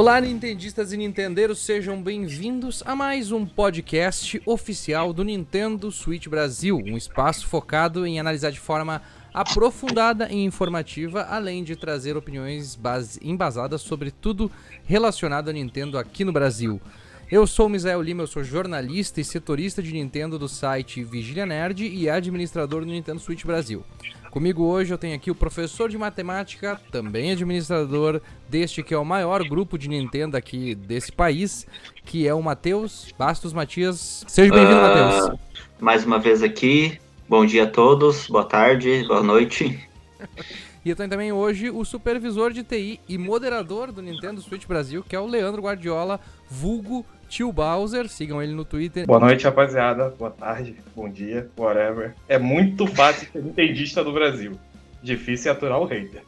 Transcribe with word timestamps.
Olá, 0.00 0.18
nintendistas 0.18 0.94
e 0.94 0.96
nintendeiros, 0.96 1.58
sejam 1.58 2.02
bem-vindos 2.02 2.82
a 2.86 2.96
mais 2.96 3.32
um 3.32 3.44
podcast 3.44 4.40
oficial 4.46 5.12
do 5.12 5.22
Nintendo 5.22 5.92
Switch 5.92 6.26
Brasil, 6.26 6.78
um 6.78 6.96
espaço 6.96 7.46
focado 7.46 8.06
em 8.06 8.18
analisar 8.18 8.50
de 8.50 8.58
forma 8.58 9.02
aprofundada 9.34 10.26
e 10.32 10.42
informativa, 10.42 11.24
além 11.24 11.62
de 11.62 11.76
trazer 11.76 12.16
opiniões 12.16 12.78
embasadas 13.20 13.82
sobre 13.82 14.10
tudo 14.10 14.50
relacionado 14.86 15.50
a 15.50 15.52
Nintendo 15.52 15.98
aqui 15.98 16.24
no 16.24 16.32
Brasil. 16.32 16.80
Eu 17.30 17.46
sou 17.46 17.66
o 17.66 17.68
Misael 17.68 18.00
Lima, 18.00 18.22
eu 18.22 18.26
sou 18.26 18.42
jornalista 18.42 19.20
e 19.20 19.24
setorista 19.24 19.82
de 19.82 19.92
Nintendo 19.92 20.38
do 20.38 20.48
site 20.48 21.04
Vigília 21.04 21.44
Nerd 21.44 21.86
e 21.86 22.08
administrador 22.08 22.86
do 22.86 22.90
Nintendo 22.90 23.20
Switch 23.20 23.44
Brasil. 23.44 23.84
Comigo 24.30 24.62
hoje 24.62 24.94
eu 24.94 24.98
tenho 24.98 25.16
aqui 25.16 25.28
o 25.28 25.34
professor 25.34 25.88
de 25.90 25.98
matemática, 25.98 26.80
também 26.92 27.32
administrador 27.32 28.20
deste 28.48 28.80
que 28.80 28.94
é 28.94 28.98
o 28.98 29.04
maior 29.04 29.42
grupo 29.42 29.76
de 29.76 29.88
Nintendo 29.88 30.36
aqui 30.36 30.76
desse 30.76 31.10
país, 31.10 31.66
que 32.04 32.28
é 32.28 32.32
o 32.32 32.40
Matheus 32.40 33.12
Bastos 33.18 33.52
Matias. 33.52 34.24
Seja 34.28 34.54
bem-vindo, 34.54 34.78
uh, 34.78 34.82
Matheus. 34.82 35.38
Mais 35.80 36.04
uma 36.04 36.20
vez 36.20 36.44
aqui. 36.44 36.96
Bom 37.28 37.44
dia 37.44 37.64
a 37.64 37.66
todos, 37.66 38.28
boa 38.28 38.44
tarde, 38.44 39.04
boa 39.08 39.22
noite. 39.22 39.78
E 40.82 40.88
eu 40.88 40.96
tenho 40.96 41.10
também 41.10 41.30
hoje 41.30 41.68
o 41.68 41.84
supervisor 41.84 42.54
de 42.54 42.64
TI 42.64 42.98
e 43.06 43.18
moderador 43.18 43.92
do 43.92 44.00
Nintendo 44.00 44.40
Switch 44.40 44.66
Brasil, 44.66 45.04
que 45.06 45.14
é 45.14 45.20
o 45.20 45.26
Leandro 45.26 45.60
Guardiola, 45.60 46.18
vulgo 46.48 47.04
Tio 47.30 47.52
Bowser, 47.52 48.08
sigam 48.08 48.42
ele 48.42 48.52
no 48.52 48.64
Twitter. 48.64 49.06
Boa 49.06 49.20
noite, 49.20 49.44
rapaziada. 49.44 50.10
Boa 50.18 50.32
tarde, 50.32 50.74
bom 50.96 51.08
dia, 51.08 51.48
whatever. 51.56 52.12
É 52.28 52.36
muito 52.36 52.88
fácil 52.88 53.28
ser 53.30 53.40
nintendista 53.40 54.02
no 54.02 54.12
Brasil. 54.12 54.58
Difícil 55.00 55.52
é 55.52 55.54
aturar 55.54 55.80
o 55.80 55.84
hater. 55.84 56.24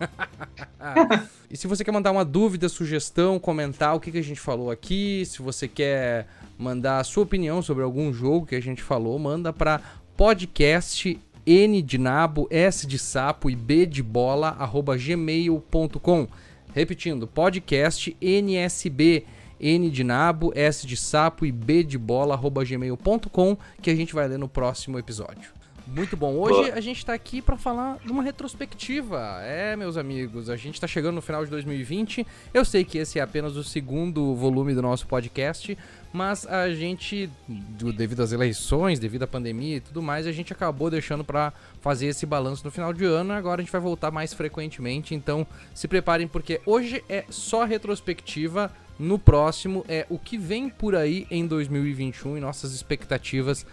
e 1.50 1.56
se 1.56 1.66
você 1.66 1.84
quer 1.84 1.90
mandar 1.90 2.12
uma 2.12 2.24
dúvida, 2.24 2.68
sugestão, 2.68 3.40
comentar 3.40 3.96
o 3.96 3.98
que, 3.98 4.12
que 4.12 4.18
a 4.18 4.22
gente 4.22 4.38
falou 4.38 4.70
aqui, 4.70 5.24
se 5.26 5.42
você 5.42 5.66
quer 5.66 6.28
mandar 6.56 7.00
a 7.00 7.04
sua 7.04 7.24
opinião 7.24 7.60
sobre 7.60 7.82
algum 7.82 8.12
jogo 8.12 8.46
que 8.46 8.54
a 8.54 8.62
gente 8.62 8.84
falou, 8.84 9.18
manda 9.18 9.52
para 9.52 9.80
podcast 10.16 11.18
N 11.44 11.82
de 11.82 11.98
nabo, 11.98 12.46
S 12.52 12.86
de 12.86 13.00
sapo 13.00 13.50
e 13.50 13.56
B 13.56 13.84
de 13.84 14.00
bola, 14.00 14.50
arroba 14.60 14.96
gmail.com. 14.96 16.28
Repetindo, 16.72 17.26
podcast 17.26 18.16
NSB 18.20 19.24
N 19.60 19.90
de 19.90 20.02
nabo, 20.02 20.52
S 20.54 20.86
de 20.86 20.96
sapo 20.96 21.44
e 21.44 21.52
B 21.52 21.84
de 21.84 21.98
bola, 21.98 22.34
arroba 22.34 22.64
gmail.com, 22.64 23.56
que 23.82 23.90
a 23.90 23.94
gente 23.94 24.14
vai 24.14 24.26
ler 24.26 24.38
no 24.38 24.48
próximo 24.48 24.98
episódio. 24.98 25.60
Muito 25.92 26.16
bom. 26.16 26.36
Hoje 26.36 26.70
a 26.70 26.80
gente 26.80 26.98
está 26.98 27.12
aqui 27.12 27.42
para 27.42 27.56
falar 27.56 27.98
de 27.98 28.12
uma 28.12 28.22
retrospectiva. 28.22 29.40
É, 29.42 29.74
meus 29.74 29.96
amigos, 29.96 30.48
a 30.48 30.56
gente 30.56 30.74
está 30.74 30.86
chegando 30.86 31.16
no 31.16 31.20
final 31.20 31.44
de 31.44 31.50
2020. 31.50 32.24
Eu 32.54 32.64
sei 32.64 32.84
que 32.84 32.98
esse 32.98 33.18
é 33.18 33.22
apenas 33.22 33.56
o 33.56 33.64
segundo 33.64 34.34
volume 34.36 34.72
do 34.72 34.80
nosso 34.80 35.08
podcast, 35.08 35.76
mas 36.12 36.46
a 36.46 36.70
gente, 36.72 37.28
devido 37.48 38.22
às 38.22 38.30
eleições, 38.30 39.00
devido 39.00 39.24
à 39.24 39.26
pandemia 39.26 39.76
e 39.76 39.80
tudo 39.80 40.00
mais, 40.00 40.28
a 40.28 40.32
gente 40.32 40.52
acabou 40.52 40.90
deixando 40.90 41.24
para 41.24 41.52
fazer 41.80 42.06
esse 42.06 42.24
balanço 42.24 42.64
no 42.64 42.70
final 42.70 42.92
de 42.92 43.04
ano. 43.04 43.32
Agora 43.32 43.60
a 43.60 43.64
gente 43.64 43.72
vai 43.72 43.80
voltar 43.80 44.12
mais 44.12 44.32
frequentemente, 44.32 45.12
então 45.12 45.44
se 45.74 45.88
preparem 45.88 46.28
porque 46.28 46.60
hoje 46.64 47.02
é 47.08 47.24
só 47.30 47.64
retrospectiva 47.64 48.70
no 49.00 49.18
próximo 49.18 49.84
é 49.88 50.06
o 50.10 50.18
que 50.18 50.36
vem 50.36 50.68
por 50.68 50.94
aí 50.94 51.26
em 51.30 51.46
2021 51.46 52.36
e 52.36 52.40
nossas 52.40 52.74
expectativas 52.74 53.64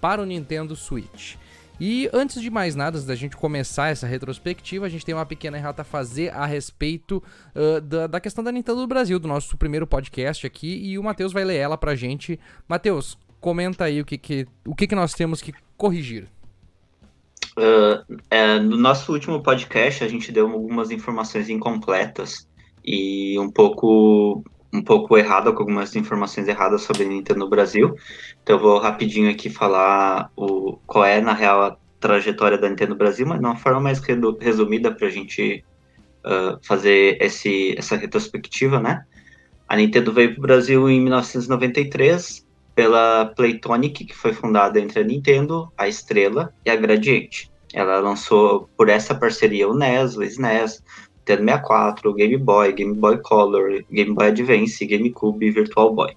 para 0.00 0.22
o 0.22 0.24
Nintendo 0.24 0.76
Switch. 0.76 1.34
E 1.80 2.08
antes 2.12 2.40
de 2.40 2.48
mais 2.48 2.74
nada, 2.74 2.96
antes 2.96 3.06
da 3.06 3.14
gente 3.14 3.36
começar 3.36 3.88
essa 3.88 4.06
retrospectiva, 4.06 4.86
a 4.86 4.88
gente 4.88 5.04
tem 5.04 5.14
uma 5.14 5.26
pequena 5.26 5.58
errata 5.58 5.82
a 5.82 5.84
fazer 5.84 6.32
a 6.32 6.46
respeito 6.46 7.22
uh, 7.54 7.80
da, 7.80 8.06
da, 8.06 8.20
questão 8.20 8.42
da 8.42 8.52
Nintendo 8.52 8.80
do 8.80 8.86
Brasil, 8.86 9.18
do 9.18 9.28
nosso 9.28 9.56
primeiro 9.56 9.86
podcast 9.86 10.46
aqui, 10.46 10.76
e 10.76 10.98
o 10.98 11.02
Matheus 11.02 11.32
vai 11.32 11.44
ler 11.44 11.56
ela 11.56 11.76
pra 11.76 11.94
gente. 11.94 12.38
Matheus, 12.68 13.18
comenta 13.40 13.84
aí 13.84 14.00
o 14.00 14.04
que, 14.04 14.16
que, 14.18 14.46
o 14.66 14.74
que, 14.74 14.86
que 14.86 14.94
nós 14.94 15.12
temos 15.12 15.40
que 15.40 15.52
corrigir. 15.76 16.28
Uh, 17.56 18.20
é, 18.30 18.58
no 18.60 18.76
nosso 18.76 19.12
último 19.12 19.42
podcast, 19.42 20.04
a 20.04 20.08
gente 20.08 20.30
deu 20.30 20.48
algumas 20.48 20.90
informações 20.92 21.48
incompletas 21.48 22.46
e 22.84 23.38
um 23.38 23.50
pouco 23.50 24.44
um 24.72 24.82
pouco 24.82 25.16
errada, 25.16 25.52
com 25.52 25.60
algumas 25.60 25.94
informações 25.96 26.46
erradas 26.46 26.82
sobre 26.82 27.04
a 27.04 27.08
Nintendo 27.08 27.48
Brasil. 27.48 27.94
Então 28.42 28.56
eu 28.56 28.62
vou 28.62 28.78
rapidinho 28.78 29.30
aqui 29.30 29.48
falar 29.48 30.30
o, 30.36 30.78
qual 30.86 31.04
é, 31.04 31.20
na 31.20 31.32
real, 31.32 31.62
a 31.62 31.76
trajetória 31.98 32.58
da 32.58 32.68
Nintendo 32.68 32.94
Brasil, 32.94 33.26
mas 33.26 33.40
de 33.40 33.44
uma 33.44 33.56
forma 33.56 33.80
mais 33.80 34.00
resumida 34.40 34.92
para 34.92 35.06
a 35.06 35.10
gente 35.10 35.64
uh, 36.24 36.58
fazer 36.62 37.16
esse, 37.20 37.74
essa 37.76 37.96
retrospectiva, 37.96 38.78
né? 38.78 39.04
A 39.68 39.76
Nintendo 39.76 40.12
veio 40.12 40.30
para 40.32 40.38
o 40.38 40.42
Brasil 40.42 40.88
em 40.88 41.00
1993 41.00 42.46
pela 42.74 43.26
Playtonic, 43.26 44.04
que 44.04 44.14
foi 44.14 44.32
fundada 44.32 44.78
entre 44.78 45.00
a 45.00 45.04
Nintendo, 45.04 45.70
a 45.76 45.88
Estrela 45.88 46.54
e 46.64 46.70
a 46.70 46.76
Gradiente. 46.76 47.50
Ela 47.74 47.98
lançou 47.98 48.68
por 48.76 48.88
essa 48.88 49.14
parceria 49.14 49.68
o 49.68 49.76
NES, 49.76 50.16
o 50.16 50.22
SNES, 50.22 50.82
Nintendo 51.28 51.44
64, 51.44 52.14
Game 52.14 52.36
Boy, 52.38 52.72
Game 52.72 52.94
Boy 52.94 53.18
Color, 53.18 53.84
Game 53.90 54.14
Boy 54.14 54.28
Advance, 54.28 54.86
GameCube 54.86 55.46
e 55.46 55.50
Virtual 55.50 55.92
Boy. 55.92 56.12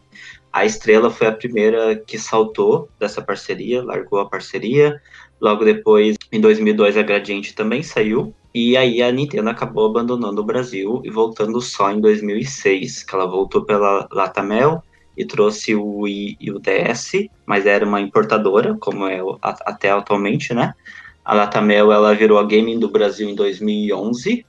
A 0.53 0.65
Estrela 0.65 1.09
foi 1.09 1.27
a 1.27 1.31
primeira 1.31 1.95
que 1.95 2.17
saltou 2.17 2.89
dessa 2.99 3.21
parceria, 3.21 3.83
largou 3.83 4.19
a 4.19 4.29
parceria. 4.29 5.01
Logo 5.39 5.65
depois, 5.65 6.17
em 6.31 6.39
2002, 6.39 6.97
a 6.97 7.03
Gradiente 7.03 7.53
também 7.53 7.83
saiu. 7.83 8.33
E 8.53 8.75
aí 8.75 9.01
a 9.01 9.11
Nintendo 9.11 9.49
acabou 9.49 9.89
abandonando 9.89 10.41
o 10.41 10.45
Brasil 10.45 11.01
e 11.05 11.09
voltando 11.09 11.59
só 11.61 11.91
em 11.91 12.01
2006, 12.01 13.03
que 13.03 13.15
ela 13.15 13.25
voltou 13.25 13.63
pela 13.63 14.07
Latamel 14.11 14.83
e 15.17 15.25
trouxe 15.25 15.73
o 15.73 16.01
Wii 16.01 16.37
e 16.39 16.51
o 16.51 16.59
DS, 16.59 17.27
mas 17.45 17.65
era 17.65 17.85
uma 17.85 18.01
importadora, 18.01 18.75
como 18.79 19.07
é 19.07 19.19
até 19.41 19.89
atualmente, 19.91 20.53
né? 20.53 20.73
A 21.23 21.33
Latamel 21.33 21.91
ela 21.91 22.13
virou 22.13 22.37
a 22.37 22.43
Gaming 22.43 22.79
do 22.79 22.89
Brasil 22.89 23.29
em 23.29 23.35
2011 23.35 24.45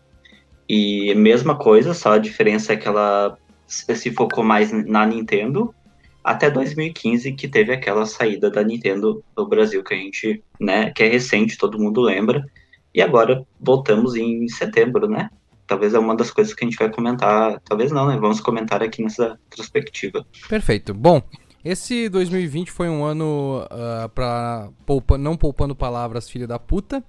e 0.68 1.14
mesma 1.14 1.56
coisa, 1.56 1.94
só 1.94 2.12
a 2.12 2.18
diferença 2.18 2.72
é 2.72 2.76
que 2.76 2.88
ela 2.88 3.36
se 3.66 4.10
focou 4.10 4.44
mais 4.44 4.70
na 4.72 5.06
Nintendo 5.06 5.74
até 6.22 6.50
2015, 6.50 7.32
que 7.32 7.48
teve 7.48 7.72
aquela 7.72 8.06
saída 8.06 8.50
da 8.50 8.62
Nintendo 8.62 9.24
do 9.34 9.46
Brasil, 9.46 9.82
que 9.82 9.94
a 9.94 9.96
gente, 9.96 10.42
né, 10.60 10.90
que 10.90 11.02
é 11.02 11.08
recente, 11.08 11.58
todo 11.58 11.78
mundo 11.78 12.00
lembra. 12.00 12.44
E 12.94 13.02
agora 13.02 13.44
voltamos 13.60 14.14
em 14.14 14.46
setembro, 14.48 15.08
né? 15.08 15.30
Talvez 15.66 15.94
é 15.94 15.98
uma 15.98 16.14
das 16.14 16.30
coisas 16.30 16.52
que 16.52 16.64
a 16.64 16.68
gente 16.68 16.78
vai 16.78 16.90
comentar, 16.90 17.58
talvez 17.64 17.90
não, 17.90 18.06
né? 18.06 18.16
Vamos 18.20 18.40
comentar 18.40 18.82
aqui 18.82 19.02
nessa 19.02 19.38
retrospectiva. 19.50 20.24
Perfeito. 20.48 20.92
Bom, 20.92 21.22
esse 21.64 22.08
2020 22.08 22.70
foi 22.70 22.88
um 22.88 23.02
ano 23.02 23.64
uh, 23.64 24.08
para 24.10 24.68
poupa, 24.84 25.16
não 25.16 25.36
poupando 25.36 25.74
palavras, 25.74 26.28
filha 26.28 26.46
da 26.46 26.58
puta 26.58 27.02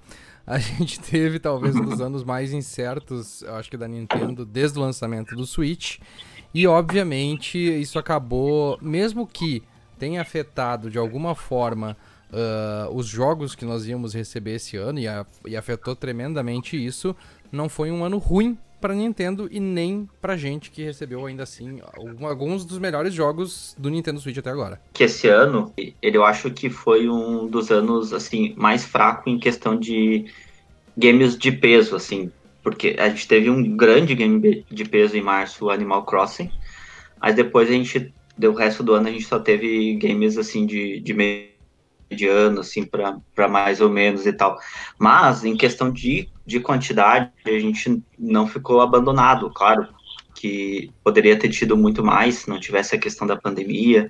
a 0.45 0.59
gente 0.59 0.99
teve 1.01 1.39
talvez 1.39 1.75
um 1.75 1.83
dos 1.83 2.01
anos 2.01 2.23
mais 2.23 2.51
incertos, 2.51 3.41
eu 3.41 3.55
acho 3.55 3.69
que 3.69 3.77
da 3.77 3.87
Nintendo, 3.87 4.45
desde 4.45 4.77
o 4.77 4.81
lançamento 4.81 5.35
do 5.35 5.45
Switch. 5.45 5.99
E 6.53 6.67
obviamente 6.67 7.57
isso 7.57 7.97
acabou, 7.97 8.77
mesmo 8.81 9.25
que 9.25 9.63
tenha 9.97 10.21
afetado 10.21 10.89
de 10.89 10.97
alguma 10.97 11.33
forma 11.33 11.97
uh, 12.31 12.93
os 12.93 13.07
jogos 13.07 13.55
que 13.55 13.65
nós 13.65 13.87
íamos 13.87 14.13
receber 14.13 14.55
esse 14.55 14.77
ano 14.77 14.99
e, 14.99 15.07
a, 15.07 15.25
e 15.47 15.55
afetou 15.55 15.95
tremendamente 15.95 16.83
isso, 16.83 17.15
não 17.51 17.69
foi 17.69 17.89
um 17.91 18.03
ano 18.03 18.17
ruim 18.17 18.57
para 18.83 18.93
Nintendo 18.93 19.47
e 19.49 19.61
nem 19.61 20.09
pra 20.21 20.35
gente 20.35 20.69
que 20.69 20.83
recebeu 20.83 21.25
ainda 21.25 21.43
assim 21.43 21.79
alguns 22.21 22.65
dos 22.65 22.77
melhores 22.77 23.13
jogos 23.13 23.73
do 23.79 23.89
Nintendo 23.89 24.19
Switch 24.19 24.37
até 24.37 24.49
agora. 24.49 24.77
Que 24.91 25.05
esse 25.05 25.29
ano, 25.29 25.73
eu 26.01 26.25
acho 26.25 26.51
que 26.51 26.69
foi 26.69 27.07
um 27.07 27.47
dos 27.47 27.71
anos 27.71 28.11
assim 28.11 28.53
mais 28.57 28.83
fraco 28.83 29.29
em 29.29 29.39
questão 29.39 29.79
de 29.79 30.25
games 30.97 31.37
de 31.37 31.49
peso 31.49 31.95
assim, 31.95 32.29
porque 32.61 32.97
a 32.99 33.07
gente 33.07 33.25
teve 33.25 33.49
um 33.49 33.77
grande 33.77 34.13
game 34.15 34.65
de 34.69 34.83
peso 34.83 35.15
em 35.15 35.21
março, 35.21 35.69
Animal 35.69 36.03
Crossing, 36.03 36.51
mas 37.21 37.35
depois 37.35 37.69
a 37.69 37.71
gente 37.71 38.13
deu 38.37 38.51
o 38.51 38.55
resto 38.55 38.83
do 38.83 38.93
ano 38.95 39.07
a 39.07 39.11
gente 39.11 39.23
só 39.23 39.39
teve 39.39 39.95
games 39.95 40.37
assim 40.37 40.65
de, 40.65 40.99
de 40.99 41.13
mediano, 42.09 42.59
assim, 42.59 42.83
para 42.83 43.47
mais 43.47 43.79
ou 43.79 43.89
menos 43.89 44.25
e 44.25 44.33
tal. 44.33 44.59
Mas, 44.99 45.45
em 45.45 45.55
questão 45.55 45.89
de, 45.89 46.27
de 46.45 46.59
quantidade, 46.59 47.31
a 47.45 47.59
gente 47.59 48.03
não 48.17 48.47
ficou 48.47 48.81
abandonado, 48.81 49.49
claro, 49.49 49.87
que 50.35 50.91
poderia 51.03 51.37
ter 51.37 51.49
tido 51.49 51.77
muito 51.77 52.03
mais 52.03 52.35
se 52.35 52.49
não 52.49 52.59
tivesse 52.59 52.95
a 52.95 52.99
questão 52.99 53.25
da 53.25 53.35
pandemia, 53.35 54.09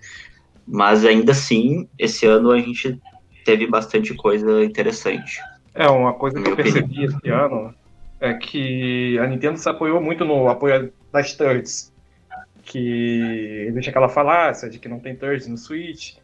mas 0.68 1.06
ainda 1.06 1.32
assim, 1.32 1.88
esse 1.98 2.26
ano 2.26 2.52
a 2.52 2.60
gente 2.60 3.00
teve 3.46 3.68
bastante 3.68 4.14
coisa 4.14 4.64
interessante. 4.64 5.40
É, 5.76 5.88
uma 5.88 6.14
coisa 6.14 6.42
que 6.42 6.50
eu 6.50 6.56
percebi 6.56 7.04
esse 7.04 7.30
ano 7.30 7.74
é 8.20 8.34
que 8.34 9.18
a 9.20 9.28
Nintendo 9.28 9.58
se 9.58 9.68
apoiou 9.68 10.02
muito 10.02 10.24
no 10.24 10.48
apoio 10.48 10.94
das 11.12 11.36
thirds, 11.36 11.94
que 12.64 13.66
existe 13.68 13.90
aquela 13.90 14.08
falácia 14.08 14.70
de 14.70 14.80
que 14.80 14.88
não 14.88 15.00
tem 15.00 15.16
thirds 15.16 15.48
no 15.48 15.58
Switch, 15.58 16.16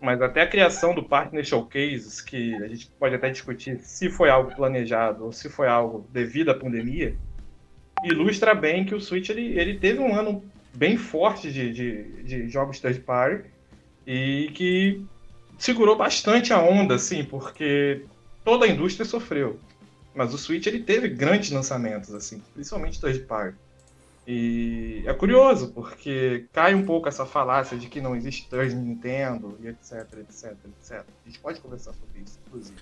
mas 0.00 0.22
até 0.22 0.42
a 0.42 0.48
criação 0.48 0.94
do 0.94 1.02
Partner 1.02 1.44
Showcases, 1.44 2.20
que 2.20 2.54
a 2.56 2.68
gente 2.68 2.90
pode 2.98 3.14
até 3.14 3.28
discutir 3.30 3.78
se 3.80 4.08
foi 4.08 4.30
algo 4.30 4.54
planejado 4.54 5.24
ou 5.24 5.32
se 5.32 5.50
foi 5.50 5.68
algo 5.68 6.08
devido 6.10 6.50
à 6.50 6.54
pandemia, 6.54 7.14
ilustra 8.02 8.54
bem 8.54 8.84
que 8.84 8.94
o 8.94 9.00
Switch 9.00 9.28
ele, 9.28 9.58
ele 9.58 9.78
teve 9.78 10.00
um 10.00 10.14
ano 10.14 10.42
bem 10.72 10.96
forte 10.96 11.52
de, 11.52 11.72
de, 11.72 12.22
de 12.22 12.48
jogos 12.48 12.80
third 12.80 13.00
party 13.00 13.44
e 14.06 14.50
que 14.54 15.04
segurou 15.58 15.96
bastante 15.96 16.52
a 16.52 16.60
onda, 16.60 16.94
assim, 16.94 17.22
porque 17.22 18.02
toda 18.42 18.64
a 18.64 18.68
indústria 18.68 19.04
sofreu. 19.04 19.58
Mas 20.14 20.32
o 20.32 20.38
Switch 20.38 20.66
ele 20.66 20.80
teve 20.80 21.08
grandes 21.08 21.50
lançamentos, 21.50 22.14
assim, 22.14 22.42
principalmente 22.54 23.00
third 23.00 23.20
party. 23.20 23.56
E 24.26 25.02
é 25.06 25.14
curioso, 25.14 25.72
porque 25.72 26.46
cai 26.52 26.74
um 26.74 26.84
pouco 26.84 27.08
essa 27.08 27.24
falácia 27.26 27.76
de 27.76 27.88
que 27.88 28.00
não 28.00 28.14
existe 28.14 28.48
third 28.48 28.74
Nintendo 28.74 29.58
e 29.60 29.68
etc, 29.68 30.06
etc, 30.20 30.56
etc. 30.66 31.04
A 31.24 31.28
gente 31.28 31.40
pode 31.40 31.60
conversar 31.60 31.92
sobre 31.94 32.20
isso, 32.20 32.38
inclusive. 32.46 32.78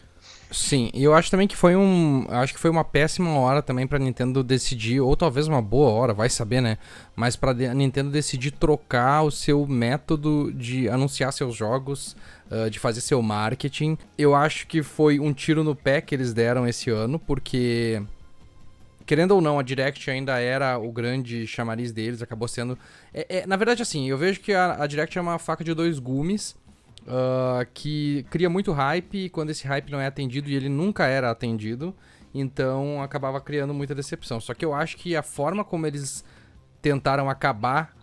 Sim, 0.50 0.90
e 0.94 1.04
eu 1.04 1.14
acho 1.14 1.30
também 1.30 1.46
que 1.46 1.56
foi 1.56 1.76
um. 1.76 2.26
Acho 2.28 2.54
que 2.54 2.60
foi 2.60 2.70
uma 2.70 2.84
péssima 2.84 3.30
hora 3.38 3.62
também 3.62 3.86
pra 3.86 3.98
Nintendo 3.98 4.42
decidir, 4.42 5.00
ou 5.00 5.16
talvez 5.16 5.46
uma 5.46 5.60
boa 5.60 5.90
hora, 5.90 6.14
vai 6.14 6.28
saber, 6.30 6.60
né? 6.60 6.78
Mas 7.14 7.36
pra 7.36 7.52
Nintendo 7.52 8.10
decidir 8.10 8.50
trocar 8.50 9.22
o 9.22 9.30
seu 9.30 9.66
método 9.66 10.52
de 10.52 10.88
anunciar 10.88 11.32
seus 11.32 11.54
jogos, 11.54 12.16
uh, 12.50 12.70
de 12.70 12.78
fazer 12.78 13.00
seu 13.00 13.20
marketing. 13.20 13.96
Eu 14.16 14.34
acho 14.34 14.66
que 14.66 14.82
foi 14.82 15.20
um 15.20 15.32
tiro 15.32 15.62
no 15.62 15.74
pé 15.74 16.00
que 16.00 16.14
eles 16.14 16.32
deram 16.32 16.66
esse 16.66 16.90
ano, 16.90 17.18
porque. 17.18 18.02
Querendo 19.08 19.30
ou 19.30 19.40
não, 19.40 19.58
a 19.58 19.62
Direct 19.62 20.10
ainda 20.10 20.38
era 20.38 20.76
o 20.76 20.92
grande 20.92 21.46
chamariz 21.46 21.92
deles, 21.92 22.20
acabou 22.20 22.46
sendo. 22.46 22.78
É, 23.14 23.38
é, 23.38 23.46
na 23.46 23.56
verdade, 23.56 23.80
assim, 23.80 24.06
eu 24.06 24.18
vejo 24.18 24.38
que 24.38 24.52
a, 24.52 24.82
a 24.82 24.86
Direct 24.86 25.16
é 25.16 25.20
uma 25.22 25.38
faca 25.38 25.64
de 25.64 25.72
dois 25.72 25.98
gumes 25.98 26.54
uh, 27.06 27.66
que 27.72 28.26
cria 28.28 28.50
muito 28.50 28.70
hype 28.70 29.24
e 29.24 29.30
quando 29.30 29.48
esse 29.48 29.66
hype 29.66 29.90
não 29.90 29.98
é 29.98 30.06
atendido, 30.06 30.50
e 30.50 30.54
ele 30.54 30.68
nunca 30.68 31.06
era 31.06 31.30
atendido, 31.30 31.96
então 32.34 33.02
acabava 33.02 33.40
criando 33.40 33.72
muita 33.72 33.94
decepção. 33.94 34.42
Só 34.42 34.52
que 34.52 34.62
eu 34.62 34.74
acho 34.74 34.98
que 34.98 35.16
a 35.16 35.22
forma 35.22 35.64
como 35.64 35.86
eles 35.86 36.22
tentaram 36.82 37.30
acabar 37.30 37.96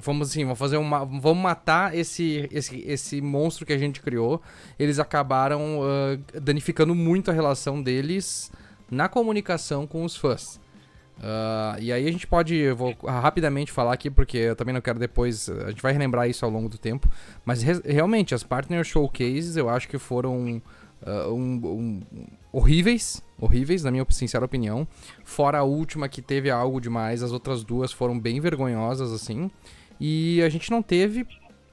vamos 0.00 0.30
assim, 0.30 0.44
vamos 0.44 0.60
fazer 0.60 0.76
uma, 0.76 1.04
vamos 1.04 1.42
matar 1.42 1.92
esse, 1.92 2.48
esse, 2.52 2.84
esse 2.86 3.20
monstro 3.20 3.66
que 3.66 3.72
a 3.72 3.78
gente 3.78 4.00
criou. 4.00 4.40
Eles 4.78 5.00
acabaram 5.00 5.80
uh, 5.80 6.40
danificando 6.40 6.94
muito 6.94 7.32
a 7.32 7.34
relação 7.34 7.82
deles 7.82 8.52
na 8.90 9.08
comunicação 9.08 9.86
com 9.86 10.04
os 10.04 10.16
fãs. 10.16 10.60
Uh, 11.18 11.80
e 11.80 11.90
aí 11.92 12.06
a 12.06 12.12
gente 12.12 12.26
pode, 12.26 12.70
vou 12.72 12.94
rapidamente 13.02 13.72
falar 13.72 13.94
aqui, 13.94 14.10
porque 14.10 14.36
eu 14.36 14.56
também 14.56 14.74
não 14.74 14.82
quero 14.82 14.98
depois, 14.98 15.48
a 15.48 15.70
gente 15.70 15.80
vai 15.80 15.92
relembrar 15.92 16.28
isso 16.28 16.44
ao 16.44 16.50
longo 16.50 16.68
do 16.68 16.76
tempo, 16.76 17.08
mas 17.44 17.62
re 17.62 17.80
realmente 17.84 18.34
as 18.34 18.42
Partner 18.42 18.84
Showcases 18.84 19.56
eu 19.56 19.70
acho 19.70 19.88
que 19.88 19.98
foram 19.98 20.60
uh, 21.06 21.32
um, 21.32 21.54
um, 21.64 22.02
horríveis, 22.52 23.22
horríveis 23.40 23.82
na 23.82 23.90
minha 23.90 24.04
sincera 24.10 24.44
opinião, 24.44 24.86
fora 25.24 25.58
a 25.58 25.62
última 25.62 26.06
que 26.06 26.20
teve 26.20 26.50
algo 26.50 26.78
demais, 26.80 27.22
as 27.22 27.32
outras 27.32 27.64
duas 27.64 27.92
foram 27.92 28.18
bem 28.20 28.38
vergonhosas 28.38 29.10
assim, 29.10 29.50
e 29.98 30.42
a 30.42 30.50
gente 30.50 30.70
não 30.70 30.82
teve 30.82 31.26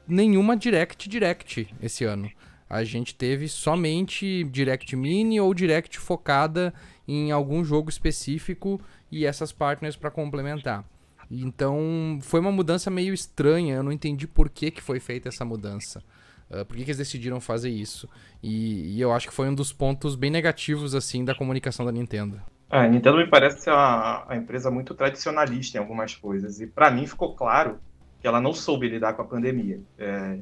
nenhuma 0.08 0.56
Direct 0.56 1.10
Direct 1.10 1.68
esse 1.82 2.06
ano. 2.06 2.32
A 2.74 2.84
gente 2.84 3.14
teve 3.14 3.48
somente 3.48 4.44
Direct 4.46 4.96
Mini 4.96 5.40
ou 5.40 5.54
Direct 5.54 6.00
focada 6.00 6.74
em 7.08 7.32
algum 7.32 7.64
jogo 7.64 7.88
específico 7.88 8.82
e 9.12 9.28
essas 9.28 9.52
partners 9.52 9.96
para 9.96 10.10
complementar. 10.10 10.84
Então 11.30 12.18
foi 12.24 12.40
uma 12.40 12.52
mudança 12.52 12.90
meio 12.90 13.14
estranha, 13.14 13.76
eu 13.76 13.84
não 13.84 13.92
entendi 13.92 14.26
por 14.26 14.50
que, 14.50 14.72
que 14.72 14.82
foi 14.82 15.00
feita 15.00 15.30
essa 15.30 15.46
mudança. 15.46 16.04
Uh, 16.50 16.66
por 16.66 16.76
que, 16.76 16.84
que 16.84 16.90
eles 16.90 16.98
decidiram 16.98 17.40
fazer 17.40 17.70
isso? 17.70 18.10
E, 18.42 18.96
e, 18.96 19.02
eu 19.02 19.14
acho 19.14 19.28
que 19.28 19.34
foi 19.36 19.48
um 19.48 19.54
dos 19.54 19.72
pontos 19.72 20.16
bem 20.16 20.32
negativos 20.32 20.96
assim 20.96 21.24
da 21.24 21.36
comunicação 21.36 21.86
da 21.86 21.92
Nintendo. 21.92 22.42
É, 22.72 22.80
a 22.80 22.88
Nintendo 22.88 23.18
me 23.18 23.30
parece 23.30 23.70
uma, 23.70 24.24
uma 24.26 24.36
empresa 24.36 24.72
muito 24.72 24.96
tradicionalista 24.96 25.78
em 25.78 25.80
algumas 25.80 26.16
coisas. 26.16 26.60
E 26.60 26.66
para 26.66 26.90
mim 26.90 27.06
ficou 27.06 27.36
claro 27.36 27.78
que 28.20 28.28
ela 28.28 28.42
não 28.42 28.52
soube 28.52 28.90
lidar 28.90 29.14
com 29.14 29.22
a 29.22 29.26
pandemia. 29.26 29.80
É, 29.96 30.40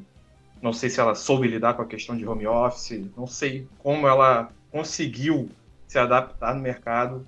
não 0.61 0.71
sei 0.71 0.89
se 0.89 0.99
ela 0.99 1.15
soube 1.15 1.47
lidar 1.47 1.73
com 1.73 1.81
a 1.81 1.87
questão 1.87 2.15
de 2.15 2.25
home 2.25 2.45
office, 2.45 3.03
não 3.17 3.25
sei 3.25 3.67
como 3.79 4.07
ela 4.07 4.51
conseguiu 4.71 5.49
se 5.87 5.97
adaptar 5.97 6.55
no 6.55 6.61
mercado 6.61 7.27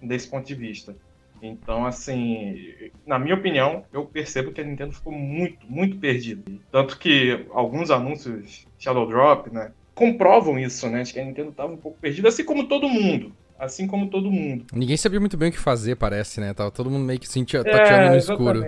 desse 0.00 0.28
ponto 0.28 0.46
de 0.46 0.54
vista. 0.54 0.96
Então, 1.40 1.84
assim, 1.84 2.90
na 3.04 3.18
minha 3.18 3.34
opinião, 3.34 3.84
eu 3.92 4.04
percebo 4.04 4.52
que 4.52 4.60
a 4.60 4.64
Nintendo 4.64 4.92
ficou 4.92 5.12
muito, 5.12 5.66
muito 5.68 5.96
perdida. 5.98 6.42
Tanto 6.70 6.98
que 6.98 7.46
alguns 7.50 7.90
anúncios 7.90 8.66
Shadow 8.78 9.06
Drop, 9.08 9.52
né, 9.52 9.72
comprovam 9.94 10.58
isso, 10.58 10.88
né, 10.88 11.02
de 11.02 11.12
que 11.12 11.20
a 11.20 11.24
Nintendo 11.24 11.50
estava 11.50 11.72
um 11.72 11.76
pouco 11.76 11.98
perdida, 12.00 12.28
assim 12.28 12.44
como 12.44 12.68
todo 12.68 12.88
mundo. 12.88 13.32
Assim 13.58 13.86
como 13.86 14.08
todo 14.08 14.30
mundo. 14.30 14.66
Ninguém 14.72 14.96
sabia 14.96 15.20
muito 15.20 15.36
bem 15.36 15.50
o 15.50 15.52
que 15.52 15.58
fazer, 15.58 15.94
parece, 15.94 16.40
né? 16.40 16.52
Tava 16.52 16.72
todo 16.72 16.90
mundo 16.90 17.04
meio 17.04 17.20
que 17.20 17.28
sentia, 17.28 17.60
é, 17.60 17.62
tateando 17.62 18.10
no 18.10 18.16
escuro. 18.16 18.64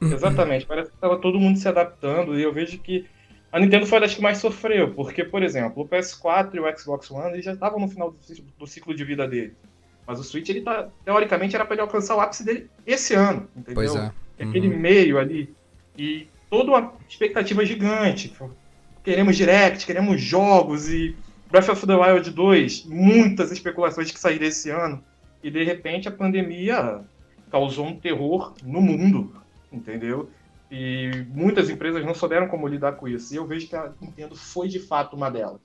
Exatamente. 0.00 0.66
Parece 0.66 0.90
que 0.90 0.96
estava 0.96 1.16
todo 1.18 1.38
mundo 1.38 1.56
se 1.56 1.68
adaptando 1.68 2.36
e 2.36 2.42
eu 2.42 2.52
vejo 2.52 2.78
que 2.78 3.06
a 3.56 3.58
Nintendo 3.58 3.86
foi 3.86 3.98
das 3.98 4.14
que 4.14 4.20
mais 4.20 4.36
sofreu, 4.36 4.92
porque, 4.92 5.24
por 5.24 5.42
exemplo, 5.42 5.82
o 5.82 5.88
PS4 5.88 6.56
e 6.56 6.60
o 6.60 6.78
Xbox 6.78 7.10
One 7.10 7.32
eles 7.32 7.44
já 7.46 7.54
estavam 7.54 7.80
no 7.80 7.88
final 7.88 8.14
do 8.58 8.66
ciclo 8.66 8.94
de 8.94 9.02
vida 9.02 9.26
dele. 9.26 9.54
Mas 10.06 10.20
o 10.20 10.22
Switch, 10.22 10.50
ele 10.50 10.60
tá, 10.60 10.90
teoricamente, 11.06 11.56
era 11.56 11.64
para 11.64 11.74
ele 11.74 11.80
alcançar 11.80 12.16
o 12.16 12.20
ápice 12.20 12.44
dele 12.44 12.68
esse 12.86 13.14
ano, 13.14 13.48
entendeu? 13.56 13.74
Pois 13.74 13.96
é. 13.96 14.12
Uhum. 14.42 14.50
Aquele 14.50 14.68
meio 14.68 15.18
ali. 15.18 15.54
E 15.96 16.28
toda 16.50 16.70
uma 16.70 16.92
expectativa 17.08 17.64
gigante. 17.64 18.30
Queremos 19.02 19.38
direct, 19.38 19.86
queremos 19.86 20.20
jogos 20.20 20.90
e 20.90 21.16
Breath 21.50 21.70
of 21.70 21.86
the 21.86 21.94
Wild 21.94 22.30
2, 22.30 22.84
muitas 22.84 23.50
especulações 23.50 24.10
que 24.10 24.20
saíram 24.20 24.46
esse 24.46 24.68
ano. 24.68 25.02
E 25.42 25.50
de 25.50 25.64
repente 25.64 26.08
a 26.08 26.12
pandemia 26.12 27.00
causou 27.50 27.86
um 27.86 27.96
terror 27.98 28.52
no 28.62 28.82
mundo, 28.82 29.34
entendeu? 29.72 30.28
E 30.70 31.24
muitas 31.28 31.70
empresas 31.70 32.04
não 32.04 32.14
souberam 32.14 32.48
como 32.48 32.66
lidar 32.66 32.92
com 32.92 33.06
isso. 33.06 33.32
E 33.32 33.36
eu 33.36 33.46
vejo 33.46 33.68
que 33.68 33.76
a 33.76 33.92
Nintendo 34.00 34.34
foi 34.34 34.68
de 34.68 34.80
fato 34.80 35.16
uma 35.16 35.30
delas. 35.30 35.60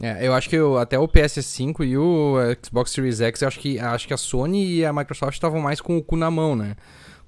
É, 0.00 0.26
eu 0.26 0.32
acho 0.32 0.48
que 0.48 0.56
eu, 0.56 0.78
até 0.78 0.98
o 0.98 1.08
PS5 1.08 1.84
e 1.84 1.98
o 1.98 2.36
Xbox 2.64 2.92
Series 2.92 3.20
X, 3.20 3.42
eu 3.42 3.48
acho 3.48 3.58
que, 3.58 3.78
acho 3.80 4.06
que 4.06 4.14
a 4.14 4.16
Sony 4.16 4.76
e 4.76 4.84
a 4.84 4.92
Microsoft 4.92 5.34
estavam 5.34 5.60
mais 5.60 5.80
com 5.80 5.96
o 5.96 6.02
cu 6.02 6.16
na 6.16 6.30
mão, 6.30 6.54
né? 6.54 6.76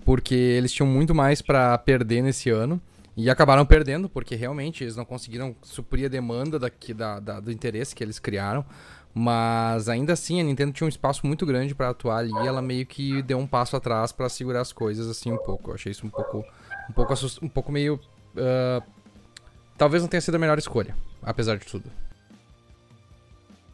Porque 0.05 0.35
eles 0.35 0.73
tinham 0.73 0.87
muito 0.87 1.15
mais 1.15 1.43
para 1.43 1.77
perder 1.79 2.23
nesse 2.23 2.49
ano. 2.49 2.81
E 3.17 3.29
acabaram 3.29 3.67
perdendo, 3.67 4.09
porque 4.09 4.35
realmente 4.35 4.85
eles 4.85 4.97
não 4.97 5.05
conseguiram 5.05 5.55
suprir 5.63 6.07
a 6.07 6.09
demanda 6.09 6.59
daqui, 6.59 6.95
da, 6.95 7.19
da, 7.19 7.41
do 7.41 7.51
interesse 7.51 7.95
que 7.95 8.03
eles 8.03 8.19
criaram. 8.19 8.65
Mas 9.13 9.89
ainda 9.89 10.13
assim, 10.13 10.41
a 10.41 10.45
Nintendo 10.45 10.73
tinha 10.73 10.87
um 10.87 10.89
espaço 10.89 11.27
muito 11.27 11.45
grande 11.45 11.75
para 11.75 11.91
atuar 11.91 12.19
ali. 12.19 12.33
E 12.33 12.47
ela 12.47 12.63
meio 12.63 12.87
que 12.87 13.21
deu 13.23 13.37
um 13.39 13.47
passo 13.47 13.77
atrás 13.77 14.13
para 14.13 14.29
segurar 14.29 14.61
as 14.61 14.73
coisas 14.73 15.09
assim 15.09 15.33
um 15.33 15.37
pouco. 15.37 15.71
Eu 15.71 15.75
achei 15.75 15.91
isso 15.91 16.07
um 16.07 16.11
pouco, 16.11 16.45
um 16.91 16.93
pouco, 16.93 17.15
um 17.43 17.49
pouco 17.49 17.73
meio. 17.73 18.01
Uh, 18.35 18.83
talvez 19.79 20.03
não 20.03 20.09
tenha 20.09 20.21
sido 20.21 20.35
a 20.35 20.39
melhor 20.39 20.59
escolha, 20.59 20.95
apesar 21.23 21.57
de 21.57 21.65
tudo 21.65 21.91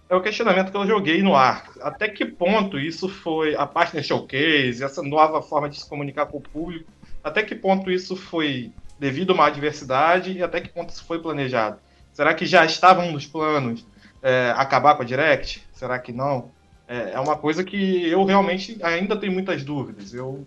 é 0.08 0.14
o 0.14 0.22
questionamento 0.22 0.70
que 0.70 0.76
eu 0.76 0.86
joguei 0.86 1.22
no 1.22 1.34
ar. 1.34 1.68
Até 1.80 2.08
que 2.08 2.24
ponto 2.24 2.78
isso 2.78 3.08
foi 3.08 3.56
a 3.56 3.66
Partner 3.66 4.04
Showcase, 4.04 4.82
essa 4.82 5.02
nova 5.02 5.42
forma 5.42 5.68
de 5.68 5.80
se 5.80 5.88
comunicar 5.88 6.26
com 6.26 6.38
o 6.38 6.40
público, 6.40 6.90
até 7.22 7.42
que 7.42 7.54
ponto 7.54 7.90
isso 7.90 8.14
foi 8.14 8.72
devido 8.98 9.30
a 9.30 9.34
uma 9.34 9.46
adversidade 9.46 10.32
e 10.32 10.42
até 10.42 10.60
que 10.60 10.68
ponto 10.68 10.90
isso 10.90 11.04
foi 11.04 11.18
planejado? 11.18 11.78
Será 12.12 12.32
que 12.34 12.46
já 12.46 12.64
estavam 12.64 13.10
nos 13.12 13.26
planos 13.26 13.84
é, 14.22 14.54
acabar 14.56 14.94
com 14.94 15.02
a 15.02 15.04
Direct? 15.04 15.62
Será 15.72 15.98
que 15.98 16.12
não? 16.12 16.50
É, 16.88 17.12
é 17.14 17.20
uma 17.20 17.36
coisa 17.36 17.64
que 17.64 18.08
eu 18.08 18.24
realmente 18.24 18.78
ainda 18.82 19.16
tenho 19.16 19.32
muitas 19.32 19.64
dúvidas. 19.64 20.14
Eu 20.14 20.46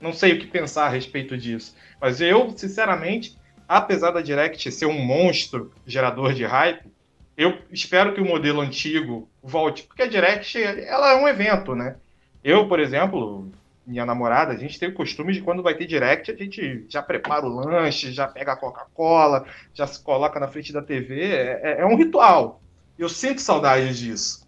não 0.00 0.12
sei 0.12 0.32
o 0.32 0.38
que 0.38 0.46
pensar 0.46 0.86
a 0.86 0.88
respeito 0.88 1.36
disso. 1.36 1.76
Mas 2.00 2.20
eu, 2.20 2.50
sinceramente, 2.56 3.36
apesar 3.68 4.10
da 4.10 4.20
Direct 4.20 4.70
ser 4.72 4.86
um 4.86 4.98
monstro 4.98 5.72
gerador 5.86 6.32
de 6.32 6.44
hype, 6.44 6.90
eu 7.36 7.58
espero 7.70 8.14
que 8.14 8.20
o 8.20 8.24
modelo 8.24 8.60
antigo 8.60 9.28
volte, 9.42 9.84
porque 9.84 10.02
a 10.02 10.06
Direct 10.06 10.60
ela 10.62 11.12
é 11.12 11.16
um 11.16 11.28
evento, 11.28 11.74
né? 11.74 11.96
Eu, 12.42 12.66
por 12.68 12.80
exemplo, 12.80 13.50
minha 13.86 14.06
namorada, 14.06 14.52
a 14.52 14.56
gente 14.56 14.78
tem 14.78 14.88
o 14.88 14.94
costume 14.94 15.32
de 15.32 15.42
quando 15.42 15.62
vai 15.62 15.74
ter 15.74 15.86
Direct, 15.86 16.30
a 16.30 16.36
gente 16.36 16.84
já 16.88 17.02
prepara 17.02 17.46
o 17.46 17.48
lanche, 17.48 18.12
já 18.12 18.26
pega 18.26 18.52
a 18.52 18.56
Coca-Cola, 18.56 19.44
já 19.74 19.86
se 19.86 20.02
coloca 20.02 20.38
na 20.38 20.48
frente 20.48 20.72
da 20.72 20.82
TV, 20.82 21.32
é, 21.32 21.60
é, 21.62 21.80
é 21.80 21.86
um 21.86 21.96
ritual. 21.96 22.60
Eu 22.98 23.08
sinto 23.08 23.40
saudade 23.40 23.98
disso. 23.98 24.46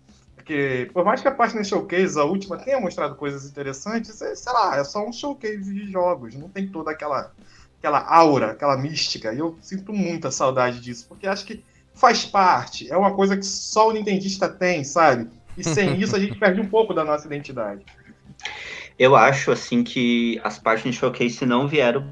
Porque, 0.52 0.90
por 0.92 1.02
mais 1.02 1.22
que 1.22 1.28
a 1.28 1.30
página 1.30 1.64
Showcase, 1.64 2.18
a 2.18 2.24
última, 2.24 2.58
tenha 2.58 2.78
mostrado 2.78 3.14
coisas 3.14 3.46
interessantes, 3.46 4.20
é, 4.20 4.34
sei 4.34 4.52
lá, 4.52 4.76
é 4.76 4.84
só 4.84 5.02
um 5.02 5.10
showcase 5.10 5.72
de 5.72 5.90
jogos, 5.90 6.34
não 6.34 6.46
tem 6.46 6.68
toda 6.68 6.90
aquela, 6.90 7.32
aquela 7.78 8.06
aura, 8.06 8.50
aquela 8.50 8.76
mística. 8.76 9.32
E 9.32 9.38
eu 9.38 9.56
sinto 9.62 9.94
muita 9.94 10.30
saudade 10.30 10.78
disso, 10.80 11.06
porque 11.08 11.26
acho 11.26 11.46
que 11.46 11.64
faz 11.94 12.26
parte, 12.26 12.92
é 12.92 12.96
uma 12.98 13.14
coisa 13.14 13.34
que 13.34 13.46
só 13.46 13.88
o 13.88 13.92
nintendista 13.92 14.46
tem, 14.46 14.84
sabe? 14.84 15.30
E 15.56 15.64
sem 15.64 15.96
isso 16.02 16.14
a 16.14 16.20
gente 16.20 16.38
perde 16.38 16.60
um 16.60 16.68
pouco 16.68 16.92
da 16.92 17.02
nossa 17.02 17.26
identidade. 17.26 17.82
Eu 18.98 19.16
acho 19.16 19.52
assim 19.52 19.82
que 19.82 20.38
as 20.44 20.58
partes 20.58 20.84
de 20.84 20.98
showcase 20.98 21.46
não 21.46 21.66
vieram 21.66 22.06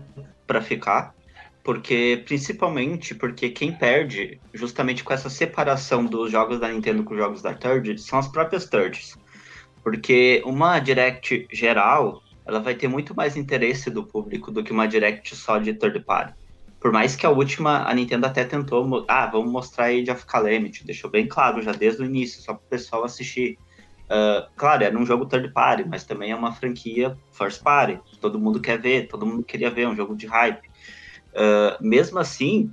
para 0.46 0.62
ficar, 0.62 1.14
porque 1.62 2.22
principalmente 2.24 3.14
porque 3.14 3.50
quem 3.50 3.72
perde 3.72 4.40
justamente 4.52 5.04
com 5.04 5.12
essa 5.12 5.28
separação 5.28 6.04
dos 6.04 6.30
jogos 6.30 6.58
da 6.58 6.68
Nintendo 6.68 7.04
com 7.04 7.14
os 7.14 7.20
jogos 7.20 7.42
da 7.42 7.54
Third 7.54 8.00
são 8.00 8.18
as 8.18 8.28
próprias 8.28 8.66
Thirds. 8.66 9.18
Porque 9.82 10.42
uma 10.44 10.78
direct 10.78 11.48
geral, 11.52 12.22
ela 12.46 12.60
vai 12.60 12.74
ter 12.74 12.88
muito 12.88 13.14
mais 13.14 13.36
interesse 13.36 13.90
do 13.90 14.04
público 14.04 14.50
do 14.50 14.62
que 14.62 14.72
uma 14.72 14.86
direct 14.86 15.34
só 15.34 15.58
de 15.58 15.72
third 15.72 16.00
party. 16.00 16.34
Por 16.78 16.92
mais 16.92 17.14
que 17.14 17.26
a 17.26 17.30
última, 17.30 17.88
a 17.88 17.94
Nintendo 17.94 18.26
até 18.26 18.44
tentou, 18.44 19.04
ah, 19.06 19.26
vamos 19.26 19.52
mostrar 19.52 19.86
Age 19.86 20.10
of 20.10 20.24
Calamity, 20.24 20.84
deixou 20.84 21.10
bem 21.10 21.26
claro 21.26 21.62
já 21.62 21.72
desde 21.72 22.02
o 22.02 22.06
início, 22.06 22.40
só 22.40 22.54
para 22.54 22.64
o 22.64 22.68
pessoal 22.68 23.04
assistir. 23.04 23.58
Uh, 24.06 24.48
claro, 24.56 24.82
era 24.82 24.98
um 24.98 25.04
jogo 25.04 25.26
third 25.26 25.52
party, 25.52 25.84
mas 25.86 26.04
também 26.04 26.32
é 26.32 26.36
uma 26.36 26.52
franquia 26.52 27.16
first 27.32 27.62
party. 27.62 28.00
Todo 28.18 28.40
mundo 28.40 28.60
quer 28.60 28.80
ver, 28.80 29.08
todo 29.08 29.26
mundo 29.26 29.42
queria 29.42 29.70
ver, 29.70 29.86
um 29.86 29.94
jogo 29.94 30.16
de 30.16 30.26
hype. 30.26 30.69
Uh, 31.32 31.76
mesmo 31.80 32.18
assim, 32.18 32.72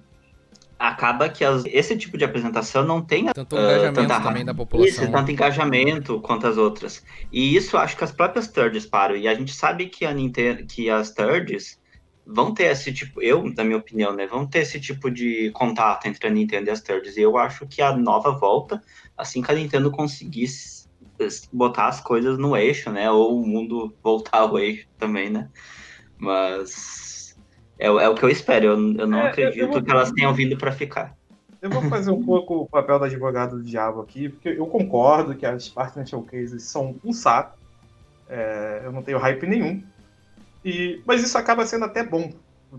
acaba 0.80 1.30
que 1.30 1.44
as, 1.44 1.64
esse 1.66 1.98
tipo 1.98 2.18
de 2.18 2.24
apresentação 2.24 2.86
não 2.86 3.02
tem 3.02 3.26
tanto 3.26 3.56
uh, 3.56 3.60
engajamento 3.60 4.08
tanta, 4.08 4.22
também 4.22 4.46
da 4.46 4.54
população. 4.54 4.90
Isso, 4.90 5.12
tanto 5.12 5.32
engajamento 5.32 6.20
quanto 6.22 6.48
as 6.48 6.58
outras. 6.58 7.04
E 7.32 7.56
isso 7.56 7.78
acho 7.78 7.98
que 7.98 8.04
as 8.04 8.12
próprias 8.12 8.48
thirds 8.48 8.86
param. 8.86 9.16
E 9.16 9.28
a 9.28 9.34
gente 9.34 9.54
sabe 9.54 9.88
que 9.88 10.06
a 10.06 10.14
Nintendo, 10.14 10.66
que 10.66 10.90
as 10.90 11.12
thirds 11.12 11.80
vão 12.26 12.54
ter 12.54 12.66
esse 12.66 12.94
tipo, 12.94 13.22
eu, 13.22 13.44
na 13.56 13.64
minha 13.64 13.78
opinião, 13.78 14.14
né, 14.14 14.28
vão 14.28 14.46
ter 14.46 14.60
esse 14.60 14.80
tipo 14.80 15.10
de 15.10 15.50
contato 15.52 16.08
entre 16.08 16.28
a 16.28 16.30
Nintendo 16.30 16.68
e 16.68 16.72
as 16.72 16.82
thirds. 16.82 17.16
E 17.18 17.22
eu 17.22 17.38
acho 17.38 17.66
que 17.66 17.82
a 17.82 17.96
nova 17.96 18.32
volta, 18.32 18.82
assim 19.18 19.42
que 19.42 19.52
a 19.52 19.56
Nintendo 19.56 19.90
conseguisse 19.90 20.88
botar 21.52 21.88
as 21.88 22.00
coisas 22.02 22.38
no 22.38 22.56
eixo, 22.56 22.92
né? 22.92 23.10
Ou 23.10 23.42
o 23.42 23.48
mundo 23.48 23.96
voltar 24.04 24.40
ao 24.40 24.60
eixo 24.60 24.88
também, 25.00 25.30
né? 25.30 25.50
Mas 26.18 27.07
é, 27.80 27.88
é 27.88 28.10
o 28.10 28.16
que 28.16 28.24
eu 28.24 28.30
espero. 28.30 28.66
Eu, 28.66 28.94
eu 28.94 29.08
não 29.08 29.20
é, 29.20 29.30
acredito 29.30 29.60
eu, 29.60 29.72
eu 29.72 29.84
que 29.84 29.92
elas 29.92 30.12
tenham 30.12 30.34
vindo 30.34 30.58
para 30.58 30.72
ficar. 30.72 31.16
Eu 31.62 31.70
vou 31.70 31.82
fazer 31.90 32.12
um 32.12 32.24
pouco 32.24 32.62
o 32.62 32.68
papel 32.68 33.00
do 33.00 33.06
advogado 33.06 33.58
do 33.58 33.64
diabo 33.64 34.02
aqui, 34.02 34.30
porque 34.30 34.50
eu 34.50 34.68
concordo 34.68 35.36
que 35.36 35.46
as 35.46 35.66
Spartan 35.66 36.06
Showcases 36.06 36.64
são 36.64 36.96
um 37.04 37.12
saco. 37.12 37.58
É, 38.30 38.82
eu 38.84 38.92
não 38.92 39.02
tenho 39.02 39.18
hype 39.18 39.48
nenhum. 39.48 39.82
E, 40.64 41.02
mas 41.06 41.24
isso 41.24 41.38
acaba 41.38 41.66
sendo 41.66 41.86
até 41.86 42.04
bom, 42.04 42.32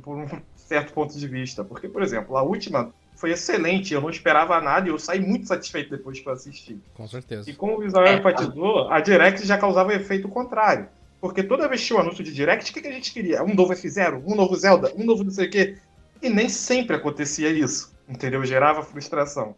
por 0.03 0.17
um 0.17 0.27
certo 0.55 0.93
ponto 0.93 1.17
de 1.19 1.27
vista. 1.27 1.65
Porque, 1.65 1.89
por 1.89 2.03
exemplo, 2.03 2.37
a 2.37 2.43
última 2.43 2.93
foi 3.17 3.33
excelente. 3.33 3.93
Eu 3.93 4.01
não 4.01 4.11
esperava 4.11 4.61
nada 4.61 4.87
e 4.87 4.91
eu 4.91 4.99
saí 4.99 5.21
muito 5.21 5.49
satisfeito 5.49 5.91
depois 5.91 6.21
que 6.21 6.29
eu 6.29 6.33
assisti. 6.33 6.79
Com 6.95 7.09
certeza. 7.09 7.51
E 7.51 7.55
como 7.55 7.77
o 7.77 7.81
visual 7.81 8.07
enfatizou, 8.07 8.89
a 8.91 9.01
Direct 9.01 9.45
já 9.45 9.59
causava 9.59 9.95
efeito 9.95 10.29
contrário. 10.29 10.89
Porque 11.21 11.43
toda 11.43 11.69
vez 11.69 11.81
que 11.81 11.89
tinha 11.89 11.99
o 11.99 12.03
anúncio 12.03 12.23
de 12.23 12.33
Direct, 12.33 12.71
o 12.71 12.75
que, 12.75 12.81
que 12.81 12.89
a 12.89 12.93
gente 12.93 13.13
queria? 13.13 13.43
Um 13.43 13.55
novo 13.55 13.73
F0, 13.73 14.23
um 14.25 14.35
novo 14.35 14.55
Zelda, 14.57 14.93
um 14.97 15.05
novo 15.05 15.25
não 15.25 15.31
sei 15.31 15.47
o 15.47 15.51
quê. 15.51 15.79
E 16.23 16.29
nem 16.29 16.49
sempre 16.49 16.97
acontecia 16.97 17.51
isso, 17.51 17.93
entendeu? 18.09 18.45
Gerava 18.45 18.83
frustração. 18.83 19.55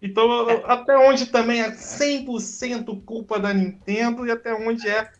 Então, 0.00 0.48
é. 0.48 0.62
até 0.66 0.96
onde 0.96 1.26
também 1.26 1.60
é 1.60 1.70
100% 1.72 3.02
culpa 3.04 3.38
da 3.38 3.52
Nintendo 3.52 4.26
e 4.26 4.30
até 4.30 4.54
onde 4.54 4.88
é 4.88 5.10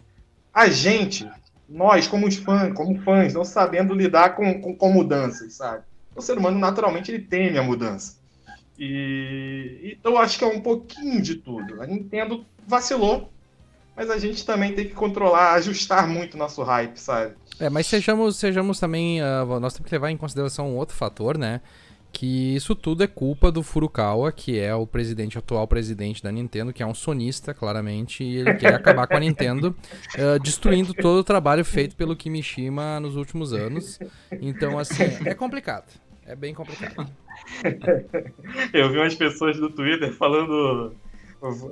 a 0.55 0.69
gente, 0.69 1.29
nós 1.69 2.07
como 2.07 2.31
fãs, 2.31 2.73
como 2.75 3.01
fãs, 3.03 3.35
não 3.35 3.45
sabendo 3.45 3.95
lidar 3.95 4.37
com, 4.37 4.61
com, 4.61 4.77
com 4.77 4.93
mudanças, 4.93 5.55
sabe? 5.55 5.83
o 6.19 6.23
ser 6.23 6.37
humano 6.37 6.59
naturalmente 6.59 7.11
ele 7.11 7.23
teme 7.23 7.59
a 7.59 7.63
mudança. 7.63 8.19
E 8.79 9.97
então 9.99 10.13
eu 10.13 10.19
acho 10.19 10.39
que 10.39 10.45
é 10.45 10.47
um 10.47 10.61
pouquinho 10.61 11.23
de 11.23 11.37
tudo. 11.37 11.81
A 11.81 11.87
Nintendo 11.87 12.45
vacilou, 12.67 13.33
mas 13.99 14.11
a 14.11 14.17
gente 14.17 14.47
também 14.47 14.73
tem 14.73 14.87
que 14.87 14.95
controlar, 14.95 15.55
ajustar 15.55 16.07
muito 16.07 16.39
nosso 16.39 16.63
hype, 16.63 16.97
sabe? 16.97 17.35
É, 17.59 17.69
mas 17.69 17.89
sejamos, 17.89 18.37
sejamos 18.37 18.79
também. 18.79 19.21
Uh, 19.21 19.59
nós 19.59 19.75
temos 19.75 19.89
que 19.89 19.95
levar 19.95 20.09
em 20.13 20.17
consideração 20.17 20.69
um 20.69 20.77
outro 20.77 20.95
fator, 20.95 21.37
né? 21.37 21.61
Que 22.13 22.55
isso 22.55 22.77
tudo 22.77 23.03
é 23.03 23.09
culpa 23.09 23.51
do 23.51 23.61
Furukawa, 23.61 24.31
que 24.31 24.57
é 24.57 24.73
o 24.73 24.87
presidente, 24.87 25.37
atual 25.37 25.67
presidente 25.67 26.23
da 26.23 26.31
Nintendo, 26.31 26.73
que 26.73 26.81
é 26.81 26.87
um 26.87 26.95
sonista, 26.95 27.53
claramente, 27.53 28.23
e 28.23 28.37
ele 28.37 28.55
quer 28.55 28.73
acabar 28.73 29.09
com 29.09 29.17
a 29.17 29.21
Nintendo, 29.21 29.75
uh, 30.15 30.39
destruindo 30.39 30.95
todo 30.95 31.19
o 31.19 31.25
trabalho 31.25 31.65
feito 31.65 31.97
pelo 31.97 32.15
Kimishima 32.15 33.01
nos 33.01 33.17
últimos 33.17 33.53
anos. 33.53 33.99
Então, 34.41 34.79
assim, 34.79 35.03
é 35.27 35.35
complicado. 35.35 35.93
É 36.25 36.37
bem 36.37 36.55
complicado. 36.55 37.11
eu 38.73 38.93
vi 38.93 38.99
umas 38.99 39.17
pessoas 39.17 39.59
no 39.59 39.71
Twitter 39.71 40.13
falando 40.13 40.95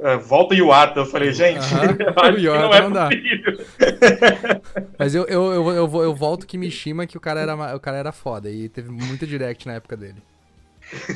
é, 0.03 0.17
volta 0.17 0.55
Iwata. 0.55 1.01
Eu 1.01 1.07
falei, 1.07 1.33
gente, 1.33 1.59
uh 1.59 1.79
-huh. 1.99 2.61
não, 2.61 2.75
é 2.75 2.81
não 2.83 2.93
dá. 2.93 3.09
Mas 4.99 5.15
eu, 5.15 5.25
eu, 5.25 5.53
eu, 5.53 5.71
eu, 5.71 6.03
eu 6.03 6.15
volto 6.15 6.47
que 6.47 6.57
me 6.57 6.71
chama 6.71 7.07
que 7.07 7.17
o 7.17 7.21
cara, 7.21 7.41
era, 7.41 7.77
o 7.77 7.81
cara 7.81 7.97
era 7.97 8.13
foda 8.13 8.51
e 8.51 8.69
teve 8.69 8.91
muito 8.91 9.27
direct 9.27 9.67
na 9.67 9.75
época 9.75 9.97
dele. 9.97 10.23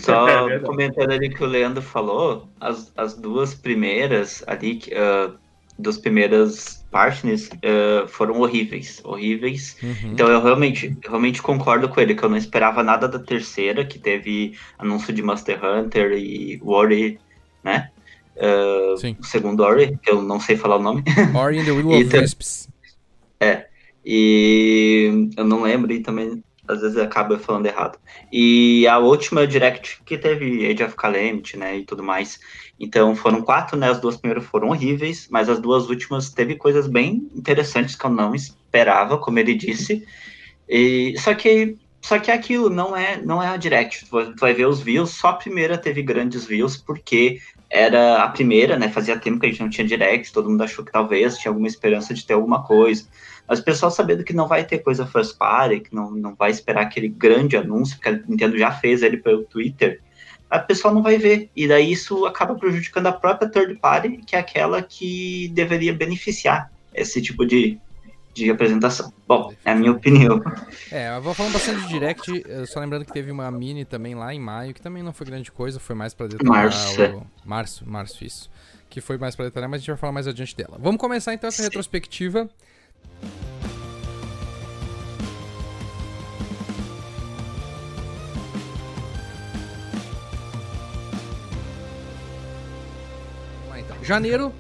Só 0.00 0.28
é 0.50 0.58
comentando 0.58 1.12
ali 1.12 1.30
que 1.30 1.42
o 1.42 1.46
Leandro 1.46 1.82
falou, 1.82 2.48
as, 2.60 2.92
as 2.96 3.14
duas 3.14 3.54
primeiras 3.54 4.42
ali, 4.46 4.82
uh, 4.92 5.32
dos 5.78 5.96
primeiras 5.96 6.84
partners 6.90 7.48
uh, 7.48 8.08
foram 8.08 8.40
horríveis, 8.40 9.00
horríveis. 9.04 9.76
Uhum. 9.82 10.12
Então 10.12 10.28
eu 10.28 10.42
realmente, 10.42 10.96
realmente 11.06 11.40
concordo 11.40 11.88
com 11.88 12.00
ele 12.00 12.14
que 12.14 12.22
eu 12.22 12.28
não 12.28 12.36
esperava 12.36 12.82
nada 12.82 13.08
da 13.08 13.18
terceira, 13.18 13.84
que 13.84 13.98
teve 13.98 14.58
anúncio 14.78 15.12
de 15.12 15.22
Master 15.22 15.64
Hunter 15.64 16.12
e 16.12 16.60
Ori, 16.64 17.20
né? 17.62 17.90
Uh, 18.40 19.22
segundo 19.22 19.62
Ori, 19.62 19.98
que 20.02 20.10
eu 20.10 20.22
não 20.22 20.40
sei 20.40 20.56
falar 20.56 20.76
o 20.76 20.82
nome. 20.82 21.04
Ori 21.34 21.60
and 21.60 21.64
the 21.64 21.72
Will 21.72 21.90
of 21.90 22.16
Wisps. 22.16 22.68
É. 23.38 23.66
E 24.04 25.28
eu 25.36 25.44
não 25.44 25.62
lembro 25.62 25.92
e 25.92 26.00
também 26.00 26.42
às 26.66 26.80
vezes 26.80 26.96
acaba 26.96 27.38
falando 27.38 27.66
errado. 27.66 27.98
E 28.32 28.86
a 28.86 28.98
última 28.98 29.46
Direct 29.46 30.00
que 30.04 30.16
teve 30.16 30.66
Age 30.66 30.84
of 30.84 30.94
Calamity, 30.94 31.56
né, 31.56 31.78
e 31.78 31.84
tudo 31.84 32.02
mais. 32.02 32.38
Então 32.78 33.14
foram 33.14 33.42
quatro, 33.42 33.76
né? 33.76 33.90
As 33.90 34.00
duas 34.00 34.16
primeiras 34.16 34.46
foram 34.46 34.68
horríveis, 34.68 35.28
mas 35.30 35.48
as 35.48 35.60
duas 35.60 35.88
últimas 35.88 36.30
teve 36.30 36.56
coisas 36.56 36.86
bem 36.86 37.28
interessantes 37.34 37.94
que 37.94 38.06
eu 38.06 38.10
não 38.10 38.34
esperava, 38.34 39.18
como 39.18 39.38
ele 39.38 39.54
disse. 39.54 40.06
E 40.68 41.14
só 41.18 41.34
que 41.34 41.76
só 42.10 42.18
que 42.18 42.28
aquilo 42.28 42.68
não 42.68 42.96
é 42.96 43.22
não 43.22 43.40
é 43.40 43.46
a 43.46 43.56
Direct. 43.56 44.04
Tu 44.06 44.34
vai 44.40 44.52
ver 44.52 44.66
os 44.66 44.80
views, 44.80 45.10
só 45.10 45.28
a 45.28 45.34
primeira 45.34 45.78
teve 45.78 46.02
grandes 46.02 46.44
views 46.44 46.76
porque 46.76 47.40
era 47.70 48.24
a 48.24 48.28
primeira, 48.28 48.76
né? 48.76 48.88
Fazia 48.88 49.16
tempo 49.16 49.38
que 49.38 49.46
a 49.46 49.48
gente 49.48 49.60
não 49.60 49.70
tinha 49.70 49.86
Direct, 49.86 50.32
todo 50.32 50.50
mundo 50.50 50.64
achou 50.64 50.84
que 50.84 50.90
talvez 50.90 51.38
tinha 51.38 51.50
alguma 51.50 51.68
esperança 51.68 52.12
de 52.12 52.26
ter 52.26 52.34
alguma 52.34 52.64
coisa. 52.64 53.06
Mas 53.46 53.60
o 53.60 53.64
pessoal 53.64 53.92
sabendo 53.92 54.24
que 54.24 54.32
não 54.32 54.48
vai 54.48 54.64
ter 54.64 54.78
coisa 54.78 55.06
first 55.06 55.38
party, 55.38 55.78
que 55.78 55.94
não, 55.94 56.10
não 56.10 56.34
vai 56.34 56.50
esperar 56.50 56.82
aquele 56.82 57.06
grande 57.06 57.56
anúncio, 57.56 58.00
que 58.00 58.08
a 58.08 58.12
Nintendo 58.26 58.58
já 58.58 58.72
fez 58.72 59.04
ele 59.04 59.18
pelo 59.18 59.44
Twitter, 59.44 60.00
a 60.50 60.58
pessoa 60.58 60.92
não 60.92 61.04
vai 61.04 61.16
ver. 61.16 61.48
E 61.54 61.68
daí 61.68 61.92
isso 61.92 62.26
acaba 62.26 62.56
prejudicando 62.56 63.06
a 63.06 63.12
própria 63.12 63.48
third 63.48 63.76
party, 63.76 64.16
que 64.26 64.34
é 64.34 64.40
aquela 64.40 64.82
que 64.82 65.48
deveria 65.54 65.94
beneficiar 65.94 66.72
esse 66.92 67.22
tipo 67.22 67.46
de, 67.46 67.78
de 68.32 68.50
apresentação. 68.50 69.12
Bom, 69.26 69.52
é 69.64 69.72
a 69.72 69.74
minha 69.74 69.92
opinião. 69.92 70.42
É, 70.90 71.14
eu 71.16 71.22
vou 71.22 71.34
falando 71.34 71.52
bastante 71.52 71.82
de 71.82 71.88
direct, 71.88 72.44
só 72.66 72.80
lembrando 72.80 73.04
que 73.04 73.12
teve 73.12 73.30
uma 73.30 73.50
mini 73.50 73.84
também 73.84 74.14
lá 74.14 74.32
em 74.34 74.40
maio, 74.40 74.72
que 74.72 74.80
também 74.80 75.02
não 75.02 75.12
foi 75.12 75.26
grande 75.26 75.50
coisa, 75.50 75.78
foi 75.80 75.94
mais 75.94 76.14
pra 76.14 76.26
detalhar. 76.26 76.52
Março. 76.52 77.02
O... 77.02 77.26
Março, 77.44 77.88
março, 77.88 78.24
isso. 78.24 78.50
Que 78.88 79.00
foi 79.00 79.18
mais 79.18 79.36
pra 79.36 79.44
detalhar, 79.44 79.68
mas 79.68 79.78
a 79.78 79.80
gente 79.80 79.88
vai 79.88 79.96
falar 79.96 80.12
mais 80.12 80.26
adiante 80.26 80.56
dela. 80.56 80.78
Vamos 80.80 81.00
começar 81.00 81.34
então 81.34 81.48
essa 81.48 81.58
Sim. 81.58 81.64
retrospectiva. 81.64 82.48
Janeiro, 94.02 94.52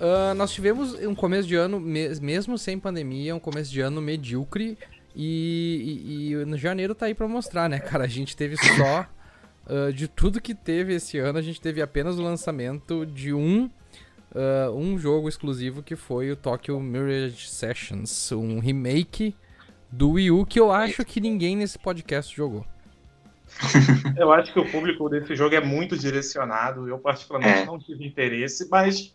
uh, 0.00 0.34
nós 0.34 0.52
tivemos 0.52 0.94
um 0.94 1.14
começo 1.14 1.46
de 1.46 1.54
ano, 1.54 1.80
mesmo 1.80 2.56
sem 2.58 2.78
pandemia, 2.78 3.34
um 3.34 3.40
começo 3.40 3.70
de 3.70 3.80
ano 3.80 4.00
medíocre. 4.00 4.78
E, 5.14 6.30
e, 6.30 6.32
e 6.32 6.44
no 6.44 6.56
janeiro 6.56 6.94
tá 6.94 7.06
aí 7.06 7.14
pra 7.14 7.26
mostrar, 7.26 7.68
né, 7.68 7.80
cara? 7.80 8.04
A 8.04 8.08
gente 8.08 8.36
teve 8.36 8.56
só. 8.56 9.06
Uh, 9.66 9.92
de 9.94 10.08
tudo 10.08 10.40
que 10.40 10.54
teve 10.54 10.94
esse 10.94 11.18
ano, 11.18 11.38
a 11.38 11.42
gente 11.42 11.60
teve 11.60 11.82
apenas 11.82 12.18
o 12.18 12.22
lançamento 12.22 13.04
de 13.04 13.34
um 13.34 13.70
uh, 14.34 14.74
um 14.74 14.98
jogo 14.98 15.28
exclusivo 15.28 15.82
que 15.82 15.96
foi 15.96 16.30
o 16.30 16.36
Tokyo 16.36 16.80
Mirage 16.80 17.48
Sessions, 17.48 18.32
um 18.32 18.58
remake 18.58 19.34
do 19.90 20.12
Wii 20.12 20.30
U 20.30 20.46
que 20.46 20.60
eu 20.60 20.70
acho 20.70 21.04
que 21.04 21.20
ninguém 21.20 21.56
nesse 21.56 21.78
podcast 21.78 22.34
jogou. 22.34 22.64
Eu 24.16 24.30
acho 24.30 24.52
que 24.52 24.60
o 24.60 24.70
público 24.70 25.08
desse 25.08 25.34
jogo 25.34 25.54
é 25.54 25.60
muito 25.60 25.96
direcionado. 25.96 26.86
Eu, 26.86 26.98
particularmente, 26.98 27.60
é. 27.60 27.64
não 27.64 27.78
tive 27.78 28.06
interesse, 28.06 28.68
mas 28.70 29.14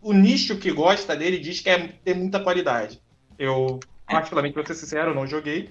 o 0.00 0.12
nicho 0.12 0.56
que 0.56 0.70
gosta 0.70 1.16
dele 1.16 1.38
diz 1.38 1.60
que 1.60 1.68
é, 1.68 1.88
tem 2.04 2.14
muita 2.14 2.40
qualidade. 2.40 3.00
Eu, 3.38 3.80
particularmente, 4.06 4.54
pra 4.54 4.66
ser 4.66 4.74
sincero, 4.74 5.14
não 5.14 5.26
joguei. 5.26 5.70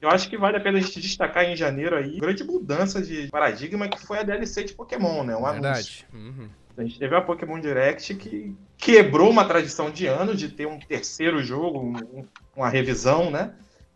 Eu 0.00 0.08
acho 0.10 0.28
que 0.28 0.38
vale 0.38 0.56
a 0.56 0.60
pena 0.60 0.78
a 0.78 0.80
gente 0.80 1.00
destacar 1.00 1.44
em 1.44 1.56
janeiro 1.56 1.96
aí 1.96 2.20
grande 2.20 2.44
mudança 2.44 3.02
de 3.02 3.28
paradigma 3.28 3.88
que 3.88 4.00
foi 4.00 4.18
a 4.18 4.22
DLC 4.22 4.64
de 4.64 4.72
Pokémon, 4.72 5.24
né? 5.24 5.36
Um 5.36 5.42
Verdade. 5.42 6.06
Uhum. 6.12 6.48
A 6.76 6.82
gente 6.82 6.98
teve 6.98 7.16
a 7.16 7.20
Pokémon 7.20 7.58
Direct 7.58 8.14
que 8.14 8.54
quebrou 8.76 9.28
uma 9.28 9.44
tradição 9.44 9.90
de 9.90 10.06
anos 10.06 10.38
de 10.38 10.48
ter 10.48 10.66
um 10.66 10.78
terceiro 10.78 11.42
jogo, 11.42 11.80
um, 11.80 12.24
uma 12.54 12.68
revisão, 12.68 13.30
né? 13.30 13.52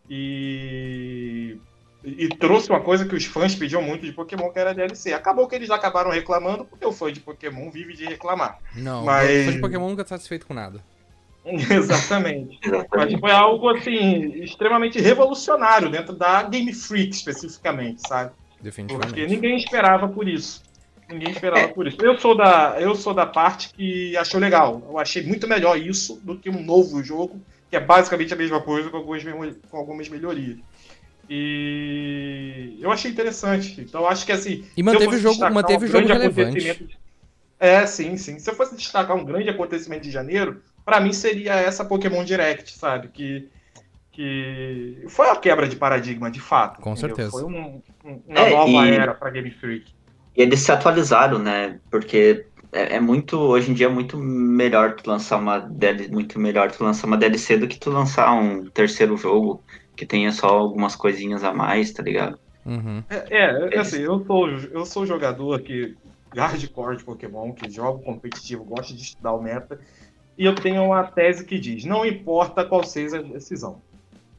E 0.09 1.57
e 2.03 2.27
trouxe 2.29 2.69
uma 2.69 2.81
coisa 2.81 3.05
que 3.05 3.15
os 3.15 3.25
fãs 3.25 3.55
pediam 3.55 3.81
muito 3.81 4.05
de 4.05 4.11
Pokémon, 4.11 4.49
que 4.51 4.59
era 4.59 4.73
DLC. 4.73 5.13
Acabou 5.13 5.47
que 5.47 5.55
eles 5.55 5.69
acabaram 5.69 6.11
reclamando, 6.11 6.65
porque 6.65 6.85
o 6.85 6.91
fã 6.91 7.11
de 7.11 7.19
Pokémon 7.19 7.69
vive 7.71 7.93
de 7.93 8.05
reclamar. 8.05 8.59
Não, 8.75 9.05
Mas- 9.05 9.41
o 9.41 9.45
fã 9.45 9.51
de 9.53 9.61
Pokémon 9.61 9.89
nunca 9.89 10.03
tá 10.03 10.09
satisfeito 10.09 10.45
com 10.45 10.53
nada. 10.53 10.83
Exatamente. 11.45 12.59
Mas 12.95 13.13
foi 13.19 13.31
algo, 13.31 13.69
assim, 13.69 14.31
extremamente 14.43 14.99
revolucionário 14.99 15.89
dentro 15.89 16.13
da 16.13 16.43
Game 16.43 16.73
Freak, 16.73 17.13
especificamente, 17.15 18.01
sabe? 18.07 18.31
Porque 18.31 18.63
Definitivamente. 18.63 19.27
ninguém 19.27 19.57
esperava 19.57 20.07
por 20.07 20.27
isso. 20.27 20.63
Ninguém 21.09 21.31
esperava 21.31 21.67
por 21.67 21.85
isso. 21.85 21.97
Eu 22.01 22.17
sou, 22.17 22.35
da, 22.35 22.77
eu 22.79 22.95
sou 22.95 23.13
da 23.13 23.25
parte 23.25 23.73
que 23.73 24.15
achou 24.15 24.39
legal. 24.39 24.81
Eu 24.89 24.97
achei 24.97 25.21
muito 25.21 25.47
melhor 25.47 25.77
isso 25.77 26.19
do 26.23 26.37
que 26.37 26.49
um 26.49 26.63
novo 26.63 27.03
jogo, 27.03 27.41
que 27.69 27.75
é 27.75 27.79
basicamente 27.79 28.33
a 28.33 28.37
mesma 28.37 28.61
coisa 28.61 28.89
com 28.89 28.97
algumas, 28.97 29.23
com 29.69 29.77
algumas 29.77 30.07
melhorias. 30.07 30.57
E 31.35 32.77
eu 32.81 32.91
achei 32.91 33.11
interessante. 33.11 33.79
Então 33.81 34.01
eu 34.01 34.07
acho 34.07 34.25
que 34.25 34.31
assim. 34.31 34.63
E 34.77 34.83
manteve 34.83 35.15
o 35.15 35.19
jogo, 35.19 35.39
manteve 35.51 35.85
um 35.85 35.87
o 35.89 35.91
jogo 35.91 36.07
grande 36.07 36.21
relevante. 36.23 36.57
acontecimento- 36.69 37.03
É, 37.59 37.85
sim, 37.85 38.17
sim. 38.17 38.39
Se 38.39 38.49
eu 38.49 38.55
fosse 38.55 38.75
destacar 38.75 39.15
um 39.15 39.23
grande 39.23 39.49
acontecimento 39.49 40.03
de 40.03 40.11
janeiro, 40.11 40.61
pra 40.85 40.99
mim 40.99 41.13
seria 41.13 41.53
essa 41.53 41.85
Pokémon 41.85 42.23
Direct, 42.23 42.77
sabe? 42.77 43.07
Que, 43.07 43.47
que 44.11 45.05
foi 45.07 45.29
a 45.29 45.35
quebra 45.35 45.67
de 45.67 45.75
paradigma, 45.75 46.29
de 46.29 46.39
fato. 46.41 46.81
Com 46.81 46.91
entendeu? 46.91 47.15
certeza. 47.15 47.31
Foi 47.31 47.43
um- 47.43 47.81
um- 48.05 48.21
uma 48.27 48.39
É, 48.39 48.49
nova 48.49 48.87
e- 48.87 48.91
era 48.91 49.13
pra 49.13 49.29
Game 49.29 49.49
Freak. 49.51 49.91
E 50.35 50.41
eles 50.41 50.59
se 50.59 50.71
atualizaram, 50.71 51.39
né? 51.39 51.79
Porque 51.89 52.45
é, 52.71 52.95
é 52.95 52.99
muito, 52.99 53.37
hoje 53.39 53.71
em 53.71 53.73
dia 53.73 53.85
é 53.85 53.89
muito 53.89 54.17
melhor 54.17 54.95
tu 54.95 55.07
lançar 55.09 55.37
uma 55.37 55.59
DL, 55.59 56.09
muito 56.09 56.39
melhor 56.39 56.71
tu 56.71 56.83
lançar 56.83 57.07
uma 57.07 57.17
DLC 57.17 57.55
do 57.55 57.67
que 57.67 57.79
tu 57.79 57.91
lançar 57.91 58.33
um 58.33 58.65
terceiro 58.65 59.15
jogo 59.15 59.63
que 59.95 60.05
tenha 60.05 60.31
só 60.31 60.47
algumas 60.47 60.95
coisinhas 60.95 61.43
a 61.43 61.53
mais, 61.53 61.91
tá 61.91 62.01
ligado? 62.03 62.39
Uhum. 62.65 63.03
É, 63.09 63.75
é, 63.75 63.79
assim, 63.79 64.01
eu 64.01 64.25
sou, 64.25 64.49
eu 64.49 64.85
sou 64.85 65.05
jogador 65.05 65.59
que 65.61 65.95
hardcore 66.35 66.97
de 66.97 67.03
Pokémon, 67.03 67.51
que 67.51 67.69
jogo 67.69 67.99
competitivo, 67.99 68.63
gosto 68.63 68.93
de 68.95 69.01
estudar 69.03 69.33
o 69.33 69.41
meta, 69.41 69.79
e 70.37 70.45
eu 70.45 70.55
tenho 70.55 70.83
uma 70.83 71.03
tese 71.03 71.45
que 71.45 71.59
diz: 71.59 71.85
não 71.85 72.05
importa 72.05 72.65
qual 72.65 72.83
seja 72.83 73.19
a 73.19 73.21
decisão, 73.21 73.81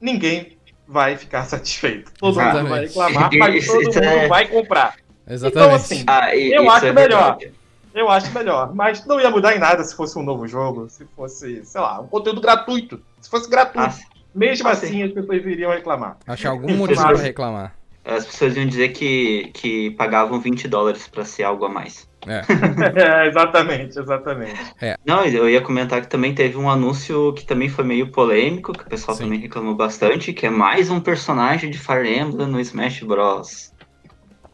ninguém 0.01 0.59
vai 0.89 1.17
ficar 1.17 1.45
satisfeito. 1.47 2.13
Todo 2.19 2.35
mundo 2.35 2.41
Exatamente. 2.41 2.71
vai 2.71 2.81
reclamar, 2.87 3.31
mas 3.39 3.67
todo 3.67 3.83
isso 3.83 3.99
mundo 4.01 4.05
é- 4.05 4.29
vai 4.29 4.49
comprar. 4.49 4.97
Exatamente. 5.27 5.65
Então, 5.67 5.75
assim, 5.75 6.05
Ah, 6.07 6.35
e, 6.37 6.53
Eu 6.53 6.71
acho 6.71 6.87
é 6.87 6.93
melhor. 6.93 7.39
verdade. 7.39 7.55
eu 7.95 8.11
acho 8.11 8.33
melhor. 8.33 8.75
Mas 8.75 9.07
não 9.07 9.19
ia 9.21 9.31
mudar 9.31 9.55
em 9.57 9.59
nada 9.59 9.83
se 9.85 9.97
fosse 9.97 10.19
um 10.19 10.23
novo 10.23 10.47
jogo, 10.47 10.89
se 10.91 11.07
fosse, 11.17 11.65
sei 11.65 11.81
lá, 11.81 12.01
um 12.01 12.07
conteúdo 12.07 12.41
gratuito. 12.43 13.01
Se 13.23 13.31
fosse 13.31 13.49
gratuito. 13.49 13.97
Ah, 13.97 14.14
Mesmo 14.35 14.69
ah, 14.69 14.73
assim, 14.73 15.03
as 15.03 15.13
pessoas 15.13 15.45
iriam 15.45 15.71
reclamar. 15.71 16.17
Achar 16.27 16.51
algum 16.51 16.75
motivo 16.75 17.01
pra 17.01 17.17
reclamar. 17.17 17.75
as 18.05 18.27
pessoas 18.27 18.57
iam 18.57 18.67
dizer 18.67 18.89
que, 18.89 19.51
que 19.55 19.91
pagavam 19.93 20.41
20 20.41 20.67
dólares 20.69 21.07
pra 21.07 21.25
ser 21.25 21.45
algo 21.45 21.65
a 21.65 21.69
mais. 21.69 22.09
É. 22.27 22.43
É, 23.25 23.29
exatamente, 23.29 23.99
exatamente. 23.99 24.61
Não, 25.07 25.25
eu 25.25 25.49
ia 25.49 25.61
comentar 25.61 26.01
que 26.01 26.09
também 26.09 26.35
teve 26.35 26.57
um 26.57 26.69
anúncio 26.69 27.33
que 27.35 27.45
também 27.45 27.69
foi 27.69 27.85
meio 27.85 28.11
polêmico, 28.11 28.73
que 28.73 28.83
o 28.85 28.89
pessoal 28.89 29.17
Sim. 29.17 29.25
também 29.25 29.39
reclamou 29.39 29.75
bastante, 29.75 30.33
que 30.33 30.47
é 30.47 30.51
mais 30.51 30.91
um 30.91 31.01
personagem 31.01 31.71
de 31.71 31.79
Fire 31.79 32.09
Emblem 32.09 32.49
no 32.49 32.61
Smash 32.61 33.03
Bros. 33.03 33.73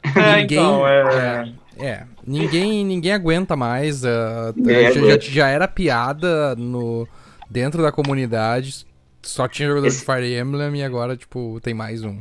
É, 0.03 0.41
Ninguém- 0.41 0.59
então, 0.59 0.87
é... 0.87 1.53
É, 1.79 2.05
ninguém, 2.27 2.85
ninguém 2.85 3.13
aguenta 3.13 3.57
mais. 3.57 4.03
Ninguém 4.55 4.93
já, 4.93 5.19
já 5.19 5.49
era 5.49 5.67
piada 5.67 6.55
no, 6.57 7.09
dentro 7.49 7.83
da 7.83 7.91
comunidade. 7.91 8.87
Só 9.23 9.47
tinha 9.49 9.69
jogador 9.69 9.87
Esse- 9.87 10.01
de 10.01 10.05
Fire 10.07 10.35
Emblem 10.39 10.77
e 10.81 10.83
agora, 10.83 11.17
tipo, 11.17 11.61
tem 11.63 11.75
mais 11.75 12.03
um. 12.05 12.19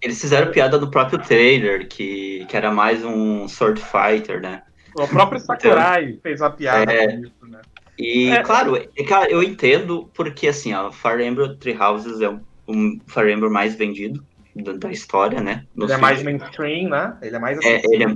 Eles 0.00 0.20
fizeram 0.20 0.52
piada 0.52 0.78
no 0.78 0.90
próprio 0.90 1.18
trailer, 1.18 1.88
que, 1.88 2.44
que 2.48 2.56
era 2.56 2.70
mais 2.70 3.04
um 3.04 3.48
Sword 3.48 3.80
Fighter, 3.80 4.40
né? 4.40 4.62
O 4.94 5.06
próprio 5.08 5.40
Sakurai 5.40 6.18
fez 6.22 6.40
uma 6.40 6.50
piada 6.50 6.92
É. 6.92 7.06
com 7.16 7.20
isso, 7.24 7.32
né? 7.48 7.60
E, 7.98 8.30
É. 8.30 8.42
claro, 8.42 8.76
é, 8.76 9.04
cara, 9.04 9.28
eu 9.30 9.42
entendo, 9.42 10.08
porque 10.14 10.48
assim, 10.48 10.72
ó, 10.72 10.90
Fire 10.92 11.24
Emblem 11.24 11.56
Three 11.56 11.76
Houses 11.76 12.20
é 12.20 12.28
um, 12.28 12.40
um 12.68 13.00
Fire 13.08 13.32
Emblem 13.32 13.50
mais 13.50 13.74
vendido 13.74 14.24
da, 14.54 14.72
da 14.72 14.90
história, 14.90 15.40
né? 15.40 15.64
no 15.74 15.84
Ele 15.86 15.92
é 15.92 15.96
Switch. 15.96 16.00
mais 16.00 16.22
mainstream, 16.22 16.88
né? 16.90 17.16
Ele 17.22 17.36
é 17.36 17.38
mais 17.38 17.58
É, 17.64 17.82
ele 17.86 18.04
é-. 18.04 18.14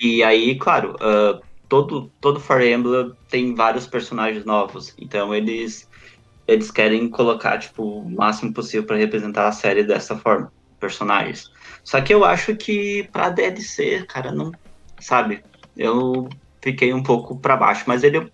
E 0.00 0.22
aí, 0.22 0.58
claro, 0.58 0.96
ah, 1.00 1.40
todo, 1.68 2.10
todo 2.20 2.38
Fire 2.40 2.70
Emblem 2.70 3.12
tem 3.30 3.54
vários 3.54 3.86
personagens 3.86 4.44
novos. 4.44 4.94
Então 4.98 5.34
eles, 5.34 5.88
eles 6.46 6.70
querem 6.70 7.08
colocar, 7.08 7.58
tipo, 7.58 7.82
o 7.82 8.10
máximo 8.10 8.52
possível 8.52 8.86
para 8.86 8.96
representar 8.96 9.46
a 9.46 9.52
série 9.52 9.84
dessa 9.84 10.16
forma, 10.16 10.52
personagens. 10.78 11.44
Só 11.84 12.00
que 12.00 12.12
eu 12.12 12.24
acho 12.24 12.56
que 12.56 13.08
pra 13.12 13.30
DLC, 13.30 14.04
cara, 14.08 14.32
não. 14.32 14.50
Sabe? 15.00 15.42
Eu 15.76 16.28
fiquei 16.62 16.92
um 16.92 17.02
pouco 17.02 17.40
pra 17.40 17.56
baixo. 17.56 17.84
Mas 17.86 18.02
ele. 18.02 18.32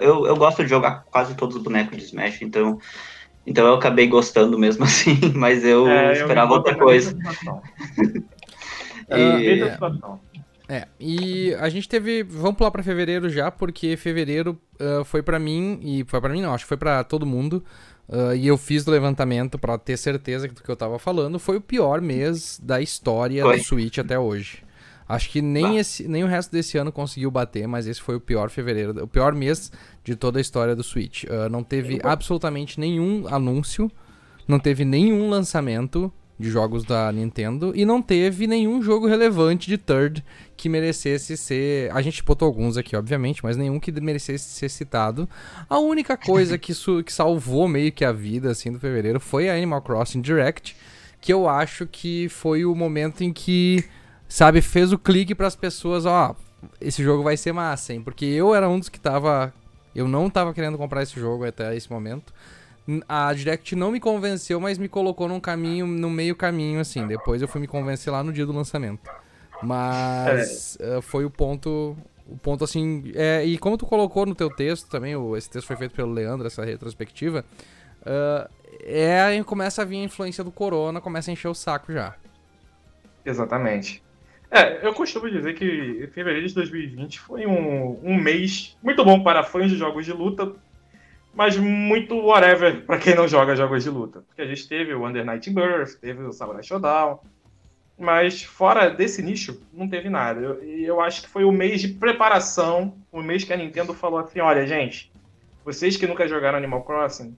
Eu, 0.00 0.26
eu 0.26 0.36
gosto 0.36 0.62
de 0.62 0.68
jogar 0.68 1.04
quase 1.10 1.34
todos 1.34 1.56
os 1.56 1.62
bonecos 1.62 1.96
de 1.96 2.04
Smash, 2.04 2.42
então. 2.42 2.78
Então 3.46 3.66
eu 3.66 3.74
acabei 3.74 4.06
gostando 4.06 4.58
mesmo 4.58 4.84
assim, 4.84 5.16
mas 5.34 5.64
eu 5.64 5.88
É, 5.88 6.12
esperava 6.12 6.48
me 6.48 6.56
outra 6.56 6.76
coisa. 6.76 7.16
É, 9.08 9.16
E- 9.18 9.70
situação. 9.70 10.20
É, 10.70 10.86
e 11.00 11.52
a 11.54 11.68
gente 11.68 11.88
teve. 11.88 12.22
Vamos 12.22 12.56
pular 12.56 12.70
pra 12.70 12.80
fevereiro 12.80 13.28
já, 13.28 13.50
porque 13.50 13.96
fevereiro 13.96 14.56
ah, 14.78 15.02
foi 15.04 15.20
pra 15.20 15.36
mim, 15.36 15.80
e 15.82 16.04
foi 16.06 16.20
pra 16.20 16.30
mim 16.30 16.40
não, 16.40 16.54
acho 16.54 16.64
que 16.64 16.68
foi 16.68 16.76
pra 16.76 17.02
todo 17.02 17.26
mundo. 17.26 17.64
ah, 18.08 18.36
e 18.36 18.46
eu 18.46 18.56
fiz 18.56 18.86
o 18.86 18.90
levantamento 18.90 19.58
pra 19.58 19.76
ter 19.76 19.96
certeza 19.96 20.46
do 20.46 20.62
que 20.62 20.68
eu 20.68 20.76
tava 20.76 20.96
falando. 20.96 21.40
Foi 21.40 21.56
o 21.56 21.60
pior 21.60 22.00
mês 22.00 22.60
da 22.62 22.80
história 22.80 23.42
Foi. 23.42 23.58
do 23.58 23.64
Switch 23.64 23.98
até 23.98 24.16
hoje. 24.16 24.62
Acho 25.08 25.28
que 25.30 25.42
nem, 25.42 25.78
esse, 25.78 26.06
nem 26.06 26.22
o 26.22 26.28
resto 26.28 26.52
desse 26.52 26.78
ano 26.78 26.92
conseguiu 26.92 27.32
bater, 27.32 27.66
mas 27.66 27.88
esse 27.88 28.00
foi 28.00 28.14
o 28.14 28.20
pior 28.20 28.48
fevereiro, 28.48 29.02
o 29.02 29.08
pior 29.08 29.34
mês 29.34 29.72
de 30.04 30.14
toda 30.14 30.38
a 30.38 30.40
história 30.40 30.76
do 30.76 30.84
Switch. 30.84 31.24
Ah, 31.28 31.48
não 31.48 31.64
teve 31.64 31.98
absolutamente 32.04 32.78
nenhum 32.78 33.26
anúncio, 33.26 33.90
não 34.46 34.60
teve 34.60 34.84
nenhum 34.84 35.28
lançamento 35.28 36.12
de 36.40 36.50
jogos 36.50 36.84
da 36.84 37.12
Nintendo 37.12 37.72
e 37.76 37.84
não 37.84 38.00
teve 38.00 38.46
nenhum 38.46 38.82
jogo 38.82 39.06
relevante 39.06 39.68
de 39.68 39.76
third 39.76 40.24
que 40.56 40.68
merecesse 40.68 41.36
ser. 41.36 41.90
A 41.94 42.00
gente 42.00 42.24
botou 42.24 42.46
alguns 42.46 42.76
aqui, 42.76 42.96
obviamente, 42.96 43.44
mas 43.44 43.56
nenhum 43.56 43.78
que 43.78 43.92
merecesse 44.00 44.48
ser 44.48 44.70
citado. 44.70 45.28
A 45.68 45.78
única 45.78 46.16
coisa 46.16 46.56
que, 46.56 46.72
su- 46.72 47.04
que 47.04 47.12
salvou 47.12 47.68
meio 47.68 47.92
que 47.92 48.04
a 48.04 48.12
vida 48.12 48.50
assim 48.50 48.72
do 48.72 48.80
fevereiro 48.80 49.20
foi 49.20 49.50
a 49.50 49.54
Animal 49.54 49.82
Crossing 49.82 50.20
Direct, 50.22 50.74
que 51.20 51.32
eu 51.32 51.46
acho 51.48 51.86
que 51.86 52.28
foi 52.30 52.64
o 52.64 52.74
momento 52.74 53.22
em 53.22 53.32
que, 53.32 53.84
sabe, 54.26 54.62
fez 54.62 54.92
o 54.92 54.98
clique 54.98 55.34
para 55.34 55.46
as 55.46 55.54
pessoas, 55.56 56.06
ó, 56.06 56.34
esse 56.80 57.02
jogo 57.02 57.22
vai 57.22 57.36
ser 57.36 57.52
massa, 57.52 57.92
hein? 57.92 58.00
Porque 58.02 58.24
eu 58.24 58.54
era 58.54 58.68
um 58.68 58.78
dos 58.78 58.88
que 58.88 58.98
tava 58.98 59.52
eu 59.94 60.06
não 60.06 60.30
tava 60.30 60.54
querendo 60.54 60.78
comprar 60.78 61.02
esse 61.02 61.18
jogo 61.18 61.44
até 61.44 61.76
esse 61.76 61.90
momento. 61.90 62.32
A 63.08 63.32
Direct 63.32 63.74
não 63.76 63.90
me 63.90 64.00
convenceu, 64.00 64.60
mas 64.60 64.78
me 64.78 64.88
colocou 64.88 65.28
num 65.28 65.40
caminho, 65.40 65.86
no 65.86 66.10
meio 66.10 66.34
caminho, 66.34 66.80
assim. 66.80 67.06
Depois 67.06 67.42
eu 67.42 67.48
fui 67.48 67.60
me 67.60 67.66
convencer 67.66 68.12
lá 68.12 68.22
no 68.22 68.32
dia 68.32 68.46
do 68.46 68.52
lançamento. 68.52 69.10
Mas 69.62 70.78
eh, 70.80 71.00
foi 71.02 71.24
o 71.24 71.30
ponto. 71.30 71.96
O 72.26 72.38
ponto 72.38 72.64
assim. 72.64 73.12
é, 73.14 73.44
e 73.44 73.58
como 73.58 73.76
tu 73.76 73.84
colocou 73.84 74.24
no 74.24 74.34
teu 74.34 74.48
texto 74.48 74.88
também, 74.88 75.16
o, 75.16 75.36
esse 75.36 75.50
texto 75.50 75.66
foi 75.66 75.76
feito 75.76 75.94
pelo 75.94 76.12
Leandro, 76.12 76.46
essa 76.46 76.64
retrospectiva. 76.64 77.44
ah, 78.06 78.48
é, 78.84 79.20
aí 79.20 79.44
começa 79.44 79.82
a 79.82 79.84
vir 79.84 79.98
a 79.98 80.04
influência 80.04 80.44
do 80.44 80.50
Corona, 80.50 81.00
começa 81.00 81.30
a 81.30 81.32
encher 81.32 81.48
o 81.48 81.54
saco 81.54 81.92
já. 81.92 82.14
Exatamente. 83.24 84.02
É, 84.50 84.84
eu 84.84 84.92
costumo 84.92 85.30
dizer 85.30 85.54
que 85.54 86.08
fevereiro 86.12 86.46
de 86.46 86.54
2020 86.54 87.20
foi 87.20 87.46
um, 87.46 88.00
um 88.02 88.16
mês 88.16 88.76
muito 88.82 89.04
bom 89.04 89.22
para 89.22 89.44
fãs 89.44 89.70
de 89.70 89.76
jogos 89.76 90.04
de 90.04 90.12
luta, 90.12 90.52
mas 91.34 91.56
muito 91.56 92.16
whatever 92.16 92.84
para 92.84 92.98
quem 92.98 93.14
não 93.14 93.28
joga 93.28 93.54
jogos 93.56 93.82
de 93.84 93.90
luta. 93.90 94.20
Porque 94.22 94.42
a 94.42 94.46
gente 94.46 94.68
teve 94.68 94.94
o 94.94 95.06
Under 95.06 95.24
Night 95.24 95.48
Birth, 95.50 95.98
teve 96.00 96.22
o 96.22 96.32
Samurai 96.32 96.62
Shodown, 96.62 97.18
mas 97.98 98.42
fora 98.42 98.88
desse 98.90 99.22
nicho, 99.22 99.62
não 99.72 99.88
teve 99.88 100.08
nada. 100.08 100.40
Eu- 100.40 100.64
E 100.64 100.84
eu, 100.84 101.00
acho 101.00 101.22
que 101.22 101.28
foi 101.28 101.44
o 101.44 101.52
mês 101.52 101.80
de 101.80 101.88
preparação, 101.88 102.96
o 103.12 103.22
mês 103.22 103.44
que 103.44 103.52
a 103.52 103.56
Nintendo 103.56 103.92
falou 103.94 104.18
assim: 104.18 104.40
olha, 104.40 104.66
gente, 104.66 105.12
vocês 105.64 105.96
que 105.96 106.06
nunca 106.06 106.26
jogaram 106.26 106.56
Animal 106.58 106.82
Crossing, 106.84 107.36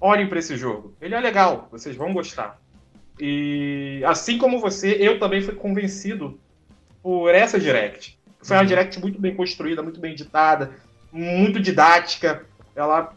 olhem 0.00 0.26
para 0.28 0.38
esse 0.38 0.56
jogo. 0.56 0.96
Ele 1.00 1.14
é 1.14 1.20
legal, 1.20 1.68
vocês 1.70 1.94
vão 1.94 2.12
gostar. 2.14 2.58
E 3.20 4.00
assim 4.06 4.38
como 4.38 4.58
você, 4.60 4.96
eu 5.00 5.18
também 5.18 5.42
fui 5.42 5.54
convencido 5.54 6.40
por 7.02 7.34
essa 7.34 7.58
Direct. 7.58 8.18
Foi 8.42 8.56
uma 8.56 8.62
Uhum. 8.62 8.68
Direct 8.68 9.00
muito 9.00 9.20
bem 9.20 9.34
construída, 9.34 9.82
muito 9.82 10.00
bem 10.00 10.12
editada, 10.12 10.72
muito 11.12 11.58
didática. 11.60 12.46
Ela 12.76 13.12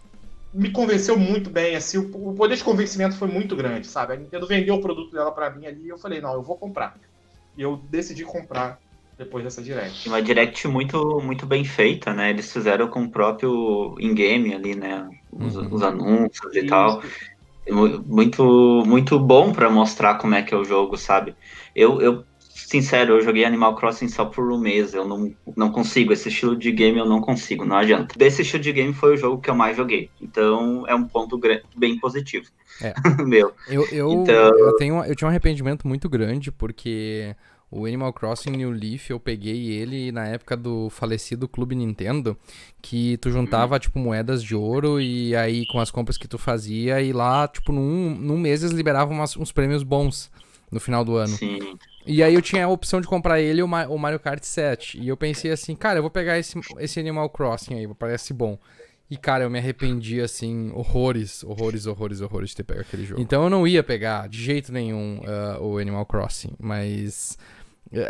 me 0.53 0.71
convenceu 0.71 1.17
muito 1.17 1.49
bem, 1.49 1.75
assim, 1.75 1.97
o 1.97 2.31
o 2.31 2.35
poder 2.35 2.55
de 2.55 2.63
convencimento 2.63 3.15
foi 3.15 3.27
muito 3.27 3.55
grande, 3.55 3.87
sabe? 3.87 4.13
A 4.13 4.15
Nintendo 4.15 4.47
vendeu 4.47 4.75
o 4.75 4.81
produto 4.81 5.11
dela 5.11 5.31
pra 5.31 5.49
mim 5.49 5.65
ali 5.65 5.85
e 5.85 5.89
eu 5.89 5.97
falei, 5.97 6.21
não, 6.21 6.33
eu 6.33 6.43
vou 6.43 6.57
comprar. 6.57 6.99
E 7.55 7.61
eu 7.61 7.77
decidi 7.77 8.23
comprar 8.23 8.79
depois 9.17 9.43
dessa 9.43 9.61
Direct. 9.61 10.09
Uma 10.09 10.21
direct 10.21 10.67
muito, 10.67 11.19
muito 11.21 11.45
bem 11.45 11.63
feita, 11.63 12.13
né? 12.13 12.29
Eles 12.31 12.51
fizeram 12.51 12.89
com 12.89 13.03
o 13.03 13.11
próprio 13.11 13.95
in-game 13.99 14.53
ali, 14.53 14.75
né? 14.75 15.07
Os, 15.31 15.55
Uhum. 15.55 15.73
os 15.73 15.83
anúncios 15.83 16.55
e 16.55 16.65
tal. 16.65 17.01
muito, 17.69 18.43
muito 18.85 19.19
bom 19.19 19.53
para 19.53 19.69
mostrar 19.69 20.17
como 20.17 20.33
é 20.35 20.41
que 20.41 20.53
é 20.53 20.57
o 20.57 20.65
jogo, 20.65 20.97
sabe? 20.97 21.35
Eu, 21.75 22.01
eu, 22.01 22.25
sincero, 22.67 23.13
eu 23.13 23.21
joguei 23.21 23.45
Animal 23.45 23.75
Crossing 23.75 24.07
só 24.07 24.25
por 24.25 24.51
um 24.51 24.57
mês, 24.57 24.93
eu 24.93 25.07
não, 25.07 25.33
não 25.55 25.71
consigo, 25.71 26.13
esse 26.13 26.29
estilo 26.29 26.55
de 26.55 26.71
game 26.71 26.97
eu 26.97 27.05
não 27.05 27.21
consigo, 27.21 27.65
não 27.65 27.75
adianta. 27.75 28.17
Desse 28.17 28.41
estilo 28.41 28.63
de 28.63 28.73
game 28.73 28.93
foi 28.93 29.13
o 29.13 29.17
jogo 29.17 29.41
que 29.41 29.49
eu 29.49 29.55
mais 29.55 29.77
joguei, 29.77 30.09
então 30.21 30.85
é 30.87 30.95
um 30.95 31.03
ponto 31.03 31.39
bem 31.75 31.99
positivo. 31.99 32.47
É. 32.81 32.93
Meu. 33.23 33.53
Eu, 33.67 33.85
eu, 33.91 34.11
então... 34.11 34.57
eu, 34.57 34.75
tenho, 34.75 35.03
eu 35.03 35.15
tinha 35.15 35.27
um 35.27 35.29
arrependimento 35.29 35.87
muito 35.87 36.09
grande, 36.09 36.51
porque 36.51 37.35
o 37.71 37.85
Animal 37.85 38.11
Crossing 38.11 38.51
New 38.51 38.71
Leaf, 38.71 39.09
eu 39.09 39.19
peguei 39.19 39.71
ele 39.71 40.11
na 40.11 40.27
época 40.27 40.57
do 40.57 40.89
falecido 40.89 41.47
Clube 41.47 41.73
Nintendo, 41.73 42.37
que 42.81 43.17
tu 43.17 43.31
juntava, 43.31 43.79
tipo, 43.79 43.97
moedas 43.97 44.43
de 44.43 44.53
ouro 44.53 44.99
e 44.99 45.33
aí 45.35 45.65
com 45.67 45.79
as 45.79 45.89
compras 45.89 46.17
que 46.17 46.27
tu 46.27 46.37
fazia, 46.37 47.01
e 47.01 47.13
lá, 47.13 47.47
tipo, 47.47 47.71
num, 47.71 48.13
num 48.13 48.37
mês 48.37 48.61
eles 48.61 48.75
liberavam 48.75 49.15
umas, 49.15 49.37
uns 49.37 49.53
prêmios 49.53 49.83
bons 49.83 50.29
no 50.69 50.81
final 50.81 51.05
do 51.05 51.15
ano. 51.15 51.29
Sim. 51.29 51.77
E 52.05 52.23
aí 52.23 52.33
eu 52.33 52.41
tinha 52.41 52.65
a 52.65 52.69
opção 52.69 52.99
de 52.99 53.07
comprar 53.07 53.39
ele 53.39 53.61
ou 53.61 53.67
o 53.67 53.97
Mario 53.97 54.19
Kart 54.19 54.43
7. 54.43 54.99
E 54.99 55.07
eu 55.07 55.17
pensei 55.17 55.51
assim, 55.51 55.75
cara, 55.75 55.99
eu 55.99 56.03
vou 56.03 56.11
pegar 56.11 56.37
esse, 56.37 56.59
esse 56.79 56.99
Animal 56.99 57.29
Crossing 57.29 57.75
aí, 57.75 57.87
parece 57.95 58.33
bom. 58.33 58.57
E, 59.09 59.17
cara, 59.17 59.43
eu 59.43 59.49
me 59.49 59.59
arrependi, 59.59 60.21
assim, 60.21 60.71
horrores, 60.73 61.43
horrores, 61.43 61.85
horrores, 61.85 62.21
horrores 62.21 62.51
de 62.51 62.55
ter 62.55 62.63
pego 62.63 62.79
aquele 62.79 63.05
jogo. 63.05 63.21
Então 63.21 63.43
eu 63.43 63.49
não 63.49 63.67
ia 63.67 63.83
pegar, 63.83 64.29
de 64.29 64.41
jeito 64.41 64.71
nenhum, 64.71 65.19
uh, 65.19 65.61
o 65.61 65.77
Animal 65.77 66.05
Crossing. 66.05 66.55
Mas 66.57 67.37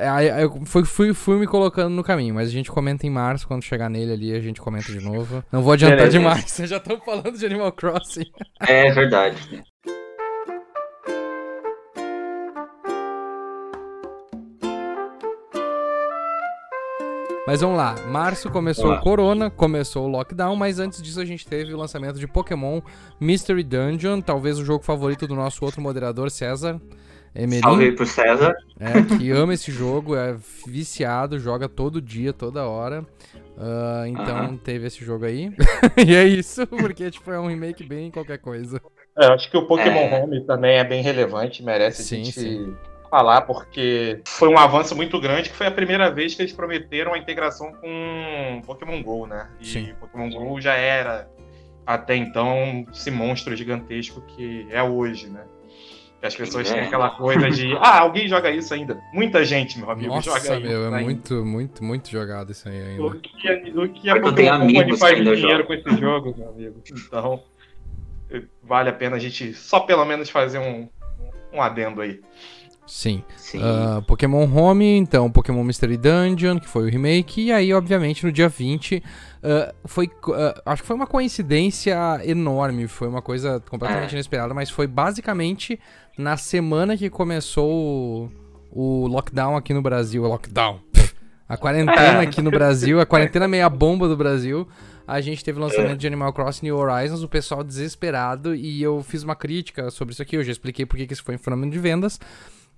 aí 0.07 0.27
eu 0.43 0.63
fui, 0.63 0.85
fui, 0.85 1.13
fui 1.13 1.39
me 1.39 1.47
colocando 1.47 1.93
no 1.95 2.03
caminho, 2.03 2.35
mas 2.35 2.49
a 2.49 2.51
gente 2.51 2.69
comenta 2.69 3.07
em 3.07 3.09
março, 3.09 3.47
quando 3.47 3.63
chegar 3.63 3.89
nele 3.89 4.13
ali, 4.13 4.33
a 4.35 4.39
gente 4.39 4.61
comenta 4.61 4.91
de 4.91 5.01
novo. 5.01 5.43
Não 5.51 5.63
vou 5.63 5.73
adiantar 5.73 5.97
Beleza. 5.97 6.19
demais, 6.19 6.55
já 6.69 6.77
estamos 6.77 7.03
falando 7.03 7.35
de 7.35 7.45
Animal 7.45 7.71
Crossing. 7.71 8.31
É 8.59 8.91
verdade. 8.91 9.63
Mas 17.47 17.61
vamos 17.61 17.75
lá, 17.75 17.95
março 18.07 18.51
começou 18.51 18.93
o 18.93 18.99
Corona, 18.99 19.49
começou 19.49 20.05
o 20.05 20.07
lockdown, 20.07 20.55
mas 20.55 20.79
antes 20.79 21.01
disso 21.01 21.19
a 21.19 21.25
gente 21.25 21.45
teve 21.45 21.73
o 21.73 21.77
lançamento 21.77 22.19
de 22.19 22.27
Pokémon 22.27 22.81
Mystery 23.19 23.63
Dungeon, 23.63 24.21
talvez 24.21 24.59
o 24.59 24.65
jogo 24.65 24.83
favorito 24.83 25.27
do 25.27 25.35
nosso 25.35 25.65
outro 25.65 25.81
moderador, 25.81 26.29
César. 26.29 26.79
Emerim, 27.33 27.61
Salve 27.61 27.85
aí 27.85 27.91
pro 27.93 28.05
César. 28.05 28.53
É, 28.79 29.17
que 29.17 29.31
ama 29.31 29.53
esse 29.53 29.71
jogo, 29.71 30.15
é 30.15 30.35
viciado, 30.67 31.39
joga 31.39 31.67
todo 31.67 32.01
dia, 32.01 32.31
toda 32.31 32.67
hora. 32.67 33.01
Uh, 33.57 34.05
então 34.05 34.57
teve 34.57 34.85
esse 34.85 35.03
jogo 35.03 35.25
aí. 35.25 35.51
e 36.05 36.13
é 36.13 36.25
isso, 36.25 36.67
porque 36.67 37.09
tipo, 37.09 37.31
é 37.31 37.39
um 37.39 37.47
remake 37.47 37.83
bem 37.83 38.11
qualquer 38.11 38.37
coisa. 38.37 38.79
É, 39.17 39.25
acho 39.27 39.49
que 39.49 39.57
o 39.57 39.65
Pokémon 39.65 39.99
é... 39.99 40.21
Home 40.21 40.45
também 40.45 40.77
é 40.77 40.83
bem 40.83 41.01
relevante, 41.01 41.63
merece 41.63 42.03
sim, 42.03 42.21
a 42.21 42.23
gente 42.23 42.39
sim. 42.39 42.75
Falar, 43.11 43.41
porque 43.41 44.21
foi 44.25 44.47
um 44.47 44.57
avanço 44.57 44.95
muito 44.95 45.19
grande, 45.19 45.49
que 45.49 45.55
foi 45.55 45.67
a 45.67 45.71
primeira 45.71 46.09
vez 46.09 46.33
que 46.33 46.41
eles 46.41 46.53
prometeram 46.53 47.13
a 47.13 47.17
integração 47.17 47.73
com 47.73 48.61
Pokémon 48.65 49.03
GO, 49.03 49.27
né? 49.27 49.49
E 49.59 49.67
sim. 49.67 49.93
Pokémon 49.99 50.29
GO 50.29 50.61
já 50.61 50.73
era 50.73 51.29
até 51.85 52.15
então 52.15 52.85
esse 52.89 53.11
monstro 53.11 53.53
gigantesco 53.53 54.21
que 54.21 54.65
é 54.71 54.81
hoje, 54.81 55.27
né? 55.27 55.43
Que 56.21 56.27
as 56.27 56.35
pessoas 56.35 56.71
é. 56.71 56.73
têm 56.73 56.83
aquela 56.83 57.09
coisa 57.09 57.49
de, 57.49 57.75
ah, 57.81 57.99
alguém 57.99 58.29
joga 58.29 58.49
isso 58.49 58.73
ainda. 58.73 58.97
Muita 59.11 59.43
gente, 59.43 59.77
meu 59.77 59.91
amigo, 59.91 60.07
Nossa, 60.07 60.39
joga 60.39 60.59
meu, 60.61 60.85
isso. 60.87 60.95
é 60.95 61.01
muito, 61.01 61.45
muito, 61.45 61.83
muito 61.83 62.09
jogado 62.09 62.53
isso 62.53 62.69
aí 62.69 62.81
ainda. 62.81 63.03
O 63.03 63.19
que, 63.19 63.47
é, 63.49 63.55
o 63.75 63.89
que 63.89 64.09
é 64.09 64.13
eu 64.13 64.31
tenho 64.31 64.53
amigos 64.53 64.97
faz 64.97 65.17
dinheiro 65.17 65.65
com 65.65 65.73
esse 65.73 65.97
jogo, 65.97 66.33
meu 66.37 66.49
amigo. 66.49 66.81
Então, 66.89 67.43
vale 68.63 68.89
a 68.89 68.93
pena 68.93 69.17
a 69.17 69.19
gente 69.19 69.53
só 69.53 69.81
pelo 69.81 70.05
menos 70.05 70.29
fazer 70.29 70.59
um, 70.59 70.87
um 71.51 71.61
adendo 71.61 71.99
aí. 71.99 72.21
Sim. 72.91 73.23
Sim. 73.37 73.59
Uh, 73.59 74.01
Pokémon 74.01 74.43
Home, 74.53 74.85
então, 74.97 75.31
Pokémon 75.31 75.63
Mystery 75.63 75.95
Dungeon, 75.95 76.59
que 76.59 76.67
foi 76.67 76.83
o 76.83 76.89
remake, 76.89 77.43
e 77.43 77.49
aí, 77.49 77.73
obviamente, 77.73 78.25
no 78.25 78.33
dia 78.33 78.49
20, 78.49 78.97
uh, 78.97 79.01
ah, 79.43 79.73
foi. 79.85 80.07
Uh, 80.07 80.61
acho 80.65 80.81
que 80.81 80.87
foi 80.89 80.97
uma 80.97 81.07
coincidência 81.07 81.95
enorme, 82.25 82.89
foi 82.89 83.07
uma 83.07 83.21
coisa 83.21 83.61
completamente 83.69 84.09
é. 84.09 84.15
inesperada, 84.15 84.53
mas 84.53 84.69
foi 84.69 84.87
basicamente 84.87 85.79
na 86.17 86.35
semana 86.35 86.97
que 86.97 87.09
começou 87.09 88.29
o, 88.69 89.03
o 89.05 89.07
lockdown 89.07 89.55
aqui 89.55 89.73
no 89.73 89.81
Brasil. 89.81 90.23
Lockdown. 90.23 90.81
A 91.47 91.55
quarentena 91.55 92.21
aqui 92.21 92.41
no 92.41 92.51
Brasil, 92.51 92.99
a 92.99 93.05
quarentena 93.05 93.47
meia 93.47 93.69
bomba 93.69 94.09
do 94.09 94.17
Brasil. 94.17 94.67
A 95.07 95.21
gente 95.21 95.43
teve 95.45 95.59
o 95.59 95.61
lançamento 95.61 95.97
de 95.97 96.07
Animal 96.07 96.33
Crossing 96.33 96.65
New 96.65 96.77
Horizons, 96.77 97.23
o 97.23 97.29
pessoal 97.29 97.63
desesperado, 97.63 98.53
e 98.53 98.83
eu 98.83 99.01
fiz 99.01 99.23
uma 99.23 99.35
crítica 99.35 99.89
sobre 99.89 100.11
isso 100.13 100.21
aqui. 100.21 100.35
Eu 100.35 100.43
já 100.43 100.51
expliquei 100.51 100.85
porque 100.85 101.07
que 101.07 101.13
isso 101.13 101.23
foi 101.23 101.35
um 101.35 101.37
fenômeno 101.37 101.71
de 101.71 101.79
vendas. 101.79 102.19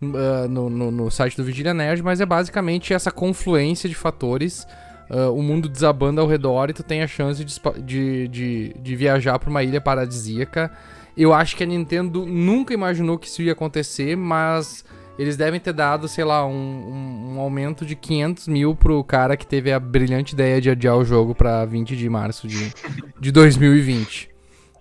Uh, 0.02 0.50
no, 0.50 0.70
no, 0.70 0.92
no, 0.92 1.10
site 1.10 1.38
do 1.38 1.44
Vigília 1.46 1.74
Nerd, 1.74 2.04
mas 2.04 2.20
é 2.20 2.26
basicamente 2.26 2.94
essa 2.94 3.10
confluência 3.10 3.88
de 3.88 3.96
fatores. 3.96 4.68
Uh, 5.10 5.32
o 5.34 5.42
mundo 5.42 5.70
desabando 5.70 6.20
ao 6.20 6.28
redor 6.28 6.70
e 6.70 6.74
tu 6.74 6.84
tem 6.84 7.04
a 7.04 7.08
chance 7.08 7.44
de, 7.44 7.60
de, 7.84 8.28
de, 8.28 8.76
de 8.80 8.96
viajar 8.96 9.38
para 9.38 9.50
uma 9.50 9.64
ilha 9.64 9.80
paradisíaca 9.80 10.72
eu 11.16 11.34
acho 11.34 11.56
que 11.56 11.64
a 11.64 11.68
Nintendo 11.68 12.26
nunca 12.26 12.74
imaginou 12.74 13.18
que 13.18 13.28
isso 13.28 13.42
ia 13.42 13.54
acontecer, 13.54 14.18
mas 14.18 14.84
eles 15.18 15.38
devem 15.38 15.60
ter 15.60 15.74
dado, 15.74 16.08
sei 16.08 16.24
lá, 16.24 16.46
um, 16.46 16.52
um, 16.52 17.36
um, 17.36 17.40
aumento 17.40 17.86
de 17.86 17.96
500 17.96 18.48
mil 18.48 18.76
pro 18.76 19.04
cara 19.04 19.38
que 19.38 19.46
teve 19.46 19.72
a 19.72 19.80
brilhante 19.80 20.34
ideia 20.34 20.60
de 20.60 20.72
adiar 20.72 20.98
o 20.98 21.06
jogo 21.06 21.36
pra 21.36 21.66
20 21.66 21.96
de 21.96 22.10
março 22.10 22.48
de, 22.48 22.74
de 23.20 23.32
2020. 23.32 24.30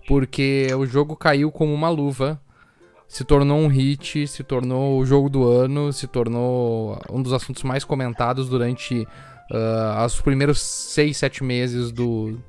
Porque 0.07 0.67
o 0.75 0.85
jogo 0.85 1.15
caiu 1.15 1.51
como 1.51 1.71
uma 1.71 1.89
luva, 1.89 2.41
se 3.13 3.23
tornou 3.23 3.59
um 3.59 3.67
hit, 3.67 4.25
se 4.25 4.43
tornou 4.43 4.97
o 4.97 5.05
jogo 5.05 5.29
do 5.29 5.47
ano, 5.47 5.93
se 5.93 6.07
tornou 6.07 6.99
um 7.11 7.21
dos 7.21 7.31
assuntos 7.31 7.61
mais 7.61 7.83
comentados 7.83 8.49
durante 8.49 9.07
uh, 9.51 10.03
os 10.03 10.19
primeiros 10.19 10.59
6, 10.59 11.15
7 11.15 11.43
meses 11.43 11.91
do, 11.91 12.39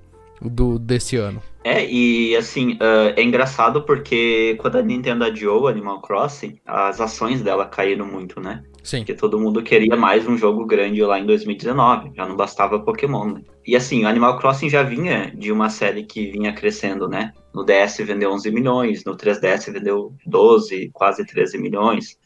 do, 0.40 0.78
desse 0.78 1.16
ano. 1.16 1.42
É, 1.62 1.84
e 1.84 2.34
assim, 2.34 2.76
uh, 2.76 3.12
é 3.14 3.22
engraçado 3.22 3.82
porque 3.82 4.56
quando 4.58 4.78
a 4.78 4.82
Nintendo 4.82 5.24
adiou 5.24 5.68
Animal 5.68 6.00
Crossing, 6.00 6.58
as 6.64 6.98
ações 6.98 7.42
dela 7.42 7.66
caíram 7.66 8.06
muito, 8.06 8.40
né? 8.40 8.62
Sim. 8.84 8.98
Porque 8.98 9.14
todo 9.14 9.40
mundo 9.40 9.62
queria 9.62 9.96
mais 9.96 10.28
um 10.28 10.36
jogo 10.36 10.66
grande 10.66 11.02
lá 11.02 11.18
em 11.18 11.24
2019, 11.24 12.12
já 12.14 12.28
não 12.28 12.36
bastava 12.36 12.78
Pokémon, 12.78 13.32
né? 13.32 13.42
E 13.66 13.74
assim, 13.74 14.04
o 14.04 14.06
Animal 14.06 14.38
Crossing 14.38 14.68
já 14.68 14.82
vinha 14.82 15.32
de 15.34 15.50
uma 15.50 15.70
série 15.70 16.04
que 16.04 16.30
vinha 16.30 16.52
crescendo, 16.52 17.08
né? 17.08 17.32
No 17.54 17.64
DS 17.64 17.96
vendeu 18.04 18.30
11 18.30 18.50
milhões, 18.50 19.02
no 19.02 19.16
3DS 19.16 19.72
vendeu 19.72 20.14
12, 20.26 20.90
quase 20.92 21.24
13 21.24 21.56
milhões. 21.56 22.18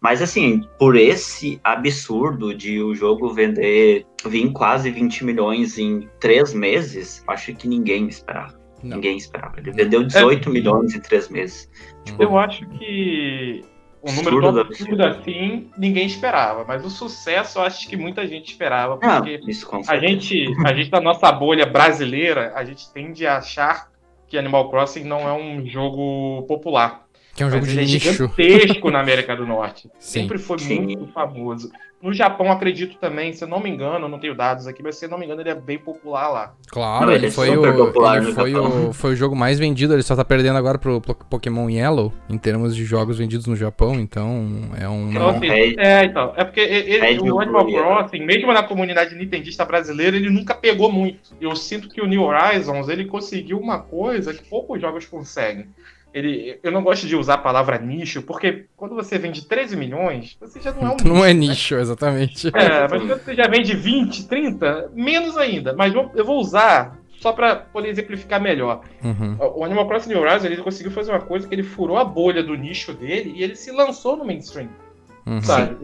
Mas 0.00 0.20
assim, 0.20 0.62
por 0.80 0.96
esse 0.96 1.60
absurdo 1.62 2.52
de 2.52 2.82
o 2.82 2.92
jogo 2.92 3.32
vender, 3.32 4.04
vir 4.26 4.50
quase 4.50 4.90
20 4.90 5.24
milhões 5.24 5.78
em 5.78 6.08
três 6.18 6.52
meses, 6.52 7.22
acho 7.28 7.54
que 7.54 7.68
ninguém 7.68 8.08
esperava. 8.08 8.58
Não. 8.82 8.96
Ninguém 8.96 9.16
esperava. 9.16 9.60
Ele 9.60 9.70
vendeu 9.70 10.02
18 10.02 10.48
é, 10.48 10.52
milhões 10.52 10.92
em 10.92 11.00
três 11.00 11.28
meses. 11.28 11.70
Tipo, 12.04 12.22
eu 12.22 12.36
acho 12.36 12.66
que 12.70 13.62
o 14.02 14.12
número 14.12 14.40
tão 14.40 14.60
absurdo 14.60 15.04
assim, 15.04 15.70
ninguém 15.76 16.06
esperava. 16.06 16.64
Mas 16.66 16.84
o 16.84 16.90
sucesso, 16.90 17.58
eu 17.58 17.62
acho 17.62 17.88
que 17.88 17.96
muita 17.96 18.26
gente 18.26 18.50
esperava. 18.50 18.98
Ah, 19.02 19.16
porque 19.16 19.40
ah, 19.42 19.92
a, 19.92 19.98
gente, 19.98 20.46
a 20.64 20.74
gente, 20.74 20.90
da 20.90 21.00
nossa 21.00 21.30
bolha 21.30 21.66
brasileira, 21.66 22.52
a 22.54 22.64
gente 22.64 22.90
tende 22.92 23.26
a 23.26 23.38
achar 23.38 23.90
que 24.26 24.38
Animal 24.38 24.70
Crossing 24.70 25.04
não 25.04 25.28
é 25.28 25.32
um 25.32 25.66
jogo 25.66 26.42
popular. 26.46 27.06
Que 27.34 27.42
é 27.42 27.46
um 27.46 27.50
jogo 27.50 27.66
de 27.66 27.78
é 27.78 27.82
nicho. 27.82 28.12
gigantesco 28.12 28.90
na 28.90 29.00
América 29.00 29.36
do 29.36 29.46
Norte. 29.46 29.90
Sim. 29.98 30.22
Sempre 30.22 30.38
foi 30.38 30.58
Sim. 30.58 30.80
muito 30.80 31.06
famoso. 31.08 31.70
No 32.02 32.14
Japão, 32.14 32.50
acredito 32.50 32.96
também, 32.96 33.30
se 33.34 33.44
eu 33.44 33.48
não 33.48 33.60
me 33.60 33.68
engano, 33.68 34.08
não 34.08 34.18
tenho 34.18 34.34
dados 34.34 34.66
aqui, 34.66 34.82
mas 34.82 34.96
se 34.96 35.04
eu 35.04 35.10
não 35.10 35.18
me 35.18 35.26
engano, 35.26 35.42
ele 35.42 35.50
é 35.50 35.54
bem 35.54 35.78
popular 35.78 36.28
lá. 36.28 36.54
Claro, 36.68 37.04
não, 37.04 37.12
ele, 37.12 37.26
ele, 37.26 37.30
foi, 37.30 37.54
o, 37.54 37.66
ele 37.66 38.32
foi, 38.32 38.54
o, 38.54 38.92
foi 38.94 39.12
o 39.12 39.16
jogo 39.16 39.36
mais 39.36 39.58
vendido, 39.58 39.92
ele 39.92 40.02
só 40.02 40.16
tá 40.16 40.24
perdendo 40.24 40.56
agora 40.56 40.78
pro 40.78 41.02
Pokémon 41.02 41.68
Yellow, 41.68 42.10
em 42.30 42.38
termos 42.38 42.74
de 42.74 42.86
jogos 42.86 43.18
vendidos 43.18 43.46
no 43.46 43.54
Japão, 43.54 44.00
então 44.00 44.70
é 44.80 44.88
um... 44.88 45.10
Então, 45.10 45.28
assim, 45.28 45.46
é, 45.78 46.04
então, 46.06 46.32
é 46.36 46.44
porque 46.44 46.60
ele, 46.60 47.30
o 47.30 47.38
Animal 47.38 47.66
Crossing, 47.66 48.24
mesmo 48.24 48.50
na 48.50 48.62
comunidade 48.62 49.14
nintendista 49.14 49.66
brasileira, 49.66 50.16
ele 50.16 50.30
nunca 50.30 50.54
pegou 50.54 50.90
muito. 50.90 51.34
Eu 51.38 51.54
sinto 51.54 51.90
que 51.90 52.00
o 52.00 52.06
New 52.06 52.22
Horizons, 52.22 52.88
ele 52.88 53.04
conseguiu 53.04 53.58
uma 53.58 53.78
coisa 53.78 54.32
que 54.32 54.42
poucos 54.44 54.80
jogos 54.80 55.04
conseguem 55.04 55.66
ele, 56.12 56.58
eu 56.62 56.72
não 56.72 56.82
gosto 56.82 57.06
de 57.06 57.14
usar 57.14 57.34
a 57.34 57.38
palavra 57.38 57.78
nicho, 57.78 58.22
porque 58.22 58.66
quando 58.76 58.94
você 58.94 59.18
vende 59.18 59.46
13 59.46 59.76
milhões, 59.76 60.36
você 60.40 60.60
já 60.60 60.72
não 60.72 60.88
é 60.88 60.90
um 60.90 60.96
Não 61.04 61.24
é 61.24 61.32
nicho, 61.32 61.76
né? 61.76 61.82
exatamente. 61.82 62.48
É, 62.48 62.88
mas 62.88 63.02
quando 63.02 63.22
você 63.22 63.34
já 63.34 63.46
vende 63.46 63.74
20, 63.74 64.26
30, 64.26 64.90
menos 64.94 65.36
ainda. 65.36 65.72
Mas 65.72 65.94
eu 65.94 66.24
vou 66.24 66.38
usar 66.40 66.98
só 67.20 67.32
para 67.32 67.56
poder 67.56 67.88
exemplificar 67.88 68.40
melhor. 68.40 68.80
Uhum. 69.04 69.36
O 69.38 69.64
Animal 69.64 69.86
Crossing 69.86 70.08
New 70.08 70.20
Horizons, 70.20 70.44
ele 70.44 70.56
conseguiu 70.56 70.90
fazer 70.90 71.12
uma 71.12 71.20
coisa 71.20 71.46
que 71.46 71.54
ele 71.54 71.62
furou 71.62 71.98
a 71.98 72.04
bolha 72.04 72.42
do 72.42 72.54
nicho 72.54 72.92
dele 72.92 73.34
e 73.36 73.42
ele 73.42 73.54
se 73.54 73.70
lançou 73.70 74.16
no 74.16 74.24
mainstream. 74.24 74.70
Uhum. 75.26 75.40
Sabe? 75.42 75.76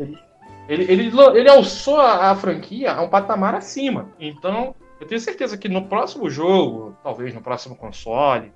Ele, 0.69 0.85
ele, 0.85 0.93
ele, 0.93 1.21
ele 1.35 1.49
alçou 1.49 2.01
a, 2.01 2.31
a 2.31 2.35
franquia 2.35 2.93
a 2.93 3.03
um 3.03 3.09
patamar 3.09 3.55
acima. 3.55 4.09
Então, 4.19 4.75
eu 4.99 5.07
tenho 5.07 5.21
certeza 5.21 5.59
que 5.59 5.69
no 5.69 5.85
próximo 5.85 6.29
jogo, 6.31 6.97
talvez 7.03 7.35
no 7.35 7.41
próximo 7.41 7.77
console, 7.77 8.51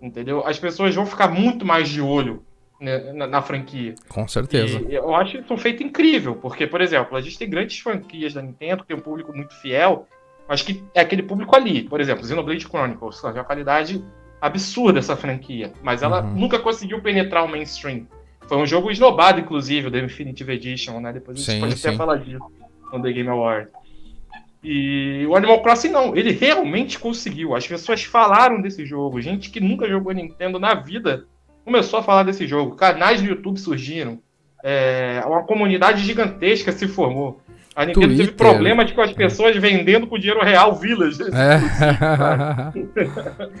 Entendeu? 0.00 0.46
As 0.46 0.58
pessoas 0.58 0.94
vão 0.94 1.06
ficar 1.06 1.28
muito 1.28 1.64
mais 1.64 1.88
de 1.88 2.00
olho 2.00 2.42
né, 2.80 3.12
na, 3.12 3.26
na, 3.26 3.42
franquia. 3.42 3.94
Com 4.08 4.28
certeza. 4.28 4.82
E 4.88 4.94
eu 4.94 5.14
acho 5.14 5.38
isso 5.38 5.52
um 5.52 5.58
feito 5.58 5.82
incrível, 5.82 6.36
porque, 6.36 6.66
por 6.66 6.80
exemplo, 6.80 7.16
a 7.16 7.20
gente 7.20 7.38
tem 7.38 7.48
grandes 7.48 7.78
franquias 7.78 8.34
da 8.34 8.42
Nintendo, 8.42 8.84
tem 8.84 8.96
um 8.96 9.00
público 9.00 9.34
muito 9.34 9.54
fiel, 9.54 10.06
mas 10.48 10.62
que 10.62 10.82
é 10.94 11.00
aquele 11.00 11.22
público 11.22 11.56
ali. 11.56 11.82
Por 11.82 12.00
exemplo, 12.00 12.26
Xenoblade 12.26 12.66
Chronicles, 12.66 13.20
tem 13.20 13.30
uma 13.32 13.44
qualidade 13.44 14.04
absurda 14.40 14.98
essa 14.98 15.16
franquia, 15.16 15.72
mas 15.82 16.02
ela 16.02 16.22
uhum. 16.22 16.34
nunca 16.34 16.58
conseguiu 16.58 17.00
penetrar 17.00 17.44
o 17.44 17.48
mainstream. 17.48 18.06
Foi 18.46 18.58
um 18.58 18.66
jogo 18.66 18.90
esnobado, 18.90 19.40
inclusive, 19.40 19.88
o 19.88 19.90
The 19.90 20.02
Definitive 20.02 20.52
Edition, 20.52 21.00
né? 21.00 21.12
Depois 21.12 21.36
a 21.36 21.40
gente 21.40 21.52
sim, 21.52 21.60
pode 21.60 21.76
sim. 21.76 21.88
até 21.88 21.96
falar 21.96 22.16
disso 22.16 22.44
no 22.92 23.02
The 23.02 23.12
Game 23.12 23.28
Award. 23.28 23.68
E 24.68 25.24
o 25.28 25.36
Animal 25.36 25.62
Crossing 25.62 25.90
não, 25.90 26.16
ele 26.16 26.32
realmente 26.32 26.98
conseguiu. 26.98 27.54
As 27.54 27.64
pessoas 27.64 28.02
falaram 28.02 28.60
desse 28.60 28.84
jogo. 28.84 29.20
Gente 29.20 29.48
que 29.48 29.60
nunca 29.60 29.88
jogou 29.88 30.12
Nintendo 30.12 30.58
na 30.58 30.74
vida 30.74 31.24
começou 31.64 32.00
a 32.00 32.02
falar 32.02 32.24
desse 32.24 32.48
jogo. 32.48 32.74
Canais 32.74 33.22
do 33.22 33.28
YouTube 33.28 33.60
surgiram. 33.60 34.18
É, 34.64 35.22
uma 35.24 35.44
comunidade 35.44 36.02
gigantesca 36.02 36.72
se 36.72 36.88
formou. 36.88 37.40
A 37.76 37.84
Nintendo 37.84 38.06
Twitter. 38.06 38.26
teve 38.26 38.38
problemas 38.38 38.90
com 38.90 39.02
as 39.02 39.12
pessoas 39.12 39.54
vendendo 39.54 40.06
com 40.06 40.18
dinheiro 40.18 40.42
real 40.42 40.74
Village. 40.74 41.22
É. 41.24 41.60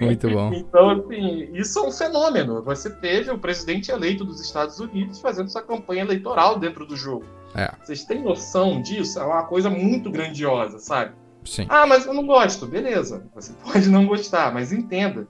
Muito 0.02 0.30
bom. 0.30 0.54
Então, 0.54 0.88
assim, 0.88 1.50
isso 1.52 1.78
é 1.78 1.82
um 1.82 1.92
fenômeno. 1.92 2.62
Você 2.62 2.88
teve 2.88 3.30
o 3.30 3.38
presidente 3.38 3.90
eleito 3.90 4.24
dos 4.24 4.40
Estados 4.40 4.80
Unidos 4.80 5.20
fazendo 5.20 5.50
sua 5.50 5.60
campanha 5.60 6.00
eleitoral 6.00 6.58
dentro 6.58 6.86
do 6.86 6.96
jogo. 6.96 7.26
É. 7.54 7.70
Vocês 7.84 8.04
têm 8.04 8.22
noção 8.22 8.80
disso? 8.80 9.18
É 9.18 9.22
uma 9.22 9.42
coisa 9.42 9.68
muito 9.68 10.10
grandiosa, 10.10 10.78
sabe? 10.78 11.12
Sim. 11.44 11.66
Ah, 11.68 11.86
mas 11.86 12.06
eu 12.06 12.14
não 12.14 12.26
gosto. 12.26 12.66
Beleza. 12.66 13.22
Você 13.34 13.52
pode 13.62 13.86
não 13.90 14.06
gostar, 14.06 14.50
mas 14.50 14.72
entenda. 14.72 15.28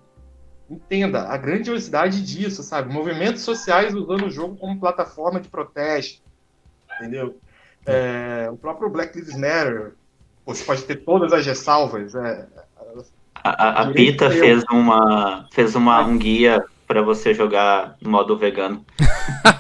Entenda 0.71 1.23
a 1.23 1.37
grandiosidade 1.37 2.25
disso, 2.25 2.63
sabe? 2.63 2.93
Movimentos 2.93 3.43
sociais 3.43 3.93
usando 3.93 4.27
o 4.27 4.31
jogo 4.31 4.55
como 4.57 4.79
plataforma 4.79 5.41
de 5.41 5.49
protesto. 5.49 6.23
Entendeu? 7.01 7.37
É, 7.87 8.49
o 8.51 8.57
próprio 8.57 8.91
Black 8.91 9.17
Lives 9.17 9.37
Matter, 9.37 9.93
você 10.45 10.65
pode 10.65 10.83
ter 10.83 10.97
todas 10.97 11.33
as 11.33 11.47
ressalvas. 11.47 12.15
É, 12.15 12.47
a, 13.35 13.83
a 13.83 13.93
Pita 13.93 14.31
fez 14.31 14.65
uma 14.71 15.47
fez 15.53 15.75
uma, 15.75 16.05
um 16.05 16.19
guia 16.19 16.65
para 16.87 17.03
você 17.03 17.35
jogar 17.35 17.97
no 18.01 18.11
modo 18.11 18.37
vegano. 18.37 18.85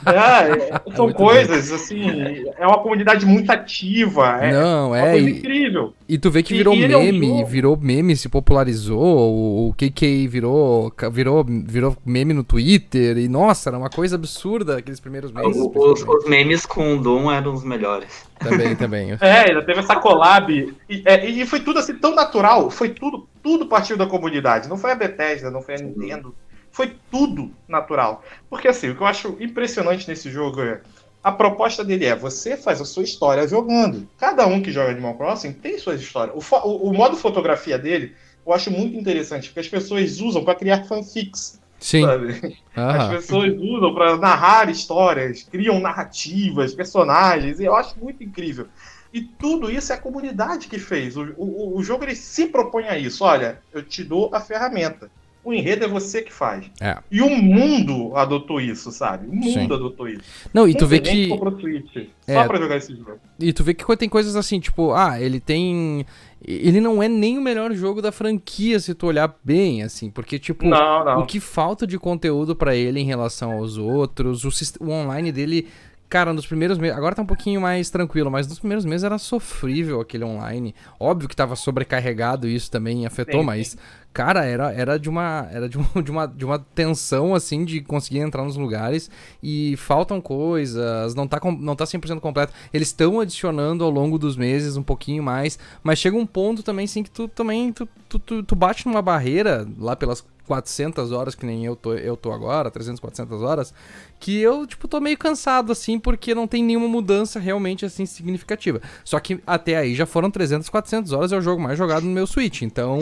É, 0.07 0.81
é 0.87 0.95
são 0.95 1.11
é 1.11 1.12
coisas, 1.12 1.69
bem. 1.69 1.77
assim, 1.77 2.45
é 2.57 2.67
uma 2.67 2.79
comunidade 2.79 3.27
muito 3.27 3.51
ativa. 3.51 4.39
É 4.41 4.53
Não, 4.53 4.95
é. 4.95 5.19
E, 5.19 5.31
incrível. 5.31 5.93
E 6.09 6.19
tu 6.19 6.31
vê 6.31 6.43
que 6.43 6.55
virou 6.55 6.75
e 6.75 6.87
meme, 6.87 7.31
é 7.31 7.33
um 7.33 7.45
virou 7.45 7.77
meme, 7.77 8.17
se 8.17 8.29
popularizou, 8.29 9.69
o 9.69 9.75
KK 9.75 10.29
virou, 10.29 10.93
virou, 11.11 11.45
virou 11.45 11.97
meme 12.07 12.33
no 12.33 12.45
Twitter, 12.45 13.19
e 13.19 13.29
nossa, 13.29 13.71
era 13.71 13.79
uma 13.79 13.91
coisa 13.91 14.15
absurda 14.15 14.79
aqueles 14.79 15.01
primeiros 15.01 15.33
memes. 15.33 15.57
Os, 15.57 16.03
os 16.03 16.29
memes 16.29 16.65
com 16.65 16.95
o 16.95 17.01
Doom 17.01 17.31
eram 17.33 17.53
os 17.53 17.65
melhores. 17.65 18.25
Também, 18.39 18.77
também. 18.77 19.17
é, 19.21 19.49
ainda 19.49 19.65
teve 19.65 19.81
essa 19.81 19.97
collab, 19.97 20.75
e, 20.89 21.03
é, 21.05 21.29
e 21.29 21.45
foi 21.45 21.59
tudo 21.59 21.81
assim 21.81 21.95
tão 21.95 22.15
natural, 22.15 22.71
foi 22.71 22.91
tudo, 22.91 23.27
tudo 23.43 23.67
partiu 23.67 23.97
da 23.97 24.07
comunidade, 24.07 24.69
não 24.69 24.77
foi 24.77 24.93
a 24.93 24.97
Bethesda, 24.97 25.51
não 25.51 25.61
foi 25.61 25.75
a 25.75 25.79
Nintendo 25.79 26.33
foi 26.77 26.95
tudo 27.11 27.51
natural. 27.67 28.23
Porque 28.51 28.69
assim, 28.69 28.91
o 28.91 28.95
que 28.95 29.01
eu 29.01 29.07
acho 29.07 29.35
impressionante 29.41 30.07
nesse 30.07 30.31
jogo 30.31 30.61
é. 30.61 30.83
A 31.25 31.33
proposta 31.33 31.83
dele 31.83 32.05
é 32.05 32.15
você 32.15 32.57
faz 32.57 32.81
a 32.81 32.85
sua 32.85 33.03
história 33.03 33.49
jogando. 33.49 34.07
Cada 34.17 34.47
um 34.47 34.62
que 34.62 34.71
joga 34.71 34.93
Animal 34.93 35.15
Crossing 35.15 35.55
tem 35.55 35.77
suas 35.77 36.01
histórias. 36.01 36.37
O, 36.37 36.57
o, 36.69 36.91
o 36.91 36.95
modo 36.95 37.17
fotografia 37.17 37.77
dele 37.77 38.15
eu 38.47 38.53
acho 38.53 38.71
muito 38.71 38.97
interessante, 38.97 39.49
porque 39.49 39.61
as 39.61 39.69
pessoas 39.69 40.21
usam 40.21 40.45
para 40.45 40.55
criar 40.55 40.85
fanfics. 40.85 41.59
Sim. 41.81 42.05
Sabe? 42.05 42.59
As 42.77 43.09
pessoas 43.09 43.53
usam 43.59 43.93
para 43.93 44.17
narrar 44.19 44.71
histórias, 44.71 45.43
criam 45.43 45.81
narrativas, 45.81 46.75
personagens, 46.75 47.59
e 47.59 47.65
eu 47.65 47.75
acho 47.75 47.99
muito 47.99 48.23
incrível. 48.23 48.69
E 49.12 49.23
tudo 49.23 49.71
isso 49.71 49.93
é 49.93 49.97
a 49.97 50.01
comunidade 50.01 50.69
que 50.69 50.79
fez. 50.79 51.17
O, 51.17 51.25
o, 51.37 51.79
o 51.79 51.83
jogo 51.83 52.05
ele 52.05 52.15
se 52.15 52.47
propõe 52.47 52.85
a 52.85 52.97
isso. 52.97 53.25
Olha, 53.25 53.61
eu 53.73 53.83
te 53.83 54.05
dou 54.05 54.31
a 54.33 54.41
ferramenta 54.41 55.11
o 55.47 55.55
enredo 55.55 55.85
é 55.85 55.89
você 55.89 56.23
que 56.23 56.33
faz. 56.33 56.69
É. 56.81 56.99
E 57.09 57.23
o 57.23 57.31
mundo 57.31 58.17
adotou 58.17 58.61
isso, 58.61 58.91
sabe? 58.91 59.29
O 59.29 59.33
mundo 59.33 59.53
Sim. 59.53 59.65
adotou 59.67 60.09
isso. 60.09 60.25
Não, 60.53 60.67
e 60.67 60.75
tu 60.75 60.89
vê 60.89 60.99
que. 60.99 61.29
Switch, 61.61 62.09
é. 62.27 62.35
Só 62.35 62.49
pra 62.49 62.59
jogar 62.59 62.77
esse 62.79 62.97
jogo. 62.97 63.21
E 63.39 63.53
tu 63.53 63.63
vê 63.63 63.73
que 63.73 63.97
tem 63.97 64.09
coisas 64.09 64.35
assim, 64.35 64.59
tipo, 64.59 64.93
ah, 64.93 65.21
ele 65.21 65.39
tem. 65.39 66.05
Ele 66.45 66.81
não 66.81 67.01
é 67.01 67.07
nem 67.09 67.39
o 67.39 67.41
melhor 67.41 67.73
jogo 67.75 68.03
da 68.03 68.11
franquia, 68.11 68.81
se 68.81 68.93
tu 68.93 69.07
olhar 69.07 69.39
bem, 69.45 69.85
assim, 69.85 70.11
porque, 70.11 70.37
tipo, 70.37 70.67
não, 70.67 71.05
não. 71.05 71.21
o 71.21 71.27
que 71.27 71.39
falta 71.39 71.87
de 71.87 71.97
conteúdo 71.97 72.57
para 72.57 72.75
ele 72.75 72.99
em 72.99 73.05
relação 73.05 73.53
aos 73.53 73.79
outros, 73.79 74.45
o, 74.45 74.85
o 74.85 74.91
online 74.91 75.31
dele 75.31 75.69
Cara, 76.09 76.33
nos 76.33 76.47
primeiros 76.47 76.79
meses. 76.79 76.97
Agora 76.97 77.17
tá 77.17 77.23
um 77.23 77.27
pouquinho 77.27 77.61
mais 77.61 77.91
tranquilo, 77.91 78.31
mas 78.31 78.47
nos 78.47 78.61
primeiros 78.61 78.85
meses 78.85 79.03
era 79.03 79.19
sofrível 79.19 80.01
aquele 80.01 80.25
online. 80.25 80.75
Óbvio 81.01 81.29
que 81.29 81.35
tava 81.35 81.57
sobrecarregado 81.57 82.47
isso 82.47 82.71
também 82.71 83.05
afetou, 83.05 83.41
sim, 83.41 83.47
mas, 83.47 83.69
sim. 83.69 83.79
Cara, 84.17 84.47
era, 84.47 84.73
era, 84.73 84.99
de, 84.99 85.11
uma, 85.11 85.47
era 85.53 85.69
de, 85.69 85.77
uma, 85.77 85.89
de, 86.03 86.11
uma, 86.11 86.27
de 86.27 86.45
uma 86.47 86.59
tensão, 86.59 87.35
assim, 87.35 87.67
de 87.67 87.83
conseguir 87.83 88.21
entrar 88.21 88.43
nos 88.45 88.57
lugares. 88.57 89.11
E 89.43 89.77
faltam 89.77 90.23
coisas, 90.23 91.15
não 91.15 91.29
tá, 91.29 91.39
não 91.61 91.77
tá 91.77 91.85
100% 91.85 92.19
completo. 92.21 92.51
Eles 92.73 92.89
estão 92.89 93.21
adicionando 93.21 93.85
ao 93.85 93.91
longo 93.91 94.19
dos 94.19 94.35
meses 94.35 94.79
um 94.79 94.83
pouquinho 94.83 95.23
mais, 95.23 95.59
mas 95.83 95.99
chega 95.99 96.17
um 96.17 96.25
ponto 96.25 96.63
também, 96.63 96.87
sim, 96.87 97.03
que 97.03 97.11
tu 97.11 97.29
também. 97.29 97.71
Tu, 97.75 97.87
tu, 98.09 98.19
tu, 98.19 98.43
tu 98.43 98.57
bate 98.57 98.87
numa 98.87 99.03
barreira 99.03 99.69
lá 99.79 99.95
pelas 99.95 100.25
400 100.47 101.13
horas, 101.13 101.35
que 101.35 101.45
nem 101.45 101.67
eu 101.67 101.77
tô, 101.77 101.93
eu 101.93 102.17
tô 102.17 102.33
agora, 102.33 102.71
300, 102.71 102.99
400 102.99 103.43
horas, 103.43 103.75
que 104.19 104.41
eu, 104.41 104.67
tipo, 104.67 104.89
tô 104.89 104.99
meio 104.99 105.19
cansado, 105.19 105.73
assim, 105.73 105.99
porque 105.99 106.35
não 106.35 106.47
tem 106.47 106.65
nenhuma 106.65 106.89
mudança 106.89 107.39
realmente, 107.39 107.85
assim, 107.85 108.07
significativa. 108.07 108.81
Só 109.05 109.21
que 109.21 109.43
até 109.47 109.77
aí 109.77 109.95
já 109.95 110.07
foram 110.07 110.31
300, 110.31 110.71
400 110.71 111.13
horas, 111.13 111.33
é 111.33 111.37
o 111.37 111.43
jogo 111.43 111.61
mais 111.61 111.77
jogado 111.77 112.05
no 112.05 112.13
meu 112.13 112.27
Switch, 112.27 112.63
então 112.63 113.01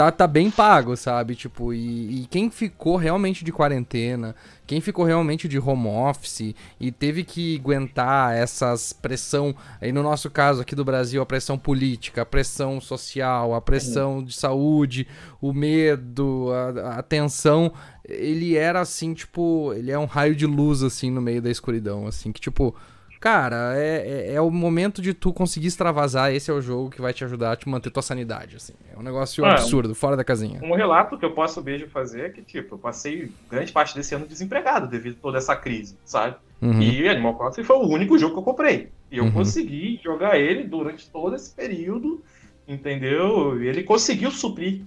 tá, 0.00 0.10
tá 0.10 0.26
bem 0.26 0.50
pago, 0.50 0.96
sabe? 0.96 1.34
Tipo, 1.34 1.74
e, 1.74 2.22
e, 2.22 2.26
quem 2.30 2.50
ficou 2.50 2.96
realmente 2.96 3.44
de 3.44 3.52
quarentena, 3.52 4.34
quem 4.66 4.80
ficou 4.80 5.04
realmente 5.04 5.46
de 5.46 5.58
home 5.58 5.88
office 5.88 6.54
e 6.80 6.90
teve 6.90 7.22
que 7.22 7.56
aguentar 7.56 8.34
essas 8.34 8.94
pressão, 8.94 9.54
aí 9.78 9.92
no 9.92 10.02
nosso 10.02 10.30
caso 10.30 10.62
aqui 10.62 10.74
do 10.74 10.86
Brasil, 10.86 11.20
a 11.20 11.26
pressão 11.26 11.58
política, 11.58 12.22
a 12.22 12.26
pressão 12.26 12.80
social, 12.80 13.54
a 13.54 13.60
pressão 13.60 14.24
de 14.24 14.32
saúde, 14.32 15.06
o 15.38 15.52
medo, 15.52 16.48
a, 16.50 17.00
a 17.00 17.02
tensão, 17.02 17.70
ele 18.08 18.56
era 18.56 18.80
assim, 18.80 19.12
tipo, 19.12 19.74
ele 19.74 19.90
é 19.90 19.98
um 19.98 20.06
raio 20.06 20.34
de 20.34 20.46
luz 20.46 20.82
assim 20.82 21.10
no 21.10 21.20
meio 21.20 21.42
da 21.42 21.50
escuridão, 21.50 22.06
assim, 22.06 22.32
que 22.32 22.40
tipo 22.40 22.74
Cara, 23.20 23.78
é, 23.78 24.30
é, 24.30 24.34
é, 24.34 24.40
o 24.40 24.50
momento 24.50 25.02
de 25.02 25.12
tu 25.12 25.30
conseguir 25.30 25.66
extravasar. 25.66 26.32
Esse 26.32 26.50
é 26.50 26.54
o 26.54 26.60
jogo 26.62 26.88
que 26.88 27.02
vai 27.02 27.12
te 27.12 27.22
ajudar 27.22 27.52
a 27.52 27.56
te 27.56 27.68
manter 27.68 27.90
tua 27.90 28.02
sanidade, 28.02 28.56
assim. 28.56 28.72
É 28.90 28.98
um 28.98 29.02
negócio 29.02 29.44
ah, 29.44 29.52
absurdo, 29.52 29.94
fora 29.94 30.16
da 30.16 30.24
casinha. 30.24 30.58
Um 30.62 30.74
relato 30.74 31.18
que 31.18 31.24
eu 31.26 31.32
posso 31.32 31.62
mesmo 31.62 31.86
fazer 31.90 32.20
é 32.22 32.28
que, 32.30 32.40
tipo, 32.40 32.76
eu 32.76 32.78
passei 32.78 33.30
grande 33.50 33.72
parte 33.72 33.94
desse 33.94 34.14
ano 34.14 34.26
desempregado 34.26 34.86
devido 34.86 35.16
a 35.18 35.22
toda 35.22 35.36
essa 35.36 35.54
crise, 35.54 35.98
sabe? 36.02 36.36
Uhum. 36.62 36.80
E 36.80 37.06
Animal 37.10 37.36
Crossing 37.36 37.62
foi 37.62 37.76
o 37.76 37.88
único 37.88 38.18
jogo 38.18 38.32
que 38.32 38.38
eu 38.38 38.44
comprei. 38.44 38.88
E 39.12 39.18
eu 39.18 39.24
uhum. 39.24 39.32
consegui 39.32 40.00
jogar 40.02 40.38
ele 40.38 40.64
durante 40.64 41.06
todo 41.10 41.36
esse 41.36 41.50
período, 41.50 42.22
entendeu? 42.66 43.62
E 43.62 43.68
ele 43.68 43.82
conseguiu 43.82 44.30
suprir. 44.30 44.80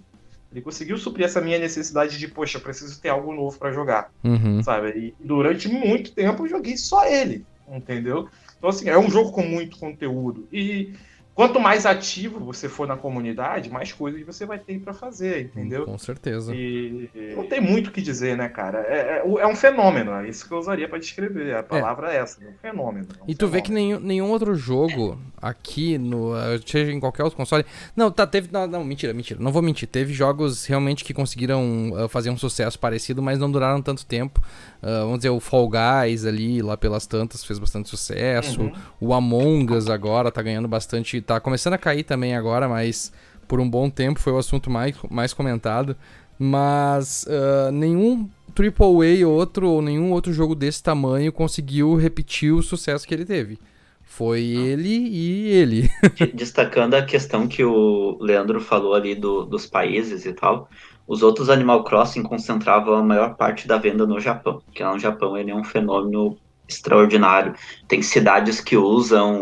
Ele 0.52 0.62
conseguiu 0.62 0.98
suprir 0.98 1.26
essa 1.26 1.40
minha 1.40 1.60
necessidade 1.60 2.18
de, 2.18 2.28
poxa, 2.28 2.58
eu 2.58 2.62
preciso 2.62 3.00
ter 3.00 3.10
algo 3.10 3.32
novo 3.32 3.60
para 3.60 3.72
jogar, 3.72 4.12
uhum. 4.24 4.64
sabe? 4.64 4.90
E 4.90 5.16
durante 5.20 5.68
muito 5.68 6.12
tempo 6.14 6.46
eu 6.46 6.50
joguei 6.50 6.78
só 6.78 7.06
ele 7.06 7.46
entendeu? 7.76 8.30
Então, 8.58 8.70
assim, 8.70 8.90
é 8.90 8.98
um 8.98 9.10
jogo 9.10 9.32
com 9.32 9.44
muito 9.44 9.78
conteúdo. 9.78 10.48
E 10.52 10.94
quanto 11.36 11.60
mais 11.60 11.86
ativo 11.86 12.40
você 12.40 12.70
for 12.70 12.88
na 12.88 12.96
comunidade, 12.96 13.70
mais 13.70 13.92
coisas 13.92 14.24
você 14.24 14.46
vai 14.46 14.60
ter 14.60 14.80
para 14.80 14.94
fazer, 14.94 15.46
entendeu? 15.46 15.86
Com 15.86 15.98
certeza. 15.98 16.54
E 16.56 17.10
não 17.36 17.48
tem 17.48 17.60
muito 17.60 17.88
o 17.88 17.92
que 17.92 18.02
dizer, 18.02 18.38
né, 18.38 18.48
cara? 18.48 18.86
É, 18.88 19.18
é, 19.18 19.24
é 19.26 19.48
um 19.48 19.56
fenômeno, 19.56 20.12
é 20.12 20.30
isso 20.30 20.48
que 20.48 20.54
eu 20.54 20.60
usaria 20.60 20.88
para 20.88 21.00
descrever. 21.00 21.56
A 21.56 21.64
palavra 21.64 22.12
é, 22.12 22.18
é 22.18 22.20
essa, 22.20 22.44
é 22.44 22.48
um 22.48 22.54
fenômeno. 22.62 23.08
É 23.20 23.24
um 23.24 23.26
e 23.28 23.36
tu 23.36 23.48
fenômeno. 23.48 23.52
vê 23.52 23.62
que 23.62 23.72
nenhum, 23.72 24.00
nenhum 24.00 24.30
outro 24.30 24.56
jogo 24.56 25.20
aqui, 25.42 25.98
no, 25.98 26.32
seja 26.66 26.92
em 26.92 27.00
qualquer 27.00 27.24
outro 27.24 27.38
console. 27.38 27.66
Não, 27.96 28.12
tá, 28.12 28.26
teve. 28.26 28.50
Não, 28.52 28.68
não, 28.68 28.84
mentira, 28.84 29.14
mentira. 29.14 29.40
Não 29.42 29.52
vou 29.52 29.62
mentir. 29.62 29.88
Teve 29.88 30.14
jogos 30.14 30.66
realmente 30.66 31.04
que 31.04 31.14
conseguiram 31.14 31.92
uh, 31.92 32.08
fazer 32.08 32.30
um 32.30 32.38
sucesso 32.38 32.80
parecido, 32.80 33.22
mas 33.22 33.40
não 33.40 33.52
duraram 33.52 33.82
tanto 33.82 34.06
tempo. 34.06 34.42
Uh, 34.84 35.06
vamos 35.06 35.20
dizer, 35.20 35.30
o 35.30 35.40
Fall 35.40 35.70
Guys 35.70 36.26
ali, 36.26 36.62
lá 36.62 36.76
pelas 36.76 37.08
tantas, 37.08 37.46
fez 37.46 37.58
bastante 37.58 37.88
sucesso. 37.88 38.64
Uhum. 38.64 38.72
O 39.00 39.14
Among 39.14 39.74
Us 39.74 39.90
agora 39.90 40.30
tá 40.30 40.42
ganhando 40.42 40.68
bastante. 40.68 41.22
Tá 41.22 41.40
começando 41.40 41.76
a 41.76 41.78
cair 41.78 42.04
também 42.04 42.36
agora, 42.36 42.68
mas 42.68 43.14
por 43.48 43.62
um 43.62 43.70
bom 43.70 43.90
tempo 43.90 44.20
foi 44.20 44.34
o 44.34 44.38
assunto 44.38 44.70
mais, 44.70 44.94
mais 45.10 45.34
comentado. 45.34 45.96
Mas 46.38 47.26
uh, 47.30 47.72
nenhum 47.72 48.30
AAA 48.54 49.26
outro, 49.26 49.70
ou 49.70 49.82
nenhum 49.82 50.12
outro 50.12 50.34
jogo 50.34 50.54
desse 50.54 50.84
tamanho 50.84 51.32
conseguiu 51.32 51.96
repetir 51.96 52.54
o 52.54 52.62
sucesso 52.62 53.08
que 53.08 53.14
ele 53.14 53.24
teve. 53.24 53.58
Foi 54.02 54.42
ele 54.42 54.90
e 54.90 55.48
ele. 55.48 55.90
Destacando 56.36 56.94
a 56.96 57.02
questão 57.04 57.48
que 57.48 57.64
o 57.64 58.18
Leandro 58.20 58.60
falou 58.60 58.94
ali 58.94 59.16
do, 59.16 59.46
dos 59.46 59.66
países 59.66 60.26
e 60.26 60.34
tal. 60.34 60.70
Os 61.08 61.22
outros 61.22 61.50
Animal 61.50 61.84
Crossing 61.84 62.24
concentravam 62.24 62.96
a 62.96 63.04
maior 63.04 63.36
parte 63.36 63.68
da 63.68 63.78
venda 63.78 64.06
no 64.06 64.20
Japão, 64.20 64.62
porque 64.66 64.84
lá 64.84 64.94
no 64.94 65.00
Japão 65.00 65.38
ele 65.38 65.52
é 65.52 65.56
um 65.56 65.64
fenômeno 65.64 66.38
extraordinário. 66.68 67.54
Tem 67.88 68.02
cidades 68.02 68.62
que 68.62 68.78
usam 68.78 69.42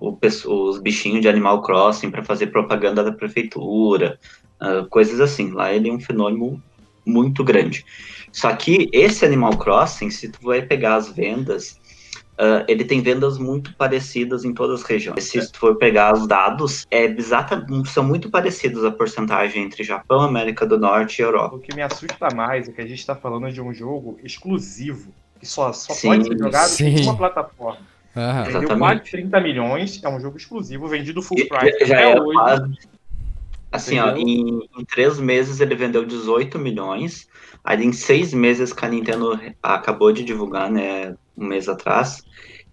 o, 0.00 0.18
os 0.46 0.78
bichinhos 0.78 1.22
de 1.22 1.28
Animal 1.28 1.62
Crossing 1.62 2.10
para 2.10 2.22
fazer 2.22 2.48
propaganda 2.48 3.02
da 3.02 3.12
prefeitura, 3.12 4.18
uh, 4.60 4.86
coisas 4.88 5.20
assim. 5.20 5.50
Lá 5.50 5.72
ele 5.72 5.88
é 5.88 5.92
um 5.92 6.00
fenômeno 6.00 6.62
muito 7.04 7.42
grande. 7.42 7.84
Só 8.30 8.54
que 8.54 8.88
esse 8.92 9.24
Animal 9.24 9.56
Crossing, 9.56 10.10
se 10.10 10.28
tu 10.28 10.38
vai 10.42 10.62
pegar 10.62 10.96
as 10.96 11.10
vendas, 11.10 11.80
Uh, 12.32 12.64
ele 12.66 12.84
tem 12.84 13.02
vendas 13.02 13.36
muito 13.36 13.74
parecidas 13.74 14.44
em 14.44 14.54
todas 14.54 14.80
as 14.80 14.86
regiões. 14.86 15.24
Se 15.24 15.52
tu 15.52 15.58
for 15.58 15.76
pegar 15.76 16.14
os 16.14 16.26
dados, 16.26 16.86
é 16.90 17.04
exata, 17.04 17.64
são 17.86 18.02
muito 18.02 18.30
parecidos 18.30 18.84
a 18.84 18.90
porcentagem 18.90 19.62
entre 19.62 19.84
Japão, 19.84 20.22
América 20.22 20.66
do 20.66 20.78
Norte 20.78 21.18
e 21.18 21.22
Europa. 21.22 21.56
O 21.56 21.58
que 21.58 21.74
me 21.74 21.82
assusta 21.82 22.34
mais 22.34 22.68
é 22.68 22.72
que 22.72 22.80
a 22.80 22.86
gente 22.86 22.98
está 22.98 23.14
falando 23.14 23.52
de 23.52 23.60
um 23.60 23.72
jogo 23.72 24.18
exclusivo, 24.24 25.12
que 25.38 25.46
só, 25.46 25.72
só 25.72 25.94
pode 26.08 26.26
ser 26.26 26.38
jogado 26.38 26.68
sim. 26.68 26.86
em 26.86 27.02
uma 27.02 27.16
plataforma. 27.16 27.92
Ah, 28.14 28.42
Vendeu 28.42 28.78
quase 28.78 29.00
30 29.02 29.40
milhões, 29.40 30.00
é 30.02 30.08
um 30.08 30.20
jogo 30.20 30.36
exclusivo, 30.36 30.88
vendido 30.88 31.22
full 31.22 31.36
price. 31.48 31.84
Já 31.86 32.00
é 32.00 32.20
hoje. 32.20 32.38
Quase... 32.38 32.78
Assim, 33.70 33.98
ó, 33.98 34.14
em, 34.14 34.68
em, 34.78 34.84
três 34.84 35.18
meses 35.18 35.60
ele 35.60 35.74
vendeu 35.74 36.04
18 36.04 36.58
milhões. 36.58 37.26
Aí 37.64 37.84
em 37.84 37.92
seis 37.92 38.34
meses 38.34 38.72
que 38.72 38.84
a 38.84 38.88
Nintendo 38.88 39.38
acabou 39.62 40.12
de 40.12 40.24
divulgar, 40.24 40.70
né, 40.70 41.14
um 41.36 41.46
mês 41.46 41.68
atrás, 41.68 42.22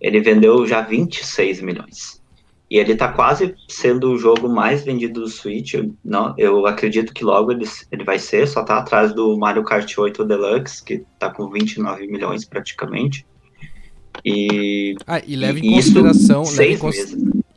ele 0.02 0.20
vendeu 0.20 0.66
já 0.66 0.82
26 0.82 1.62
milhões. 1.62 2.20
E 2.70 2.78
ele 2.78 2.94
está 2.94 3.12
quase 3.12 3.56
sendo 3.68 4.12
o 4.12 4.18
jogo 4.18 4.48
mais 4.48 4.84
vendido 4.84 5.22
do 5.22 5.28
Switch. 5.28 5.74
Eu, 5.74 5.94
não, 6.06 6.36
eu 6.38 6.68
acredito 6.68 7.14
que 7.14 7.24
logo 7.24 7.52
ele, 7.52 7.66
ele 7.92 8.04
vai 8.04 8.20
ser, 8.20 8.48
só 8.48 8.62
está 8.62 8.78
atrás 8.78 9.14
do 9.14 9.36
Mario 9.38 9.64
Kart 9.64 9.98
8 9.98 10.24
Deluxe, 10.24 10.84
que 10.84 11.06
está 11.14 11.32
com 11.32 11.50
29 11.50 12.06
milhões 12.08 12.46
praticamente. 12.46 13.26
E, 14.24 14.96
ah, 15.08 15.22
e 15.26 15.36
leva 15.36 15.58
em 15.58 15.72
consideração. 15.72 16.44
Leva 16.44 16.64
em 16.64 16.78
cons... 16.78 16.96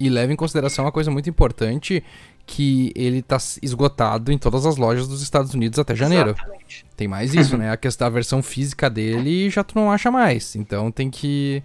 E 0.00 0.08
leva 0.08 0.32
em 0.32 0.36
consideração 0.36 0.84
uma 0.84 0.92
coisa 0.92 1.10
muito 1.10 1.28
importante: 1.28 2.02
que 2.46 2.92
ele 2.94 3.18
está 3.18 3.38
esgotado 3.62 4.32
em 4.32 4.38
todas 4.38 4.66
as 4.66 4.76
lojas 4.76 5.08
dos 5.08 5.22
Estados 5.22 5.54
Unidos 5.54 5.78
até 5.78 5.94
janeiro. 5.94 6.30
Exatamente. 6.30 6.86
Tem 6.96 7.08
mais 7.08 7.34
isso, 7.34 7.56
né? 7.56 7.70
A 7.70 7.76
questão 7.76 8.06
da 8.06 8.10
versão 8.10 8.42
física 8.42 8.90
dele 8.90 9.48
já 9.48 9.64
tu 9.64 9.74
não 9.74 9.90
acha 9.90 10.10
mais. 10.10 10.54
Então 10.56 10.90
tem 10.90 11.10
que. 11.10 11.62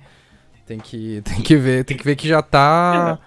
Tem 0.66 0.80
que, 0.80 1.22
tem 1.24 1.42
que 1.42 1.56
ver, 1.56 1.86
tem 1.86 1.96
que 1.96 2.04
ver 2.04 2.16
que 2.16 2.28
já 2.28 2.42
tá. 2.42 3.18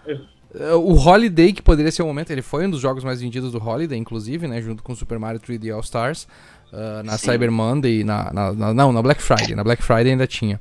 O 0.76 0.94
Holiday, 0.94 1.52
que 1.52 1.62
poderia 1.62 1.92
ser 1.92 2.02
o 2.02 2.06
momento, 2.06 2.30
ele 2.30 2.42
foi 2.42 2.66
um 2.66 2.70
dos 2.70 2.80
jogos 2.80 3.04
mais 3.04 3.20
vendidos 3.20 3.52
do 3.52 3.62
Holiday, 3.62 3.96
inclusive, 3.96 4.48
né? 4.48 4.60
Junto 4.60 4.82
com 4.82 4.94
Super 4.94 5.18
Mario 5.18 5.40
3D 5.40 5.72
All 5.72 5.80
Stars. 5.80 6.26
Uh, 6.72 7.02
na 7.04 7.16
Sim. 7.16 7.26
Cyber 7.26 7.50
Monday, 7.50 8.04
na, 8.04 8.32
na, 8.32 8.52
na, 8.52 8.74
não, 8.74 8.92
na 8.92 9.02
Black 9.02 9.22
Friday. 9.22 9.54
Na 9.54 9.64
Black 9.64 9.82
Friday 9.82 10.12
ainda 10.12 10.26
tinha. 10.26 10.60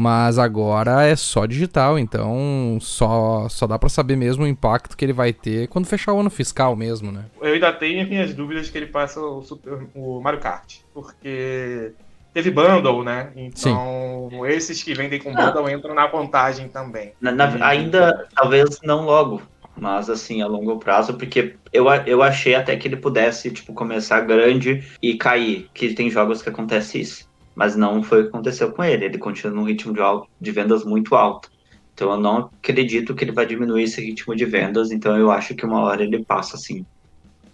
Mas 0.00 0.38
agora 0.38 1.04
é 1.04 1.16
só 1.16 1.44
digital, 1.44 1.98
então 1.98 2.78
só, 2.80 3.48
só 3.48 3.66
dá 3.66 3.76
para 3.76 3.88
saber 3.88 4.14
mesmo 4.14 4.44
o 4.44 4.46
impacto 4.46 4.96
que 4.96 5.04
ele 5.04 5.12
vai 5.12 5.32
ter 5.32 5.66
quando 5.66 5.86
fechar 5.86 6.12
o 6.12 6.20
ano 6.20 6.30
fiscal 6.30 6.76
mesmo, 6.76 7.10
né? 7.10 7.24
Eu 7.42 7.54
ainda 7.54 7.72
tenho 7.72 8.00
as 8.00 8.08
minhas 8.08 8.32
dúvidas 8.32 8.70
que 8.70 8.78
ele 8.78 8.86
passa 8.86 9.20
o, 9.20 9.42
Super, 9.42 9.88
o 9.96 10.20
Mario 10.20 10.38
Kart, 10.38 10.76
porque 10.94 11.90
teve 12.32 12.52
bundle, 12.52 13.02
né? 13.02 13.32
Então 13.34 14.28
Sim. 14.30 14.46
esses 14.46 14.80
que 14.84 14.94
vendem 14.94 15.18
com 15.18 15.34
bundle 15.34 15.66
ah. 15.66 15.72
entram 15.72 15.96
na 15.96 16.06
contagem 16.06 16.68
também. 16.68 17.12
Na, 17.20 17.32
na, 17.32 17.66
ainda, 17.66 18.28
talvez 18.36 18.78
não 18.84 19.04
logo, 19.04 19.42
mas 19.76 20.08
assim, 20.08 20.42
a 20.42 20.46
longo 20.46 20.78
prazo, 20.78 21.14
porque 21.14 21.56
eu, 21.72 21.86
eu 22.06 22.22
achei 22.22 22.54
até 22.54 22.76
que 22.76 22.86
ele 22.86 22.98
pudesse, 22.98 23.50
tipo, 23.50 23.74
começar 23.74 24.20
grande 24.20 24.84
e 25.02 25.16
cair, 25.16 25.68
que 25.74 25.92
tem 25.92 26.08
jogos 26.08 26.40
que 26.40 26.50
acontece 26.50 27.00
isso 27.00 27.27
mas 27.58 27.74
não 27.74 28.04
foi 28.04 28.20
o 28.20 28.22
que 28.22 28.28
aconteceu 28.28 28.70
com 28.70 28.84
ele. 28.84 29.04
Ele 29.04 29.18
continua 29.18 29.52
num 29.52 29.64
ritmo 29.64 29.92
de, 29.92 30.00
alto, 30.00 30.28
de 30.40 30.52
vendas 30.52 30.84
muito 30.84 31.16
alto. 31.16 31.50
Então 31.92 32.12
eu 32.12 32.16
não 32.16 32.50
acredito 32.62 33.16
que 33.16 33.24
ele 33.24 33.32
vai 33.32 33.44
diminuir 33.44 33.82
esse 33.82 34.00
ritmo 34.00 34.36
de 34.36 34.44
vendas, 34.44 34.92
então 34.92 35.18
eu 35.18 35.28
acho 35.32 35.56
que 35.56 35.66
uma 35.66 35.80
hora 35.80 36.04
ele 36.04 36.24
passa 36.24 36.54
assim. 36.54 36.86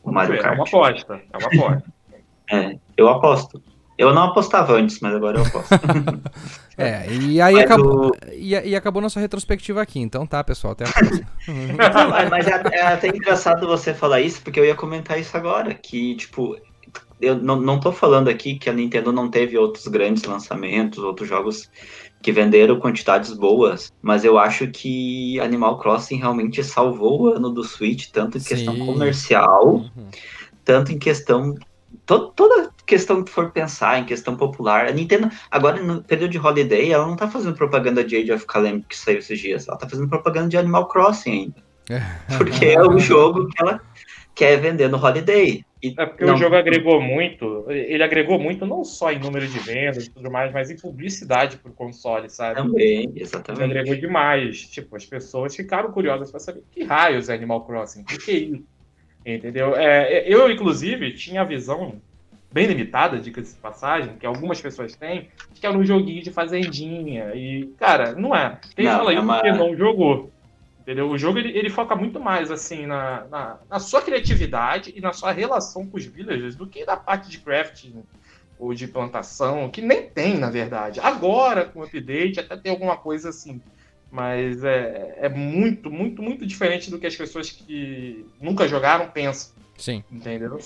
O 0.03 0.13
Mario 0.13 0.39
Kart. 0.43 0.53
É 0.53 0.57
uma 0.57 0.65
aposta, 0.65 1.23
é 1.33 1.39
uma 1.39 1.47
aposta. 1.47 1.85
é, 2.53 2.79
eu 2.99 3.09
aposto. 3.09 3.63
Eu 3.97 4.13
não 4.13 4.25
apostava 4.25 4.75
antes, 4.75 5.01
mas 5.01 5.15
agora 5.15 5.39
eu 5.39 5.47
aposto. 5.47 5.73
é, 6.77 7.11
e 7.11 7.41
aí 7.41 7.59
acabou, 7.59 8.09
o... 8.09 8.13
e, 8.31 8.51
e, 8.53 8.77
acabou 8.77 9.01
nossa 9.01 9.19
retrospectiva 9.19 9.81
aqui, 9.81 10.01
então 10.01 10.27
tá, 10.27 10.45
pessoal, 10.45 10.75
até 10.75 10.85
a 10.85 10.93
próxima. 10.93 12.29
mas 12.29 12.47
é, 12.47 12.63
é, 12.73 12.83
até 12.83 13.09
engraçado 13.09 13.67
você 13.67 13.95
falar 13.95 14.21
isso, 14.21 14.43
porque 14.43 14.61
eu 14.61 14.67
ia 14.67 14.75
comentar 14.75 15.19
isso 15.19 15.35
agora, 15.35 15.73
que, 15.73 16.15
tipo, 16.17 16.59
eu 17.21 17.37
não, 17.37 17.61
não 17.61 17.81
tô 17.81 17.93
falando 17.93 18.29
aqui 18.29 18.57
que 18.57 18.69
a 18.69 18.73
Nintendo 18.73 19.13
não 19.13 19.31
teve 19.31 19.57
outros 19.57 19.87
grandes 19.87 20.25
lançamentos, 20.25 20.99
outros 20.99 21.29
jogos 21.29 21.71
que 22.23 22.33
venderam 22.33 22.81
quantidades 22.81 23.33
boas, 23.33 23.93
mas 24.01 24.25
eu 24.25 24.39
acho 24.39 24.69
que 24.69 25.39
Animal 25.41 25.79
Crossing 25.79 26.17
realmente 26.17 26.65
salvou 26.65 27.23
o 27.23 27.29
ano 27.29 27.51
do 27.51 27.63
Switch, 27.63 28.09
tanto 28.11 28.39
em 28.39 28.41
Sim. 28.41 28.49
questão 28.49 28.79
comercial, 28.87 29.67
uhum. 29.67 30.09
tanto 30.65 30.91
em 30.91 30.99
questão. 30.99 31.55
To, 32.07 32.31
toda 32.31 32.71
questão 32.87 33.23
que 33.23 33.31
for 33.31 33.51
pensar, 33.51 33.99
em 33.99 34.05
questão 34.05 34.37
popular, 34.37 34.87
a 34.87 34.91
Nintendo, 34.91 35.31
agora 35.51 35.83
no 35.83 36.03
período 36.03 36.31
de 36.31 36.39
holiday, 36.39 36.93
ela 36.93 37.07
não 37.07 37.17
tá 37.17 37.31
fazendo 37.31 37.55
propaganda 37.55 38.03
de 38.03 38.17
Age 38.17 38.33
of 38.33 38.47
Calamity 38.47 38.87
que 38.89 38.97
saiu 38.97 39.19
esses 39.19 39.39
dias, 39.39 39.69
ela 39.69 39.77
tá 39.77 39.89
fazendo 39.89 40.09
propaganda 40.09 40.49
de 40.49 40.57
Animal 40.57 40.89
Crossing 40.89 41.31
ainda. 41.31 41.65
Porque 42.39 42.67
é 42.67 42.83
o 42.83 42.99
jogo 42.99 43.49
que 43.49 43.63
ela 43.63 43.81
quer 44.35 44.57
vender 44.61 44.89
no 44.89 44.99
holiday. 44.99 45.65
E 45.85 45.95
é 45.99 46.07
porque 46.07 46.25
não... 46.25 46.35
o 46.35 46.39
jogo 46.39 46.57
agregou 46.57 46.99
muito, 46.99 47.67
ele 47.69 48.03
agregou 48.03 48.39
muito 48.39 48.65
não 48.65 48.83
só 48.83 49.13
em 49.13 49.19
número 49.19 49.47
de 49.47 49.59
vendas 49.59 50.07
e 50.07 50.11
tudo 50.11 50.31
mais, 50.31 50.51
mas 50.51 50.71
em 50.71 50.77
publicidade 50.77 51.59
pro 51.59 51.73
console, 51.73 52.31
sabe? 52.31 52.57
Também, 52.57 53.13
exatamente. 53.15 53.71
Ele 53.71 53.79
agregou 53.79 54.01
demais. 54.01 54.63
Tipo, 54.63 54.97
as 54.97 55.05
pessoas 55.05 55.55
ficaram 55.55 55.93
curiosas 55.93 56.31
para 56.31 56.41
saber 56.41 56.63
que 56.73 56.83
raios 56.85 57.29
é 57.29 57.35
Animal 57.35 57.67
Crossing, 57.67 58.01
o 58.01 58.05
que 58.05 58.31
é 58.31 58.35
isso? 58.35 58.65
Entendeu? 59.27 59.77
É, 59.77 60.27
eu, 60.27 60.51
inclusive, 60.51 61.13
tinha 61.13 61.43
a 61.43 61.45
visão 61.45 62.01
bem 62.51 62.67
limitada, 62.67 63.19
dica-se 63.19 63.55
de 63.55 63.61
passagem, 63.61 64.17
que 64.17 64.25
algumas 64.25 64.61
pessoas 64.61 64.95
têm, 64.95 65.29
que 65.55 65.67
é 65.67 65.71
um 65.71 65.85
joguinho 65.85 66.23
de 66.23 66.31
fazendinha. 66.31 67.35
E, 67.35 67.67
cara, 67.77 68.13
não 68.13 68.35
é. 68.35 68.59
Quem 68.77 68.85
não, 68.85 68.99
fala 68.99 69.11
é 69.11 69.15
isso 69.15 69.23
uma... 69.23 69.35
porque 69.35 69.53
não 69.53 69.77
jogou. 69.77 70.31
Entendeu? 70.85 71.09
O 71.09 71.17
jogo 71.17 71.39
ele, 71.39 71.57
ele 71.57 71.71
foca 71.71 71.97
muito 71.97 72.21
mais 72.21 72.51
assim 72.51 72.85
na, 72.85 73.25
na, 73.31 73.59
na, 73.71 73.79
sua 73.79 74.03
criatividade 74.03 74.93
e 74.95 75.01
na 75.01 75.15
sua 75.15 75.33
relação 75.33 75.87
com 75.87 75.97
os 75.97 76.05
villagers 76.05 76.55
do 76.55 76.67
que 76.67 76.85
na 76.85 76.95
parte 76.95 77.31
de 77.31 77.39
crafting 77.39 78.05
ou 78.59 78.75
de 78.75 78.87
plantação, 78.87 79.71
que 79.71 79.81
nem 79.81 80.03
tem, 80.11 80.37
na 80.37 80.51
verdade. 80.51 81.01
Agora, 81.01 81.65
com 81.65 81.81
o 81.81 81.85
update, 81.85 82.39
até 82.39 82.55
tem 82.55 82.71
alguma 82.71 82.99
coisa 82.99 83.31
assim. 83.31 83.63
Mas 84.11 84.63
é, 84.63 85.17
é 85.23 85.29
muito, 85.31 85.91
muito, 85.91 86.23
muito 86.23 86.47
diferente 86.47 86.91
do 86.91 86.99
que 86.99 87.07
as 87.07 87.17
pessoas 87.17 87.51
que 87.51 88.27
nunca 88.39 88.69
jogaram 88.69 89.09
pensam. 89.09 89.55
Sim. 89.79 90.05
Entendeu? 90.13 90.59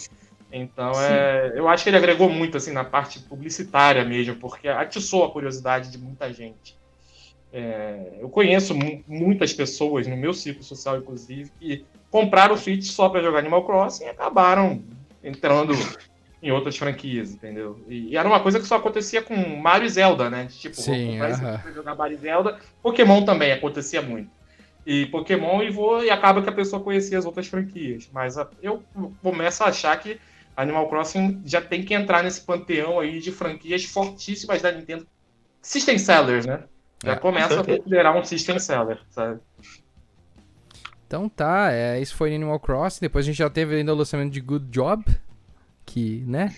Então, 0.50 0.90
é, 1.00 1.52
eu 1.54 1.68
acho 1.68 1.84
que 1.84 1.90
ele 1.90 1.96
agregou 1.96 2.28
muito 2.28 2.56
assim 2.56 2.72
na 2.72 2.84
parte 2.84 3.20
publicitária 3.20 4.04
mesmo, 4.04 4.34
porque 4.34 4.66
atiçou 4.66 5.24
a 5.24 5.30
curiosidade 5.30 5.92
de 5.92 5.98
muita 5.98 6.32
gente. 6.32 6.76
É, 7.52 8.18
eu 8.20 8.28
conheço 8.28 8.74
muitas 9.06 9.52
pessoas 9.52 10.06
no 10.06 10.16
meu 10.16 10.34
ciclo 10.34 10.62
social, 10.62 10.98
inclusive, 10.98 11.50
que 11.58 11.84
compraram 12.10 12.54
o 12.54 12.58
Switch 12.58 12.84
só 12.84 13.08
para 13.08 13.22
jogar 13.22 13.38
Animal 13.38 13.64
Crossing 13.64 14.04
e 14.04 14.08
acabaram 14.08 14.82
entrando 15.24 15.72
em 16.42 16.50
outras 16.50 16.76
franquias, 16.76 17.32
entendeu? 17.32 17.80
E, 17.88 18.10
e, 18.10 18.16
era 18.16 18.28
uma 18.28 18.40
coisa 18.40 18.60
que 18.60 18.66
só 18.66 18.76
acontecia 18.76 19.22
com 19.22 19.34
Mario 19.56 19.86
e 19.86 19.90
Zelda, 19.90 20.28
né? 20.28 20.46
Tipo, 20.46 20.76
Sim, 20.76 21.20
uh 21.20 21.24
-huh. 21.24 21.74
jogar 21.74 21.94
Mario 21.94 22.16
e 22.16 22.20
Zelda. 22.20 22.58
Pokémon 22.82 23.24
também 23.24 23.50
acontecia 23.52 24.02
muito. 24.02 24.30
E 24.86 25.06
Pokémon 25.06 25.62
e, 25.62 25.70
vou, 25.70 26.04
e 26.04 26.10
acaba 26.10 26.42
que 26.42 26.48
a 26.48 26.52
pessoa 26.52 26.82
conhecia 26.82 27.18
as 27.18 27.26
outras 27.26 27.46
franquias. 27.46 28.08
Mas 28.12 28.38
a, 28.38 28.48
eu 28.62 28.82
começo 29.22 29.62
a 29.62 29.68
achar 29.68 29.98
que 29.98 30.18
Animal 30.56 30.88
Crossing 30.88 31.42
já 31.44 31.60
tem 31.60 31.82
que 31.82 31.94
entrar 31.94 32.22
nesse 32.22 32.40
panteão 32.40 33.00
aí 33.00 33.20
de 33.20 33.32
franquias 33.32 33.84
fortíssimas 33.84 34.62
da 34.62 34.72
Nintendo. 34.72 35.06
System 35.60 35.98
sellers, 35.98 36.46
né? 36.46 36.64
Já 37.02 37.12
é, 37.12 37.16
começa 37.16 37.60
a 37.60 37.64
considerar 37.64 38.16
um 38.16 38.24
system 38.24 38.58
seller, 38.58 38.98
sabe? 39.10 39.40
Então 41.06 41.28
tá, 41.28 41.72
é, 41.72 42.00
isso 42.00 42.14
foi 42.14 42.34
Animal 42.34 42.60
Crossing. 42.60 43.00
Depois 43.00 43.24
a 43.24 43.26
gente 43.26 43.38
já 43.38 43.48
teve 43.48 43.76
ainda 43.76 43.92
o 43.92 43.96
lançamento 43.96 44.32
de 44.32 44.40
Good 44.40 44.66
Job, 44.70 45.04
que, 45.86 46.22
né? 46.26 46.54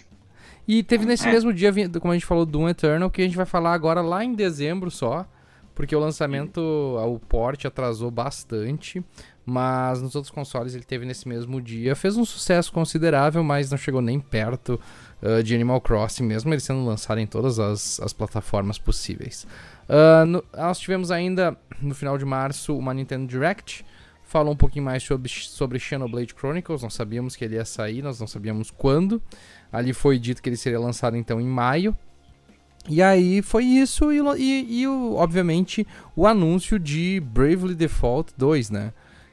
E 0.66 0.82
teve 0.82 1.04
nesse 1.04 1.28
é. 1.28 1.32
mesmo 1.32 1.52
dia, 1.52 1.72
como 2.00 2.12
a 2.12 2.16
gente 2.16 2.26
falou, 2.26 2.46
Doom 2.46 2.68
Eternal, 2.68 3.10
que 3.10 3.22
a 3.22 3.24
gente 3.24 3.36
vai 3.36 3.46
falar 3.46 3.72
agora 3.72 4.00
lá 4.00 4.24
em 4.24 4.34
dezembro 4.34 4.90
só, 4.90 5.26
porque 5.74 5.94
o 5.94 6.00
lançamento, 6.00 6.60
o 6.60 7.18
port 7.18 7.64
atrasou 7.64 8.10
bastante, 8.10 9.04
mas 9.44 10.02
nos 10.02 10.14
outros 10.14 10.30
consoles 10.30 10.74
ele 10.74 10.84
teve 10.84 11.04
nesse 11.04 11.26
mesmo 11.26 11.60
dia. 11.60 11.96
Fez 11.96 12.16
um 12.16 12.24
sucesso 12.24 12.72
considerável, 12.72 13.42
mas 13.42 13.70
não 13.70 13.78
chegou 13.78 14.00
nem 14.00 14.20
perto 14.20 14.80
uh, 15.22 15.42
de 15.42 15.54
Animal 15.54 15.80
Crossing, 15.80 16.24
mesmo 16.24 16.52
ele 16.52 16.60
sendo 16.60 16.84
lançado 16.84 17.18
em 17.18 17.26
todas 17.26 17.58
as, 17.58 17.98
as 18.00 18.12
plataformas 18.12 18.78
possíveis. 18.78 19.46
Uh, 19.90 20.24
no, 20.24 20.44
nós 20.56 20.78
tivemos 20.78 21.10
ainda 21.10 21.56
no 21.82 21.94
final 21.94 22.16
de 22.16 22.24
março 22.24 22.76
uma 22.76 22.94
Nintendo 22.94 23.26
Direct 23.26 23.84
falou 24.30 24.52
um 24.52 24.56
pouquinho 24.56 24.84
mais 24.84 25.02
sobre, 25.02 25.28
sobre 25.28 25.78
Xenoblade 25.80 26.32
Chronicles. 26.38 26.82
Nós 26.82 26.94
sabíamos 26.94 27.34
que 27.34 27.44
ele 27.44 27.56
ia 27.56 27.64
sair, 27.64 28.00
nós 28.00 28.20
não 28.20 28.28
sabíamos 28.28 28.70
quando. 28.70 29.20
Ali 29.72 29.92
foi 29.92 30.20
dito 30.20 30.40
que 30.40 30.48
ele 30.48 30.56
seria 30.56 30.78
lançado 30.78 31.16
então 31.16 31.40
em 31.40 31.46
maio. 31.46 31.96
E 32.88 33.02
aí 33.02 33.42
foi 33.42 33.64
isso, 33.64 34.10
e, 34.12 34.20
e, 34.38 34.82
e 34.82 34.86
obviamente 34.86 35.86
o 36.16 36.26
anúncio 36.26 36.78
de 36.78 37.20
Bravely 37.20 37.74
Default 37.74 38.32
2, 38.38 38.70
né? 38.70 38.92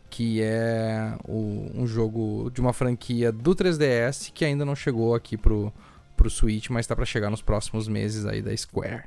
Que 0.10 0.42
é 0.42 1.14
o, 1.28 1.70
um 1.76 1.86
jogo 1.86 2.50
de 2.52 2.60
uma 2.60 2.74
franquia 2.74 3.32
do 3.32 3.56
3DS 3.56 4.32
que 4.34 4.44
ainda 4.44 4.66
não 4.66 4.76
chegou 4.76 5.14
aqui 5.14 5.38
pro, 5.38 5.72
pro 6.16 6.30
Switch, 6.30 6.70
mas 6.70 6.88
tá 6.88 6.96
para 6.96 7.06
chegar 7.06 7.30
nos 7.30 7.42
próximos 7.42 7.88
meses 7.88 8.26
aí 8.26 8.42
da 8.42 8.56
Square. 8.58 9.04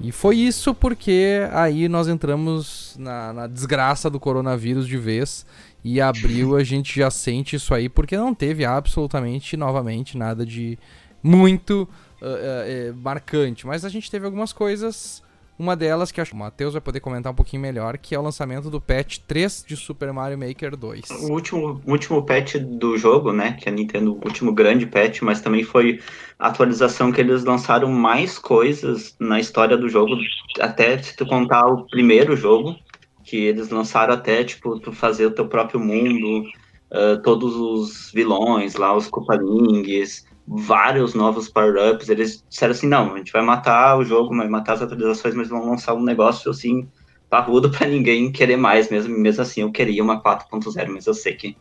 E 0.00 0.10
foi 0.10 0.36
isso 0.36 0.74
porque 0.74 1.46
aí 1.52 1.88
nós 1.88 2.08
entramos 2.08 2.96
na, 2.98 3.32
na, 3.32 3.46
desgraça 3.46 4.08
do 4.08 4.18
coronavírus 4.18 4.86
de 4.86 4.96
vez. 4.96 5.44
E 5.84 6.00
abril 6.00 6.56
a 6.56 6.64
gente 6.64 6.98
já 6.98 7.10
sente 7.10 7.56
isso 7.56 7.74
aí, 7.74 7.88
porque 7.88 8.16
não 8.16 8.34
teve 8.34 8.64
absolutamente, 8.64 9.56
novamente, 9.56 10.16
nada 10.16 10.44
de 10.44 10.78
muito 11.22 11.88
uh, 12.20 12.92
uh, 12.92 12.96
marcante. 12.96 13.66
Mas 13.66 13.84
a 13.84 13.88
gente 13.88 14.10
teve 14.10 14.24
algumas 14.24 14.52
coisas 14.52 15.22
uma 15.60 15.76
delas 15.76 16.10
que 16.10 16.22
acho 16.22 16.30
que 16.30 16.36
o 16.36 16.38
Matheus 16.38 16.72
vai 16.72 16.80
poder 16.80 17.00
comentar 17.00 17.30
um 17.30 17.34
pouquinho 17.34 17.60
melhor, 17.60 17.98
que 17.98 18.14
é 18.14 18.18
o 18.18 18.22
lançamento 18.22 18.70
do 18.70 18.80
patch 18.80 19.18
3 19.28 19.62
de 19.68 19.76
Super 19.76 20.10
Mario 20.10 20.38
Maker 20.38 20.74
2. 20.74 21.10
O 21.10 21.32
último, 21.32 21.82
último 21.86 22.24
patch 22.24 22.56
do 22.56 22.96
jogo, 22.96 23.30
né, 23.30 23.58
que 23.60 23.68
a 23.68 23.72
Nintendo, 23.72 24.14
o 24.14 24.24
último 24.26 24.54
grande 24.54 24.86
patch, 24.86 25.20
mas 25.20 25.42
também 25.42 25.62
foi 25.62 26.00
a 26.38 26.46
atualização 26.46 27.12
que 27.12 27.20
eles 27.20 27.44
lançaram 27.44 27.92
mais 27.92 28.38
coisas 28.38 29.14
na 29.20 29.38
história 29.38 29.76
do 29.76 29.86
jogo, 29.86 30.16
até 30.58 30.96
se 30.96 31.14
tu 31.14 31.26
contar 31.26 31.66
o 31.66 31.84
primeiro 31.88 32.34
jogo, 32.34 32.74
que 33.22 33.36
eles 33.36 33.68
lançaram 33.68 34.14
até, 34.14 34.42
tipo, 34.42 34.80
tu 34.80 34.92
fazer 34.92 35.26
o 35.26 35.30
teu 35.30 35.46
próprio 35.46 35.78
mundo, 35.78 36.48
uh, 36.90 37.20
todos 37.22 37.54
os 37.54 38.10
vilões 38.14 38.76
lá, 38.76 38.96
os 38.96 39.08
Koopalings, 39.08 40.24
vários 40.50 41.14
novos 41.14 41.48
power-ups. 41.48 42.08
Eles 42.08 42.44
disseram 42.48 42.72
assim: 42.72 42.88
não, 42.88 43.14
a 43.14 43.18
gente 43.18 43.32
vai 43.32 43.42
matar 43.42 43.96
o 43.96 44.04
jogo, 44.04 44.36
vai 44.36 44.48
matar 44.48 44.72
as 44.74 44.82
atualizações, 44.82 45.34
mas 45.34 45.48
vão 45.48 45.64
lançar 45.70 45.94
um 45.94 46.02
negócio 46.02 46.50
assim, 46.50 46.88
parrudo 47.28 47.70
para 47.70 47.86
ninguém 47.86 48.32
querer 48.32 48.56
mais 48.56 48.90
mesmo. 48.90 49.16
Mesmo 49.16 49.42
assim, 49.42 49.60
eu 49.60 49.70
queria 49.70 50.02
uma 50.02 50.20
4.0, 50.20 50.88
mas 50.88 51.06
eu 51.06 51.14
sei 51.14 51.34
que 51.34 51.56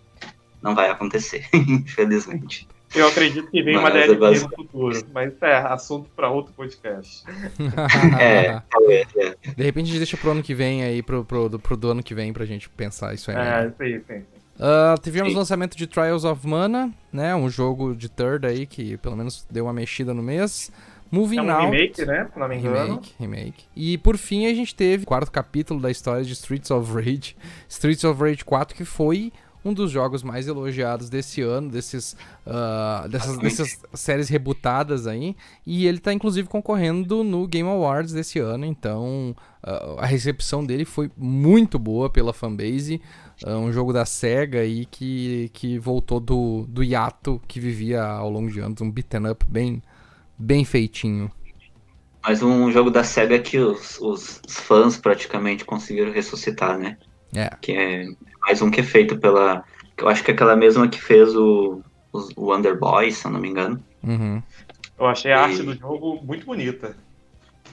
não 0.61 0.73
vai 0.73 0.89
acontecer, 0.89 1.45
infelizmente. 1.53 2.67
Eu 2.95 3.07
acredito 3.07 3.51
que 3.51 3.61
vem 3.61 3.75
mas, 3.75 3.83
uma 3.83 3.91
DLC 3.91 4.45
é 4.45 4.47
no 4.47 4.49
futuro, 4.55 4.99
mas 5.13 5.31
é 5.43 5.57
assunto 5.57 6.09
para 6.15 6.27
outro 6.31 6.51
podcast. 6.53 7.23
é, 8.19 8.59
é. 8.89 9.35
De 9.55 9.63
repente 9.63 9.85
a 9.85 9.87
gente 9.89 9.97
deixa 9.97 10.17
pro 10.17 10.31
ano 10.31 10.41
que 10.41 10.55
vem 10.55 10.83
aí, 10.83 11.03
pro, 11.03 11.23
pro, 11.23 11.59
pro 11.59 11.77
do 11.77 11.91
ano 11.91 12.01
que 12.01 12.15
vem 12.15 12.33
pra 12.33 12.45
gente 12.45 12.67
pensar 12.67 13.13
isso 13.13 13.29
aí. 13.29 13.37
É, 13.37 13.69
sim, 13.77 14.03
sim. 14.07 14.38
Uh, 14.59 14.99
tivemos 15.01 15.33
o 15.33 15.37
lançamento 15.37 15.77
de 15.77 15.87
Trials 15.87 16.25
of 16.25 16.45
Mana, 16.45 16.93
né? 17.13 17.33
Um 17.33 17.49
jogo 17.49 17.95
de 17.95 18.09
third 18.09 18.45
aí 18.45 18.65
que 18.65 18.97
pelo 18.97 19.15
menos 19.15 19.47
deu 19.49 19.65
uma 19.65 19.73
mexida 19.73 20.13
no 20.13 20.21
mês. 20.21 20.69
Moving 21.09 21.37
é 21.37 21.41
um 21.41 21.51
Out. 21.51 21.65
remake, 21.71 22.05
né? 22.05 22.27
Se 22.31 22.39
não 22.39 22.47
me 22.47 22.57
engano. 22.57 22.87
Remake, 22.95 23.15
remake. 23.17 23.65
E 23.75 23.97
por 23.97 24.17
fim 24.17 24.45
a 24.45 24.53
gente 24.53 24.75
teve 24.75 25.05
o 25.05 25.07
quarto 25.07 25.31
capítulo 25.31 25.79
da 25.79 25.89
história 25.89 26.23
de 26.23 26.33
Streets 26.33 26.69
of 26.71 26.93
Rage. 26.93 27.35
Streets 27.69 28.03
of 28.03 28.21
Rage 28.21 28.43
4, 28.43 28.75
que 28.75 28.83
foi 28.83 29.31
um 29.63 29.73
dos 29.73 29.91
jogos 29.91 30.23
mais 30.23 30.47
elogiados 30.47 31.09
desse 31.09 31.41
ano, 31.41 31.69
desses, 31.69 32.15
uh, 32.45 33.07
dessas, 33.09 33.37
dessas 33.37 33.81
séries 33.93 34.29
rebutadas 34.29 35.07
aí. 35.07 35.35
E 35.65 35.85
ele 35.87 35.99
tá 35.99 36.13
inclusive 36.13 36.47
concorrendo 36.47 37.23
no 37.23 37.47
Game 37.47 37.67
Awards 37.67 38.13
desse 38.13 38.39
ano, 38.39 38.65
então 38.65 39.35
uh, 39.63 39.99
a 39.99 40.05
recepção 40.05 40.65
dele 40.65 40.85
foi 40.85 41.11
muito 41.17 41.77
boa 41.77 42.09
pela 42.09 42.33
fanbase. 42.33 43.01
É 43.45 43.55
um 43.55 43.71
jogo 43.71 43.93
da 43.93 44.05
SEGA 44.05 44.59
aí 44.59 44.85
que, 44.85 45.49
que 45.53 45.79
voltou 45.79 46.19
do, 46.19 46.65
do 46.67 46.83
hiato 46.83 47.41
que 47.47 47.59
vivia 47.59 48.03
ao 48.03 48.29
longo 48.29 48.51
de 48.51 48.59
anos, 48.59 48.81
um 48.81 48.91
beat'em 48.91 49.29
up 49.29 49.45
bem, 49.47 49.81
bem 50.37 50.65
feitinho. 50.65 51.31
Mais 52.21 52.43
um 52.43 52.69
jogo 52.71 52.91
da 52.91 53.03
SEGA 53.03 53.39
que 53.39 53.57
os, 53.57 53.97
os 54.01 54.41
fãs 54.49 54.97
praticamente 54.97 55.63
conseguiram 55.63 56.11
ressuscitar, 56.11 56.77
né? 56.77 56.97
É. 57.33 57.49
Que 57.61 57.71
é 57.71 58.05
mais 58.41 58.61
um 58.61 58.69
que 58.69 58.81
é 58.81 58.83
feito 58.83 59.17
pela. 59.17 59.63
Eu 59.97 60.09
acho 60.09 60.23
que 60.23 60.31
é 60.31 60.33
aquela 60.33 60.55
mesma 60.55 60.87
que 60.87 61.01
fez 61.01 61.33
o, 61.35 61.81
o 62.11 62.51
Wonder 62.51 62.77
Boy, 62.77 63.11
se 63.11 63.25
eu 63.25 63.31
não 63.31 63.39
me 63.39 63.49
engano. 63.49 63.81
Uhum. 64.03 64.41
Eu 64.97 65.05
achei 65.05 65.31
a 65.31 65.43
arte 65.43 65.63
do 65.63 65.73
jogo 65.73 66.19
muito 66.23 66.45
bonita. 66.45 66.95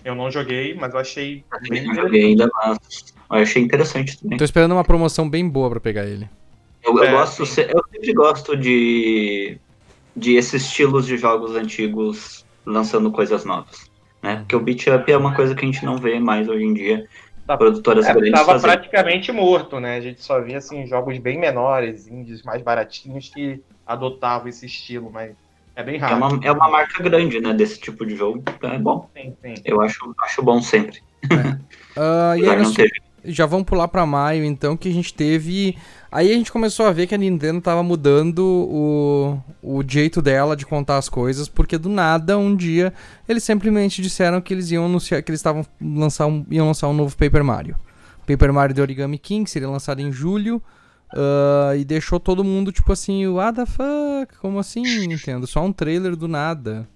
Eu 0.05 0.15
não 0.15 0.31
joguei, 0.31 0.75
mas 0.75 0.95
eu 0.95 1.01
achei. 1.01 1.45
Bem 1.69 1.89
eu 1.89 1.95
joguei 1.95 2.27
ainda, 2.27 2.49
mas 2.55 3.16
eu 3.31 3.43
achei 3.43 3.63
interessante 3.63 4.21
também. 4.21 4.39
Tô 4.39 4.45
esperando 4.45 4.73
uma 4.73 4.85
promoção 4.85 5.29
bem 5.29 5.49
boa 5.49 5.71
para 5.71 5.81
pegar 5.81 6.05
ele. 6.05 6.29
Eu, 6.83 6.97
eu 6.99 7.05
é, 7.05 7.11
gosto, 7.11 7.45
sim. 7.45 7.63
eu 7.63 7.83
sempre 7.93 8.13
gosto 8.13 8.57
de, 8.57 9.59
de 10.17 10.35
esses 10.37 10.63
estilos 10.63 11.07
de 11.07 11.17
jogos 11.17 11.57
antigos 11.57 12.47
lançando 12.65 13.11
coisas 13.11 13.45
novas. 13.45 13.91
Né? 14.23 14.37
Porque 14.37 14.57
o 14.57 14.61
beat 14.61 14.87
up 14.87 15.11
é 15.11 15.17
uma 15.17 15.35
coisa 15.35 15.55
que 15.55 15.65
a 15.65 15.67
gente 15.67 15.85
não 15.85 15.99
vê 15.99 16.19
mais 16.21 16.49
hoje 16.49 16.65
em 16.65 16.75
dia. 16.75 17.07
Tá, 17.47 17.57
produtoras 17.57 18.07
é, 18.07 18.13
grandes 18.13 18.33
tava 18.33 18.53
fazendo. 18.53 18.73
praticamente 18.73 19.31
morto, 19.31 19.79
né? 19.79 19.97
A 19.97 20.01
gente 20.01 20.21
só 20.21 20.41
via 20.41 20.59
assim, 20.59 20.85
jogos 20.87 21.17
bem 21.19 21.39
menores, 21.39 22.09
indies 22.09 22.43
mais 22.43 22.61
baratinhos 22.61 23.29
que 23.29 23.63
adotavam 23.87 24.49
esse 24.49 24.67
estilo, 24.67 25.11
mas 25.13 25.33
é 25.77 25.83
bem 25.83 25.97
raro. 25.97 26.15
É 26.15 26.17
uma, 26.17 26.47
é 26.47 26.53
uma 26.53 26.69
marca 26.69 27.01
grande, 27.03 27.41
né, 27.41 27.53
desse 27.53 27.79
tipo 27.79 28.05
de 28.05 28.17
jogo. 28.17 28.43
Então 28.57 28.73
é 28.73 28.79
bom. 28.79 29.09
Sim, 29.17 29.37
sim. 29.43 29.55
Eu 29.65 29.81
acho, 29.81 30.13
acho 30.23 30.43
bom 30.43 30.61
sempre. 30.61 31.01
É. 31.31 32.01
Uh, 32.01 32.37
e 32.43 32.49
aí 32.49 32.57
nós, 32.57 32.75
já 33.27 33.47
vamos 33.47 33.67
pular 33.67 33.89
para 33.89 34.07
maio, 34.07 34.45
então, 34.45 34.77
que 34.77 34.89
a 34.89 34.93
gente 34.93 35.13
teve. 35.13 35.77
Aí 36.11 36.31
a 36.31 36.35
gente 36.35 36.53
começou 36.53 36.87
a 36.87 36.93
ver 36.93 37.07
que 37.07 37.15
a 37.15 37.19
Nintendo 37.19 37.61
tava 37.61 37.83
mudando 37.83 38.39
o, 38.41 39.39
o 39.63 39.83
jeito 39.87 40.23
dela 40.23 40.57
de 40.57 40.65
contar 40.65 40.97
as 40.97 41.09
coisas, 41.09 41.49
porque 41.49 41.77
do 41.77 41.89
nada, 41.89 42.39
um 42.39 42.55
dia, 42.55 42.93
eles 43.29 43.45
simplesmente 43.45 44.01
disseram 44.01 44.41
que 44.41 44.55
eles 44.55 44.71
iam 44.71 44.87
anunciar 44.87 45.23
que 45.23 45.31
eles 45.31 45.41
estavam 45.41 45.65
lançar 45.81 46.27
um, 46.27 46.45
iam 46.51 46.67
lançar 46.67 46.89
um 46.89 46.95
novo 46.95 47.17
Paper 47.17 47.45
Mario. 47.45 47.77
Paper 48.27 48.53
Mario 48.53 48.75
de 48.75 48.81
Origami 48.81 49.19
King 49.19 49.49
seria 49.49 49.69
lançado 49.69 50.01
em 50.01 50.11
julho. 50.11 50.63
Uh, 51.13 51.77
e 51.79 51.85
deixou 51.85 52.19
todo 52.19 52.43
mundo 52.43 52.73
tipo 52.73 52.93
assim, 52.93 53.27
what 53.29 53.55
the 53.57 53.65
fuck? 53.65 54.37
Como 54.41 54.59
assim, 54.59 54.83
Nintendo? 55.07 55.47
Só 55.47 55.65
um 55.65 55.73
trailer 55.73 56.17
do 56.17 56.27
nada. 56.27 56.89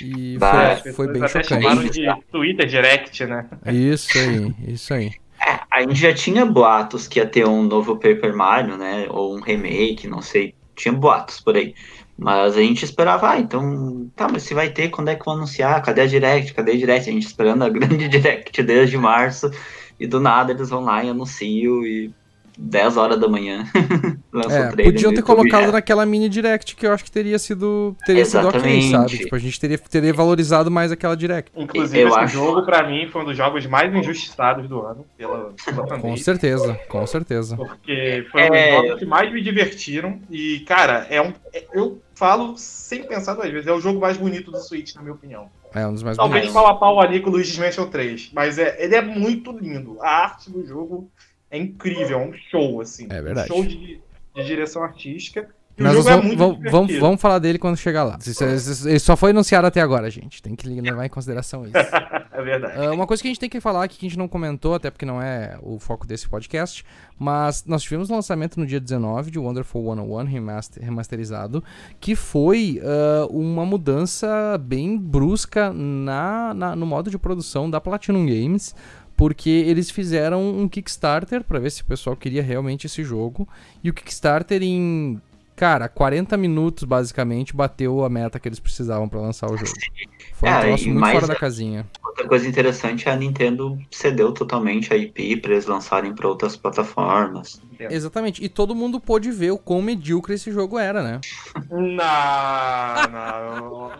E 0.00 0.36
bah, 0.38 0.76
foi, 0.76 0.92
foi 0.92 1.12
bem 1.12 1.28
chocante. 1.28 1.90
de 1.90 2.06
Twitter 2.30 2.66
Direct, 2.66 3.26
né? 3.26 3.46
Isso 3.66 4.18
aí, 4.18 4.54
isso 4.72 4.94
aí. 4.94 5.12
A 5.78 5.82
gente 5.82 6.00
já 6.00 6.12
tinha 6.12 6.44
boatos 6.44 7.06
que 7.06 7.20
ia 7.20 7.26
ter 7.26 7.46
um 7.46 7.62
novo 7.62 7.94
Paper 7.94 8.34
Mario, 8.34 8.76
né? 8.76 9.06
Ou 9.10 9.36
um 9.36 9.40
remake, 9.40 10.08
não 10.08 10.20
sei. 10.20 10.52
Tinha 10.74 10.92
boatos 10.92 11.38
por 11.38 11.56
aí. 11.56 11.72
Mas 12.16 12.56
a 12.56 12.60
gente 12.60 12.84
esperava, 12.84 13.30
ah, 13.30 13.38
então, 13.38 14.10
tá, 14.16 14.26
mas 14.28 14.42
se 14.42 14.54
vai 14.54 14.70
ter, 14.70 14.88
quando 14.88 15.08
é 15.08 15.14
que 15.14 15.24
vão 15.24 15.34
anunciar? 15.34 15.80
Cadê 15.82 16.00
a 16.00 16.06
Direct? 16.06 16.52
Cadê 16.52 16.72
a 16.72 16.76
Direct? 16.76 17.08
A 17.08 17.12
gente 17.12 17.26
esperando 17.26 17.62
a 17.62 17.68
grande 17.70 18.08
Direct 18.08 18.60
desde 18.64 18.98
março. 18.98 19.50
E 20.00 20.06
do 20.06 20.18
nada 20.18 20.50
eles 20.52 20.68
vão 20.68 20.82
lá 20.82 21.04
e 21.04 21.10
anunciam 21.10 21.84
e 21.84 22.12
10 22.58 22.96
horas 22.96 23.20
da 23.20 23.28
manhã. 23.28 23.64
é, 24.50 24.84
podiam 24.84 25.14
ter 25.14 25.22
colocado 25.22 25.70
naquela 25.70 26.04
mini 26.04 26.28
direct 26.28 26.74
que 26.74 26.84
eu 26.84 26.92
acho 26.92 27.04
que 27.04 27.10
teria 27.10 27.38
sido 27.38 27.96
teria 28.04 28.24
sido 28.24 28.48
ok, 28.48 28.90
sabe? 28.90 29.18
Tipo, 29.18 29.36
a 29.36 29.38
gente 29.38 29.60
teria, 29.60 29.78
teria 29.78 30.12
valorizado 30.12 30.68
mais 30.68 30.90
aquela 30.90 31.16
direct. 31.16 31.52
Inclusive, 31.56 32.00
eu 32.00 32.08
esse 32.08 32.18
acho... 32.18 32.34
jogo, 32.34 32.62
pra 32.62 32.86
mim, 32.86 33.08
foi 33.08 33.22
um 33.22 33.24
dos 33.26 33.36
jogos 33.36 33.64
mais 33.66 33.94
injustiçados 33.94 34.68
do 34.68 34.80
ano. 34.84 35.06
Pela, 35.16 35.54
pela 35.64 35.98
com 36.00 36.16
certeza, 36.16 36.74
com 36.88 37.06
certeza. 37.06 37.56
Porque 37.56 38.26
foi 38.32 38.42
um 38.42 38.48
dos 38.48 38.56
é... 38.56 38.70
jogos 38.72 38.98
que 38.98 39.06
mais 39.06 39.32
me 39.32 39.40
divertiram. 39.40 40.20
E, 40.28 40.60
cara, 40.60 41.06
é 41.08 41.22
um. 41.22 41.32
É, 41.54 41.64
eu 41.72 42.02
falo 42.16 42.54
sem 42.56 43.04
pensar 43.04 43.34
duas 43.34 43.50
vezes, 43.50 43.68
é 43.68 43.72
o 43.72 43.80
jogo 43.80 44.00
mais 44.00 44.16
bonito 44.16 44.50
do 44.50 44.58
Switch, 44.58 44.96
na 44.96 45.02
minha 45.02 45.14
opinião. 45.14 45.48
É 45.72 45.86
um 45.86 45.94
dos 45.94 46.02
mais 46.02 46.16
Talvez 46.16 46.46
bonitos. 46.46 46.54
Talvez 46.54 46.78
pau 46.80 46.90
a 46.90 46.94
pau 46.94 47.00
ali 47.00 47.20
com 47.20 47.30
o 47.30 47.32
Luigi's 47.32 47.56
Mansion 47.56 47.86
3, 47.86 48.30
mas 48.32 48.58
é, 48.58 48.82
ele 48.82 48.96
é 48.96 49.02
muito 49.02 49.52
lindo. 49.52 49.98
A 50.02 50.24
arte 50.24 50.50
do 50.50 50.66
jogo 50.66 51.08
é 51.50 51.58
incrível, 51.58 52.20
é 52.20 52.26
um 52.26 52.32
show, 52.50 52.80
assim. 52.80 53.06
É 53.10 53.20
verdade. 53.20 53.52
Um 53.52 53.56
show 53.56 53.64
de, 53.64 54.00
de 54.34 54.44
direção 54.44 54.82
artística. 54.82 55.48
Mas 55.78 55.92
o 55.92 55.96
jogo 55.96 56.08
vamos, 56.08 56.24
é 56.24 56.26
muito 56.26 56.38
vamos, 56.38 56.70
vamos, 56.70 56.98
vamos, 56.98 57.20
falar 57.20 57.38
dele 57.38 57.58
quando 57.58 57.76
chegar 57.76 58.02
lá. 58.02 58.18
Ele 58.84 58.98
só 58.98 59.16
foi 59.16 59.30
anunciado 59.30 59.66
até 59.66 59.80
agora, 59.80 60.10
gente. 60.10 60.42
Tem 60.42 60.56
que 60.56 60.68
levar 60.68 61.06
em 61.06 61.08
consideração 61.08 61.64
isso. 61.64 61.72
é 62.32 62.42
verdade. 62.42 62.78
Uh, 62.80 62.92
uma 62.92 63.06
coisa 63.06 63.22
que 63.22 63.28
a 63.28 63.30
gente 63.30 63.38
tem 63.38 63.48
que 63.48 63.60
falar 63.60 63.84
aqui, 63.84 63.96
que 63.96 64.06
a 64.06 64.08
gente 64.08 64.18
não 64.18 64.26
comentou, 64.26 64.74
até 64.74 64.90
porque 64.90 65.06
não 65.06 65.22
é 65.22 65.56
o 65.62 65.78
foco 65.78 66.06
desse 66.06 66.28
podcast, 66.28 66.84
mas 67.16 67.64
nós 67.64 67.82
tivemos 67.82 68.10
o 68.10 68.14
lançamento 68.14 68.58
no 68.58 68.66
dia 68.66 68.80
19 68.80 69.30
de 69.30 69.38
Wonderful 69.38 69.94
101 69.94 70.24
remaster, 70.24 70.82
remasterizado, 70.82 71.62
que 72.00 72.16
foi 72.16 72.80
uh, 72.82 73.26
uma 73.28 73.64
mudança 73.64 74.58
bem 74.58 74.98
brusca 74.98 75.72
na, 75.72 76.54
na, 76.54 76.76
no 76.76 76.86
modo 76.86 77.08
de 77.08 77.18
produção 77.18 77.70
da 77.70 77.80
Platinum 77.80 78.26
Games 78.26 78.74
porque 79.18 79.50
eles 79.50 79.90
fizeram 79.90 80.48
um 80.48 80.68
Kickstarter 80.68 81.42
para 81.42 81.58
ver 81.58 81.70
se 81.72 81.82
o 81.82 81.84
pessoal 81.84 82.16
queria 82.16 82.40
realmente 82.40 82.86
esse 82.86 83.02
jogo. 83.02 83.48
E 83.82 83.90
o 83.90 83.92
Kickstarter 83.92 84.62
em 84.62 85.20
cara, 85.56 85.88
40 85.88 86.36
minutos 86.36 86.84
basicamente 86.84 87.54
bateu 87.54 88.04
a 88.04 88.08
meta 88.08 88.38
que 88.38 88.48
eles 88.48 88.60
precisavam 88.60 89.08
para 89.08 89.20
lançar 89.20 89.50
o 89.50 89.56
jogo. 89.56 89.72
Foi 90.38 90.48
um 90.48 90.52
É, 90.52 90.60
troço 90.60 90.84
muito 90.84 91.00
mais 91.00 91.14
fora 91.14 91.26
da 91.26 91.34
casinha. 91.34 91.84
Outra 92.04 92.28
coisa 92.28 92.46
interessante 92.48 93.08
é 93.08 93.12
a 93.12 93.16
Nintendo 93.16 93.76
cedeu 93.90 94.32
totalmente 94.32 94.92
a 94.92 94.96
IP 94.96 95.36
para 95.38 95.52
eles 95.52 95.66
lançarem 95.66 96.14
para 96.14 96.28
outras 96.28 96.56
plataformas. 96.56 97.60
Exatamente. 97.78 98.44
E 98.44 98.48
todo 98.48 98.74
mundo 98.74 99.00
pôde 99.00 99.30
ver 99.32 99.50
o 99.52 99.58
quão 99.58 99.82
medíocre 99.82 100.34
esse 100.34 100.50
jogo 100.52 100.78
era, 100.78 101.02
né? 101.02 101.20
Não, 101.70 101.88
não. 103.10 103.92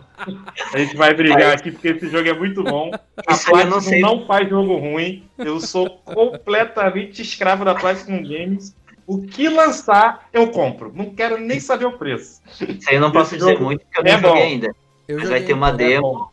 A 0.73 0.77
gente 0.77 0.95
vai 0.95 1.13
brigar 1.13 1.53
aqui 1.53 1.71
porque 1.71 1.89
esse 1.89 2.09
jogo 2.09 2.27
é 2.27 2.33
muito 2.33 2.63
bom. 2.63 2.91
A 3.27 3.31
não 3.33 3.39
Platinum 3.39 3.81
sei. 3.81 4.01
não 4.01 4.25
faz 4.25 4.49
jogo 4.49 4.77
ruim. 4.77 5.23
Eu 5.37 5.59
sou 5.59 5.89
completamente 6.05 7.21
escravo 7.21 7.63
da 7.65 7.75
Platinum 7.75 8.23
Games. 8.23 8.75
O 9.07 9.21
que 9.23 9.49
lançar, 9.49 10.27
eu 10.31 10.51
compro. 10.51 10.91
Não 10.93 11.09
quero 11.15 11.37
nem 11.39 11.59
saber 11.59 11.85
o 11.85 11.97
preço. 11.97 12.41
Isso 12.47 12.89
aí 12.89 12.95
eu 12.95 13.01
não 13.01 13.11
posso 13.11 13.35
Esse 13.35 13.43
dizer 13.43 13.59
muito 13.59 13.81
porque 13.85 13.99
eu 13.99 14.03
é 14.05 14.13
não 14.13 14.19
joguei 14.21 14.41
bom. 14.43 14.47
ainda. 14.47 14.75
Eu 15.07 15.17
Mas 15.17 15.29
vai 15.29 15.41
ter 15.41 15.53
uma 15.53 15.71
um. 15.71 15.73
É 15.73 15.77
demo. 15.77 16.28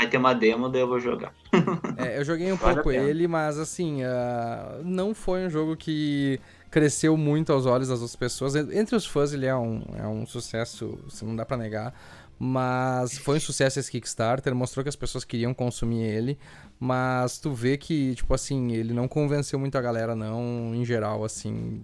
Vai 0.00 0.08
ter 0.10 0.16
uma 0.16 0.34
demo, 0.34 0.68
daí 0.68 0.80
eu 0.80 0.88
vou 0.88 0.98
jogar. 1.00 1.32
É, 1.96 2.18
eu 2.18 2.24
joguei 2.24 2.50
um 2.50 2.56
Vale 2.56 2.74
pouco 2.76 2.90
ele, 2.92 3.28
mas 3.28 3.58
assim, 3.58 4.02
ah, 4.04 4.80
não 4.82 5.14
foi 5.14 5.44
um 5.46 5.50
jogo 5.50 5.76
que 5.76 6.40
cresceu 6.70 7.16
muito 7.16 7.52
aos 7.52 7.66
olhos 7.66 7.88
das 7.88 7.98
outras 8.00 8.16
pessoas. 8.16 8.54
En- 8.54 8.72
Entre 8.78 8.96
os 8.96 9.04
fãs 9.04 9.32
ele 9.34 9.44
é 9.46 9.54
um, 9.54 9.82
é 9.98 10.06
um 10.06 10.24
sucesso, 10.24 10.98
não 11.22 11.36
dá 11.36 11.44
pra 11.44 11.56
negar. 11.56 11.92
Mas 12.38 13.18
foi 13.18 13.36
um 13.36 13.40
sucesso 13.40 13.78
esse 13.78 13.90
Kickstarter, 13.90 14.54
mostrou 14.54 14.82
que 14.82 14.88
as 14.88 14.96
pessoas 14.96 15.24
queriam 15.24 15.52
consumir 15.52 16.04
ele, 16.04 16.38
mas 16.78 17.38
tu 17.38 17.52
vê 17.52 17.76
que, 17.76 18.14
tipo 18.14 18.32
assim, 18.32 18.72
ele 18.72 18.94
não 18.94 19.06
convenceu 19.06 19.58
muito 19.58 19.76
a 19.76 19.82
galera 19.82 20.16
não, 20.16 20.74
em 20.74 20.82
geral, 20.82 21.22
assim, 21.22 21.82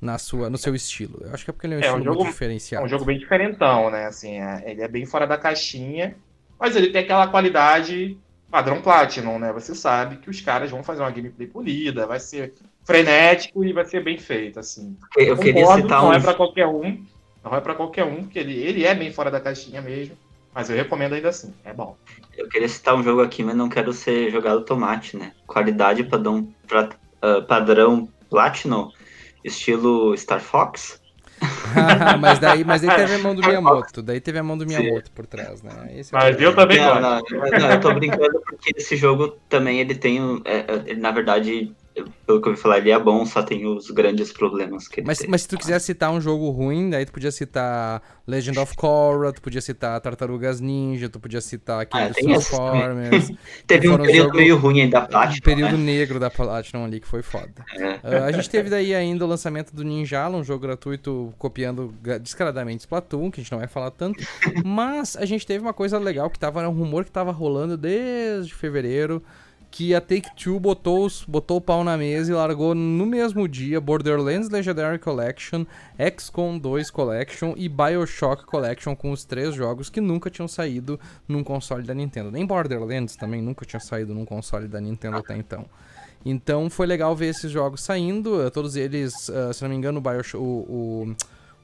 na 0.00 0.18
sua, 0.18 0.50
no 0.50 0.58
seu 0.58 0.74
estilo. 0.74 1.20
Eu 1.24 1.32
acho 1.32 1.44
que 1.44 1.50
é 1.50 1.52
porque 1.52 1.68
ele 1.68 1.74
é 1.74 1.78
um 1.78 1.80
É, 1.80 1.84
um 1.84 1.88
estilo 1.98 2.04
jogo- 2.04 2.16
muito 2.16 2.28
É 2.30 2.32
diferenciado. 2.32 2.84
um 2.84 2.88
jogo 2.88 3.04
bem 3.04 3.16
diferentão, 3.16 3.90
né? 3.92 4.06
Assim, 4.06 4.40
é- 4.40 4.64
ele 4.72 4.82
é 4.82 4.88
bem 4.88 5.06
fora 5.06 5.24
da 5.24 5.38
caixinha, 5.38 6.16
mas 6.62 6.76
ele 6.76 6.90
tem 6.90 7.02
aquela 7.02 7.26
qualidade 7.26 8.16
padrão 8.48 8.80
Platinum, 8.80 9.36
né? 9.36 9.52
Você 9.52 9.74
sabe 9.74 10.18
que 10.18 10.30
os 10.30 10.40
caras 10.40 10.70
vão 10.70 10.84
fazer 10.84 11.02
uma 11.02 11.10
gameplay 11.10 11.48
polida, 11.48 12.06
vai 12.06 12.20
ser 12.20 12.54
frenético 12.84 13.64
e 13.64 13.72
vai 13.72 13.84
ser 13.84 14.04
bem 14.04 14.16
feito, 14.16 14.60
assim. 14.60 14.96
Eu 15.16 15.36
queria 15.36 15.64
Concordo, 15.64 15.82
citar 15.82 16.02
não 16.02 16.10
um 16.10 16.12
é 16.12 16.20
pra 16.20 16.34
qualquer 16.34 16.66
um, 16.68 17.04
não 17.42 17.56
é 17.56 17.60
pra 17.60 17.74
qualquer 17.74 18.04
um, 18.04 18.22
porque 18.22 18.38
ele, 18.38 18.54
ele 18.54 18.84
é 18.84 18.94
bem 18.94 19.12
fora 19.12 19.28
da 19.28 19.40
caixinha 19.40 19.82
mesmo, 19.82 20.16
mas 20.54 20.70
eu 20.70 20.76
recomendo 20.76 21.14
ainda 21.14 21.30
assim, 21.30 21.52
é 21.64 21.72
bom. 21.74 21.96
Eu 22.38 22.48
queria 22.48 22.68
citar 22.68 22.94
um 22.94 23.02
jogo 23.02 23.22
aqui, 23.22 23.42
mas 23.42 23.56
não 23.56 23.68
quero 23.68 23.92
ser 23.92 24.30
jogado 24.30 24.64
tomate, 24.64 25.16
né? 25.16 25.32
Qualidade 25.48 26.04
padrão, 26.04 26.48
pra- 26.68 26.90
ah, 27.20 27.40
padrão 27.40 28.08
Platinum, 28.30 28.88
estilo 29.42 30.16
Star 30.16 30.40
Fox. 30.40 31.01
mas, 32.20 32.38
daí, 32.38 32.64
mas 32.64 32.82
daí 32.82 32.94
teve 32.96 33.14
a 33.14 33.18
mão 33.18 33.34
do 33.34 33.42
Miyamoto, 33.42 34.02
daí 34.02 34.20
teve 34.20 34.38
a 34.38 34.42
mão 34.42 34.56
do 34.56 34.66
Miyamoto 34.66 35.10
por 35.12 35.26
trás, 35.26 35.62
né? 35.62 35.90
Esse 35.96 36.14
é 36.14 36.18
Mas 36.18 36.40
eu 36.40 36.52
problema. 36.54 36.54
também 36.54 36.78
Não, 36.78 37.00
não, 37.00 37.58
não, 37.58 37.70
eu 37.70 37.80
tô 37.80 37.94
brincando 37.94 38.40
porque 38.46 38.72
esse 38.76 38.96
jogo 38.96 39.28
também 39.48 39.80
ele 39.80 39.94
tem, 39.94 40.20
um- 40.22 40.40
é, 40.44 40.58
é, 40.58 40.64
ele, 40.86 41.00
na 41.00 41.10
verdade, 41.10 41.74
pelo 42.26 42.40
que 42.40 42.48
eu 42.48 42.50
ouvi 42.52 42.56
falar, 42.56 42.78
ele 42.78 42.90
é 42.90 42.98
bom, 42.98 43.24
só 43.26 43.42
tem 43.42 43.66
os 43.66 43.90
grandes 43.90 44.32
problemas 44.32 44.88
que 44.88 45.00
ele 45.00 45.06
Mas, 45.06 45.18
tem. 45.18 45.28
mas 45.28 45.42
se 45.42 45.48
tu 45.48 45.58
quiser 45.58 45.78
citar 45.80 46.10
um 46.10 46.20
jogo 46.20 46.48
ruim, 46.50 46.88
daí 46.90 47.04
tu 47.04 47.12
podia 47.12 47.30
citar 47.30 48.02
Legend 48.26 48.58
of 48.60 48.74
Korra, 48.76 49.32
tu 49.32 49.42
podia 49.42 49.60
citar 49.60 50.00
Tartarugas 50.00 50.60
Ninja, 50.60 51.08
tu 51.08 51.20
podia 51.20 51.40
citar 51.40 51.80
aquele 51.82 52.04
Ah, 52.04 52.10
Transformers. 52.14 53.30
Teve 53.66 53.88
um 53.88 53.92
foram 53.92 54.04
período 54.04 54.26
jogo- 54.26 54.36
meio 54.38 54.56
ruim 54.56 54.80
aí 54.82 54.88
da 54.90 55.02
um 55.02 55.06
Platinum, 55.06 55.40
período 55.42 55.76
né? 55.76 55.84
negro 55.84 56.18
da 56.20 56.30
Platinum 56.30 56.84
ali 56.84 57.00
que 57.00 57.06
foi 57.06 57.22
foda. 57.22 57.64
É. 57.76 58.00
Ah, 58.02 58.24
a 58.26 58.32
gente 58.32 58.48
teve 58.48 58.70
daí 58.70 58.94
ainda 58.94 59.24
o 59.24 59.28
lançamento 59.28 59.74
do 59.74 59.84
Ninjala, 59.84 60.36
um 60.38 60.44
jogo 60.44 60.62
gratuito 60.62 61.34
copiando 61.38 61.94
descaradamente 62.20 62.80
Splatoon, 62.80 63.30
que 63.30 63.40
a 63.40 63.42
gente 63.42 63.52
não 63.52 63.58
vai 63.58 63.68
falar 63.68 63.90
tanto. 63.90 64.22
Mas 64.64 65.16
a 65.16 65.24
gente 65.24 65.46
teve 65.46 65.62
uma 65.62 65.72
coisa 65.74 65.98
legal 65.98 66.30
que 66.30 66.38
tava, 66.38 66.60
era 66.60 66.70
um 66.70 66.72
rumor 66.74 67.04
que 67.04 67.10
tava 67.10 67.32
rolando 67.32 67.76
desde 67.76 68.54
fevereiro. 68.54 69.22
Que 69.74 69.94
a 69.94 70.02
Take-Two 70.02 70.60
botou, 70.60 71.08
botou 71.26 71.56
o 71.56 71.60
pau 71.60 71.82
na 71.82 71.96
mesa 71.96 72.30
e 72.30 72.34
largou 72.34 72.74
no 72.74 73.06
mesmo 73.06 73.48
dia 73.48 73.80
Borderlands 73.80 74.50
Legendary 74.50 74.98
Collection, 74.98 75.64
XCOM 76.18 76.58
2 76.58 76.90
Collection 76.90 77.54
e 77.56 77.70
Bioshock 77.70 78.44
Collection 78.44 78.94
com 78.94 79.10
os 79.12 79.24
três 79.24 79.54
jogos 79.54 79.88
que 79.88 79.98
nunca 79.98 80.28
tinham 80.28 80.46
saído 80.46 81.00
num 81.26 81.42
console 81.42 81.84
da 81.84 81.94
Nintendo. 81.94 82.30
Nem 82.30 82.44
Borderlands 82.44 83.16
também 83.16 83.40
nunca 83.40 83.64
tinha 83.64 83.80
saído 83.80 84.14
num 84.14 84.26
console 84.26 84.68
da 84.68 84.78
Nintendo 84.78 85.16
até 85.16 85.34
então. 85.38 85.64
Então 86.22 86.68
foi 86.68 86.86
legal 86.86 87.16
ver 87.16 87.28
esses 87.28 87.50
jogos 87.50 87.82
saindo. 87.82 88.42
eh, 88.42 88.50
Todos 88.50 88.76
eles, 88.76 89.30
eh, 89.30 89.52
se 89.54 89.62
não 89.62 89.70
me 89.70 89.76
engano, 89.76 90.02
o, 90.34 90.38
o- 90.38 91.08
o 91.08 91.16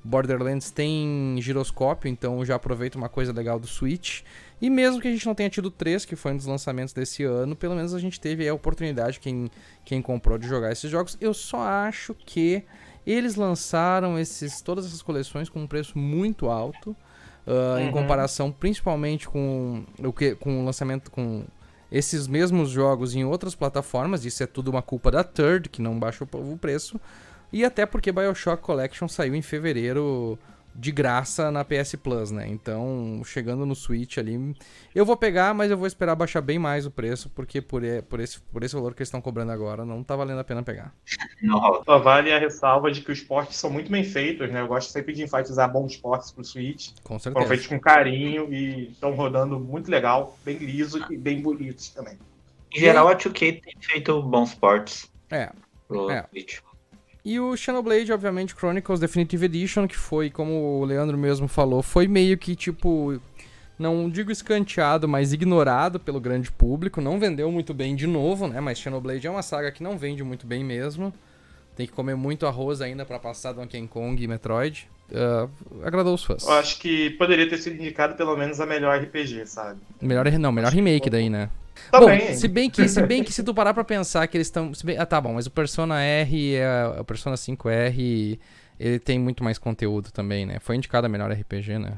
Borderlands 0.02 0.70
tem 0.70 1.36
giroscópio, 1.40 2.08
então 2.08 2.42
já 2.44 2.54
aproveita 2.54 2.96
uma 2.96 3.08
coisa 3.10 3.32
legal 3.34 3.58
do 3.60 3.66
Switch. 3.66 4.22
E 4.60 4.68
mesmo 4.68 5.00
que 5.00 5.08
a 5.08 5.10
gente 5.10 5.24
não 5.26 5.34
tenha 5.34 5.48
tido 5.48 5.70
três, 5.70 6.04
que 6.04 6.16
foi 6.16 6.32
um 6.32 6.36
dos 6.36 6.46
lançamentos 6.46 6.92
desse 6.92 7.22
ano, 7.22 7.54
pelo 7.54 7.74
menos 7.76 7.94
a 7.94 7.98
gente 7.98 8.20
teve 8.20 8.48
a 8.48 8.52
oportunidade, 8.54 9.20
quem, 9.20 9.50
quem 9.84 10.02
comprou, 10.02 10.36
de 10.36 10.48
jogar 10.48 10.72
esses 10.72 10.90
jogos. 10.90 11.16
Eu 11.20 11.32
só 11.32 11.60
acho 11.60 12.14
que 12.14 12.64
eles 13.06 13.36
lançaram 13.36 14.18
esses, 14.18 14.60
todas 14.60 14.84
essas 14.86 15.00
coleções 15.00 15.48
com 15.48 15.60
um 15.60 15.66
preço 15.66 15.96
muito 15.98 16.48
alto. 16.48 16.94
Em 17.80 17.86
Uhum. 17.86 17.92
comparação 17.92 18.52
principalmente 18.52 19.26
com 19.26 19.82
o 20.04 20.12
que 20.12 20.34
com 20.34 20.60
o 20.60 20.64
lançamento 20.66 21.10
com 21.10 21.44
esses 21.90 22.26
mesmos 22.28 22.68
jogos 22.68 23.14
em 23.14 23.24
outras 23.24 23.54
plataformas, 23.54 24.26
isso 24.26 24.42
é 24.42 24.46
tudo 24.46 24.70
uma 24.70 24.82
culpa 24.82 25.10
da 25.10 25.24
Third, 25.24 25.70
que 25.70 25.80
não 25.80 25.98
baixa 25.98 26.24
o 26.30 26.52
o 26.52 26.58
preço, 26.58 27.00
e 27.50 27.64
até 27.64 27.86
porque 27.86 28.12
BioShock 28.12 28.62
Collection 28.62 29.08
saiu 29.08 29.34
em 29.34 29.40
fevereiro 29.40 30.38
de 30.80 30.92
graça 30.92 31.50
na 31.50 31.64
PS 31.64 31.96
Plus, 32.00 32.30
né? 32.30 32.46
Então, 32.46 33.20
chegando 33.24 33.66
no 33.66 33.74
Switch 33.74 34.16
ali, 34.16 34.54
eu 34.94 35.04
vou 35.04 35.16
pegar, 35.16 35.52
mas 35.52 35.72
eu 35.72 35.76
vou 35.76 35.88
esperar 35.88 36.14
baixar 36.14 36.40
bem 36.40 36.56
mais 36.56 36.86
o 36.86 36.90
preço, 36.90 37.28
porque 37.30 37.60
por, 37.60 37.82
por, 38.08 38.20
esse, 38.20 38.40
por 38.40 38.62
esse 38.62 38.76
valor 38.76 38.94
que 38.94 39.00
eles 39.00 39.08
estão 39.08 39.20
cobrando 39.20 39.50
agora, 39.50 39.84
não 39.84 40.04
tá 40.04 40.14
valendo 40.14 40.38
a 40.38 40.44
pena 40.44 40.62
pegar. 40.62 40.94
Não. 41.42 41.82
Só 41.84 41.98
vale 41.98 42.32
a 42.32 42.38
ressalva 42.38 42.92
de 42.92 43.00
que 43.00 43.10
os 43.10 43.20
portes 43.20 43.56
são 43.56 43.70
muito 43.70 43.90
bem 43.90 44.04
feitos, 44.04 44.48
né? 44.52 44.60
Eu 44.60 44.68
gosto 44.68 44.90
sempre 44.92 45.12
de 45.12 45.22
enfatizar 45.24 45.70
bons 45.72 45.96
portes 45.96 46.30
pro 46.30 46.44
Switch. 46.44 46.90
Com 47.02 47.18
Foram 47.18 47.20
certeza. 47.20 47.48
feitos 47.48 47.66
com 47.66 47.80
carinho 47.80 48.52
e 48.54 48.92
estão 48.92 49.12
rodando 49.14 49.58
muito 49.58 49.90
legal, 49.90 50.38
bem 50.44 50.58
liso 50.58 51.04
e 51.10 51.16
bem 51.16 51.42
bonitos 51.42 51.88
também. 51.88 52.16
Em 52.72 52.78
geral, 52.78 53.08
a 53.08 53.16
2K 53.16 53.60
tem 53.60 53.74
feito 53.80 54.22
bons 54.22 54.54
ports 54.54 55.10
É. 55.28 55.50
pro 55.88 56.08
É. 56.10 56.24
Switch. 56.30 56.58
E 57.28 57.38
o 57.38 57.54
Xenoblade, 57.54 58.10
obviamente, 58.10 58.54
Chronicles 58.54 58.98
Definitive 58.98 59.44
Edition, 59.44 59.86
que 59.86 59.98
foi, 59.98 60.30
como 60.30 60.80
o 60.80 60.84
Leandro 60.86 61.18
mesmo 61.18 61.46
falou, 61.46 61.82
foi 61.82 62.08
meio 62.08 62.38
que 62.38 62.56
tipo. 62.56 63.20
Não 63.78 64.08
digo 64.08 64.32
escanteado, 64.32 65.06
mas 65.06 65.34
ignorado 65.34 66.00
pelo 66.00 66.18
grande 66.18 66.50
público. 66.50 67.02
Não 67.02 67.20
vendeu 67.20 67.52
muito 67.52 67.74
bem 67.74 67.94
de 67.94 68.06
novo, 68.06 68.48
né? 68.48 68.62
Mas 68.62 68.78
Xenoblade 68.78 69.26
é 69.26 69.30
uma 69.30 69.42
saga 69.42 69.70
que 69.70 69.82
não 69.82 69.98
vende 69.98 70.24
muito 70.24 70.46
bem 70.46 70.64
mesmo. 70.64 71.12
Tem 71.76 71.86
que 71.86 71.92
comer 71.92 72.14
muito 72.14 72.46
arroz 72.46 72.80
ainda 72.80 73.04
pra 73.04 73.18
passar 73.18 73.52
Donkey 73.52 73.86
Kong 73.88 74.24
e 74.24 74.26
Metroid. 74.26 74.88
Ah, 75.12 75.48
agradou 75.84 76.14
os 76.14 76.24
fãs. 76.24 76.44
Eu 76.44 76.54
acho 76.54 76.78
que 76.80 77.10
poderia 77.10 77.46
ter 77.46 77.58
sido 77.58 77.76
indicado 77.76 78.14
pelo 78.14 78.38
menos 78.38 78.58
a 78.58 78.64
melhor 78.64 78.98
RPG, 78.98 79.46
sabe? 79.46 79.78
Melhor, 80.00 80.32
não, 80.32 80.50
melhor 80.50 80.72
remake 80.72 81.10
daí, 81.10 81.28
né? 81.28 81.50
Também. 81.90 82.28
Bom, 82.28 82.34
se 82.34 82.48
bem 82.48 82.70
que 82.70 82.88
se 82.88 83.02
bem 83.02 83.24
que 83.24 83.32
se 83.32 83.42
tu 83.42 83.54
parar 83.54 83.74
pra 83.74 83.84
pensar 83.84 84.26
que 84.26 84.36
eles 84.36 84.46
estão, 84.46 84.72
ah, 84.98 85.06
tá 85.06 85.20
bom, 85.20 85.34
mas 85.34 85.46
o 85.46 85.50
Persona 85.50 86.02
R, 86.02 86.54
é, 86.54 87.00
o 87.00 87.04
Persona 87.04 87.36
5R, 87.36 88.38
ele 88.78 88.98
tem 88.98 89.18
muito 89.18 89.42
mais 89.42 89.58
conteúdo 89.58 90.10
também, 90.12 90.46
né? 90.46 90.58
Foi 90.60 90.76
indicado 90.76 91.06
a 91.06 91.08
melhor 91.08 91.30
RPG, 91.32 91.78
né? 91.78 91.94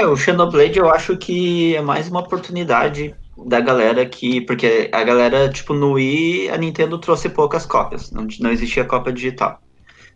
É, 0.00 0.06
o 0.06 0.16
Xenoblade 0.16 0.78
eu 0.78 0.88
acho 0.88 1.16
que 1.16 1.76
é 1.76 1.82
mais 1.82 2.08
uma 2.08 2.20
oportunidade 2.20 3.14
da 3.46 3.60
galera 3.60 4.06
que. 4.06 4.40
Porque 4.42 4.88
a 4.92 5.02
galera, 5.02 5.48
tipo, 5.48 5.74
no 5.74 5.92
Wii, 5.92 6.48
a 6.50 6.56
Nintendo 6.56 6.98
trouxe 6.98 7.28
poucas 7.28 7.66
cópias, 7.66 8.10
não, 8.10 8.26
não 8.40 8.50
existia 8.50 8.84
cópia 8.84 9.12
digital. 9.12 9.60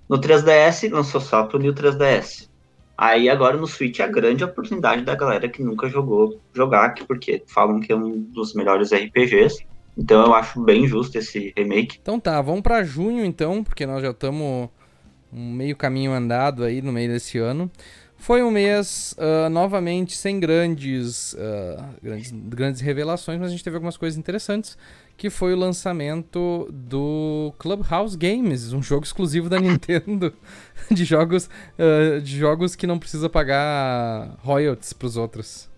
No 0.08 0.18
3DS, 0.20 0.90
lançou 0.90 1.20
só 1.20 1.44
pro 1.44 1.58
New 1.58 1.74
3DS. 1.74 2.48
Aí 2.96 3.28
agora 3.28 3.56
no 3.56 3.66
Switch 3.66 3.98
é 4.00 4.04
a 4.04 4.08
grande 4.08 4.44
oportunidade 4.44 5.02
da 5.02 5.14
galera 5.14 5.48
que 5.48 5.62
nunca 5.62 5.88
jogou 5.88 6.40
jogar, 6.54 6.90
que- 6.94 7.04
porque 7.04 7.42
falam 7.46 7.80
que 7.80 7.92
é 7.92 7.96
um 7.96 8.20
dos 8.20 8.54
melhores 8.54 8.92
RPGs. 8.92 9.64
Então 9.96 10.24
eu 10.26 10.34
acho 10.34 10.60
bem 10.62 10.86
justo 10.86 11.16
esse 11.18 11.52
remake. 11.56 11.98
Então 12.00 12.18
tá, 12.20 12.40
vamos 12.40 12.62
pra 12.62 12.82
junho 12.84 13.24
então, 13.24 13.62
porque 13.64 13.86
nós 13.86 14.02
já 14.02 14.10
estamos 14.10 14.68
um 15.32 15.52
meio 15.52 15.76
caminho 15.76 16.12
andado 16.12 16.62
aí 16.64 16.80
no 16.80 16.92
meio 16.92 17.10
desse 17.10 17.38
ano. 17.38 17.70
Foi 18.16 18.42
um 18.42 18.50
mês 18.50 19.14
ah, 19.18 19.48
novamente 19.50 20.16
sem 20.16 20.38
grandes, 20.40 21.36
ah, 21.38 21.90
grandes 22.02 22.30
grandes 22.32 22.80
revelações, 22.80 23.38
mas 23.38 23.48
a 23.48 23.50
gente 23.50 23.64
teve 23.64 23.76
algumas 23.76 23.96
coisas 23.96 24.16
interessantes, 24.18 24.78
que 25.16 25.30
foi 25.30 25.54
o 25.54 25.56
lançamento 25.56 26.68
do 26.72 27.52
Clubhouse 27.58 28.16
Games, 28.16 28.72
um 28.72 28.82
jogo 28.82 29.04
exclusivo 29.04 29.48
da 29.48 29.58
Nintendo 29.60 30.32
de 30.90 31.04
jogos 31.04 31.48
ah, 31.78 32.20
de 32.20 32.36
jogos 32.38 32.74
que 32.76 32.86
não 32.86 32.98
precisa 32.98 33.28
pagar 33.28 34.36
royalties 34.42 34.92
pros 34.92 35.16
outros. 35.16 35.70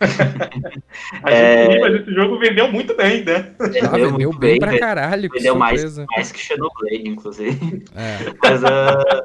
A 1.22 1.30
É. 1.30 1.64
gente 1.64 1.74
ri, 1.74 1.80
mas 1.80 1.94
esse 2.00 2.14
jogo 2.14 2.38
vendeu 2.38 2.70
muito 2.70 2.96
bem, 2.96 3.24
né? 3.24 3.54
Ah, 3.58 3.66
Vendeu 3.68 3.90
vendeu 3.90 4.10
muito 4.12 4.38
bem 4.38 4.50
bem, 4.52 4.58
pra 4.58 4.78
caralho, 4.78 5.28
que 5.30 5.36
vendeu 5.38 5.54
mais, 5.56 5.98
mais 5.98 6.32
que 6.32 6.38
Xenoblade, 6.38 7.08
inclusive. 7.08 7.84
É. 7.94 8.32
Mas, 8.42 8.64
ah, 8.64 9.24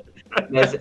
mas 0.51 0.74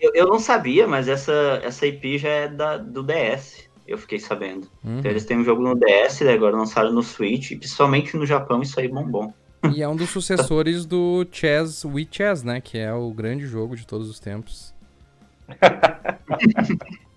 Eu, 0.00 0.10
eu 0.14 0.26
não 0.26 0.38
sabia, 0.38 0.86
mas 0.88 1.08
essa, 1.08 1.60
essa 1.62 1.86
IP 1.86 2.18
já 2.18 2.28
é 2.28 2.48
da, 2.48 2.76
do 2.78 3.02
DS. 3.02 3.68
Eu 3.86 3.98
fiquei 3.98 4.18
sabendo. 4.18 4.66
Uhum. 4.82 4.98
Então 4.98 5.10
eles 5.10 5.24
têm 5.24 5.38
um 5.38 5.44
jogo 5.44 5.62
no 5.62 5.74
DS, 5.74 6.22
e 6.22 6.28
agora 6.28 6.56
lançaram 6.56 6.92
no 6.92 7.02
Switch, 7.02 7.50
e 7.50 7.56
principalmente 7.56 8.16
no 8.16 8.24
Japão 8.24 8.62
isso 8.62 8.80
aí 8.80 8.88
bombom. 8.88 9.32
E 9.74 9.82
é 9.82 9.88
um 9.88 9.96
dos 9.96 10.10
sucessores 10.10 10.86
do 10.86 11.26
Chess 11.30 11.84
We 11.84 12.06
Chess, 12.10 12.42
né? 12.42 12.60
Que 12.60 12.78
é 12.78 12.92
o 12.92 13.10
grande 13.10 13.46
jogo 13.46 13.76
de 13.76 13.86
todos 13.86 14.08
os 14.08 14.18
tempos. 14.18 14.74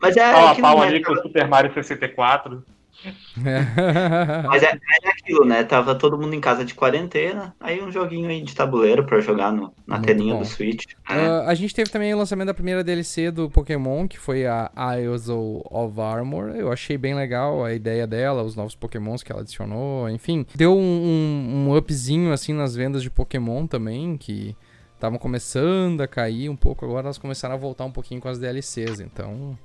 Mas 0.00 0.16
é, 0.16 0.32
Pau 0.32 0.48
a 0.48 0.54
pau 0.54 0.80
né, 0.80 0.86
ali 0.88 1.02
com 1.02 1.12
o 1.12 1.22
Super 1.22 1.46
Mario 1.46 1.72
64. 1.72 2.64
mas 4.46 4.62
é, 4.62 4.78
é 5.02 5.08
aquilo, 5.08 5.44
né? 5.44 5.64
Tava 5.64 5.94
todo 5.94 6.18
mundo 6.18 6.34
em 6.34 6.40
casa 6.40 6.64
de 6.64 6.74
quarentena, 6.74 7.54
aí 7.60 7.82
um 7.82 7.90
joguinho 7.90 8.28
aí 8.28 8.42
de 8.42 8.54
tabuleiro 8.54 9.04
pra 9.04 9.20
jogar 9.20 9.52
no, 9.52 9.72
na 9.86 9.96
Muito 9.96 10.06
telinha 10.06 10.34
bom. 10.34 10.40
do 10.40 10.46
Switch. 10.46 10.84
É. 11.08 11.14
Ah, 11.14 11.44
a 11.46 11.54
gente 11.54 11.74
teve 11.74 11.90
também 11.90 12.12
o 12.12 12.18
lançamento 12.18 12.48
da 12.48 12.54
primeira 12.54 12.84
DLC 12.84 13.30
do 13.30 13.50
Pokémon, 13.50 14.06
que 14.06 14.18
foi 14.18 14.46
a 14.46 14.70
Isles 14.98 15.28
of 15.28 16.00
Armor. 16.00 16.50
Eu 16.50 16.70
achei 16.70 16.98
bem 16.98 17.14
legal 17.14 17.64
a 17.64 17.72
ideia 17.72 18.06
dela, 18.06 18.42
os 18.42 18.56
novos 18.56 18.74
Pokémons 18.74 19.22
que 19.22 19.32
ela 19.32 19.40
adicionou, 19.42 20.08
enfim. 20.08 20.46
Deu 20.54 20.76
um, 20.76 20.80
um, 20.80 21.68
um 21.68 21.76
upzinho, 21.76 22.32
assim, 22.32 22.52
nas 22.52 22.74
vendas 22.74 23.02
de 23.02 23.10
Pokémon 23.10 23.66
também, 23.66 24.16
que 24.16 24.56
estavam 24.94 25.18
começando 25.18 26.00
a 26.02 26.08
cair 26.08 26.48
um 26.48 26.56
pouco. 26.56 26.84
Agora 26.84 27.06
elas 27.06 27.18
começaram 27.18 27.54
a 27.54 27.58
voltar 27.58 27.84
um 27.84 27.92
pouquinho 27.92 28.20
com 28.20 28.28
as 28.28 28.38
DLCs, 28.38 29.00
então... 29.00 29.58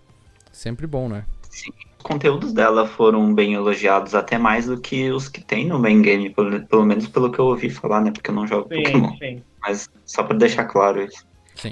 Sempre 0.56 0.88
bom, 0.88 1.10
né? 1.10 1.26
Os 1.52 1.64
conteúdos 2.06 2.54
dela 2.54 2.88
foram 2.88 3.34
bem 3.34 3.56
elogiados, 3.56 4.14
até 4.14 4.38
mais 4.38 4.68
do 4.68 4.80
que 4.80 5.12
os 5.12 5.28
que 5.28 5.44
tem 5.44 5.66
no 5.66 5.80
main 5.80 6.04
game, 6.04 6.30
pelo, 6.30 6.64
pelo 6.68 6.86
menos 6.86 7.08
pelo 7.08 7.32
que 7.32 7.40
eu 7.40 7.46
ouvi 7.46 7.68
falar, 7.68 8.00
né? 8.02 8.12
Porque 8.12 8.30
eu 8.30 8.36
não 8.36 8.46
jogo 8.46 8.70
Pokémon. 8.70 9.10
Sim, 9.14 9.18
sim. 9.18 9.44
Mas 9.60 9.90
só 10.06 10.22
pra 10.22 10.38
deixar 10.38 10.66
claro 10.66 11.02
isso. 11.02 11.26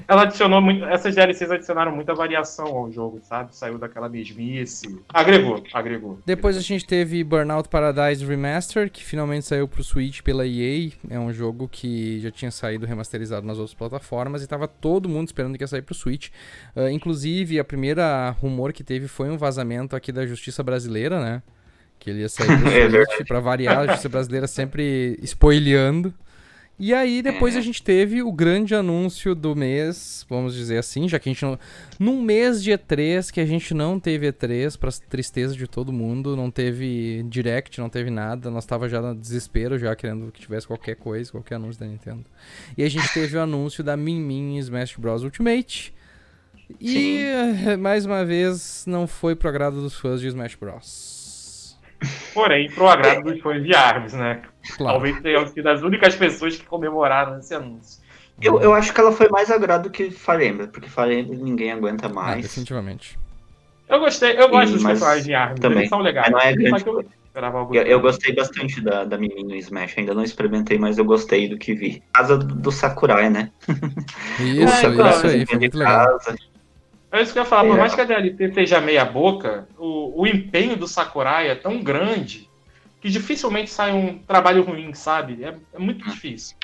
Ela 0.08 0.24
adicionou 0.24 0.62
muito. 0.62 0.86
Essas 0.86 1.16
DLCs 1.16 1.52
adicionaram 1.52 1.94
muita 1.94 2.14
variação 2.14 2.68
ao 2.68 2.92
jogo, 2.92 3.20
sabe? 3.22 3.56
Saiu 3.56 3.78
daquela 3.78 4.08
mesmice. 4.08 5.00
Agregou, 5.14 5.64
agregou. 5.74 6.20
Depois 6.26 6.56
a 6.58 6.62
gente 6.62 6.86
teve 6.86 7.24
Burnout 7.24 7.68
Paradise 7.70 8.26
Remaster, 8.26 8.90
que 8.90 9.04
finalmente 9.04 9.46
saiu 9.46 9.68
pro 9.68 9.84
Switch 9.84 10.22
pela 10.22 10.48
EA. 10.48 10.92
É 11.10 11.20
um 11.20 11.34
jogo 11.34 11.68
que 11.68 12.20
já 12.22 12.32
tinha 12.32 12.52
saído 12.52 12.86
remasterizado 12.86 13.46
nas 13.46 13.58
outras 13.58 13.74
plataformas 13.74 14.42
e 14.42 14.48
tava 14.48 14.68
todo 14.68 15.10
mundo 15.10 15.28
esperando 15.28 15.58
que 15.58 15.64
ia 15.64 15.68
sair 15.68 15.82
pro 15.82 15.94
Switch. 15.94 16.30
Ah, 16.76 16.90
inclusive, 16.90 17.60
a 17.60 17.64
primeira 17.64 18.30
rumor 18.32 18.72
que 18.72 18.84
teve 18.84 19.08
foi 19.08 19.30
um 19.30 19.38
vazamento 19.38 19.96
aqui 19.96 20.12
da 20.12 20.26
Justiça 20.26 20.64
Brasileira, 20.64 21.20
né? 21.20 21.44
Que 22.00 22.10
ele 22.10 22.20
ia 22.20 22.30
sair 22.30 22.48
pro 22.60 22.70
É 22.70 22.90
Switch, 22.90 23.28
pra 23.28 23.40
variar, 23.40 23.80
a 23.80 23.88
Justiça 23.88 24.10
Brasileira 24.10 24.48
sempre 24.48 25.18
spoileando. 25.22 26.14
E 26.80 26.92
aí, 26.94 27.22
depois 27.22 27.56
É. 27.56 27.60
a 27.60 27.62
gente 27.62 27.84
teve 27.84 28.24
o 28.24 28.32
grande 28.32 28.74
anúncio 28.74 29.36
do 29.36 29.56
mês, 29.56 30.26
vamos 30.28 30.56
dizer 30.56 30.80
assim, 30.80 31.08
já 31.08 31.20
que 31.20 31.30
a 31.30 31.32
gente 31.32 31.44
não. 31.46 31.58
Num 32.00 32.20
mês 32.22 32.64
de 32.64 32.72
E3, 32.72 33.32
que 33.32 33.40
a 33.40 33.46
gente 33.46 33.74
não 33.76 34.00
teve 34.00 34.28
E3, 34.32 34.78
pra 34.78 34.90
tristeza 35.08 35.56
de 35.56 35.68
todo 35.68 35.94
mundo, 35.94 36.36
não 36.36 36.50
teve 36.50 37.24
direct, 37.30 37.80
não 37.80 37.90
teve 37.90 38.10
nada, 38.10 38.50
nós 38.50 38.66
tava 38.66 38.90
já 38.90 39.00
no 39.02 39.16
desespero, 39.16 39.78
já 39.78 39.96
querendo 39.96 40.32
que 40.32 40.42
tivesse 40.42 40.66
qualquer 40.66 40.96
coisa, 40.96 41.32
qualquer 41.32 41.56
anúncio 41.56 41.80
da 41.80 41.86
Nintendo. 41.86 42.26
E 42.76 42.84
a 42.84 42.90
gente 42.90 43.08
teve 43.14 43.38
o 43.38 43.42
anúncio 43.42 43.84
da 43.84 43.96
Min 43.96 44.20
Min 44.20 44.58
Smash 44.58 44.96
Bros 44.98 45.24
Ultimate. 45.24 45.94
E, 46.82 47.20
eh, 47.68 47.78
mais 47.78 48.04
uma 48.06 48.26
vez, 48.26 48.84
não 48.88 49.06
foi 49.06 49.36
pro 49.36 49.48
agrado 49.48 49.80
dos 49.80 49.94
fãs 49.96 50.20
de 50.20 50.28
Smash 50.28 50.56
Bros. 50.56 51.78
Porém, 52.34 52.70
pro 52.72 52.88
agrado 52.88 53.24
dos 53.24 53.40
fãs 53.42 53.64
de 53.64 53.74
Arms, 53.76 54.14
né? 54.14 54.42
Claro. 54.78 54.94
Talvez 54.94 55.20
tenham 55.22 55.46
sido 55.48 55.68
as 55.68 55.82
únicas 55.82 56.16
pessoas 56.16 56.56
que 56.56 56.66
comemoraram 56.66 57.38
esse 57.40 57.54
anúncio. 57.54 58.02
Eu, 58.42 58.60
eu 58.62 58.74
acho 58.74 58.94
que 58.94 59.00
ela 59.00 59.12
foi 59.12 59.28
mais 59.30 59.52
agrado 59.52 59.90
que 59.90 60.10
Fire 60.10 60.48
Emblem, 60.48 60.68
porque 60.68 60.90
Fire 60.90 61.14
Emblem 61.14 61.40
ninguém 61.40 61.72
aguenta 61.72 62.08
Ah, 62.08 62.10
mais. 62.10 62.42
definitivamente. 62.42 63.20
Eu 63.88 64.00
gostei, 64.00 64.40
eu 64.40 64.50
gosto 64.50 64.74
dos 64.74 64.84
personagens 64.84 65.26
de 65.26 65.34
Arms, 65.34 65.60
também. 65.60 65.80
eles 65.80 65.90
são 65.90 66.00
legais. 66.00 66.32
Mas 66.32 66.44
não 66.44 66.50
é 66.50 66.54
grande 66.54 66.70
Só 66.70 66.80
que 66.80 66.90
eu 66.90 67.06
esperava 67.28 67.58
algo 67.60 67.76
Eu, 67.76 67.84
eu 67.84 68.00
gostei 68.00 68.34
bastante 68.34 68.82
da, 68.82 69.04
da 69.04 69.18
Mimi 69.18 69.44
no 69.44 69.56
Smash, 69.56 69.96
ainda 69.98 70.14
não 70.16 70.24
experimentei, 70.24 70.80
mas 70.80 70.98
eu 70.98 71.06
gostei 71.06 71.48
do 71.48 71.58
que 71.58 71.74
vi. 71.76 72.02
Casa 72.14 72.38
do, 72.38 72.56
do 72.56 72.72
Sakurai, 72.72 73.30
né? 73.30 73.52
Isso, 74.40 74.88
então, 74.88 75.10
isso 75.10 75.28
aí, 75.28 75.46
foi 75.46 75.56
de 75.56 75.60
muito 75.60 75.78
legal. 75.78 76.08
casa. 76.20 76.36
É 77.12 77.22
isso 77.22 77.34
que 77.34 77.40
eu 77.40 77.44
ia 77.44 77.50
falar, 77.50 77.66
por 77.70 77.76
É. 77.76 77.80
mais 77.80 77.94
que 77.94 78.02
a 78.02 78.06
DLC 78.06 78.52
seja 78.54 78.82
meia 78.82 79.06
boca, 79.06 79.68
o, 79.78 80.22
o 80.22 80.26
empenho 80.26 80.76
do 80.76 80.88
Sakurai 80.88 81.50
é 81.50 81.56
tão 81.56 81.84
grande 81.84 82.50
que 83.04 83.10
dificilmente 83.10 83.70
sai 83.70 83.92
um 83.92 84.18
trabalho 84.20 84.64
ruim, 84.64 84.94
sabe? 84.94 85.44
É, 85.44 85.54
é 85.74 85.78
muito 85.78 86.10
difícil. 86.10 86.56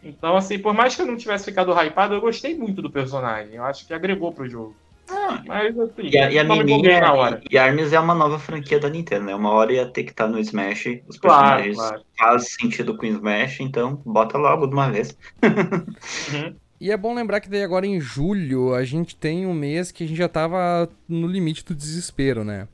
Então, 0.00 0.36
assim, 0.36 0.56
por 0.56 0.72
mais 0.72 0.94
que 0.94 1.02
eu 1.02 1.06
não 1.06 1.16
tivesse 1.16 1.44
ficado 1.44 1.72
hypado, 1.72 2.14
eu 2.14 2.20
gostei 2.20 2.56
muito 2.56 2.80
do 2.80 2.88
personagem. 2.88 3.56
Eu 3.56 3.64
acho 3.64 3.84
que 3.84 3.92
agregou 3.92 4.32
pro 4.32 4.48
jogo. 4.48 4.76
Ah, 5.10 5.42
Mas, 5.44 5.76
assim, 5.76 6.02
E 6.04 6.16
a, 6.16 6.30
e 6.30 6.38
a 6.38 6.42
é, 6.42 7.00
na 7.00 7.12
hora. 7.12 7.42
e 7.50 7.58
Arms 7.58 7.92
é 7.92 7.98
uma 7.98 8.14
nova 8.14 8.38
franquia 8.38 8.78
da 8.78 8.88
Nintendo, 8.88 9.24
né? 9.24 9.34
Uma 9.34 9.50
hora 9.50 9.72
ia 9.72 9.86
ter 9.86 10.04
que 10.04 10.12
estar 10.12 10.28
no 10.28 10.38
Smash, 10.38 10.86
os 11.08 11.18
Claro, 11.18 11.64
personagens 11.64 11.76
claro. 11.76 12.02
faz 12.16 12.54
sentido 12.54 12.96
com 12.96 13.04
o 13.04 13.08
Smash, 13.08 13.58
então 13.58 14.00
bota 14.06 14.38
logo 14.38 14.68
de 14.68 14.74
uma 14.74 14.88
vez. 14.88 15.18
Uhum. 15.42 16.54
E 16.82 16.90
é 16.90 16.96
bom 16.96 17.14
lembrar 17.14 17.38
que 17.40 17.48
daí 17.48 17.62
agora 17.62 17.86
em 17.86 18.00
julho 18.00 18.74
a 18.74 18.82
gente 18.82 19.14
tem 19.14 19.46
um 19.46 19.54
mês 19.54 19.92
que 19.92 20.02
a 20.02 20.06
gente 20.08 20.16
já 20.16 20.28
tava 20.28 20.88
no 21.08 21.28
limite 21.28 21.64
do 21.64 21.76
desespero, 21.76 22.42
né? 22.42 22.66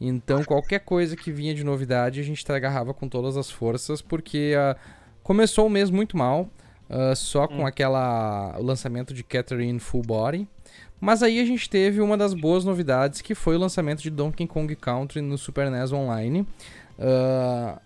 Então 0.00 0.44
qualquer 0.44 0.80
coisa 0.80 1.16
que 1.16 1.32
vinha 1.32 1.54
de 1.54 1.64
novidade 1.64 2.20
a 2.20 2.22
gente 2.22 2.44
agarrava 2.52 2.92
com 2.92 3.08
todas 3.08 3.36
as 3.36 3.50
forças, 3.50 4.02
porque 4.02 4.54
ah, 4.58 4.76
começou 5.22 5.66
o 5.66 5.70
mês 5.70 5.90
muito 5.90 6.16
mal, 6.16 6.48
ah, 6.90 7.14
só 7.14 7.46
com 7.48 7.62
Hum. 7.62 7.66
aquela 7.66 8.56
o 8.58 8.62
lançamento 8.62 9.14
de 9.14 9.22
Catherine 9.24 9.78
Full 9.80 10.02
Body. 10.02 10.46
Mas 11.00 11.22
aí 11.22 11.38
a 11.40 11.44
gente 11.44 11.68
teve 11.68 12.00
uma 12.00 12.16
das 12.16 12.32
boas 12.32 12.64
novidades, 12.64 13.20
que 13.20 13.34
foi 13.34 13.56
o 13.56 13.58
lançamento 13.58 14.00
de 14.02 14.10
Donkey 14.10 14.46
Kong 14.46 14.74
Country 14.76 15.20
no 15.20 15.36
Super 15.36 15.70
NES 15.70 15.92
Online. 15.92 16.46
Ah, 16.98 17.78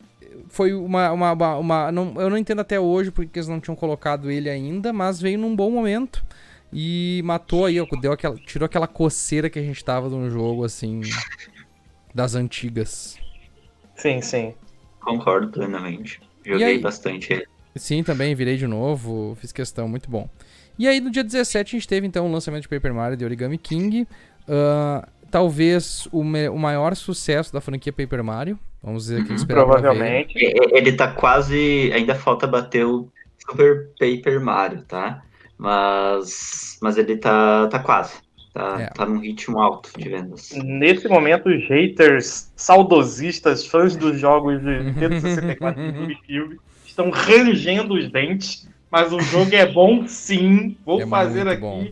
foi 0.49 0.73
uma. 0.75 1.11
uma, 1.13 1.33
uma- 1.33 1.57
uma- 1.59 1.93
não- 1.93 2.15
eu 2.21 2.31
não 2.31 2.39
entendo 2.39 2.61
até 2.61 2.79
hoje 2.79 3.11
porque 3.11 3.39
eles 3.39 3.49
não 3.49 3.61
tinham 3.61 3.75
colocado 3.77 4.31
ele 4.31 4.49
ainda, 4.49 4.93
mas 4.93 5.21
veio 5.21 5.39
num 5.39 5.55
bom 5.57 5.71
momento. 5.71 6.25
E 6.73 7.21
matou 7.25 7.65
aí, 7.67 7.81
ó, 7.81 7.87
deu 8.01 8.13
aquela, 8.13 8.37
tirou 8.37 8.65
aquela 8.65 8.87
coceira 8.87 9.51
que 9.51 9.59
a 9.59 9.63
gente 9.63 9.85
tava 9.85 10.09
num 10.09 10.31
jogo 10.31 10.65
assim. 10.65 11.01
Das 12.15 12.35
antigas. 12.35 13.19
Sim, 13.97 14.21
sim. 14.21 14.55
Concordo 15.01 15.49
plenamente. 15.49 16.21
Joguei 16.45 16.67
aí? 16.67 16.79
bastante 16.79 17.33
ele. 17.33 17.47
Sim, 17.77 18.03
também 18.03 18.35
virei 18.35 18.57
de 18.57 18.67
novo, 18.67 19.37
fiz 19.41 19.53
questão, 19.53 19.89
muito 19.89 20.11
bom. 20.11 20.29
E 20.79 20.89
aí 20.89 21.01
no 21.01 21.11
dia 21.11 21.23
17 21.23 21.77
a 21.77 21.79
gente 21.79 21.89
teve 21.89 22.07
então 22.07 22.27
o 22.27 22.33
lançamento 22.33 22.63
de 22.63 22.69
Paper 22.69 22.93
Mario 22.93 23.17
de 23.17 23.25
Origami 23.25 23.59
King. 23.59 24.07
Ah, 24.49 25.07
talvez 25.31 26.09
o, 26.11 26.21
o 26.21 26.59
maior 26.59 26.97
sucesso 26.97 27.53
da 27.53 27.61
franquia 27.61 27.93
Paper 27.93 28.25
Mario. 28.25 28.59
Vamos 28.83 29.05
dizer 29.05 29.25
que 29.25 29.33
Uhum. 29.33 29.47
Provavelmente. 29.47 30.35
Ele 30.37 30.93
tá 30.93 31.13
quase. 31.13 31.93
Ainda 31.95 32.15
falta 32.15 32.47
bater 32.47 32.85
o 32.85 33.09
Super 33.39 33.91
Paper 33.99 34.41
Mario, 34.41 34.83
tá? 34.83 35.23
Mas. 35.57 36.79
Mas 36.81 36.97
ele 36.97 37.17
tá, 37.17 37.69
tá 37.69 37.79
quase. 37.79 38.15
Tá, 38.53 38.81
É. 38.81 38.87
tá 38.87 39.07
num 39.07 39.19
ritmo 39.21 39.61
alto 39.61 39.91
de 39.97 40.09
vendas. 40.09 40.51
Nesse 40.65 41.09
momento, 41.09 41.49
os 41.49 41.69
haters 41.69 42.51
saudosistas, 42.57 43.65
fãs 43.67 43.97
dos 43.97 44.19
jogos 44.19 44.61
de 44.61 44.83
Nintendo 44.85 45.21
64 45.21 45.81
e 45.81 45.93
GameCube, 45.93 46.61
estão 46.85 47.11
rangendo 47.11 47.95
os 47.95 48.11
dentes, 48.11 48.69
mas 48.91 49.13
o 49.13 49.21
jogo 49.21 49.55
é 49.55 49.65
bom 49.67 50.07
sim. 50.07 50.77
Vou 50.85 51.01
É 51.01 51.07
fazer 51.07 51.47
aqui. 51.47 51.61
bom. 51.61 51.87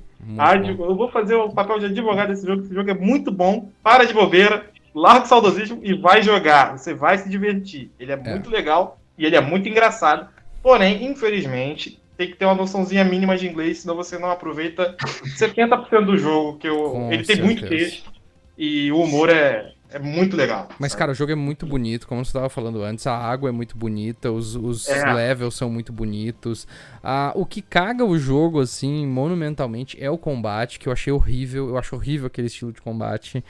Eu 0.78 0.96
vou 0.96 1.08
fazer 1.10 1.36
o 1.36 1.50
papel 1.50 1.78
de 1.78 1.86
advogado 1.86 2.28
desse 2.28 2.44
jogo. 2.46 2.62
Esse 2.62 2.74
jogo 2.74 2.90
é 2.90 2.94
muito 2.94 3.30
bom. 3.30 3.70
Para 3.82 4.04
de 4.04 4.12
bobeira, 4.12 4.66
larga 4.92 5.24
o 5.24 5.28
saudosismo 5.28 5.78
e 5.82 5.94
vai 5.94 6.22
jogar. 6.22 6.76
Você 6.76 6.92
vai 6.92 7.16
se 7.18 7.28
divertir. 7.30 7.88
Ele 8.00 8.10
é, 8.12 8.16
muito 8.16 8.50
legal 8.50 8.98
e 9.16 9.24
ele 9.24 9.36
é 9.36 9.40
muito 9.40 9.68
engraçado. 9.68 10.26
Porém, 10.60 11.06
infelizmente, 11.06 12.00
tem 12.18 12.28
que 12.28 12.36
ter 12.36 12.44
uma 12.46 12.54
noçãozinha 12.56 13.04
mínima 13.04 13.36
de 13.38 13.46
inglês, 13.48 13.78
senão 13.78 13.94
você 13.94 14.18
não 14.18 14.28
aproveita 14.28 14.96
70% 15.38 16.04
do 16.04 16.18
jogo. 16.18 16.58
Que 16.58 16.68
eu, 16.68 16.90
Com 16.90 17.12
ele 17.12 17.22
tem 17.22 17.40
muito 17.40 17.66
texto 17.66 18.12
e 18.58 18.90
o 18.90 19.00
humor 19.00 19.30
é, 19.30 19.72
é 19.88 20.00
muito 20.00 20.36
legal. 20.36 20.68
Mas, 20.80 20.96
cara, 20.96 21.12
o 21.12 21.14
jogo 21.14 21.30
é 21.30 21.36
muito 21.36 21.64
bonito, 21.64 22.08
como 22.08 22.24
você 22.24 22.30
estava 22.30 22.48
falando 22.48 22.82
antes. 22.82 23.06
A 23.06 23.16
água 23.16 23.48
é 23.50 23.52
muito 23.52 23.78
bonita, 23.78 24.32
os, 24.32 24.56
os 24.56 24.88
É. 24.88 25.14
levels 25.14 25.54
são 25.54 25.70
muito 25.70 25.92
bonitos. 25.92 26.66
Ah, 27.04 27.30
o 27.36 27.46
que 27.46 27.62
caga 27.62 28.04
o 28.04 28.18
jogo, 28.18 28.58
assim, 28.58 29.06
monumentalmente, 29.06 29.96
é 30.02 30.10
o 30.10 30.18
combate, 30.18 30.80
que 30.80 30.88
eu 30.88 30.92
achei 30.92 31.12
horrível. 31.12 31.68
Eu 31.68 31.78
acho 31.78 31.94
horrível 31.94 32.26
aquele 32.26 32.48
estilo 32.48 32.72
de 32.72 32.82
combate. 32.82 33.44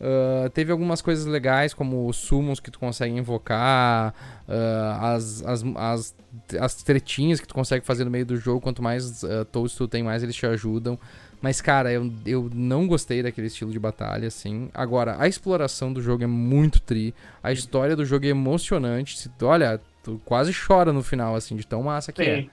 Ah, 0.00 0.48
teve 0.52 0.72
algumas 0.72 1.02
coisas 1.02 1.26
legais, 1.26 1.74
como 1.74 2.08
os 2.08 2.16
summons 2.16 2.58
que 2.58 2.70
tu 2.70 2.78
consegue 2.78 3.14
invocar, 3.14 4.14
ah, 4.48 5.14
as, 5.14 5.42
as, 5.44 5.64
as, 5.76 6.16
as 6.58 6.74
tretinhas 6.82 7.38
que 7.38 7.46
tu 7.46 7.54
consegue 7.54 7.84
fazer 7.84 8.04
no 8.04 8.10
meio 8.10 8.24
do 8.24 8.36
jogo. 8.36 8.60
Quanto 8.60 8.82
mais 8.82 9.22
uh, 9.22 9.44
toads 9.52 9.74
tu 9.74 9.86
tem, 9.86 10.02
mais 10.02 10.22
eles 10.22 10.34
te 10.34 10.46
ajudam. 10.46 10.98
Mas, 11.42 11.60
cara, 11.60 11.90
eu, 11.90 12.12
eu 12.26 12.50
não 12.52 12.86
gostei 12.86 13.22
daquele 13.22 13.46
estilo 13.46 13.72
de 13.72 13.78
batalha, 13.78 14.28
assim. 14.28 14.68
Agora, 14.74 15.16
a 15.18 15.26
exploração 15.26 15.90
do 15.90 16.02
jogo 16.02 16.22
é 16.22 16.26
muito 16.26 16.80
tri. 16.82 17.14
A 17.42 17.50
história 17.50 17.96
do 17.96 18.04
jogo 18.04 18.26
é 18.26 18.28
emocionante. 18.28 19.18
Se 19.18 19.30
tu, 19.30 19.46
olha, 19.46 19.80
tu 20.02 20.20
quase 20.26 20.52
chora 20.52 20.92
no 20.92 21.02
final, 21.02 21.34
assim, 21.34 21.56
de 21.56 21.66
tão 21.66 21.82
massa 21.82 22.12
que 22.12 22.22
é. 22.22 22.42
Sim. 22.42 22.50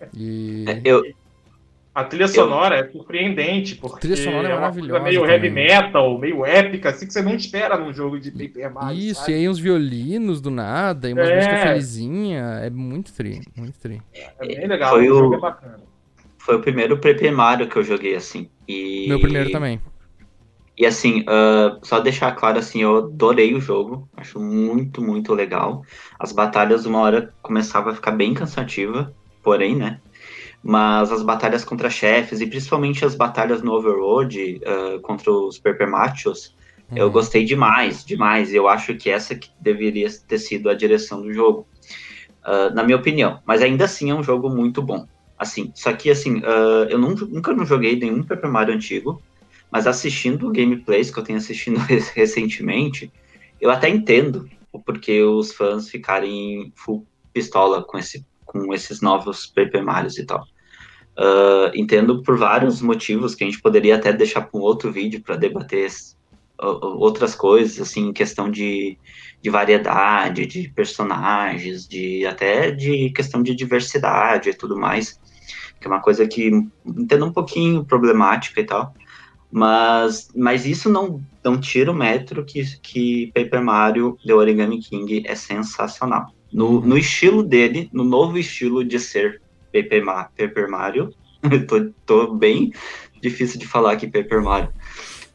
É, 0.00 0.08
E... 0.14 0.64
Eu, 0.84 1.02
A 2.00 2.04
trilha 2.04 2.28
sonora 2.28 2.78
eu... 2.78 2.84
é 2.84 2.88
surpreendente, 2.90 3.74
porque 3.74 3.96
a 3.96 4.00
trilha 4.00 4.16
sonora 4.16 4.48
é, 4.48 4.52
é 4.52 4.54
maravilhosa. 4.54 5.00
meio 5.04 5.20
também. 5.20 5.34
heavy 5.34 5.50
metal, 5.50 6.18
meio 6.18 6.46
épica, 6.46 6.88
assim 6.88 7.06
que 7.06 7.12
você 7.12 7.20
não 7.20 7.34
espera 7.34 7.76
num 7.76 7.92
jogo 7.92 8.18
de 8.18 8.30
Paper 8.30 8.72
Mario. 8.72 8.98
Isso, 8.98 9.20
sabe? 9.20 9.32
e 9.32 9.34
aí 9.34 9.48
uns 9.48 9.58
violinos 9.58 10.40
do 10.40 10.50
nada, 10.50 11.10
e 11.10 11.12
uma 11.12 11.20
é. 11.22 11.36
música 11.36 11.56
felizinha. 11.58 12.40
É 12.62 12.70
muito 12.70 13.12
tri, 13.12 13.42
muito 13.54 13.78
tri. 13.78 14.00
É 14.14 14.46
bem 14.46 14.66
legal, 14.66 14.94
Foi 14.94 15.10
o 15.10 15.18
jogo 15.18 15.34
é 15.34 15.40
bacana. 15.40 15.80
Foi 16.38 16.56
o 16.56 16.60
primeiro 16.60 16.96
Paper 16.96 17.32
Mario 17.34 17.68
que 17.68 17.76
eu 17.76 17.84
joguei, 17.84 18.14
assim. 18.14 18.48
E... 18.66 19.06
Meu 19.06 19.20
primeiro 19.20 19.50
também. 19.50 19.78
E 20.78 20.86
assim, 20.86 21.20
uh, 21.20 21.78
só 21.82 22.00
deixar 22.00 22.32
claro 22.32 22.58
assim, 22.58 22.80
eu 22.80 22.96
adorei 22.96 23.54
o 23.54 23.60
jogo, 23.60 24.08
acho 24.16 24.40
muito, 24.40 25.02
muito 25.02 25.34
legal. 25.34 25.84
As 26.18 26.32
batalhas 26.32 26.86
uma 26.86 27.00
hora 27.00 27.34
começava 27.42 27.90
a 27.90 27.94
ficar 27.94 28.12
bem 28.12 28.32
cansativa, 28.32 29.14
porém, 29.42 29.76
né? 29.76 30.00
Mas 30.62 31.10
as 31.10 31.22
batalhas 31.22 31.64
contra 31.64 31.88
chefes, 31.88 32.40
e 32.40 32.46
principalmente 32.46 33.04
as 33.04 33.14
batalhas 33.14 33.62
no 33.62 33.72
Overworld 33.72 34.60
uh, 34.60 35.00
contra 35.00 35.32
os 35.32 35.58
Perpermachos, 35.58 36.54
uhum. 36.90 36.98
eu 36.98 37.10
gostei 37.10 37.44
demais, 37.44 38.04
demais. 38.04 38.52
Eu 38.52 38.68
acho 38.68 38.94
que 38.94 39.08
essa 39.10 39.34
que 39.34 39.50
deveria 39.58 40.08
ter 40.28 40.38
sido 40.38 40.68
a 40.68 40.74
direção 40.74 41.22
do 41.22 41.32
jogo, 41.32 41.66
uh, 42.44 42.74
na 42.74 42.82
minha 42.82 42.98
opinião. 42.98 43.40
Mas 43.46 43.62
ainda 43.62 43.84
assim 43.86 44.10
é 44.10 44.14
um 44.14 44.22
jogo 44.22 44.50
muito 44.50 44.82
bom. 44.82 45.06
Assim, 45.38 45.72
só 45.74 45.90
que 45.94 46.10
assim, 46.10 46.42
eu 46.90 46.98
nunca, 46.98 47.24
nunca 47.24 47.54
não 47.54 47.64
joguei 47.64 47.98
nenhum 47.98 48.22
Paper 48.22 48.50
Mario 48.50 48.74
antigo, 48.74 49.22
mas 49.70 49.86
assistindo 49.86 50.52
gameplays 50.52 51.10
que 51.10 51.18
eu 51.18 51.22
tenho 51.22 51.38
assistido 51.38 51.78
recentemente, 52.14 53.10
eu 53.58 53.70
até 53.70 53.88
entendo 53.88 54.48
o 54.72 54.78
porquê 54.78 55.22
os 55.22 55.52
fãs 55.52 55.88
ficarem 55.88 56.72
full 56.74 57.06
pistola 57.32 57.82
com, 57.82 57.98
esse, 57.98 58.26
com 58.50 58.74
esses 58.74 59.00
novos 59.00 59.46
Paper 59.46 59.82
Marios 59.82 60.18
e 60.18 60.26
tal. 60.26 60.44
Uh, 61.18 61.70
entendo 61.74 62.22
por 62.22 62.38
vários 62.38 62.80
motivos 62.80 63.34
que 63.34 63.44
a 63.44 63.46
gente 63.46 63.60
poderia 63.60 63.96
até 63.96 64.12
deixar 64.12 64.42
para 64.42 64.58
um 64.58 64.62
outro 64.62 64.90
vídeo 64.90 65.22
para 65.22 65.36
debater 65.36 65.90
outras 66.62 67.34
coisas, 67.34 67.80
assim, 67.80 68.12
questão 68.12 68.50
de, 68.50 68.98
de 69.40 69.50
variedade, 69.50 70.46
de 70.46 70.68
personagens, 70.68 71.88
de 71.88 72.26
até 72.26 72.70
de 72.70 73.10
questão 73.10 73.42
de 73.42 73.54
diversidade 73.54 74.50
e 74.50 74.54
tudo 74.54 74.76
mais, 74.76 75.18
que 75.80 75.86
é 75.86 75.90
uma 75.90 76.02
coisa 76.02 76.26
que 76.28 76.50
entendo 76.84 77.24
um 77.24 77.32
pouquinho 77.32 77.84
problemática 77.84 78.60
e 78.60 78.64
tal. 78.64 78.94
Mas, 79.50 80.28
mas 80.36 80.66
isso 80.66 80.88
não, 80.88 81.20
não 81.42 81.58
tira 81.58 81.90
o 81.90 81.94
metro 81.94 82.44
que, 82.44 82.62
que 82.80 83.32
Paper 83.34 83.62
Mario 83.62 84.16
The 84.24 84.34
Origami 84.34 84.78
King 84.78 85.24
é 85.26 85.34
sensacional. 85.34 86.32
No, 86.52 86.80
no 86.80 86.98
estilo 86.98 87.42
dele, 87.42 87.88
no 87.92 88.04
novo 88.04 88.38
estilo 88.38 88.84
de 88.84 88.98
ser 88.98 89.40
Paper, 89.72 90.04
Ma 90.04 90.24
Paper 90.36 90.68
Mario, 90.68 91.14
tô, 91.68 91.90
tô 92.04 92.34
bem 92.34 92.72
difícil 93.20 93.58
de 93.58 93.66
falar 93.66 93.92
aqui 93.92 94.06
Paper 94.06 94.42
Mario, 94.42 94.70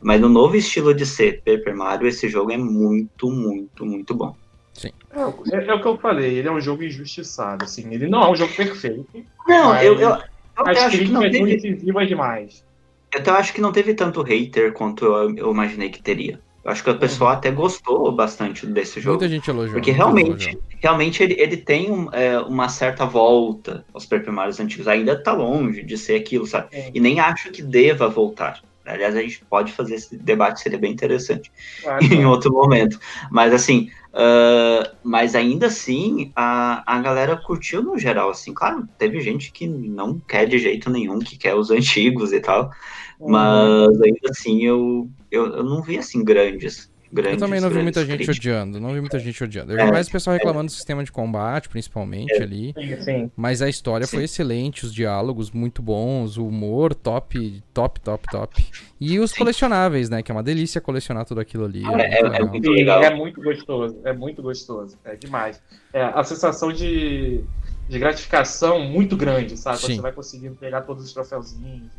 mas 0.02 0.20
no 0.20 0.28
novo 0.28 0.56
estilo 0.56 0.94
de 0.94 1.06
ser 1.06 1.42
Paper 1.44 1.76
Mario, 1.76 2.08
esse 2.08 2.28
jogo 2.28 2.52
é 2.52 2.58
muito, 2.58 3.30
muito, 3.32 3.86
muito 3.86 4.14
bom. 4.14 4.36
Sim. 4.74 4.90
É, 5.12 5.56
é, 5.56 5.66
é, 5.68 5.74
o 5.74 5.82
que 5.82 5.88
eu 5.88 5.98
falei, 5.98 6.36
ele 6.36 6.48
é 6.48 6.52
um 6.52 6.60
jogo 6.60 6.84
injustiçado, 6.84 7.64
assim, 7.64 7.94
ele 7.94 8.08
não 8.08 8.24
é 8.24 8.32
um 8.32 8.36
jogo 8.36 8.54
perfeito. 8.54 9.08
Não, 9.48 9.74
eu, 9.82 9.94
eu, 9.96 10.10
eu 10.10 10.22
as 10.58 10.88
críticas 10.88 11.36
são 11.36 11.46
decisivas 11.46 12.08
demais. 12.08 12.66
Eu 13.14 13.22
até 13.22 13.32
acho 13.32 13.54
que 13.54 13.62
não 13.62 13.72
teve 13.72 13.94
tanto 13.94 14.22
hater 14.22 14.74
quanto 14.74 15.06
eu, 15.06 15.36
eu 15.38 15.52
imaginei 15.52 15.90
que 15.90 16.02
teria. 16.02 16.42
Eu 16.66 16.72
acho 16.72 16.84
que 16.84 16.90
o 16.90 16.98
pessoal 16.98 17.30
uhum. 17.30 17.38
até 17.38 17.52
gostou 17.52 18.12
bastante 18.12 18.66
desse 18.66 19.00
jogo. 19.00 19.20
Muita 19.20 19.30
gente 19.32 19.48
elogiou. 19.48 19.74
Porque 19.74 19.92
realmente, 19.92 20.58
realmente 20.82 21.22
ele, 21.22 21.36
ele 21.40 21.58
tem 21.58 21.92
um, 21.92 22.10
é, 22.12 22.40
uma 22.40 22.70
certa 22.70 23.06
volta 23.06 23.86
aos 23.94 24.08
Paper 24.08 24.34
Mario 24.34 24.56
antigos. 24.60 24.88
Ainda 24.88 25.16
tá 25.16 25.32
longe 25.32 25.84
de 25.84 25.96
ser 25.96 26.16
aquilo, 26.16 26.48
sabe? 26.48 26.70
É. 26.72 26.90
E 26.92 27.00
nem 27.00 27.20
acho 27.20 27.52
que 27.52 27.62
deva 27.62 28.10
voltar. 28.10 28.64
Aliás, 28.84 29.16
a 29.16 29.22
gente 29.22 29.44
pode 29.46 29.72
fazer 29.72 29.96
esse 29.96 30.18
debate, 30.18 30.60
seria 30.60 30.78
bem 30.78 30.92
interessante 30.92 31.52
claro, 31.84 32.04
em 32.12 32.26
outro 32.26 32.52
momento. 32.52 33.00
Mas 33.30 33.54
assim, 33.54 33.90
uh, 34.14 34.96
mas 35.04 35.36
ainda 35.36 35.68
assim, 35.68 36.32
a, 36.36 36.84
a 36.86 37.00
galera 37.00 37.36
curtiu 37.38 37.84
no 37.84 37.98
geral, 37.98 38.30
assim, 38.32 38.54
claro, 38.54 38.88
teve 38.98 39.20
gente 39.22 39.52
que 39.52 39.68
não 39.68 40.20
quer 40.20 40.48
de 40.48 40.58
jeito 40.58 40.90
nenhum, 40.90 41.20
que 41.20 41.38
quer 41.38 41.56
os 41.56 41.70
antigos 41.70 42.34
e 42.34 42.40
tal. 42.40 42.72
Mas 43.20 44.02
ainda 44.02 44.30
assim 44.30 44.64
eu, 44.64 45.10
eu, 45.32 45.46
eu 45.48 45.64
não 45.64 45.82
vi 45.82 45.98
assim 45.98 46.24
grandes 46.24 46.90
Grandes, 47.16 47.42
eu 47.42 47.48
também 47.48 47.62
não 47.62 47.70
vi 47.70 47.82
muita 47.82 48.02
gente 48.02 48.26
críticas. 48.26 48.38
odiando, 48.38 48.78
não 48.78 48.94
vi 48.94 49.00
muita 49.00 49.18
gente 49.20 49.42
odiando. 49.42 49.72
Eu 49.72 49.78
vi 49.78 49.84
é, 49.84 49.92
mais 49.92 50.08
o 50.08 50.12
pessoal 50.12 50.34
reclamando 50.34 50.66
é. 50.66 50.68
do 50.68 50.72
sistema 50.72 51.02
de 51.02 51.14
combate, 51.14 51.70
principalmente 51.70 52.34
é, 52.34 52.44
ali. 52.44 52.74
Sim, 52.78 53.02
sim. 53.02 53.32
Mas 53.38 53.62
a 53.62 53.70
história 53.70 54.06
sim. 54.06 54.18
foi 54.18 54.26
excelente, 54.26 54.86
os 54.86 54.94
diálogos 54.94 55.50
muito 55.50 55.82
bons, 55.82 56.38
o 56.38 56.46
humor 56.46 56.94
top, 56.94 57.64
top, 57.74 58.02
top, 58.02 58.28
top. 58.30 58.66
E 59.00 59.18
os 59.18 59.32
colecionáveis, 59.32 60.10
né? 60.10 60.22
Que 60.22 60.30
é 60.30 60.36
uma 60.36 60.44
delícia 60.44 60.82
colecionar 60.82 61.26
tudo 61.26 61.40
aquilo 61.40 61.64
ali. 61.64 61.84
É, 61.86 62.20
é, 62.20 62.44
muito 62.44 62.70
legal. 62.70 63.02
É 63.02 63.16
muito 63.16 63.42
gostoso, 63.42 63.98
é 64.04 64.12
muito 64.12 64.42
gostoso, 64.42 64.98
é 65.06 65.16
demais. 65.16 65.62
É, 65.94 66.04
a 66.04 66.24
sensação 66.24 66.74
de, 66.74 67.46
de 67.88 68.00
gratificação 68.00 68.80
muito 68.84 69.16
grande, 69.16 69.56
sabe? 69.56 69.78
Sim. 69.78 69.96
Você 69.96 70.02
vai 70.02 70.12
conseguindo 70.12 70.56
pegar 70.56 70.82
todos 70.82 71.06
os 71.06 71.14
troféuzinhos. 71.14 71.90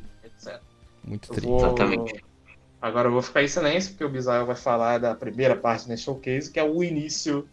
Muito 1.07 1.29
triste. 1.29 1.47
Vou... 1.47 1.59
Exatamente. 1.59 2.25
Agora 2.83 3.09
eu 3.09 3.13
vou 3.13 3.23
ficar 3.23 3.43
em 3.43 3.49
silêncio, 3.49 3.91
porque 3.93 4.05
o 4.05 4.09
Bizarro 4.09 4.47
vai 4.47 4.57
falar 4.57 4.99
da 4.99 5.15
primeira 5.15 5.57
parte 5.57 5.89
nesse 5.89 6.03
showcase, 6.05 6.51
que 6.51 6.61
é 6.61 6.65
o 6.65 6.85
início 6.85 7.49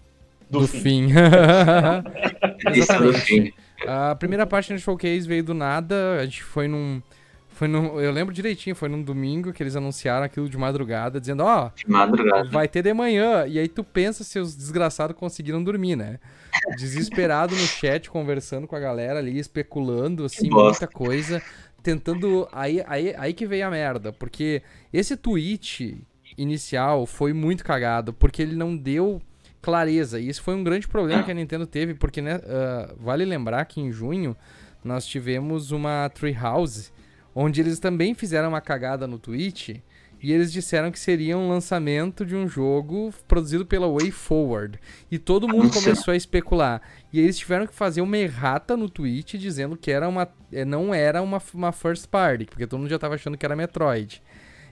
do, 0.49 0.59
do 0.59 0.67
fim. 0.67 0.79
fim. 0.79 1.07
Exatamente. 2.73 3.53
A 3.87 4.15
primeira 4.15 4.45
parte 4.45 4.73
do 4.73 4.79
showcase 4.79 5.27
veio 5.27 5.43
do 5.43 5.53
nada, 5.53 6.19
a 6.19 6.25
gente 6.25 6.43
foi 6.43 6.67
num. 6.67 7.01
Foi 7.49 7.67
num, 7.67 7.99
eu 8.01 8.11
lembro 8.11 8.33
direitinho, 8.33 8.75
foi 8.75 8.89
num 8.89 9.03
domingo 9.03 9.53
que 9.53 9.61
eles 9.61 9.75
anunciaram 9.75 10.25
aquilo 10.25 10.49
de 10.49 10.57
madrugada, 10.57 11.19
dizendo, 11.19 11.43
ó, 11.43 11.69
oh, 11.69 12.49
vai 12.49 12.67
ter 12.67 12.81
de 12.81 12.91
manhã. 12.93 13.45
E 13.45 13.59
aí 13.59 13.67
tu 13.67 13.83
pensa 13.83 14.23
se 14.23 14.39
os 14.39 14.55
desgraçados 14.55 15.15
conseguiram 15.15 15.63
dormir, 15.63 15.95
né? 15.95 16.19
Desesperado 16.77 17.55
no 17.55 17.61
chat, 17.61 18.09
conversando 18.09 18.65
com 18.65 18.75
a 18.75 18.79
galera 18.79 19.19
ali, 19.19 19.37
especulando, 19.37 20.25
assim, 20.25 20.49
muita 20.49 20.87
coisa 20.87 21.43
tentando. 21.83 22.47
Aí, 22.51 22.81
aí, 22.87 23.13
aí 23.17 23.33
que 23.33 23.45
veio 23.45 23.67
a 23.67 23.69
merda. 23.69 24.11
Porque 24.13 24.61
esse 24.91 25.17
tweet 25.17 26.01
inicial 26.37 27.05
foi 27.05 27.33
muito 27.33 27.63
cagado. 27.63 28.13
Porque 28.13 28.41
ele 28.41 28.55
não 28.55 28.75
deu 28.75 29.21
clareza. 29.61 30.19
E 30.19 30.29
isso 30.29 30.41
foi 30.41 30.55
um 30.55 30.63
grande 30.63 30.87
problema 30.87 31.23
que 31.23 31.31
a 31.31 31.33
Nintendo 31.33 31.67
teve. 31.67 31.93
Porque, 31.93 32.21
né, 32.21 32.37
uh, 32.37 32.95
vale 32.97 33.25
lembrar 33.25 33.65
que 33.65 33.81
em 33.81 33.91
junho 33.91 34.35
nós 34.83 35.05
tivemos 35.05 35.71
uma 35.71 36.09
Treehouse. 36.09 36.91
Onde 37.35 37.61
eles 37.61 37.79
também 37.79 38.13
fizeram 38.13 38.49
uma 38.49 38.61
cagada 38.61 39.05
no 39.05 39.19
tweet 39.19 39.83
e 40.23 40.31
eles 40.31 40.53
disseram 40.53 40.89
que 40.89 40.97
seria 40.97 41.37
um 41.37 41.49
lançamento 41.49 42.25
de 42.25 42.33
um 42.33 42.47
jogo 42.47 43.13
produzido 43.27 43.65
pela 43.65 43.87
WayForward. 43.87 44.79
E 45.11 45.19
todo 45.19 45.49
mundo 45.49 45.69
começou 45.69 46.13
a 46.13 46.15
especular. 46.15 46.81
E 47.13 47.19
eles 47.19 47.37
tiveram 47.37 47.67
que 47.67 47.75
fazer 47.75 48.01
uma 48.01 48.17
errata 48.17 48.75
no 48.75 48.89
tweet 48.89 49.37
dizendo 49.37 49.77
que 49.77 49.91
era 49.91 50.09
uma, 50.09 50.27
eh, 50.51 50.65
não 50.65 50.91
era 50.91 51.21
uma, 51.21 51.39
uma 51.53 51.71
first 51.71 52.07
party, 52.07 52.45
porque 52.45 52.65
todo 52.65 52.79
mundo 52.79 52.89
já 52.89 52.95
estava 52.95 53.13
achando 53.13 53.37
que 53.37 53.45
era 53.45 53.55
Metroid. 53.55 54.19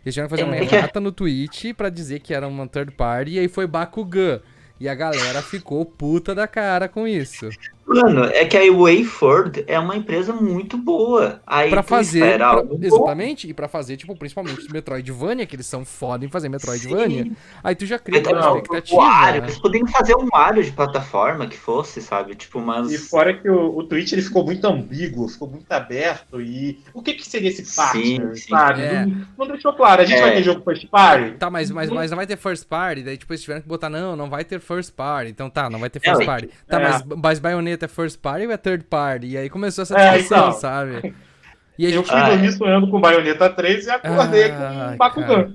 Eles 0.04 0.16
tiveram 0.16 0.28
que 0.28 0.36
fazer 0.36 0.44
uma 0.44 0.56
é. 0.56 0.64
errata 0.64 1.00
no 1.00 1.12
tweet 1.12 1.72
para 1.76 1.90
dizer 1.90 2.20
que 2.20 2.34
era 2.34 2.48
uma 2.48 2.68
third 2.68 2.94
party 2.94 3.34
e 3.34 3.40
aí 3.40 3.48
foi 3.48 3.68
Bakugan. 3.68 4.42
E 4.80 4.90
a 4.90 4.96
galera 4.96 5.44
ficou 5.44 5.86
puta 5.86 6.34
da 6.34 6.48
cara 6.48 6.90
com 6.90 7.08
isso. 7.08 7.48
Mano, 7.96 8.26
é 8.26 8.46
que 8.46 8.58
a 8.58 8.72
Wayford 8.72 9.64
é 9.68 9.80
uma 9.80 9.96
empresa 9.96 10.34
muito 10.34 10.78
boa. 10.78 11.42
Aí 11.46 11.70
pra 11.70 11.84
fazer. 11.84 12.38
Pra, 12.38 12.64
exatamente. 12.82 13.50
E 13.50 13.54
pra 13.54 13.68
fazer, 13.68 13.98
tipo, 13.98 14.16
principalmente 14.16 14.72
Metroidvania, 14.72 15.46
que 15.46 15.56
eles 15.56 15.66
são 15.66 15.84
foda 15.86 16.26
em 16.26 16.30
fazer 16.30 16.50
Metroidvania. 16.50 17.24
Sim. 17.24 17.36
Aí 17.64 17.76
tu 17.76 17.86
já 17.86 18.00
cria 18.00 18.22
uma 18.22 18.58
expectativa. 18.58 19.02
Wario, 19.02 19.44
eles 19.44 19.60
poderiam 19.60 19.88
fazer 19.88 20.16
um 20.16 20.28
Mario 20.32 20.64
de 20.64 20.72
plataforma 20.72 21.48
que 21.48 21.58
fosse, 21.58 22.02
sabe? 22.02 22.36
Tipo, 22.36 22.60
mas. 22.60 22.92
E 22.92 22.98
fora 22.98 23.34
que 23.34 23.50
o, 23.50 23.78
o 23.78 23.84
Twitch 23.84 24.14
ele 24.14 24.22
ficou 24.22 24.44
muito 24.44 24.66
ambíguo, 24.66 25.28
ficou 25.28 25.50
muito 25.50 25.72
aberto. 25.72 26.42
E 26.42 26.80
o 26.94 27.02
que 27.02 27.14
que 27.14 27.28
seria 27.28 27.50
esse 27.50 27.76
partner, 27.76 28.36
sim, 28.36 28.36
sim. 28.36 28.50
sabe? 28.50 28.82
É. 28.82 29.06
Não, 29.06 29.26
não, 29.38 29.48
deixou 29.48 29.74
claro. 29.74 30.02
A 30.02 30.06
gente 30.06 30.18
é. 30.18 30.22
vai 30.22 30.34
ter 30.34 30.44
jogo 30.44 30.64
first 30.64 30.88
party? 30.90 31.38
Tá, 31.38 31.50
mas, 31.50 31.70
mas, 31.72 31.90
mas 31.90 32.12
não 32.12 32.18
vai 32.18 32.28
ter 32.28 32.38
first 32.38 32.68
party. 32.68 33.04
Daí, 33.04 33.18
tipo, 33.18 33.32
eles 33.32 33.42
tiveram 33.42 33.62
que 33.62 33.68
botar, 33.68 33.90
não, 33.90 34.16
não 34.16 34.30
vai 34.30 34.44
ter 34.44 34.60
first 34.60 34.94
party. 34.94 35.32
Então 35.32 35.50
tá, 35.50 35.70
não 35.70 35.80
vai 35.80 35.90
ter 35.90 36.00
first 36.00 36.26
party. 36.26 36.50
Tá, 36.68 36.80
é. 36.80 36.84
mas, 36.84 37.04
mas 37.18 37.40
Bayonetta 37.40 37.81
é 37.86 37.88
first 37.88 38.20
party 38.20 38.46
ou 38.46 38.52
é 38.52 38.58
third 38.58 38.86
party? 38.86 39.28
E 39.28 39.38
aí 39.38 39.50
começou 39.50 39.84
essa 39.84 39.98
é, 39.98 40.18
discussão, 40.18 40.38
é, 40.38 40.48
então. 40.48 40.60
sabe? 40.60 41.14
E 41.82 41.92
eu 41.92 42.04
fui 42.04 42.22
dormir 42.22 42.48
ah, 42.48 42.52
sonhando 42.52 42.88
com 42.90 43.02
Bayonetta 43.02 43.50
3 43.50 43.88
e 43.88 43.90
acordei 43.90 44.52
ah, 44.52 44.90
com 44.92 44.98
Bakugan. 44.98 45.54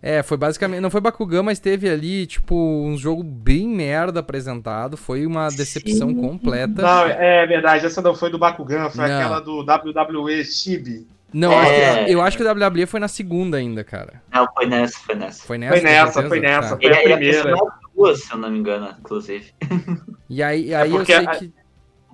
É, 0.00 0.22
foi 0.22 0.36
basicamente. 0.36 0.80
Não 0.80 0.90
foi 0.90 1.00
Bakugan, 1.00 1.42
mas 1.42 1.58
teve 1.58 1.88
ali, 1.88 2.26
tipo, 2.26 2.54
um 2.54 2.96
jogo 2.96 3.24
bem 3.24 3.66
merda 3.66 4.20
apresentado. 4.20 4.96
Foi 4.96 5.26
uma 5.26 5.48
decepção 5.48 6.10
Sim. 6.10 6.20
completa. 6.20 6.80
Não, 6.80 7.06
é 7.06 7.44
verdade, 7.44 7.86
essa 7.86 8.00
não 8.00 8.14
foi 8.14 8.30
do 8.30 8.38
Bakugan, 8.38 8.88
foi 8.90 9.08
não. 9.08 9.16
aquela 9.16 9.40
do 9.40 9.62
WWE 9.62 10.44
Chibi. 10.44 11.06
Não, 11.36 11.52
é... 11.52 12.06
eu 12.08 12.22
acho 12.22 12.34
que 12.34 12.42
o 12.42 12.50
WWE 12.50 12.86
foi 12.86 12.98
na 12.98 13.08
segunda 13.08 13.58
ainda, 13.58 13.84
cara. 13.84 14.22
Não, 14.32 14.48
foi 14.54 14.64
nessa, 14.64 14.98
foi 15.00 15.14
nessa. 15.14 15.44
Foi 15.44 15.58
nessa, 15.58 15.74
foi 15.74 15.82
nessa, 15.82 16.28
foi, 16.28 16.40
nessa, 16.40 16.76
tá. 16.76 16.80
foi 16.80 16.92
a 16.92 17.02
primeira 17.02 17.54
duas, 17.94 18.22
se 18.22 18.32
eu 18.32 18.38
não 18.38 18.50
me 18.50 18.58
engano, 18.58 18.94
inclusive. 18.98 19.52
E 20.28 20.42
aí, 20.42 20.74
aí 20.74 20.92
é 20.92 20.96
eu 20.96 21.06
sei 21.06 21.14
a... 21.14 21.26
que. 21.36 21.52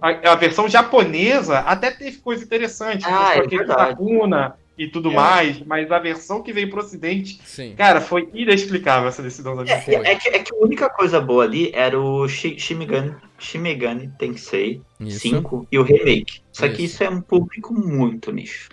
a, 0.02 0.32
a, 0.32 0.34
versão 0.34 0.68
japonesa 0.68 1.60
até 1.60 1.90
teve 1.90 2.18
coisa 2.18 2.44
interessante. 2.44 3.06
Ah, 3.06 3.34
é 3.36 3.46
verdade. 3.46 3.92
Sakuna 3.92 4.54
e 4.76 4.86
tudo 4.86 5.10
é. 5.10 5.14
mais, 5.14 5.60
mas 5.60 5.90
a 5.90 5.98
versão 5.98 6.42
que 6.42 6.52
veio 6.52 6.68
pro 6.68 6.80
ocidente, 6.80 7.40
Sim. 7.42 7.74
cara, 7.74 8.02
foi 8.02 8.28
inexplicável 8.34 9.08
essa 9.08 9.22
decisão 9.22 9.56
da 9.56 9.62
é, 9.62 9.82
é, 10.04 10.14
que, 10.14 10.28
é 10.28 10.38
que 10.40 10.54
a 10.54 10.58
única 10.58 10.90
coisa 10.90 11.22
boa 11.22 11.44
ali 11.44 11.70
era 11.72 11.98
o 11.98 12.28
Shimigami, 12.28 13.14
Shimigami 13.38 14.12
Tensei 14.18 14.82
isso. 15.00 15.20
5 15.20 15.68
e 15.72 15.78
o 15.78 15.82
remake. 15.82 16.42
Só 16.52 16.66
isso. 16.66 16.76
que 16.76 16.84
isso 16.84 17.02
é 17.02 17.08
um 17.08 17.22
público 17.22 17.72
muito 17.72 18.30
nicho. 18.30 18.68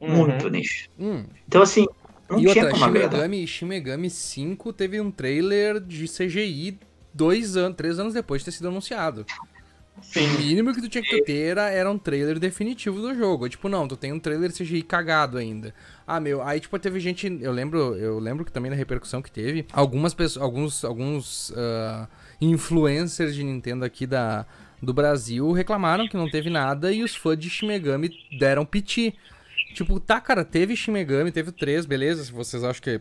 Uhum. 0.00 0.26
Muito 0.26 0.48
nicho. 0.48 0.88
Hum. 0.98 1.24
Então, 1.46 1.62
assim, 1.62 1.86
não 2.28 2.38
e 2.38 2.46
tinha 2.46 2.64
outra, 2.64 2.70
como 2.70 2.84
Shimegami, 2.84 3.46
Shimegami 3.46 4.10
5 4.10 4.72
teve 4.72 5.00
um 5.00 5.10
trailer 5.10 5.80
de 5.80 6.06
CGI 6.06 6.78
dois 7.14 7.56
anos, 7.56 7.76
três 7.76 7.98
anos 7.98 8.14
depois 8.14 8.42
de 8.42 8.46
ter 8.46 8.52
sido 8.52 8.68
anunciado. 8.68 9.24
Sim. 10.02 10.26
O 10.26 10.38
mínimo 10.38 10.74
que 10.74 10.80
tu 10.82 10.88
tinha 10.88 11.02
que 11.02 11.22
ter 11.22 11.50
era, 11.50 11.70
era 11.70 11.90
um 11.90 11.98
trailer 11.98 12.38
definitivo 12.38 13.00
do 13.00 13.14
jogo. 13.14 13.48
Tipo, 13.48 13.68
não, 13.68 13.88
tu 13.88 13.96
tem 13.96 14.12
um 14.12 14.20
trailer 14.20 14.52
CGI 14.52 14.82
cagado 14.82 15.38
ainda. 15.38 15.74
Ah, 16.06 16.20
meu, 16.20 16.42
aí 16.42 16.60
tipo 16.60 16.78
teve 16.78 17.00
gente, 17.00 17.38
eu 17.40 17.50
lembro, 17.50 17.96
eu 17.96 18.18
lembro 18.18 18.44
que 18.44 18.52
também 18.52 18.70
na 18.70 18.76
repercussão 18.76 19.22
que 19.22 19.30
teve, 19.30 19.66
algumas 19.72 20.12
pessoas, 20.12 20.42
alguns 20.42 20.84
alguns 20.84 21.50
uh, 21.50 22.06
influencers 22.40 23.34
de 23.34 23.42
Nintendo 23.42 23.84
aqui 23.84 24.06
da 24.06 24.44
do 24.82 24.92
Brasil 24.92 25.50
reclamaram 25.52 26.06
que 26.06 26.16
não 26.16 26.28
teve 26.28 26.50
nada 26.50 26.92
e 26.92 27.02
os 27.02 27.16
fãs 27.16 27.38
de 27.38 27.48
Shimegami 27.48 28.10
deram 28.38 28.64
piti. 28.64 29.14
Tipo, 29.76 30.00
tá, 30.00 30.18
cara, 30.22 30.42
teve 30.42 30.74
Shimegami, 30.74 31.30
teve 31.30 31.50
o 31.50 31.52
3, 31.52 31.84
beleza? 31.84 32.24
Se 32.24 32.32
vocês 32.32 32.64
acham 32.64 32.80
que 32.80 32.98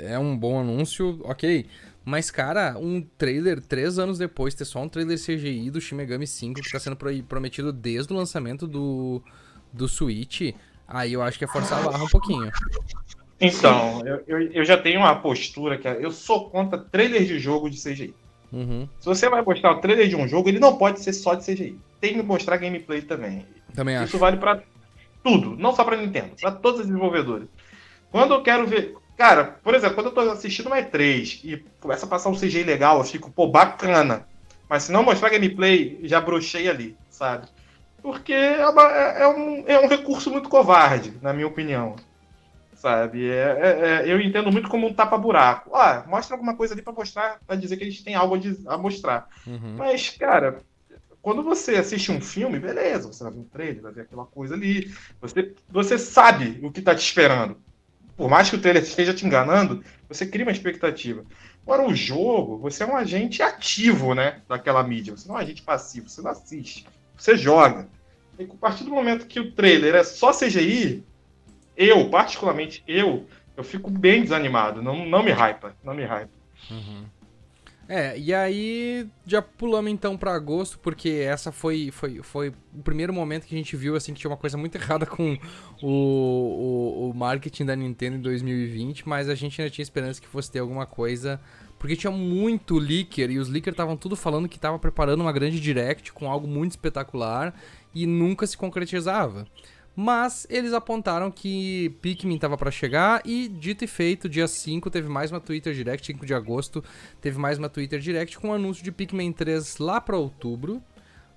é 0.00 0.18
um 0.18 0.36
bom 0.36 0.58
anúncio, 0.58 1.20
ok. 1.22 1.64
Mas, 2.04 2.28
cara, 2.28 2.76
um 2.76 3.00
trailer, 3.16 3.60
três 3.60 4.00
anos 4.00 4.18
depois, 4.18 4.52
ter 4.52 4.64
só 4.64 4.82
um 4.82 4.88
trailer 4.88 5.16
CGI 5.16 5.70
do 5.70 5.80
Shimegami 5.80 6.26
5 6.26 6.60
que 6.60 6.72
tá 6.72 6.80
sendo 6.80 6.96
prometido 6.96 7.72
desde 7.72 8.12
o 8.12 8.16
lançamento 8.16 8.66
do, 8.66 9.22
do 9.72 9.86
Switch, 9.86 10.52
aí 10.88 11.12
eu 11.12 11.22
acho 11.22 11.38
que 11.38 11.44
é 11.44 11.46
forçar 11.46 11.78
a 11.78 11.88
barra 11.88 12.02
um 12.02 12.08
pouquinho. 12.08 12.50
Então, 13.40 14.04
eu, 14.04 14.20
eu, 14.26 14.42
eu, 14.50 14.64
já 14.64 14.76
tenho 14.76 14.98
uma 14.98 15.14
postura 15.14 15.78
que 15.78 15.86
é, 15.86 16.04
eu 16.04 16.10
sou 16.10 16.50
contra 16.50 16.80
trailer 16.80 17.24
de 17.26 17.38
jogo 17.38 17.70
de 17.70 17.80
CGI. 17.80 18.12
Uhum. 18.52 18.88
Se 18.98 19.06
você 19.06 19.28
vai 19.28 19.40
mostrar 19.40 19.70
o 19.70 19.80
trailer 19.80 20.08
de 20.08 20.16
um 20.16 20.26
jogo, 20.26 20.48
ele 20.48 20.58
não 20.58 20.76
pode 20.76 20.98
ser 20.98 21.12
só 21.12 21.34
de 21.34 21.44
CGI. 21.44 21.78
Tem 22.00 22.14
que 22.14 22.22
mostrar 22.24 22.56
gameplay 22.56 23.02
também. 23.02 23.46
Também 23.72 23.96
acho. 23.96 24.06
Isso 24.06 24.18
vale 24.18 24.36
para 24.36 24.64
tudo, 25.28 25.56
não 25.56 25.74
só 25.74 25.84
para 25.84 25.96
Nintendo, 25.96 26.30
para 26.40 26.52
todos 26.52 26.80
os 26.80 26.86
desenvolvedores. 26.86 27.48
Quando 28.10 28.34
eu 28.34 28.42
quero 28.42 28.66
ver, 28.66 28.96
Cara, 29.18 29.58
por 29.64 29.74
exemplo, 29.74 29.96
quando 29.96 30.06
eu 30.06 30.12
tô 30.12 30.20
assistindo 30.20 30.68
uma 30.68 30.76
E3 30.76 31.40
e 31.42 31.56
começa 31.80 32.06
a 32.06 32.08
passar 32.08 32.28
um 32.28 32.38
CGI 32.38 32.62
legal, 32.62 32.98
eu 32.98 33.04
fico, 33.04 33.32
pô, 33.32 33.48
bacana. 33.48 34.28
Mas 34.68 34.84
se 34.84 34.92
não 34.92 35.02
mostrar 35.02 35.30
gameplay, 35.30 35.98
já 36.04 36.20
brochei 36.20 36.68
ali, 36.68 36.96
sabe? 37.10 37.48
Porque 38.00 38.32
é, 38.32 38.64
uma, 38.68 38.82
é, 38.82 39.22
é, 39.22 39.28
um, 39.28 39.64
é 39.66 39.80
um 39.80 39.88
recurso 39.88 40.30
muito 40.30 40.48
covarde, 40.48 41.14
na 41.20 41.32
minha 41.32 41.48
opinião. 41.48 41.96
Sabe? 42.74 43.28
É, 43.28 43.58
é, 43.60 44.06
é 44.06 44.12
eu 44.12 44.20
entendo 44.20 44.52
muito 44.52 44.68
como 44.68 44.86
um 44.86 44.94
tapa-buraco. 44.94 45.74
Ah, 45.74 46.04
mostra 46.06 46.36
alguma 46.36 46.54
coisa 46.56 46.74
ali 46.74 46.82
pra 46.82 46.92
mostrar, 46.92 47.40
pra 47.44 47.56
dizer 47.56 47.76
que 47.76 47.82
a 47.82 47.90
gente 47.90 48.04
tem 48.04 48.14
algo 48.14 48.36
a, 48.36 48.74
a 48.74 48.78
mostrar. 48.78 49.26
Uhum. 49.44 49.74
Mas, 49.76 50.10
cara, 50.10 50.60
quando 51.20 51.42
você 51.42 51.76
assiste 51.76 52.10
um 52.10 52.20
filme, 52.20 52.58
beleza, 52.58 53.08
você 53.08 53.24
vai 53.24 53.32
ver 53.32 53.38
um 53.40 53.44
trailer, 53.44 53.82
vai 53.82 53.92
ver 53.92 54.00
aquela 54.02 54.24
coisa 54.24 54.54
ali. 54.54 54.94
Você, 55.20 55.54
você 55.68 55.98
sabe 55.98 56.60
o 56.62 56.70
que 56.70 56.80
tá 56.80 56.94
te 56.94 57.04
esperando 57.04 57.56
por 58.18 58.28
mais 58.28 58.50
que 58.50 58.56
o 58.56 58.60
trailer 58.60 58.82
esteja 58.82 59.14
te 59.14 59.24
enganando, 59.24 59.82
você 60.08 60.26
cria 60.26 60.44
uma 60.44 60.50
expectativa. 60.50 61.24
Agora, 61.62 61.86
o 61.86 61.94
jogo, 61.94 62.58
você 62.58 62.82
é 62.82 62.86
um 62.86 62.96
agente 62.96 63.40
ativo, 63.40 64.12
né, 64.12 64.42
daquela 64.48 64.82
mídia. 64.82 65.16
Você 65.16 65.28
não 65.28 65.36
é 65.36 65.38
um 65.38 65.42
agente 65.42 65.62
passivo, 65.62 66.08
você 66.08 66.20
não 66.20 66.32
assiste, 66.32 66.84
você 67.16 67.36
joga. 67.36 67.88
E 68.36 68.42
a 68.42 68.56
partir 68.56 68.82
do 68.82 68.90
momento 68.90 69.26
que 69.26 69.38
o 69.38 69.52
trailer 69.52 69.94
é 69.94 70.02
só 70.02 70.32
CGI, 70.32 71.04
eu, 71.76 72.10
particularmente 72.10 72.82
eu, 72.88 73.24
eu 73.56 73.62
fico 73.62 73.88
bem 73.88 74.22
desanimado. 74.22 74.82
Não, 74.82 75.06
não 75.06 75.22
me 75.22 75.30
hypa, 75.30 75.76
não 75.84 75.94
me 75.94 76.02
hypa. 76.02 76.30
Uhum. 76.72 77.04
É, 77.88 78.18
e 78.18 78.34
aí 78.34 79.08
já 79.24 79.40
pulamos 79.40 79.90
então 79.90 80.14
para 80.14 80.34
agosto, 80.34 80.78
porque 80.78 81.08
essa 81.08 81.50
foi, 81.50 81.90
foi, 81.90 82.22
foi 82.22 82.52
o 82.74 82.82
primeiro 82.82 83.14
momento 83.14 83.46
que 83.46 83.54
a 83.54 83.58
gente 83.58 83.74
viu 83.76 83.96
assim 83.96 84.12
que 84.12 84.20
tinha 84.20 84.30
uma 84.30 84.36
coisa 84.36 84.58
muito 84.58 84.76
errada 84.78 85.06
com 85.06 85.38
o, 85.82 85.88
o, 85.88 87.10
o 87.10 87.14
marketing 87.14 87.64
da 87.64 87.74
Nintendo 87.74 88.16
em 88.16 88.20
2020, 88.20 89.08
mas 89.08 89.30
a 89.30 89.34
gente 89.34 89.58
ainda 89.58 89.70
tinha 89.70 89.82
esperança 89.82 90.20
que 90.20 90.28
fosse 90.28 90.52
ter 90.52 90.58
alguma 90.58 90.84
coisa, 90.84 91.40
porque 91.78 91.96
tinha 91.96 92.10
muito 92.10 92.76
leaker 92.76 93.30
e 93.30 93.38
os 93.38 93.48
leakers 93.48 93.72
estavam 93.72 93.96
tudo 93.96 94.14
falando 94.16 94.50
que 94.50 94.56
estava 94.56 94.78
preparando 94.78 95.22
uma 95.22 95.32
grande 95.32 95.58
direct 95.58 96.12
com 96.12 96.30
algo 96.30 96.46
muito 96.46 96.72
espetacular 96.72 97.54
e 97.94 98.06
nunca 98.06 98.46
se 98.46 98.56
concretizava. 98.58 99.46
Mas 100.00 100.46
eles 100.48 100.72
apontaram 100.72 101.28
que 101.28 101.92
Pikmin 102.00 102.36
estava 102.36 102.56
para 102.56 102.70
chegar 102.70 103.20
e, 103.24 103.48
dito 103.48 103.82
e 103.82 103.88
feito, 103.88 104.28
dia 104.28 104.46
5 104.46 104.88
teve 104.90 105.08
mais 105.08 105.32
uma 105.32 105.40
Twitter 105.40 105.74
Direct, 105.74 106.06
5 106.06 106.24
de 106.24 106.32
agosto, 106.32 106.84
teve 107.20 107.36
mais 107.36 107.58
uma 107.58 107.68
Twitter 107.68 107.98
Direct 107.98 108.38
com 108.38 108.46
o 108.46 108.50
um 108.52 108.54
anúncio 108.54 108.84
de 108.84 108.92
Pikmin 108.92 109.32
3 109.32 109.78
lá 109.78 110.00
para 110.00 110.16
outubro, 110.16 110.80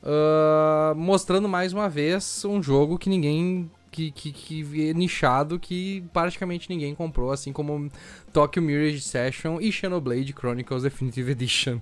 uh, 0.04 0.94
mostrando 0.96 1.50
mais 1.50 1.74
uma 1.74 1.90
vez 1.90 2.46
um 2.46 2.62
jogo 2.62 3.00
que 3.00 3.10
ninguém 3.10 3.72
que, 3.90 4.12
que, 4.12 4.32
que 4.32 4.90
é 4.90 4.94
nichado 4.94 5.58
que 5.60 6.04
praticamente 6.14 6.70
ninguém 6.70 6.94
comprou, 6.94 7.32
assim 7.32 7.52
como 7.52 7.90
Tokyo 8.32 8.62
Mirage 8.62 9.02
Session 9.02 9.60
e 9.60 9.72
Xenoblade 9.72 10.34
Chronicles 10.34 10.84
Definitive 10.84 11.32
Edition. 11.32 11.82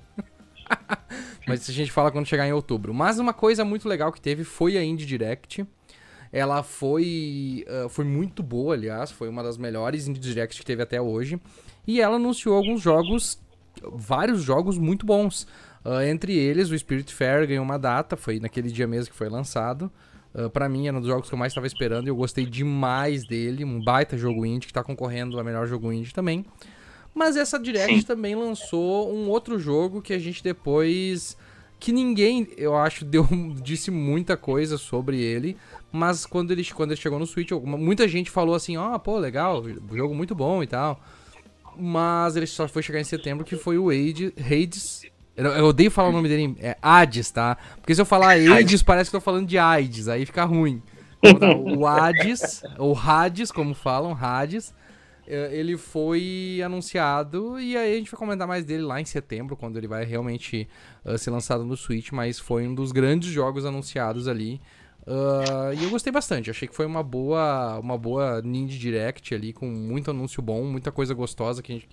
Mas 1.46 1.70
a 1.70 1.74
gente 1.74 1.92
fala 1.92 2.10
quando 2.10 2.26
chegar 2.26 2.48
em 2.48 2.54
outubro. 2.54 2.94
Mas 2.94 3.20
uma 3.20 3.34
coisa 3.34 3.66
muito 3.66 3.86
legal 3.86 4.14
que 4.14 4.22
teve 4.22 4.46
foi 4.46 4.78
a 4.78 4.84
Indie 4.84 5.06
Direct. 5.06 5.68
Ela 6.32 6.62
foi, 6.62 7.66
uh, 7.68 7.90
foi 7.90 8.06
muito 8.06 8.44
boa, 8.44 8.76
aliás, 8.76 9.12
foi 9.12 9.28
uma 9.30 9.42
das 9.42 9.58
melhores 9.58 10.08
Indie 10.08 10.20
Directs 10.20 10.60
que 10.60 10.66
teve 10.66 10.84
até 10.84 11.02
hoje. 11.02 11.40
E 11.88 12.00
ela 12.00 12.18
anunciou 12.18 12.56
alguns 12.56 12.82
jogos, 12.82 13.40
vários 13.82 14.44
jogos 14.44 14.78
muito 14.78 15.06
bons. 15.06 15.48
Uh, 15.84 16.02
entre 16.02 16.36
eles, 16.36 16.70
o 16.70 16.78
Spirit 16.78 17.14
Fair 17.14 17.48
ganhou 17.48 17.64
uma 17.64 17.80
data, 17.80 18.16
foi 18.16 18.40
naquele 18.40 18.70
dia 18.72 18.86
mesmo 18.86 19.12
que 19.12 19.18
foi 19.18 19.30
lançado. 19.30 19.92
Uh, 20.34 20.50
para 20.50 20.70
mim, 20.70 20.88
era 20.88 20.96
um 20.96 21.00
dos 21.00 21.10
jogos 21.10 21.28
que 21.28 21.34
eu 21.34 21.40
mais 21.40 21.52
estava 21.52 21.66
esperando 21.66 22.06
e 22.06 22.10
eu 22.10 22.16
gostei 22.16 22.46
demais 22.46 23.26
dele. 23.26 23.66
Um 23.66 23.84
baita 23.84 24.18
jogo 24.18 24.46
indie 24.46 24.68
que 24.68 24.72
está 24.72 24.84
concorrendo 24.84 25.40
a 25.40 25.44
melhor 25.44 25.66
jogo 25.66 25.92
indie 25.92 26.14
também. 26.14 26.46
Mas 27.14 27.36
essa 27.36 27.60
Direct 27.60 28.02
Sim. 28.02 28.06
também 28.06 28.36
lançou 28.36 29.12
um 29.12 29.30
outro 29.30 29.58
jogo 29.58 30.02
que 30.02 30.14
a 30.14 30.20
gente 30.20 30.44
depois. 30.44 31.36
Que 31.80 31.92
ninguém, 31.92 32.48
eu 32.58 32.76
acho, 32.76 33.06
deu, 33.06 33.28
disse 33.64 33.90
muita 33.90 34.36
coisa 34.36 34.78
sobre 34.78 35.22
ele. 35.22 35.56
Mas 35.92 36.26
quando 36.26 36.52
ele, 36.52 36.64
quando 36.66 36.92
ele 36.92 37.02
chegou 37.02 37.18
no 37.18 37.26
Switch, 37.26 37.52
muita 37.52 38.08
gente 38.08 38.30
falou 38.30 38.54
assim, 38.54 38.78
ó, 38.78 38.96
oh, 38.96 39.00
pô, 39.00 39.18
legal, 39.18 39.64
jogo 39.94 40.14
muito 40.14 40.36
bom 40.36 40.62
e 40.62 40.68
tal. 40.68 41.02
Mas 41.78 42.36
ele 42.36 42.46
só 42.46 42.68
foi 42.68 42.84
chegar 42.84 43.00
em 43.00 43.06
setembro, 43.06 43.46
que 43.46 43.56
foi 43.56 43.78
o 43.78 43.90
Hades. 43.90 44.34
Hades 44.38 45.10
eu, 45.40 45.68
odeio 45.68 45.90
falar 45.90 46.10
o 46.10 46.12
nome 46.12 46.28
dele, 46.28 46.58
é 46.60 46.76
Hades, 46.82 47.32
tá? 47.32 47.58
Porque 47.78 47.96
se 47.96 48.02
eu 48.02 48.06
falar 48.06 48.34
Hades, 48.34 48.84
parece 48.84 49.10
que 49.10 49.16
eu 49.16 49.22
tô 49.22 49.24
falando 49.24 49.48
de 49.48 49.58
AIDS, 49.58 50.10
aí 50.10 50.26
fica 50.26 50.44
ruim. 50.44 50.82
Então, 51.24 51.64
o 51.64 51.88
Hades, 51.88 52.62
ou 52.78 52.98
Hades, 52.98 53.50
como 53.50 53.74
falam, 53.74 54.18
Hades, 54.20 54.74
ele 55.30 55.78
foi 55.78 56.62
anunciado 56.64 57.60
e 57.60 57.78
aí 57.78 57.94
a 57.94 57.98
gente 57.98 58.12
vai 58.12 58.18
comentar 58.18 58.48
mais 58.48 58.66
dele 58.66 58.84
lá 58.84 59.00
em 59.00 59.06
setembro, 59.06 59.56
quando 59.56 59.78
ele 59.78 59.88
vai 59.88 60.04
realmente 60.04 60.68
uh, 61.06 61.18
ser 61.18 61.30
lançado 61.32 61.64
no 61.64 61.78
Switch, 61.78 62.12
mas 62.12 62.40
foi 62.40 62.68
um 62.68 62.74
dos 62.74 62.92
grandes 62.92 63.30
jogos 63.30 63.66
anunciados 63.66 64.28
ali. 64.28 64.60
Uh, 65.08 65.74
e 65.80 65.84
eu 65.84 65.90
gostei 65.90 66.12
bastante, 66.12 66.50
achei 66.50 66.68
que 66.68 66.76
foi 66.76 66.86
uma 66.86 67.02
boa, 67.02 67.80
uma 67.80 67.98
boa 67.98 68.42
Ninja 68.42 68.78
Direct 68.78 69.34
ali, 69.34 69.54
com 69.54 69.66
muito 69.66 70.12
anúncio 70.12 70.42
bom, 70.42 70.64
muita 70.66 70.92
coisa 70.92 71.14
gostosa 71.14 71.64
que 71.64 71.72
a 71.72 71.76
gente, 71.76 71.90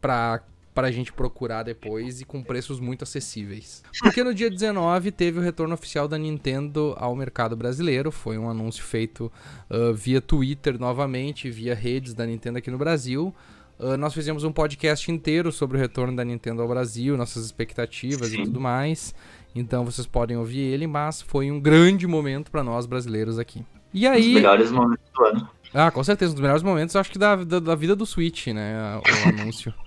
pra, 0.00 0.42
pra 0.76 0.90
gente 0.90 1.10
procurar 1.10 1.62
depois 1.62 2.20
e 2.20 2.24
com 2.26 2.42
preços 2.42 2.78
muito 2.78 3.02
acessíveis. 3.02 3.82
Porque 3.98 4.22
no 4.22 4.34
dia 4.34 4.50
19 4.50 5.10
teve 5.10 5.38
o 5.38 5.42
retorno 5.42 5.72
oficial 5.72 6.06
da 6.06 6.18
Nintendo 6.18 6.94
ao 6.98 7.16
mercado 7.16 7.56
brasileiro, 7.56 8.12
foi 8.12 8.36
um 8.36 8.50
anúncio 8.50 8.84
feito 8.84 9.32
uh, 9.70 9.94
via 9.94 10.20
Twitter 10.20 10.78
novamente, 10.78 11.48
via 11.48 11.74
redes 11.74 12.12
da 12.12 12.26
Nintendo 12.26 12.58
aqui 12.58 12.70
no 12.70 12.76
Brasil. 12.76 13.34
Uh, 13.80 13.96
nós 13.96 14.12
fizemos 14.12 14.44
um 14.44 14.52
podcast 14.52 15.10
inteiro 15.10 15.50
sobre 15.50 15.78
o 15.78 15.80
retorno 15.80 16.14
da 16.14 16.22
Nintendo 16.22 16.60
ao 16.60 16.68
Brasil, 16.68 17.16
nossas 17.16 17.46
expectativas 17.46 18.28
Sim. 18.28 18.42
e 18.42 18.44
tudo 18.44 18.60
mais. 18.60 19.14
Então 19.54 19.82
vocês 19.82 20.06
podem 20.06 20.36
ouvir 20.36 20.60
ele, 20.60 20.86
mas 20.86 21.22
foi 21.22 21.50
um 21.50 21.58
grande 21.58 22.06
momento 22.06 22.50
para 22.50 22.62
nós 22.62 22.84
brasileiros 22.84 23.38
aqui. 23.38 23.64
E 23.94 24.06
aí. 24.06 24.28
Os 24.28 24.34
melhores 24.34 24.70
momentos 24.70 25.06
do 25.14 25.24
ano. 25.24 25.48
Ah, 25.72 25.90
com 25.90 26.04
certeza, 26.04 26.32
um 26.32 26.34
dos 26.34 26.42
melhores 26.42 26.62
momentos, 26.62 26.94
acho 26.96 27.10
que 27.10 27.18
da, 27.18 27.36
da, 27.36 27.60
da 27.60 27.74
vida 27.74 27.96
do 27.96 28.04
Switch, 28.04 28.48
né? 28.48 28.98
O 28.98 29.28
anúncio. 29.28 29.72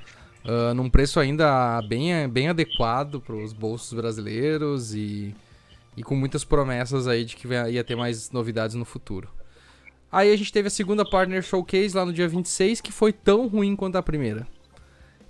uh, 0.50 0.74
num 0.74 0.90
preço 0.90 1.20
ainda 1.20 1.82
bem, 1.88 2.28
bem 2.28 2.50
adequado 2.50 3.22
para 3.22 3.36
os 3.36 3.54
bolsos 3.54 3.94
brasileiros 3.94 4.94
e, 4.96 5.36
e 5.96 6.04
com 6.04 6.16
muitas 6.16 6.44
promessas 6.44 7.08
aí 7.08 7.24
de 7.24 7.36
que 7.36 7.48
ia 7.48 7.84
ter 7.84 7.96
mais 7.96 8.32
novidades 8.32 8.76
no 8.76 8.86
futuro. 8.86 9.30
Aí 10.12 10.32
a 10.34 10.36
gente 10.36 10.52
teve 10.52 10.68
a 10.68 10.72
segunda 10.72 11.08
Partner 11.08 11.44
Showcase 11.44 11.96
lá 11.96 12.04
no 12.04 12.12
dia 12.12 12.28
26, 12.28 12.82
que 12.82 12.92
foi 12.92 13.14
tão 13.14 13.48
ruim 13.48 13.76
quanto 13.76 13.96
a 13.98 14.04
primeira. 14.04 14.48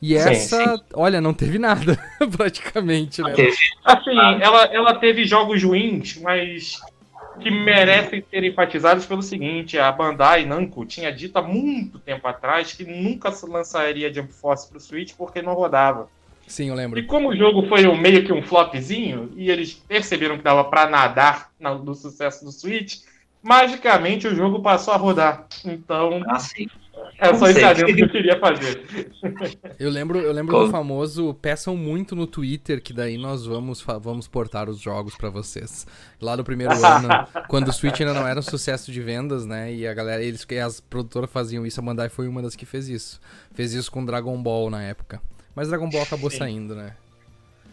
E 0.02 0.16
essa, 0.16 0.78
sim. 0.78 0.84
olha, 0.94 1.20
não 1.20 1.34
teve 1.34 1.60
nada, 1.60 2.00
praticamente, 2.38 3.22
né? 3.22 3.34
Assim, 3.84 4.18
ela, 4.42 4.64
ela 4.74 4.96
teve 4.96 5.26
jogos 5.26 5.62
ruins, 5.62 6.18
mas 6.22 6.80
que 7.40 7.50
merecem 7.50 8.24
ser 8.30 8.44
enfatizados 8.44 9.06
pelo 9.06 9.22
seguinte: 9.22 9.80
a 9.80 9.92
Bandai 9.92 10.46
Namco 10.46 10.86
tinha 10.86 11.12
dito 11.12 11.38
há 11.38 11.42
muito 11.42 11.98
tempo 12.00 12.28
atrás 12.28 12.74
que 12.74 12.84
nunca 12.84 13.32
se 13.32 13.46
lançaria 13.48 14.14
Jump 14.14 14.32
Force 14.34 14.70
pro 14.70 14.80
Switch 14.80 15.14
porque 15.16 15.42
não 15.42 15.54
rodava. 15.54 16.10
Sim, 16.48 16.70
eu 16.70 16.76
lembro. 16.76 17.00
E 17.00 17.04
como 17.04 17.30
o 17.30 17.36
jogo 17.36 17.68
foi 17.68 17.88
um, 17.88 17.96
meio 17.96 18.26
que 18.26 18.34
um 18.34 18.42
flopzinho, 18.42 19.32
e 19.36 19.52
eles 19.52 19.74
perceberam 19.74 20.38
que 20.38 20.44
dava 20.44 20.64
para 20.64 20.90
nadar 20.90 21.52
no 21.60 21.94
sucesso 21.94 22.44
do 22.44 22.52
Switch, 22.52 23.02
magicamente 23.42 24.28
o 24.28 24.36
jogo 24.36 24.62
passou 24.62 24.94
a 24.94 24.98
rodar. 24.98 25.48
Então. 25.64 26.24
Ah, 26.28 26.40
sim. 26.40 26.68
É 27.20 27.34
só 27.34 27.46
adendo 27.46 27.94
que 27.94 28.02
eu 28.02 28.10
queria 28.10 28.40
fazer. 28.40 28.86
Eu 29.78 29.90
lembro, 29.90 30.20
eu 30.20 30.32
lembro 30.32 30.58
do 30.66 30.70
famoso 30.70 31.34
peçam 31.34 31.76
muito 31.76 32.16
no 32.16 32.28
Twitter 32.28 32.82
que 32.82 32.92
daí 32.92 33.18
nós 33.18 33.46
vamos, 33.46 33.82
vamos 34.02 34.28
portar 34.28 34.70
os 34.70 34.80
jogos 34.80 35.16
para 35.16 35.30
vocês. 35.30 35.86
Lá 36.22 36.36
no 36.36 36.44
primeiro 36.44 36.74
ano, 36.86 37.08
quando 37.48 37.70
o 37.70 37.74
Switch 37.74 38.00
ainda 38.02 38.14
não 38.14 38.28
era 38.28 38.40
um 38.40 38.44
sucesso 38.44 38.92
de 38.92 39.02
vendas, 39.02 39.46
né? 39.46 39.74
E 39.74 39.88
a 39.88 39.94
galera, 39.94 40.24
eles 40.24 40.46
as 40.66 40.80
produtoras 40.80 41.32
faziam 41.32 41.66
isso, 41.66 41.80
a 41.80 41.84
Bandai 41.84 42.10
foi 42.10 42.28
uma 42.28 42.42
das 42.42 42.56
que 42.56 42.66
fez 42.66 42.90
isso. 42.90 43.20
Fez 43.54 43.74
isso 43.74 43.92
com 43.92 44.04
Dragon 44.04 44.42
Ball 44.42 44.70
na 44.70 44.82
época. 44.84 45.22
Mas 45.56 45.70
Dragon 45.70 45.90
Ball 45.90 46.04
acabou 46.04 46.30
Sim. 46.30 46.38
saindo, 46.38 46.76
né? 46.76 46.94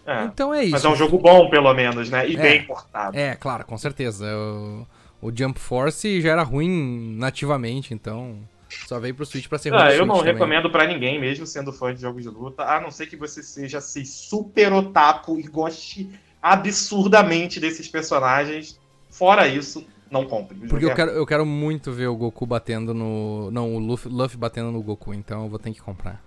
É, 0.07 0.25
então 0.25 0.55
é 0.55 0.63
isso. 0.63 0.73
Mas 0.73 0.85
é 0.85 0.89
um 0.89 0.97
jogo 0.97 1.19
bom, 1.19 1.51
pelo 1.51 1.73
menos, 1.75 2.09
né? 2.09 2.29
E 2.29 2.37
é, 2.37 2.41
bem 2.41 2.65
portado. 2.65 3.17
É, 3.17 3.35
claro, 3.35 3.65
com 3.65 3.77
certeza. 3.77 4.27
O, 4.37 4.87
o 5.21 5.33
Jump 5.37 5.59
Force 5.59 6.21
já 6.21 6.31
era 6.31 6.43
ruim 6.43 7.17
nativamente, 7.17 7.93
então 7.93 8.39
só 8.87 9.01
veio 9.01 9.15
pro 9.15 9.27
Switch 9.27 9.49
pra 9.49 9.59
ser. 9.59 9.73
Ah, 9.75 9.93
eu 9.93 10.05
não 10.07 10.19
também. 10.19 10.33
recomendo 10.33 10.71
para 10.71 10.87
ninguém, 10.87 11.21
mesmo 11.21 11.47
sendo 11.47 11.73
fã 11.73 11.95
de 11.95 12.01
jogos 12.01 12.23
de 12.23 12.29
luta, 12.29 12.63
a 12.63 12.81
não 12.81 12.91
ser 12.91 13.07
que 13.07 13.17
você 13.17 13.43
seja 13.43 13.79
assim, 13.79 14.05
super 14.05 14.73
otaku 14.73 15.39
e 15.39 15.43
goste 15.43 16.11
absurdamente 16.41 17.59
desses 17.59 17.89
personagens. 17.89 18.79
Fora 19.11 19.49
isso, 19.49 19.87
não 20.11 20.25
compre. 20.25 20.57
Porque 20.69 20.85
eu 20.85 20.95
quero, 20.95 21.11
eu 21.11 21.27
quero 21.27 21.47
muito 21.47 21.93
ver 21.93 22.07
o 22.07 22.17
Goku 22.17 22.47
batendo 22.47 22.95
no. 22.95 23.51
Não, 23.51 23.75
o 23.75 23.79
Luffy, 23.79 24.11
Luffy 24.11 24.39
batendo 24.39 24.71
no 24.71 24.83
Goku, 24.83 25.15
então 25.15 25.45
eu 25.45 25.49
vou 25.49 25.59
ter 25.59 25.73
que 25.73 25.81
comprar. 25.81 26.23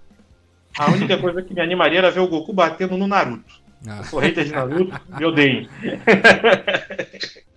A 0.78 0.92
única 0.92 1.18
coisa 1.18 1.42
que 1.42 1.54
me 1.54 1.62
animaria 1.62 2.00
era 2.00 2.12
ver 2.12 2.20
o 2.20 2.28
Goku 2.28 2.54
batendo 2.54 2.98
no 2.98 3.08
Naruto. 3.08 3.62
Ah. 3.88 4.00
Eu 4.00 4.04
sou 4.04 4.20
hater 4.20 4.44
de 4.46 4.52
Naruto, 4.52 5.00
me 5.18 5.26
odeio. 5.26 5.70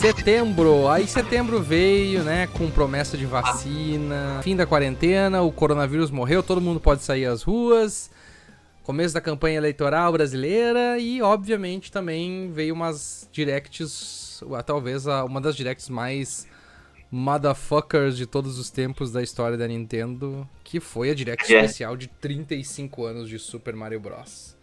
Setembro, 0.00 0.88
aí 0.88 1.06
setembro 1.06 1.60
veio, 1.60 2.24
né, 2.24 2.46
com 2.46 2.70
promessa 2.70 3.18
de 3.18 3.26
vacina, 3.26 4.40
fim 4.42 4.56
da 4.56 4.64
quarentena, 4.64 5.42
o 5.42 5.52
coronavírus 5.52 6.10
morreu, 6.10 6.42
todo 6.42 6.58
mundo 6.58 6.80
pode 6.80 7.02
sair 7.02 7.26
às 7.26 7.42
ruas, 7.42 8.10
começo 8.82 9.12
da 9.12 9.20
campanha 9.20 9.58
eleitoral 9.58 10.10
brasileira 10.10 10.98
e, 10.98 11.20
obviamente, 11.20 11.92
também 11.92 12.50
veio 12.50 12.72
umas 12.74 13.28
directs, 13.30 14.42
talvez 14.64 15.04
uma 15.04 15.38
das 15.38 15.54
directs 15.54 15.90
mais 15.90 16.48
motherfuckers 17.10 18.16
de 18.16 18.24
todos 18.24 18.58
os 18.58 18.70
tempos 18.70 19.12
da 19.12 19.22
história 19.22 19.58
da 19.58 19.68
Nintendo, 19.68 20.48
que 20.64 20.80
foi 20.80 21.10
a 21.10 21.14
direct 21.14 21.52
é. 21.52 21.56
especial 21.56 21.94
de 21.94 22.08
35 22.08 23.04
anos 23.04 23.28
de 23.28 23.38
Super 23.38 23.76
Mario 23.76 24.00
Bros. 24.00 24.56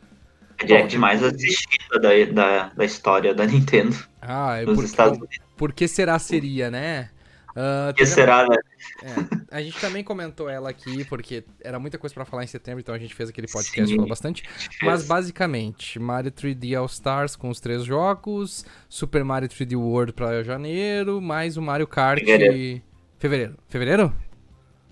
A 0.60 0.66
direct 0.66 0.97
mais 0.97 1.24
assistida 1.24 1.99
da, 1.99 2.10
da, 2.32 2.70
da 2.70 2.86
história 2.86 3.34
da 3.34 3.45
Nintendo. 3.45 3.95
Ah, 4.22 4.58
é 4.58 4.66
nos 4.66 4.76
por, 4.76 4.84
Estados 4.84 5.18
Unidos. 5.18 5.38
Por 5.55 5.74
que 5.74 5.88
será 5.88 6.18
seria, 6.20 6.72
né? 6.72 7.10
Uh, 7.58 7.91
que 7.95 8.05
será, 8.05 8.47
né? 8.47 8.55
É, 9.01 9.58
a 9.58 9.62
gente 9.62 9.80
também 9.80 10.03
comentou 10.03 10.47
ela 10.47 10.70
aqui, 10.70 11.03
porque 11.05 11.43
era 11.64 11.80
muita 11.80 11.97
coisa 11.97 12.14
para 12.14 12.24
falar 12.24 12.43
em 12.43 12.47
setembro, 12.47 12.82
então 12.82 12.93
a 12.93 12.99
gente 12.99 13.16
fez 13.16 13.30
aquele 13.30 13.47
podcast, 13.47 13.88
Sim, 13.88 13.95
falou 13.95 14.08
bastante. 14.08 14.43
Mas 14.84 15.08
basicamente, 15.08 15.97
Mario 15.97 16.32
3D 16.32 16.78
All 16.78 16.86
Stars 16.86 17.36
com 17.36 17.49
os 17.49 17.60
três 17.60 17.84
jogos, 17.84 18.64
Super 18.88 19.24
Mario 19.24 19.49
3D 19.49 19.76
World 19.76 20.14
para 20.14 20.43
janeiro, 20.43 21.20
mais 21.20 21.58
o 21.58 21.62
Mario 21.62 21.88
Kart. 21.88 22.20
Fevereiro. 22.20 22.82
Fevereiro? 23.18 23.58
Fevereiro? 23.68 24.14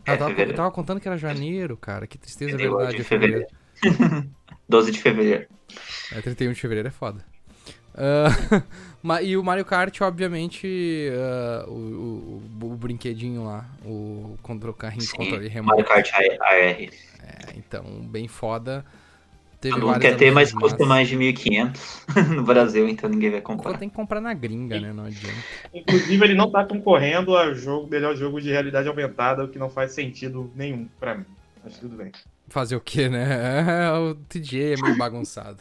Ah, 0.07 0.11
é, 0.11 0.13
eu, 0.13 0.17
tava, 0.17 0.29
fevereiro. 0.29 0.51
eu 0.51 0.55
tava 0.55 0.71
contando 0.71 0.99
que 0.99 1.07
era 1.07 1.17
janeiro, 1.17 1.77
cara. 1.77 2.07
Que 2.07 2.17
tristeza, 2.17 2.55
é 2.55 2.57
verdade. 2.57 2.97
De 2.97 3.03
fevereiro. 3.03 3.45
fevereiro. 3.75 4.29
12 4.67 4.91
de 4.91 5.01
fevereiro. 5.01 5.47
É, 6.11 6.21
31 6.21 6.53
de 6.53 6.59
fevereiro 6.59 6.87
é 6.87 6.91
foda. 6.91 7.23
Uh, 7.95 9.21
e 9.23 9.37
o 9.37 9.43
Mario 9.43 9.63
Kart, 9.63 10.01
obviamente, 10.01 10.67
uh, 10.67 11.69
o, 11.71 12.41
o, 12.61 12.65
o, 12.65 12.75
brinquedinho 12.75 13.45
lá, 13.45 13.65
o, 13.85 14.37
contra, 14.41 14.69
o 14.69 14.73
carrinho 14.73 15.03
Sim, 15.03 15.11
de 15.11 15.17
controle 15.17 15.47
remoto. 15.47 15.77
Mario 15.77 15.85
Kart 15.85 16.11
AR. 16.13 16.51
É, 16.51 16.89
então, 17.55 17.83
bem 18.01 18.27
foda. 18.27 18.83
Teve 19.61 19.79
não 19.79 19.97
quer 19.97 20.15
ter, 20.15 20.31
mas 20.31 20.51
custa 20.51 20.85
mais 20.85 21.07
de 21.07 21.17
1.500 21.17 22.29
no 22.35 22.43
Brasil, 22.43 22.87
então 22.87 23.09
ninguém 23.09 23.31
vai 23.31 23.41
comprar. 23.41 23.77
Tem 23.77 23.89
que 23.89 23.95
comprar 23.95 24.21
na 24.21 24.33
gringa, 24.33 24.79
né? 24.79 24.93
Não 24.93 25.05
adianta. 25.05 25.39
Inclusive, 25.73 26.23
ele 26.23 26.35
não 26.35 26.51
tá 26.51 26.63
concorrendo 26.63 27.35
a 27.35 27.53
jogo, 27.53 27.89
melhor 27.89 28.15
jogo 28.15 28.39
de 28.39 28.51
realidade 28.51 28.87
aumentada, 28.87 29.43
o 29.43 29.47
que 29.47 29.57
não 29.57 29.69
faz 29.69 29.93
sentido 29.93 30.51
nenhum 30.55 30.87
pra 30.99 31.15
mim. 31.15 31.25
Mas 31.63 31.79
tudo 31.79 31.95
bem. 31.95 32.11
Fazer 32.47 32.75
o 32.75 32.81
que, 32.81 33.09
né? 33.09 33.91
o 33.99 34.15
TJ 34.15 34.73
é 34.73 34.81
meio 34.81 34.97
bagunçado. 34.99 35.59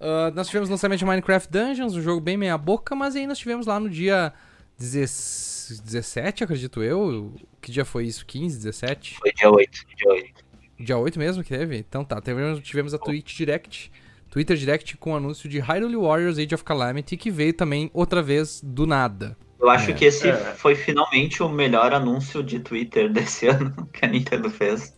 Uh, 0.00 0.34
nós 0.34 0.46
tivemos 0.46 0.68
o 0.68 0.72
lançamento 0.72 0.98
de 0.98 1.04
Minecraft 1.04 1.50
Dungeons, 1.50 1.94
um 1.94 2.02
jogo 2.02 2.20
bem 2.20 2.36
meia 2.36 2.56
boca, 2.56 2.94
mas 2.94 3.14
aí 3.14 3.26
nós 3.26 3.38
tivemos 3.38 3.66
lá 3.66 3.78
no 3.78 3.90
dia 3.90 4.32
17, 4.78 6.42
acredito 6.42 6.82
eu. 6.82 7.34
Que 7.60 7.70
dia 7.70 7.84
foi 7.84 8.06
isso? 8.06 8.24
15, 8.24 8.56
17? 8.56 9.18
Foi 9.18 9.32
dia 9.32 9.50
8, 9.50 9.86
dia 9.96 10.12
8. 10.12 10.44
Dia 10.78 10.96
8 10.96 11.18
mesmo 11.18 11.44
que 11.44 11.50
teve? 11.50 11.76
Então 11.76 12.02
tá, 12.02 12.18
tivemos, 12.20 12.60
tivemos 12.60 12.94
a 12.94 12.98
Twitch 12.98 13.36
Direct, 13.36 13.92
Twitter 14.30 14.56
Direct 14.56 14.96
com 14.96 15.12
o 15.12 15.16
anúncio 15.16 15.48
de 15.48 15.58
Hyrule 15.58 15.96
Warriors 15.96 16.38
Age 16.38 16.54
of 16.54 16.64
Calamity, 16.64 17.18
que 17.18 17.30
veio 17.30 17.52
também 17.52 17.90
outra 17.92 18.22
vez 18.22 18.62
do 18.64 18.86
nada. 18.86 19.36
Eu 19.60 19.68
acho 19.68 19.90
é. 19.90 19.92
que 19.92 20.06
esse 20.06 20.28
é. 20.30 20.36
foi 20.54 20.74
finalmente 20.74 21.42
o 21.42 21.48
melhor 21.48 21.92
anúncio 21.92 22.42
de 22.42 22.60
Twitter 22.60 23.10
desse 23.12 23.46
ano 23.46 23.86
que 23.92 24.04
a 24.04 24.08
Nintendo 24.08 24.48
fez. 24.48 24.96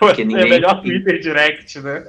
Foi 0.00 0.16
ninguém, 0.24 0.40
é 0.40 0.46
o 0.46 0.48
melhor 0.48 0.80
Twitter 0.80 1.20
Direct, 1.20 1.78
né? 1.80 2.04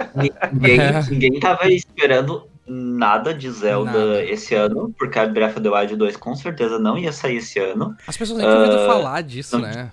Ninguém, 0.53 0.79
ninguém 1.11 1.39
tava 1.41 1.69
esperando 1.69 2.49
nada 2.65 3.33
de 3.33 3.51
Zelda 3.51 3.91
nada. 3.91 4.23
esse 4.23 4.55
ano, 4.55 4.95
porque 4.97 5.19
a 5.19 5.27
Breath 5.27 5.57
of 5.57 5.61
the 5.61 5.69
Wild 5.69 5.95
2 5.97 6.15
com 6.15 6.33
certeza 6.33 6.79
não 6.79 6.97
ia 6.97 7.11
sair 7.11 7.37
esse 7.37 7.59
ano. 7.59 7.95
As 8.07 8.15
pessoas 8.15 8.39
nem 8.39 8.47
tinham 8.47 8.61
ouvido 8.61 8.81
uh, 8.81 8.87
falar 8.87 9.21
disso, 9.21 9.59
não, 9.59 9.67
né? 9.67 9.91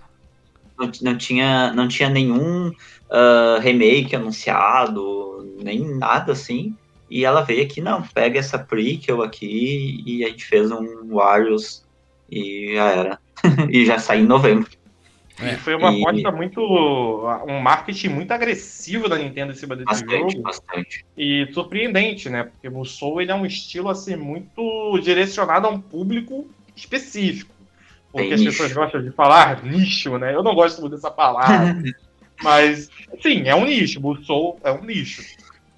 Não, 0.79 0.91
não, 1.03 1.19
tinha, 1.19 1.73
não 1.73 1.89
tinha 1.89 2.09
nenhum 2.09 2.69
uh, 2.69 3.61
remake 3.61 4.15
anunciado, 4.15 5.57
nem 5.61 5.85
nada 5.97 6.33
assim. 6.33 6.77
E 7.11 7.25
ela 7.25 7.41
veio 7.41 7.65
aqui, 7.65 7.81
não, 7.81 8.03
pega 8.03 8.39
essa 8.39 8.59
prequel 8.59 9.23
aqui 9.23 10.05
e 10.07 10.25
a 10.25 10.29
gente 10.29 10.45
fez 10.45 10.71
um 10.71 11.09
Warriors 11.09 11.85
e 12.31 12.75
já 12.75 12.91
era. 12.91 13.19
e 13.71 13.85
já 13.85 13.99
saiu 13.99 14.25
em 14.25 14.29
novembro. 14.29 14.71
É. 15.41 15.55
E 15.55 15.57
foi 15.57 15.75
uma 15.75 15.93
e... 15.93 16.03
aposta 16.03 16.33
muito. 16.33 16.61
um 16.61 17.61
marketing 17.61 18.09
muito 18.09 18.33
agressivo 18.33 19.09
da 19.09 19.17
Nintendo 19.17 19.53
em 19.53 19.55
cima 19.55 19.77
desse 19.77 20.05
bastante, 20.05 20.33
jogo. 20.33 20.43
Bastante. 20.43 21.07
E 21.17 21.49
surpreendente, 21.53 22.29
né? 22.29 22.45
Porque 22.45 22.69
o 22.69 22.85
Soul 22.85 23.23
ele 23.23 23.31
é 23.31 23.35
um 23.35 23.47
estilo 23.47 23.89
assim 23.89 24.17
muito 24.17 24.99
direcionado 25.01 25.67
a 25.67 25.71
um 25.71 25.81
público 25.81 26.49
específico. 26.75 27.55
Porque 28.11 28.29
Bem 28.29 28.35
as 28.35 28.41
nicho. 28.41 28.53
pessoas 28.53 28.73
gostam 28.73 29.03
de 29.03 29.11
falar 29.13 29.63
nicho, 29.63 30.19
né? 30.19 30.35
Eu 30.35 30.43
não 30.43 30.55
gosto 30.55 30.81
muito 30.81 30.95
dessa 30.95 31.11
palavra. 31.11 31.83
mas, 32.43 32.89
sim, 33.21 33.47
é 33.47 33.55
um 33.55 33.65
nicho. 33.65 34.05
O 34.05 34.17
Soul 34.25 34.59
é 34.65 34.73
um 34.73 34.85
nicho. 34.85 35.23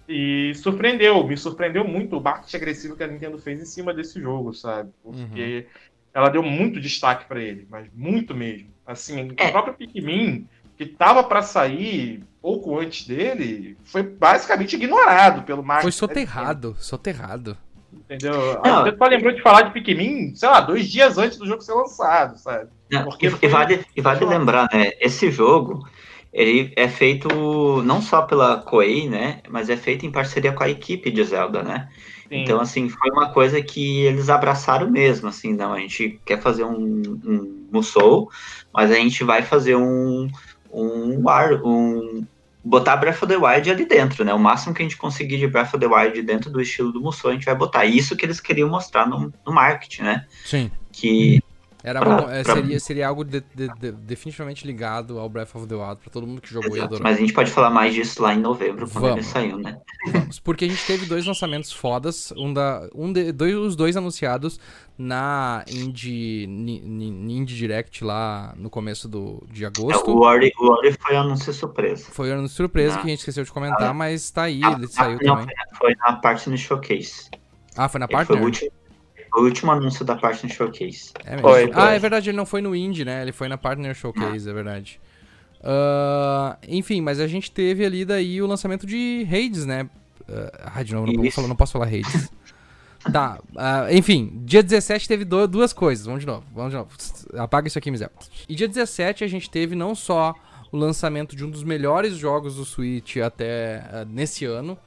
E 0.08 0.52
surpreendeu, 0.56 1.24
me 1.24 1.36
surpreendeu 1.36 1.84
muito 1.84 2.16
o 2.16 2.20
marketing 2.20 2.56
agressivo 2.56 2.96
que 2.96 3.02
a 3.04 3.06
Nintendo 3.06 3.38
fez 3.38 3.60
em 3.60 3.64
cima 3.64 3.94
desse 3.94 4.20
jogo, 4.20 4.52
sabe? 4.52 4.90
Porque 5.02 5.66
uhum 5.66 5.90
ela 6.12 6.28
deu 6.28 6.42
muito 6.42 6.80
destaque 6.80 7.26
para 7.26 7.40
ele, 7.40 7.66
mas 7.70 7.88
muito 7.94 8.34
mesmo. 8.34 8.68
Assim, 8.90 9.32
é. 9.36 9.46
o 9.46 9.52
próprio 9.52 9.74
Pikmin, 9.74 10.48
que 10.76 10.84
tava 10.84 11.22
para 11.22 11.42
sair 11.42 12.24
pouco 12.42 12.76
antes 12.76 13.06
dele, 13.06 13.76
foi 13.84 14.02
basicamente 14.02 14.74
ignorado 14.74 15.42
pelo 15.42 15.62
marketing. 15.62 15.82
Foi 15.84 15.92
soterrado, 15.92 16.76
soterrado. 16.78 17.56
Entendeu? 17.92 18.60
Não. 18.64 18.82
Você 18.82 18.96
só 18.96 19.06
lembrou 19.06 19.32
de 19.32 19.42
falar 19.42 19.62
de 19.62 19.72
Pikmin, 19.72 20.34
sei 20.34 20.48
lá, 20.48 20.60
dois 20.60 20.88
dias 20.88 21.18
antes 21.18 21.38
do 21.38 21.46
jogo 21.46 21.62
ser 21.62 21.74
lançado, 21.74 22.36
sabe? 22.36 22.68
Não, 22.90 23.04
Porque 23.04 23.28
e, 23.28 23.30
foi... 23.30 23.48
e 23.48 23.48
vale, 23.48 23.86
e 23.96 24.00
vale 24.00 24.24
lembrar, 24.24 24.68
né? 24.72 24.90
Esse 25.00 25.30
jogo, 25.30 25.88
ele 26.32 26.72
é 26.76 26.88
feito 26.88 27.82
não 27.82 28.02
só 28.02 28.22
pela 28.22 28.58
Koei, 28.58 29.08
né? 29.08 29.40
Mas 29.48 29.70
é 29.70 29.76
feito 29.76 30.04
em 30.04 30.10
parceria 30.10 30.52
com 30.52 30.64
a 30.64 30.68
equipe 30.68 31.12
de 31.12 31.22
Zelda, 31.22 31.62
né? 31.62 31.88
Então, 32.30 32.60
assim, 32.60 32.88
foi 32.88 33.10
uma 33.10 33.32
coisa 33.32 33.60
que 33.60 34.02
eles 34.02 34.28
abraçaram 34.28 34.88
mesmo, 34.88 35.28
assim, 35.28 35.52
não, 35.52 35.72
a 35.72 35.80
gente 35.80 36.20
quer 36.24 36.40
fazer 36.40 36.64
um, 36.64 37.02
um 37.24 37.66
Musou, 37.72 38.30
mas 38.72 38.90
a 38.90 38.94
gente 38.94 39.24
vai 39.24 39.42
fazer 39.42 39.74
um, 39.74 40.30
um, 40.72 41.22
um 41.64 42.26
botar 42.64 42.96
Breath 42.96 43.22
of 43.22 43.26
the 43.26 43.36
Wild 43.36 43.70
ali 43.70 43.84
dentro, 43.84 44.24
né? 44.24 44.32
O 44.32 44.38
máximo 44.38 44.74
que 44.74 44.82
a 44.82 44.84
gente 44.84 44.96
conseguir 44.96 45.38
de 45.38 45.46
Breath 45.46 45.74
of 45.74 45.78
the 45.78 45.86
Wild 45.86 46.22
dentro 46.22 46.50
do 46.50 46.60
estilo 46.60 46.92
do 46.92 47.00
Musou, 47.00 47.30
a 47.30 47.34
gente 47.34 47.46
vai 47.46 47.54
botar. 47.54 47.84
Isso 47.84 48.16
que 48.16 48.24
eles 48.24 48.40
queriam 48.40 48.68
mostrar 48.68 49.08
no, 49.08 49.32
no 49.44 49.52
marketing, 49.52 50.02
né? 50.02 50.26
Sim. 50.44 50.70
Que 50.92 51.42
Era 51.82 52.00
pra, 52.00 52.36
é, 52.36 52.44
seria, 52.44 52.80
seria 52.80 53.08
algo 53.08 53.24
de, 53.24 53.42
de, 53.54 53.68
de, 53.78 53.92
definitivamente 53.92 54.66
ligado 54.66 55.18
ao 55.18 55.28
Breath 55.28 55.54
of 55.54 55.66
the 55.66 55.74
Wild, 55.74 56.00
pra 56.00 56.10
todo 56.10 56.26
mundo 56.26 56.40
que 56.40 56.48
jogou 56.48 56.68
Exato, 56.68 56.78
e 56.78 56.84
adorou. 56.84 57.02
Mas 57.02 57.16
a 57.16 57.20
gente 57.20 57.32
pode 57.32 57.50
falar 57.50 57.70
mais 57.70 57.94
disso 57.94 58.22
lá 58.22 58.34
em 58.34 58.38
novembro, 58.38 58.86
quando 58.86 59.02
Vamos. 59.02 59.16
ele 59.16 59.24
saiu, 59.24 59.58
né? 59.58 59.78
Vamos, 60.12 60.38
porque 60.38 60.66
a 60.66 60.68
gente 60.68 60.84
teve 60.86 61.06
dois 61.06 61.24
lançamentos 61.24 61.72
fodas, 61.72 62.32
um 62.36 62.52
da, 62.52 62.88
um 62.94 63.12
de, 63.12 63.32
dois, 63.32 63.54
os 63.54 63.76
dois 63.76 63.96
anunciados 63.96 64.60
na 64.98 65.64
Indie, 65.68 66.44
Indie 66.44 67.56
Direct 67.56 68.04
lá 68.04 68.52
no 68.56 68.68
começo 68.68 69.08
do, 69.08 69.42
de 69.50 69.64
agosto. 69.64 70.10
É, 70.10 70.12
o 70.12 70.18
Ori, 70.18 70.52
o 70.60 70.70
Ori 70.70 70.94
foi 71.00 71.16
anúncio 71.16 71.52
surpresa. 71.52 72.10
Foi 72.10 72.30
anúncio 72.30 72.56
surpresa 72.56 72.98
que 72.98 73.06
a 73.06 73.10
gente 73.10 73.20
esqueceu 73.20 73.42
de 73.42 73.50
comentar, 73.50 73.90
ah, 73.90 73.94
mas 73.94 74.30
tá 74.30 74.42
aí, 74.42 74.60
ele 74.62 74.86
saiu 74.86 75.18
não, 75.22 75.36
também. 75.36 75.54
Foi 75.78 75.94
na 75.96 76.16
parte 76.16 76.50
no 76.50 76.58
showcase. 76.58 77.30
Ah, 77.74 77.88
foi 77.88 78.00
na 78.00 78.06
parte? 78.06 78.28
Foi 78.28 78.36
o 78.36 78.44
último 78.44 78.70
o 79.34 79.42
último 79.42 79.70
anúncio 79.70 80.04
da 80.04 80.16
Partner 80.16 80.52
Showcase. 80.52 81.12
É 81.24 81.38
foi, 81.38 81.70
ah, 81.74 81.92
é 81.92 81.98
verdade, 81.98 82.30
ele 82.30 82.36
não 82.36 82.46
foi 82.46 82.60
no 82.60 82.74
Indie, 82.74 83.04
né? 83.04 83.22
Ele 83.22 83.32
foi 83.32 83.48
na 83.48 83.56
Partner 83.56 83.94
Showcase, 83.94 84.48
ah. 84.48 84.50
é 84.50 84.54
verdade. 84.54 85.00
Uh, 85.60 86.56
enfim, 86.66 87.00
mas 87.00 87.20
a 87.20 87.26
gente 87.26 87.50
teve 87.50 87.84
ali 87.84 88.04
daí 88.04 88.40
o 88.40 88.46
lançamento 88.46 88.86
de 88.86 89.26
Hades, 89.28 89.66
né? 89.66 89.88
Uh, 90.22 90.70
ah, 90.74 90.82
de 90.82 90.94
novo, 90.94 91.12
não, 91.12 91.30
falar, 91.30 91.48
não 91.48 91.56
posso 91.56 91.72
falar 91.72 91.86
Hades. 91.86 92.30
tá, 93.12 93.38
uh, 93.52 93.94
enfim, 93.94 94.40
dia 94.44 94.62
17 94.62 95.06
teve 95.06 95.24
do, 95.24 95.46
duas 95.46 95.72
coisas. 95.72 96.06
Vamos 96.06 96.20
de 96.20 96.26
novo, 96.26 96.44
vamos 96.54 96.70
de 96.70 96.76
novo. 96.76 96.90
Apaga 97.36 97.68
isso 97.68 97.78
aqui, 97.78 97.90
Mizel. 97.90 98.10
E 98.48 98.54
dia 98.54 98.66
17 98.66 99.22
a 99.22 99.28
gente 99.28 99.50
teve 99.50 99.74
não 99.74 99.94
só 99.94 100.34
o 100.72 100.76
lançamento 100.76 101.36
de 101.36 101.44
um 101.44 101.50
dos 101.50 101.62
melhores 101.62 102.14
jogos 102.14 102.56
do 102.56 102.64
Switch 102.64 103.16
até 103.18 103.84
uh, 103.92 104.08
nesse 104.08 104.44
ano, 104.46 104.78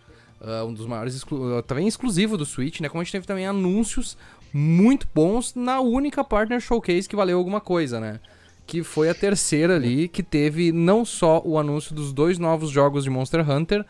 uh, 0.43 0.65
um 0.65 0.73
dos 0.73 0.85
maiores, 0.85 1.15
exclu 1.15 1.61
também 1.63 1.87
exclusivo 1.87 2.37
do 2.37 2.45
Switch, 2.45 2.81
né? 2.81 2.89
Como 2.89 3.01
a 3.01 3.03
gente 3.03 3.11
teve 3.11 3.25
também 3.25 3.47
anúncios 3.47 4.17
muito 4.53 5.07
bons 5.13 5.55
na 5.55 5.79
única 5.79 6.23
Partner 6.23 6.59
Showcase 6.59 7.09
que 7.09 7.15
valeu 7.15 7.37
alguma 7.37 7.59
coisa, 7.59 7.99
né? 7.99 8.19
Que 8.67 8.83
foi 8.83 9.09
a 9.09 9.15
terceira 9.15 9.75
ali, 9.75 10.07
que 10.07 10.21
teve 10.21 10.71
não 10.71 11.03
só 11.03 11.41
o 11.43 11.57
anúncio 11.57 11.95
dos 11.95 12.13
dois 12.13 12.37
novos 12.37 12.69
jogos 12.69 13.03
de 13.03 13.09
Monster 13.09 13.49
Hunter, 13.49 13.85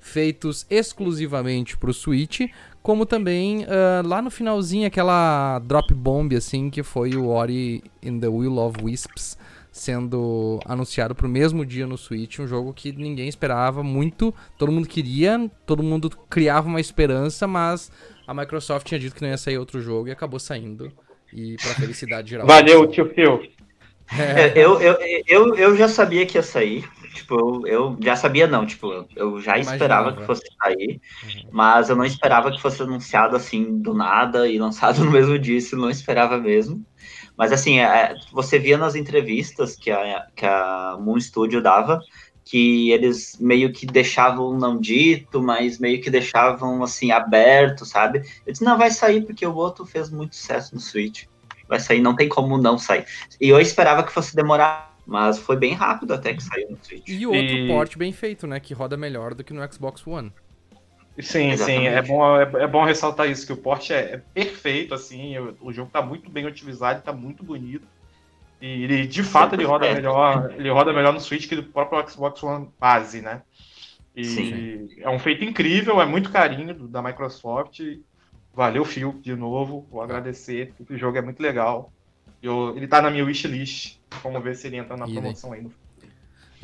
feitos 0.00 0.64
exclusivamente 0.70 1.76
pro 1.76 1.92
Switch, 1.92 2.48
como 2.82 3.04
também 3.04 3.64
uh, 3.64 4.06
lá 4.06 4.22
no 4.22 4.30
finalzinho 4.30 4.86
aquela 4.86 5.58
drop 5.58 5.92
bomb 5.92 6.32
assim 6.36 6.70
que 6.70 6.82
foi 6.82 7.16
o 7.16 7.26
Ori 7.26 7.82
in 8.02 8.20
the 8.20 8.28
Will 8.28 8.58
of 8.58 8.82
Wisps 8.82 9.36
sendo 9.76 10.58
anunciado 10.64 11.14
pro 11.14 11.28
mesmo 11.28 11.64
dia 11.64 11.86
no 11.86 11.98
Switch, 11.98 12.38
um 12.38 12.46
jogo 12.46 12.72
que 12.72 12.92
ninguém 12.92 13.28
esperava 13.28 13.82
muito, 13.82 14.34
todo 14.58 14.72
mundo 14.72 14.88
queria, 14.88 15.50
todo 15.64 15.82
mundo 15.82 16.10
criava 16.30 16.66
uma 16.66 16.80
esperança, 16.80 17.46
mas 17.46 17.90
a 18.26 18.34
Microsoft 18.34 18.86
tinha 18.86 18.98
dito 18.98 19.14
que 19.14 19.22
não 19.22 19.28
ia 19.28 19.36
sair 19.36 19.58
outro 19.58 19.80
jogo 19.80 20.08
e 20.08 20.12
acabou 20.12 20.40
saindo. 20.40 20.90
E 21.32 21.56
pra 21.56 21.74
felicidade 21.74 22.30
geral. 22.30 22.46
Valeu, 22.46 22.86
tio 22.86 23.12
Phil. 23.14 23.42
É. 24.18 24.52
Eu, 24.56 24.80
eu, 24.80 24.96
eu, 25.26 25.54
eu 25.56 25.76
já 25.76 25.88
sabia 25.88 26.24
que 26.24 26.38
ia 26.38 26.42
sair. 26.42 26.88
Tipo, 27.12 27.66
eu, 27.66 27.66
eu 27.66 27.98
já 28.00 28.14
sabia, 28.14 28.46
não. 28.46 28.64
Tipo, 28.64 29.06
eu 29.16 29.40
já 29.40 29.58
esperava 29.58 30.10
Imaginava. 30.10 30.16
que 30.20 30.26
fosse 30.26 30.46
sair. 30.62 31.00
Uhum. 31.24 31.48
Mas 31.50 31.88
eu 31.88 31.96
não 31.96 32.04
esperava 32.04 32.52
que 32.52 32.60
fosse 32.60 32.82
anunciado 32.82 33.34
assim 33.34 33.78
do 33.78 33.94
nada 33.94 34.48
e 34.48 34.58
lançado 34.58 35.02
no 35.04 35.10
mesmo 35.10 35.38
dia. 35.38 35.58
Isso 35.58 35.76
não 35.76 35.90
esperava 35.90 36.38
mesmo. 36.38 36.84
Mas 37.36 37.52
assim, 37.52 37.78
é, 37.80 38.14
você 38.32 38.58
via 38.58 38.78
nas 38.78 38.94
entrevistas 38.94 39.76
que 39.76 39.90
a, 39.90 40.26
que 40.34 40.46
a 40.46 40.96
Moon 40.98 41.20
Studio 41.20 41.60
dava 41.60 42.00
que 42.46 42.92
eles 42.92 43.36
meio 43.40 43.72
que 43.72 43.84
deixavam 43.84 44.56
não 44.56 44.78
dito, 44.78 45.42
mas 45.42 45.80
meio 45.80 46.00
que 46.00 46.08
deixavam 46.08 46.80
assim 46.82 47.10
aberto, 47.10 47.84
sabe? 47.84 48.22
Eu 48.46 48.52
disse, 48.52 48.64
não, 48.64 48.78
vai 48.78 48.88
sair 48.92 49.22
porque 49.22 49.44
o 49.44 49.54
outro 49.54 49.84
fez 49.84 50.08
muito 50.10 50.36
sucesso 50.36 50.72
no 50.72 50.80
Switch. 50.80 51.24
Vai 51.68 51.80
sair, 51.80 52.00
não 52.00 52.14
tem 52.14 52.28
como 52.28 52.56
não 52.56 52.78
sair. 52.78 53.04
E 53.40 53.48
eu 53.48 53.60
esperava 53.60 54.04
que 54.04 54.12
fosse 54.12 54.36
demorar, 54.36 54.96
mas 55.04 55.40
foi 55.40 55.56
bem 55.56 55.74
rápido 55.74 56.14
até 56.14 56.34
que 56.34 56.42
saiu 56.42 56.70
no 56.70 56.78
Switch. 56.80 57.08
E 57.08 57.26
outro 57.26 57.56
e... 57.56 57.66
port 57.66 57.98
bem 57.98 58.12
feito, 58.12 58.46
né? 58.46 58.60
Que 58.60 58.72
roda 58.72 58.96
melhor 58.96 59.34
do 59.34 59.42
que 59.42 59.52
no 59.52 59.72
Xbox 59.72 60.06
One. 60.06 60.32
Sim, 61.18 61.50
Exatamente. 61.50 61.80
sim, 61.80 61.86
é 61.86 62.02
bom, 62.02 62.36
é, 62.36 62.42
é, 62.42 62.66
bom 62.66 62.84
ressaltar 62.84 63.28
isso, 63.28 63.46
que 63.46 63.52
o 63.52 63.56
port 63.56 63.90
é, 63.90 64.14
é 64.14 64.16
perfeito, 64.18 64.92
assim, 64.92 65.38
o, 65.38 65.56
o 65.62 65.72
jogo 65.72 65.90
tá 65.90 66.02
muito 66.02 66.30
bem 66.30 66.46
otimizado, 66.46 67.02
tá 67.02 67.12
muito 67.12 67.42
bonito. 67.42 67.86
E 68.60 68.84
ele, 68.84 69.06
de 69.06 69.22
fato, 69.22 69.54
ele 69.54 69.64
roda 69.64 69.92
melhor, 69.92 70.52
ele 70.56 70.70
roda 70.70 70.92
melhor 70.92 71.12
no 71.12 71.20
Switch 71.20 71.48
que 71.48 71.56
do 71.56 71.62
próprio 71.62 72.06
Xbox 72.08 72.42
One 72.42 72.68
base, 72.80 73.20
né? 73.20 73.42
E 74.14 74.24
Sim. 74.24 74.88
é 74.98 75.10
um 75.10 75.18
feito 75.18 75.44
incrível, 75.44 76.00
é 76.00 76.06
muito 76.06 76.32
carinho 76.32 76.72
da 76.88 77.02
Microsoft. 77.02 77.80
Valeu, 78.54 78.84
Phil, 78.84 79.20
de 79.20 79.36
novo. 79.36 79.86
Vou 79.90 80.00
agradecer. 80.00 80.72
O 80.88 80.96
jogo 80.96 81.18
é 81.18 81.22
muito 81.22 81.42
legal. 81.42 81.92
Eu, 82.42 82.74
ele 82.74 82.88
tá 82.88 83.02
na 83.02 83.10
minha 83.10 83.24
wishlist. 83.26 83.98
Vamos 84.22 84.42
ver 84.42 84.56
se 84.56 84.66
ele 84.66 84.76
entra 84.76 84.96
na 84.96 85.06
promoção 85.06 85.52
aí 85.52 85.60
no 85.60 85.70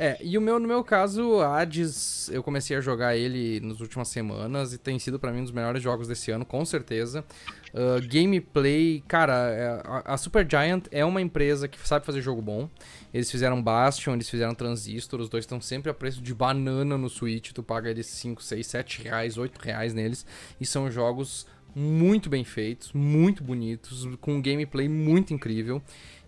é, 0.04 0.18
e 0.20 0.36
o 0.36 0.40
meu, 0.40 0.58
no 0.58 0.66
meu 0.66 0.82
caso, 0.82 1.40
Hades, 1.40 2.28
eu 2.30 2.42
comecei 2.42 2.76
a 2.76 2.80
jogar 2.80 3.16
ele 3.16 3.60
nas 3.60 3.78
últimas 3.78 4.08
semanas 4.08 4.72
e 4.72 4.78
tem 4.78 4.98
sido 4.98 5.16
para 5.16 5.30
mim 5.30 5.38
um 5.38 5.44
dos 5.44 5.52
melhores 5.52 5.80
jogos 5.80 6.08
desse 6.08 6.32
ano, 6.32 6.44
com 6.44 6.64
certeza. 6.64 7.24
Uh, 7.72 8.04
gameplay, 8.08 9.00
cara, 9.06 9.32
é, 9.50 9.82
a, 9.84 10.14
a 10.14 10.16
Supergiant 10.16 10.86
é 10.90 11.04
uma 11.04 11.20
empresa 11.22 11.68
que 11.68 11.78
sabe 11.86 12.04
fazer 12.04 12.20
jogo 12.20 12.42
bom. 12.42 12.68
Eles 13.14 13.30
fizeram 13.30 13.62
Bastion, 13.62 14.14
eles 14.14 14.28
fizeram 14.28 14.56
Transistor, 14.56 15.20
os 15.20 15.28
dois 15.28 15.44
estão 15.44 15.60
sempre 15.60 15.88
a 15.88 15.94
preço 15.94 16.20
de 16.20 16.34
banana 16.34 16.98
no 16.98 17.08
Switch. 17.08 17.52
Tu 17.52 17.62
paga 17.62 17.88
eles 17.88 18.06
5, 18.06 18.42
6, 18.42 18.66
7 18.66 19.02
reais, 19.04 19.38
8 19.38 19.56
reais 19.58 19.94
neles. 19.94 20.26
E 20.60 20.66
são 20.66 20.90
jogos 20.90 21.46
muito 21.76 22.28
bem 22.28 22.42
feitos, 22.42 22.92
muito 22.92 23.44
bonitos, 23.44 24.04
com 24.20 24.34
um 24.34 24.42
gameplay 24.42 24.88
muito 24.88 25.32
incrível. 25.32 25.80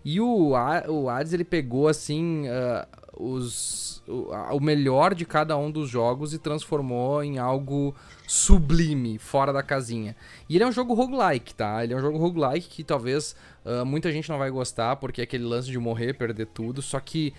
E 0.05 0.21
o, 0.21 0.51
o 0.51 1.09
Hades, 1.09 1.33
ele 1.33 1.43
pegou, 1.43 1.87
assim, 1.87 2.43
uh, 2.47 3.04
os, 3.17 4.03
o, 4.07 4.31
o, 4.31 4.59
melhor 4.59 5.15
de 5.15 5.25
cada 5.25 5.57
um 5.57 5.71
dos 5.71 5.89
jogos 5.89 6.33
e 6.33 6.37
transformou 6.37 7.23
em 7.23 7.37
algo 7.37 7.95
sublime, 8.27 9.17
fora 9.17 9.53
da 9.53 9.63
casinha. 9.63 10.15
E 10.49 10.55
ele 10.55 10.63
é 10.63 10.67
um 10.67 10.71
jogo 10.71 10.93
roguelike, 10.93 11.53
tá? 11.53 11.83
Ele 11.83 11.93
é 11.93 11.97
um 11.97 12.01
jogo 12.01 12.17
roguelike 12.17 12.67
que 12.67 12.83
talvez 12.83 13.35
uh, 13.65 13.85
muita 13.85 14.11
gente 14.11 14.29
não 14.29 14.37
vai 14.37 14.49
gostar, 14.49 14.95
porque 14.97 15.21
é 15.21 15.23
aquele 15.23 15.45
lance 15.45 15.69
de 15.69 15.79
morrer, 15.79 16.13
perder 16.13 16.47
tudo, 16.47 16.81
só 16.81 16.99
que 16.99 17.33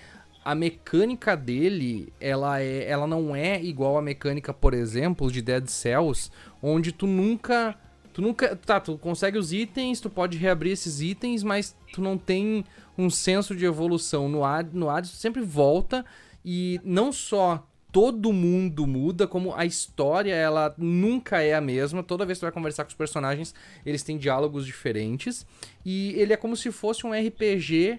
a 0.45 0.55
mecânica 0.55 1.37
dele, 1.37 2.13
ela, 2.21 2.61
é, 2.61 2.89
ela 2.89 3.07
não 3.07 3.35
é 3.35 3.61
igual 3.61 3.99
a 3.99 4.03
mecânica, 4.03 4.55
por 4.55 4.75
exemplo, 4.75 5.31
de 5.31 5.43
Dead 5.43 5.67
Cells, 5.67 6.31
onde 6.63 6.93
tu 6.93 7.07
nunca 7.07 7.77
Tu 8.17 8.23
nunca. 8.23 8.57
Tá, 8.57 8.81
tu 8.81 8.97
consegue 8.97 9.37
os 9.37 9.53
itens, 9.53 10.01
tu 10.01 10.09
pode 10.09 10.39
reabrir 10.39 10.73
esses 10.73 11.03
itens, 11.03 11.43
mas 11.43 11.77
tu 11.93 12.01
não 12.01 12.17
tem 12.17 12.65
um 12.97 13.11
senso 13.11 13.55
de 13.55 13.65
evolução. 13.65 14.29
No 14.29 14.45
Hades, 14.45 14.73
no 14.73 14.89
Hades 14.89 15.11
sempre 15.11 15.43
volta 15.43 16.05
e 16.45 16.81
não 16.85 17.13
só 17.13 17.67
todo 17.93 18.31
mundo 18.33 18.87
muda, 18.87 19.27
como 19.27 19.55
a 19.55 19.65
história 19.65 20.35
ela 20.35 20.75
nunca 20.77 21.41
é 21.41 21.55
a 21.55 21.61
mesma. 21.63 22.03
Toda 22.03 22.27
vez 22.27 22.37
que 22.37 22.41
tu 22.41 22.45
vai 22.45 22.53
conversar 22.53 22.85
com 22.85 22.91
os 22.91 22.95
personagens, 22.95 23.55
eles 23.87 24.03
têm 24.03 24.19
diálogos 24.19 24.67
diferentes. 24.67 25.47
E 25.85 26.13
ele 26.17 26.33
é 26.33 26.37
como 26.37 26.57
se 26.57 26.71
fosse 26.71 27.07
um 27.07 27.13
RPG 27.13 27.99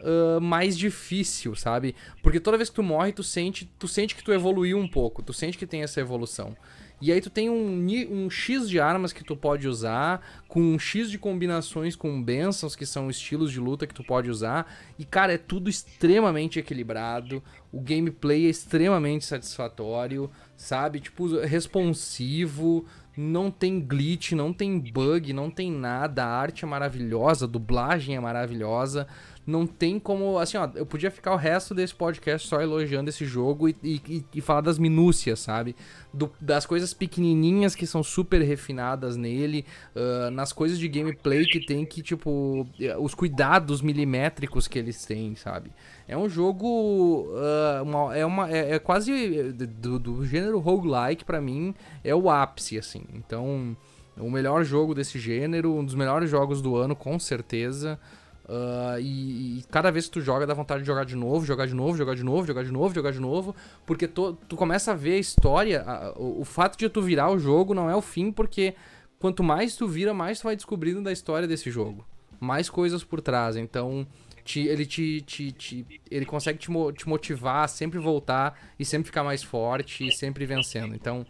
Uh, 0.00 0.40
mais 0.40 0.78
difícil, 0.78 1.56
sabe? 1.56 1.92
Porque 2.22 2.38
toda 2.38 2.56
vez 2.56 2.70
que 2.70 2.76
tu 2.76 2.84
morre, 2.84 3.10
tu 3.10 3.24
sente, 3.24 3.68
tu 3.80 3.88
sente 3.88 4.14
que 4.14 4.22
tu 4.22 4.32
evoluiu 4.32 4.78
um 4.78 4.86
pouco, 4.86 5.24
tu 5.24 5.32
sente 5.32 5.58
que 5.58 5.66
tem 5.66 5.82
essa 5.82 6.00
evolução. 6.00 6.56
E 7.00 7.12
aí 7.12 7.20
tu 7.20 7.30
tem 7.30 7.48
um, 7.48 7.86
um 8.10 8.28
X 8.28 8.68
de 8.68 8.80
armas 8.80 9.12
que 9.12 9.22
tu 9.22 9.36
pode 9.36 9.68
usar, 9.68 10.20
com 10.48 10.60
um 10.60 10.78
X 10.78 11.10
de 11.10 11.18
combinações 11.18 11.94
com 11.94 12.22
bênçãos, 12.22 12.74
que 12.74 12.84
são 12.84 13.08
estilos 13.08 13.52
de 13.52 13.60
luta 13.60 13.86
que 13.86 13.94
tu 13.94 14.02
pode 14.02 14.30
usar. 14.30 14.72
E, 14.98 15.04
cara, 15.04 15.34
é 15.34 15.38
tudo 15.38 15.70
extremamente 15.70 16.58
equilibrado. 16.58 17.42
O 17.72 17.80
gameplay 17.80 18.46
é 18.46 18.50
extremamente 18.50 19.24
satisfatório, 19.24 20.30
sabe? 20.56 20.98
Tipo, 20.98 21.40
responsivo, 21.40 22.84
não 23.16 23.50
tem 23.50 23.80
glitch, 23.80 24.32
não 24.32 24.52
tem 24.52 24.78
bug, 24.78 25.32
não 25.32 25.50
tem 25.50 25.70
nada. 25.70 26.24
A 26.24 26.40
arte 26.40 26.64
é 26.64 26.68
maravilhosa, 26.68 27.44
a 27.44 27.48
dublagem 27.48 28.16
é 28.16 28.20
maravilhosa 28.20 29.06
não 29.48 29.66
tem 29.66 29.98
como. 29.98 30.38
Assim, 30.38 30.58
ó, 30.58 30.68
eu 30.74 30.84
podia 30.84 31.10
ficar 31.10 31.32
o 31.32 31.36
resto 31.36 31.74
desse 31.74 31.94
podcast 31.94 32.46
só 32.46 32.60
elogiando 32.60 33.08
esse 33.08 33.24
jogo 33.24 33.66
e, 33.66 33.74
e, 33.82 34.24
e 34.34 34.40
falar 34.42 34.60
das 34.60 34.78
minúcias, 34.78 35.40
sabe? 35.40 35.74
Do, 36.12 36.30
das 36.38 36.66
coisas 36.66 36.92
pequenininhas 36.92 37.74
que 37.74 37.86
são 37.86 38.02
super 38.02 38.42
refinadas 38.42 39.16
nele, 39.16 39.64
uh, 39.96 40.30
nas 40.30 40.52
coisas 40.52 40.78
de 40.78 40.86
gameplay 40.86 41.46
que 41.46 41.64
tem 41.64 41.86
que, 41.86 42.02
tipo, 42.02 42.66
os 43.00 43.14
cuidados 43.14 43.80
milimétricos 43.80 44.68
que 44.68 44.78
eles 44.78 45.06
têm, 45.06 45.34
sabe? 45.34 45.72
É 46.06 46.14
um 46.14 46.28
jogo. 46.28 47.28
Uh, 47.32 47.82
uma, 47.84 48.16
é, 48.16 48.26
uma, 48.26 48.50
é, 48.50 48.74
é 48.74 48.78
quase. 48.78 49.50
Do, 49.52 49.98
do 49.98 50.26
gênero 50.26 50.58
roguelike, 50.58 51.24
para 51.24 51.40
mim, 51.40 51.74
é 52.04 52.14
o 52.14 52.28
ápice, 52.28 52.78
assim. 52.78 53.02
Então. 53.14 53.74
O 54.20 54.28
melhor 54.28 54.64
jogo 54.64 54.96
desse 54.96 55.16
gênero, 55.16 55.72
um 55.76 55.84
dos 55.84 55.94
melhores 55.94 56.28
jogos 56.28 56.60
do 56.60 56.74
ano, 56.74 56.96
com 56.96 57.20
certeza. 57.20 58.00
Uh, 58.48 58.98
e, 58.98 59.58
e, 59.58 59.64
cada 59.70 59.90
vez 59.90 60.06
que 60.06 60.12
tu 60.12 60.22
joga, 60.22 60.46
dá 60.46 60.54
vontade 60.54 60.80
de 60.80 60.86
jogar 60.86 61.04
de 61.04 61.14
novo, 61.14 61.44
jogar 61.44 61.66
de 61.66 61.74
novo, 61.74 61.98
jogar 61.98 62.14
de 62.14 62.24
novo, 62.24 62.46
jogar 62.46 62.64
de 62.64 62.72
novo, 62.72 62.94
jogar 62.94 63.12
de 63.12 63.20
novo. 63.20 63.54
Porque 63.84 64.08
tu, 64.08 64.38
começa 64.56 64.92
a 64.92 64.94
ver 64.94 65.14
a 65.14 65.18
história. 65.18 65.82
A, 65.82 66.18
o, 66.18 66.40
o, 66.40 66.44
fato 66.44 66.78
de 66.78 66.88
tu 66.88 67.02
virar 67.02 67.30
o 67.30 67.38
jogo 67.38 67.74
não 67.74 67.90
é 67.90 67.94
o 67.94 68.00
fim, 68.00 68.32
porque 68.32 68.74
quanto 69.18 69.42
mais 69.42 69.76
tu 69.76 69.86
vira, 69.86 70.14
mais 70.14 70.40
tu 70.40 70.44
vai 70.44 70.56
descobrindo 70.56 71.02
da 71.02 71.12
história 71.12 71.46
desse 71.46 71.70
jogo. 71.70 72.06
mais 72.40 72.70
coisas 72.70 73.04
por 73.04 73.20
trás. 73.20 73.54
Então, 73.54 74.06
te, 74.42 74.60
ele 74.60 74.86
te, 74.86 75.20
te, 75.20 75.52
te, 75.52 75.86
ele 76.10 76.24
consegue 76.24 76.58
te, 76.58 76.68
te 76.96 77.06
motivar 77.06 77.64
a 77.64 77.68
sempre 77.68 77.98
voltar 77.98 78.58
e 78.78 78.84
sempre 78.84 79.06
ficar 79.06 79.22
mais 79.22 79.42
forte 79.42 80.08
e 80.08 80.10
sempre 80.10 80.46
vencendo. 80.46 80.94
Então, 80.94 81.26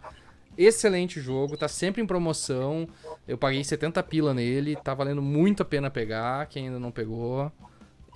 excelente 0.65 1.21
jogo, 1.21 1.55
tá 1.57 1.67
sempre 1.67 2.01
em 2.01 2.05
promoção. 2.05 2.87
Eu 3.27 3.37
paguei 3.37 3.63
70 3.63 4.03
pila 4.03 4.33
nele, 4.33 4.75
tá 4.75 4.93
valendo 4.93 5.21
muito 5.21 5.63
a 5.63 5.65
pena 5.65 5.89
pegar. 5.89 6.45
Quem 6.47 6.67
ainda 6.67 6.79
não 6.79 6.91
pegou, 6.91 7.51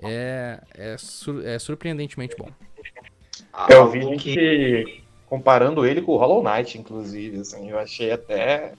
é, 0.04 0.60
é, 0.74 0.98
sur, 0.98 1.46
é 1.46 1.58
surpreendentemente 1.58 2.36
bom. 2.38 2.50
Eu 3.70 3.90
vi 3.90 4.02
gente 4.02 5.04
comparando 5.28 5.86
ele 5.86 6.02
com 6.02 6.12
o 6.12 6.18
Hollow 6.18 6.44
Knight, 6.44 6.78
inclusive, 6.78 7.40
assim, 7.40 7.70
eu 7.70 7.80
achei 7.80 8.12
até. 8.12 8.74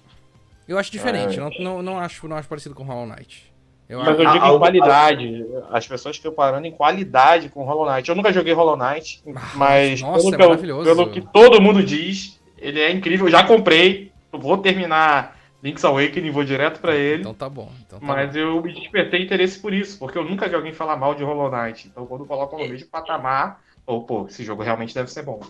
Eu 0.69 0.78
acho 0.78 0.93
diferente, 0.93 1.39
é... 1.39 1.41
não, 1.41 1.51
não, 1.59 1.82
não, 1.82 1.99
acho, 1.99 2.28
não 2.28 2.36
acho 2.36 2.49
parecido 2.49 2.74
com 2.74 2.82
o 2.82 2.86
Hollow 2.86 3.07
Knight. 3.07 3.53
Eu 3.89 3.99
Mas 3.99 4.19
eu 4.19 4.32
digo 4.32 4.47
em 4.47 4.59
qualidade. 4.59 5.47
As 5.70 5.86
pessoas 5.86 6.19
comparando 6.19 6.66
em 6.66 6.73
qualidade 6.73 7.51
com 7.51 7.65
Hollow 7.65 7.93
Knight. 7.93 8.09
Eu 8.09 8.15
nunca 8.15 8.32
joguei 8.32 8.53
Hollow 8.53 8.77
Knight, 8.77 9.23
ah, 9.35 9.53
mas 9.57 10.01
nossa, 10.01 10.36
pelo, 10.36 10.55
é 10.55 10.57
que 10.57 10.66
pelo 10.66 11.11
que 11.11 11.20
todo 11.20 11.61
mundo 11.61 11.82
diz, 11.82 12.41
ele 12.65 12.81
é 12.81 12.91
incrível. 12.91 13.27
Eu 13.27 13.32
já 13.32 13.45
comprei, 13.45 14.11
vou 14.32 14.59
terminar 14.59 15.39
Link's 15.62 15.85
Awakening, 15.85 16.31
vou 16.31 16.45
direto 16.45 16.81
para 16.81 16.97
ele. 16.97 17.20
Então 17.20 17.35
tá 17.35 17.49
bom. 17.49 17.70
Então 17.86 18.01
tá 18.01 18.07
mas 18.07 18.32
bom. 18.32 18.39
eu 18.39 18.62
me 18.62 18.73
despertei 18.73 19.23
interesse 19.23 19.59
por 19.59 19.73
isso, 19.73 19.99
porque 19.99 20.19
eu 20.19 20.24
nunca 20.24 20.49
vi 20.49 20.55
alguém 20.55 20.73
falar 20.73 20.97
mal 20.97 21.15
de 21.15 21.23
Hollow 21.23 21.51
Knight. 21.51 21.89
Então 21.89 22.07
quando 22.07 22.27
colocam 22.27 22.59
no 22.59 22.69
mesmo 22.69 22.89
patamar, 22.89 23.62
ou 23.86 24.05
pô, 24.05 24.27
esse 24.27 24.43
jogo 24.43 24.62
realmente 24.62 24.95
deve 24.95 25.11
ser 25.11 25.23
bom. 25.23 25.41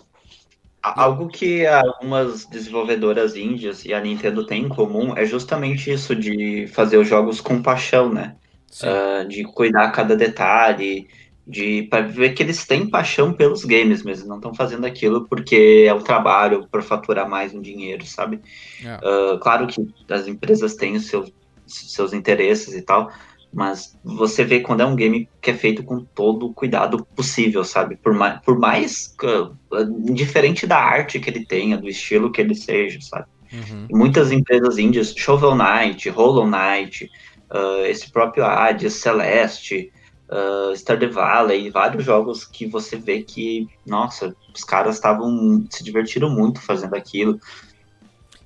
Algo 0.81 1.27
que 1.27 1.65
algumas 1.65 2.45
desenvolvedoras 2.45 3.35
índias 3.35 3.83
e 3.85 3.93
a 3.93 3.99
Nintendo 3.99 4.45
têm 4.45 4.65
em 4.65 4.69
comum 4.69 5.17
é 5.17 5.25
justamente 5.25 5.91
isso 5.91 6.15
de 6.15 6.67
fazer 6.67 6.97
os 6.97 7.07
jogos 7.07 7.41
com 7.41 7.61
paixão, 7.61 8.13
né? 8.13 8.35
Uh, 8.83 9.27
de 9.27 9.43
cuidar 9.45 9.89
cada 9.91 10.15
detalhe, 10.15 11.07
de 11.47 11.83
para 11.83 12.07
ver 12.07 12.33
que 12.33 12.41
eles 12.41 12.65
têm 12.65 12.89
paixão 12.89 13.31
pelos 13.31 13.63
games 13.63 14.03
mesmo, 14.03 14.27
não 14.27 14.37
estão 14.37 14.53
fazendo 14.53 14.85
aquilo 14.85 15.27
porque 15.27 15.85
é 15.87 15.93
o 15.93 16.01
trabalho 16.01 16.67
para 16.71 16.81
faturar 16.81 17.29
mais 17.29 17.53
um 17.53 17.61
dinheiro, 17.61 18.05
sabe? 18.05 18.41
Uh, 18.81 19.37
claro 19.39 19.67
que 19.67 19.87
as 20.09 20.27
empresas 20.27 20.75
têm 20.75 20.95
os 20.95 21.05
seus, 21.05 21.31
seus 21.67 22.13
interesses 22.13 22.73
e 22.73 22.81
tal, 22.81 23.11
mas 23.53 23.97
você 24.03 24.43
vê 24.43 24.59
quando 24.59 24.81
é 24.81 24.85
um 24.85 24.95
game 24.95 25.29
que 25.39 25.51
é 25.51 25.53
feito 25.53 25.83
com 25.83 26.03
todo 26.03 26.47
o 26.47 26.53
cuidado 26.53 27.05
possível, 27.15 27.63
sabe? 27.63 27.95
Por 27.95 28.13
mais, 28.13 28.41
por 28.41 28.57
mais 28.57 29.15
uh, 29.23 30.13
diferente 30.13 30.65
da 30.65 30.77
arte 30.77 31.19
que 31.19 31.29
ele 31.29 31.45
tenha, 31.45 31.77
do 31.77 31.87
estilo 31.87 32.31
que 32.31 32.41
ele 32.41 32.55
seja, 32.55 32.99
sabe? 33.01 33.27
Uhum. 33.53 33.87
Muitas 33.91 34.31
empresas 34.31 34.79
índias, 34.79 35.13
Shovel 35.15 35.55
Knight, 35.55 36.09
Hollow 36.09 36.47
Knight, 36.47 37.09
uh, 37.51 37.85
esse 37.85 38.11
próprio 38.11 38.43
Hades, 38.43 38.95
Celeste, 38.95 39.91
uh, 40.29 40.75
Stardew 40.75 41.11
Valley, 41.11 41.69
vários 41.69 42.03
jogos 42.03 42.45
que 42.45 42.65
você 42.65 42.97
vê 42.97 43.21
que, 43.21 43.67
nossa, 43.85 44.35
os 44.53 44.63
caras 44.63 44.95
estavam 44.95 45.65
se 45.69 45.83
divertiram 45.83 46.29
muito 46.29 46.61
fazendo 46.61 46.95
aquilo. 46.95 47.39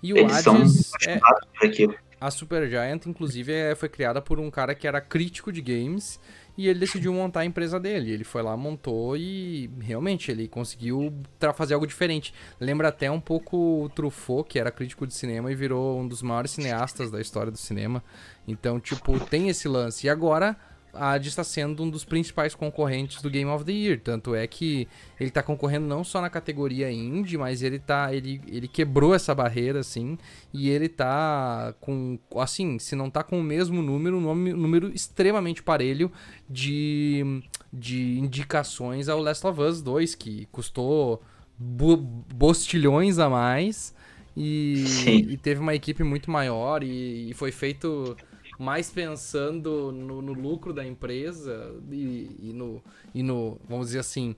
E 0.01 0.14
o 0.14 0.18
Eles 0.18 0.47
Hades 0.47 0.91
são 1.01 1.11
é... 1.11 1.19
por 1.19 1.68
aquilo. 1.68 1.95
A 2.22 2.30
Supergiant, 2.30 3.06
inclusive, 3.06 3.53
é, 3.53 3.76
foi 3.76 3.88
criada 3.88 4.22
por 4.22 4.39
um 4.39 4.51
cara 4.51 4.76
que 4.76 4.85
era 4.85 4.99
crítico 4.99 5.53
de 5.53 5.61
games 5.61 6.19
e 6.57 6.68
ele 6.68 6.80
decidiu 6.80 7.14
montar 7.14 7.41
a 7.41 7.45
empresa 7.45 7.80
dele. 7.80 8.11
Ele 8.11 8.26
foi 8.26 8.41
lá, 8.41 8.57
montou 8.57 9.15
e 9.15 9.69
realmente 9.80 10.30
ele 10.30 10.45
conseguiu 10.45 11.14
fazer 11.56 11.76
algo 11.76 11.88
diferente. 11.88 12.34
Lembra 12.60 12.89
até 12.89 13.10
um 13.10 13.22
pouco 13.22 13.84
o 13.85 13.88
Truffaut, 13.88 14.49
que 14.49 14.60
era 14.60 14.69
crítico 14.69 15.07
de 15.07 15.14
cinema 15.14 15.49
e 15.49 15.56
virou 15.56 15.97
um 16.01 16.06
dos 16.06 16.22
maiores 16.22 16.51
cineastas 16.51 17.10
da 17.10 17.22
história 17.22 17.49
do 17.49 17.57
cinema. 17.57 18.03
Então, 18.45 18.81
tipo, 18.81 19.18
tem 19.27 19.47
esse 19.47 19.69
lance. 19.69 20.06
E 20.06 20.10
agora 20.10 20.57
a 20.93 21.11
Hades 21.11 21.29
está 21.29 21.43
sendo 21.43 21.83
um 21.83 21.89
dos 21.89 22.03
principais 22.03 22.55
concorrentes 22.55 23.21
do 23.21 23.29
Game 23.29 23.49
of 23.49 23.63
the 23.63 23.71
Year. 23.71 23.99
Tanto 23.99 24.33
é 24.33 24.45
que 24.47 24.87
ele 25.19 25.29
está 25.29 25.43
concorrendo 25.43 25.87
não 25.87 26.03
só 26.03 26.21
na 26.21 26.29
categoria 26.29 26.91
indie, 26.91 27.37
mas 27.37 27.61
ele 27.61 27.79
tá. 27.79 28.13
Ele, 28.13 28.41
ele 28.47 28.67
quebrou 28.67 29.13
essa 29.13 29.33
barreira, 29.33 29.79
assim. 29.79 30.17
E 30.53 30.69
ele 30.69 30.89
tá 30.89 31.73
com. 31.79 32.17
Assim, 32.35 32.79
se 32.79 32.95
não 32.95 33.09
tá 33.09 33.23
com 33.23 33.39
o 33.39 33.43
mesmo 33.43 33.81
número, 33.81 34.17
um 34.17 34.35
número 34.35 34.93
extremamente 34.93 35.61
parelho 35.61 36.11
de, 36.49 37.41
de 37.71 38.19
indicações 38.19 39.09
ao 39.09 39.19
Last 39.19 39.45
of 39.45 39.61
Us 39.61 39.81
2, 39.81 40.15
que 40.15 40.47
custou 40.51 41.21
bostilhões 41.57 43.19
a 43.19 43.29
mais. 43.29 43.93
E, 44.37 44.85
e, 45.31 45.37
teve 45.37 45.59
uma 45.59 45.75
equipe 45.75 46.01
muito 46.01 46.31
maior 46.31 46.81
e, 46.81 47.29
e 47.29 47.33
foi 47.33 47.51
feito 47.51 48.15
mais 48.60 48.91
pensando 48.91 49.90
no, 49.90 50.22
no 50.22 50.34
lucro 50.34 50.73
da 50.73 50.86
empresa 50.86 51.73
e, 51.90 52.30
e, 52.41 52.53
no, 52.53 52.84
e 53.15 53.23
no, 53.23 53.57
vamos 53.69 53.88
dizer 53.88 53.99
assim, 53.99 54.36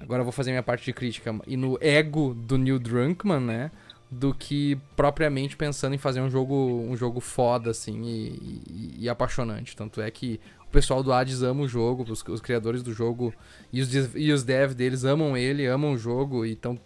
agora 0.00 0.20
eu 0.20 0.24
vou 0.24 0.32
fazer 0.32 0.50
minha 0.50 0.62
parte 0.62 0.84
de 0.84 0.92
crítica, 0.92 1.32
e 1.46 1.56
no 1.56 1.78
ego 1.80 2.34
do 2.34 2.58
Neil 2.58 2.80
Drunkman, 2.80 3.38
né? 3.38 3.70
Do 4.10 4.34
que 4.34 4.76
propriamente 4.96 5.56
pensando 5.56 5.94
em 5.94 5.98
fazer 5.98 6.20
um 6.20 6.28
jogo, 6.28 6.54
um 6.54 6.96
jogo 6.96 7.20
foda, 7.20 7.70
assim, 7.70 8.02
e, 8.02 8.28
e, 8.68 8.94
e 9.04 9.08
apaixonante. 9.08 9.76
Tanto 9.76 10.00
é 10.00 10.10
que 10.10 10.40
o 10.66 10.70
pessoal 10.70 11.02
do 11.02 11.12
Hades 11.12 11.42
ama 11.42 11.62
o 11.62 11.68
jogo, 11.68 12.04
os, 12.10 12.22
os 12.22 12.40
criadores 12.40 12.82
do 12.82 12.92
jogo 12.92 13.32
e 13.72 13.80
os, 13.80 13.92
e 14.14 14.32
os 14.32 14.42
devs 14.42 14.74
deles 14.74 15.04
amam 15.04 15.36
ele, 15.36 15.66
amam 15.66 15.92
o 15.92 15.98
jogo, 15.98 16.44
e 16.44 16.52
estão 16.52 16.78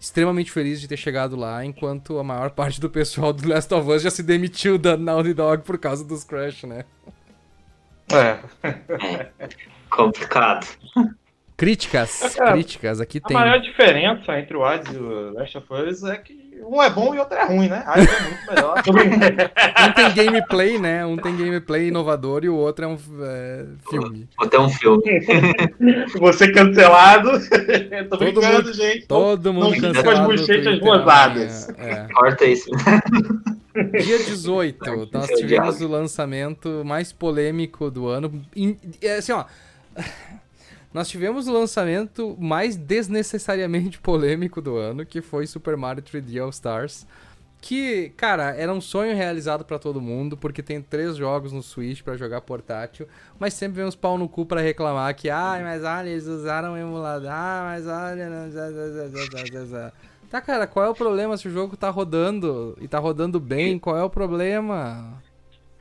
extremamente 0.00 0.50
feliz 0.50 0.80
de 0.80 0.88
ter 0.88 0.96
chegado 0.96 1.36
lá, 1.36 1.64
enquanto 1.64 2.18
a 2.18 2.24
maior 2.24 2.50
parte 2.50 2.80
do 2.80 2.88
pessoal 2.88 3.32
do 3.32 3.48
Last 3.48 3.72
of 3.74 3.90
Us 3.90 4.02
já 4.02 4.10
se 4.10 4.22
demitiu 4.22 4.78
da 4.78 4.96
Naughty 4.96 5.34
Dog 5.34 5.64
por 5.64 5.78
causa 5.78 6.04
dos 6.04 6.24
Crash, 6.24 6.64
né? 6.64 6.84
É. 8.12 8.38
é. 8.66 9.30
Complicado. 9.90 10.66
Críticas, 11.56 12.38
é, 12.38 12.52
críticas, 12.52 13.00
aqui 13.00 13.18
a 13.18 13.28
tem. 13.28 13.36
A 13.36 13.40
maior 13.40 13.60
diferença 13.60 14.38
entre 14.38 14.56
o 14.56 14.64
Hades 14.64 14.94
e 14.94 14.96
o 14.96 15.32
Last 15.32 15.58
of 15.58 15.66
Us 15.72 16.04
é 16.04 16.16
que 16.16 16.32
um 16.64 16.82
é 16.82 16.90
bom 16.90 17.14
e 17.14 17.18
outro 17.18 17.36
é 17.36 17.44
ruim, 17.44 17.68
né? 17.68 17.84
É 17.86 17.98
muito 17.98 18.46
melhor. 18.48 18.82
um 19.88 19.92
tem 19.92 20.14
gameplay, 20.14 20.78
né? 20.78 21.04
Um 21.04 21.16
tem 21.16 21.36
gameplay 21.36 21.88
inovador 21.88 22.44
e 22.44 22.48
o 22.48 22.54
outro 22.54 22.84
é 22.84 22.88
um 22.88 22.98
é, 23.22 23.64
filme. 23.90 24.28
Outro 24.38 24.60
é 24.60 24.62
um 24.62 24.68
filme. 24.68 25.02
Você 26.18 26.50
cancelado. 26.50 27.30
Tô 28.10 28.16
todo 28.16 28.18
brincando, 28.18 28.56
mundo, 28.56 28.72
gente. 28.72 29.06
Todo 29.06 29.52
mundo 29.52 29.70
não 29.70 29.80
cancelado. 29.80 30.26
Com 30.26 30.32
as 30.32 30.40
bochechas 30.40 30.80
rosadas. 30.80 31.68
É. 31.78 32.06
Corta 32.12 32.44
isso. 32.44 32.70
Dia 33.74 34.18
18, 34.18 35.08
nós 35.12 35.26
tivemos 35.28 35.80
o 35.80 35.88
lançamento 35.88 36.82
mais 36.84 37.12
polêmico 37.12 37.90
do 37.90 38.06
ano. 38.08 38.42
É, 39.02 39.16
assim, 39.16 39.32
ó 39.32 39.44
nós 40.92 41.08
tivemos 41.08 41.46
o 41.48 41.52
lançamento 41.52 42.36
mais 42.40 42.76
desnecessariamente 42.76 43.98
polêmico 44.00 44.60
do 44.60 44.76
ano, 44.76 45.04
que 45.04 45.20
foi 45.20 45.46
Super 45.46 45.76
Mario 45.76 46.02
3D 46.02 46.42
All 46.42 46.50
Stars. 46.50 47.06
Que, 47.60 48.10
cara, 48.10 48.54
era 48.54 48.72
um 48.72 48.80
sonho 48.80 49.16
realizado 49.16 49.64
para 49.64 49.80
todo 49.80 50.00
mundo, 50.00 50.36
porque 50.36 50.62
tem 50.62 50.80
três 50.80 51.16
jogos 51.16 51.52
no 51.52 51.60
Switch 51.60 52.02
para 52.02 52.16
jogar 52.16 52.40
portátil, 52.40 53.08
mas 53.36 53.52
sempre 53.52 53.78
vem 53.78 53.84
uns 53.84 53.96
pau 53.96 54.16
no 54.16 54.28
cu 54.28 54.46
para 54.46 54.60
reclamar 54.60 55.12
que, 55.16 55.28
ah, 55.28 55.58
mas 55.60 55.82
olha, 55.82 56.08
eles 56.08 56.26
usaram 56.26 56.74
o 56.74 56.76
emulador, 56.76 57.30
ah, 57.32 57.62
mas 57.64 57.84
olha. 57.84 58.28
Tá, 60.30 60.40
cara, 60.40 60.68
qual 60.68 60.86
é 60.86 60.88
o 60.88 60.94
problema 60.94 61.36
se 61.36 61.48
o 61.48 61.50
jogo 61.50 61.76
tá 61.76 61.90
rodando 61.90 62.78
e 62.80 62.86
tá 62.86 62.98
rodando 62.98 63.40
bem? 63.40 63.76
Qual 63.76 63.96
é 63.96 64.04
o 64.04 64.10
problema? 64.10 65.20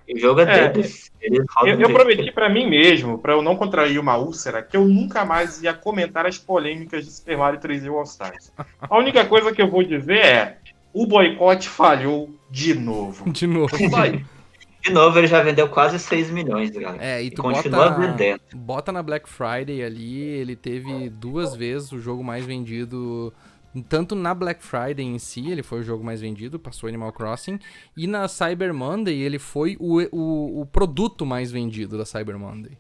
O 0.09 0.17
jogo 0.17 0.41
é, 0.41 0.43
é 0.43 0.69
deles. 0.69 1.11
Eu, 1.21 1.79
eu 1.79 1.93
prometi 1.93 2.31
para 2.31 2.49
mim 2.49 2.67
mesmo, 2.69 3.17
para 3.17 3.33
eu 3.33 3.41
não 3.41 3.55
contrair 3.55 3.99
uma 3.99 4.17
úlcera, 4.17 4.61
que 4.61 4.77
eu 4.77 4.87
nunca 4.87 5.25
mais 5.25 5.61
ia 5.61 5.73
comentar 5.73 6.25
as 6.25 6.37
polêmicas 6.37 7.05
de 7.05 7.11
Super 7.11 7.37
Mario 7.37 7.59
3D 7.59 7.91
All 7.91 8.03
Stars. 8.03 8.51
A 8.79 8.97
única 8.97 9.25
coisa 9.25 9.51
que 9.51 9.61
eu 9.61 9.69
vou 9.69 9.83
dizer 9.83 10.23
é: 10.23 10.57
o 10.93 11.05
boicote 11.05 11.67
falhou 11.67 12.29
de 12.49 12.73
novo. 12.73 13.29
De 13.31 13.45
novo. 13.45 13.75
De 14.79 14.93
novo, 14.93 15.17
ele 15.17 15.27
já 15.27 15.41
vendeu 15.41 15.67
quase 15.67 15.99
6 15.99 16.31
milhões, 16.31 16.69
galera. 16.69 17.03
É, 17.03 17.21
e 17.21 17.29
tu 17.29 17.41
e 17.41 17.53
continua 17.53 17.89
bota, 17.89 17.99
vendendo. 17.99 18.39
Bota 18.55 18.91
na 18.91 19.03
Black 19.03 19.27
Friday 19.27 19.83
ali, 19.83 20.21
ele 20.21 20.55
teve 20.55 21.09
duas 21.09 21.53
vezes 21.53 21.91
o 21.91 21.99
jogo 21.99 22.23
mais 22.23 22.45
vendido 22.45 23.33
tanto 23.81 24.15
na 24.15 24.33
Black 24.33 24.63
Friday 24.63 25.05
em 25.05 25.19
si, 25.19 25.49
ele 25.49 25.63
foi 25.63 25.79
o 25.79 25.83
jogo 25.83 26.03
mais 26.03 26.21
vendido, 26.21 26.59
passou 26.59 26.87
Animal 26.87 27.11
Crossing, 27.11 27.59
e 27.95 28.07
na 28.07 28.27
Cyber 28.27 28.73
Monday 28.73 29.21
ele 29.21 29.39
foi 29.39 29.77
o, 29.79 30.01
o, 30.11 30.61
o 30.61 30.65
produto 30.65 31.25
mais 31.25 31.51
vendido 31.51 31.97
da 31.97 32.05
Cyber 32.05 32.37
Monday. 32.37 32.77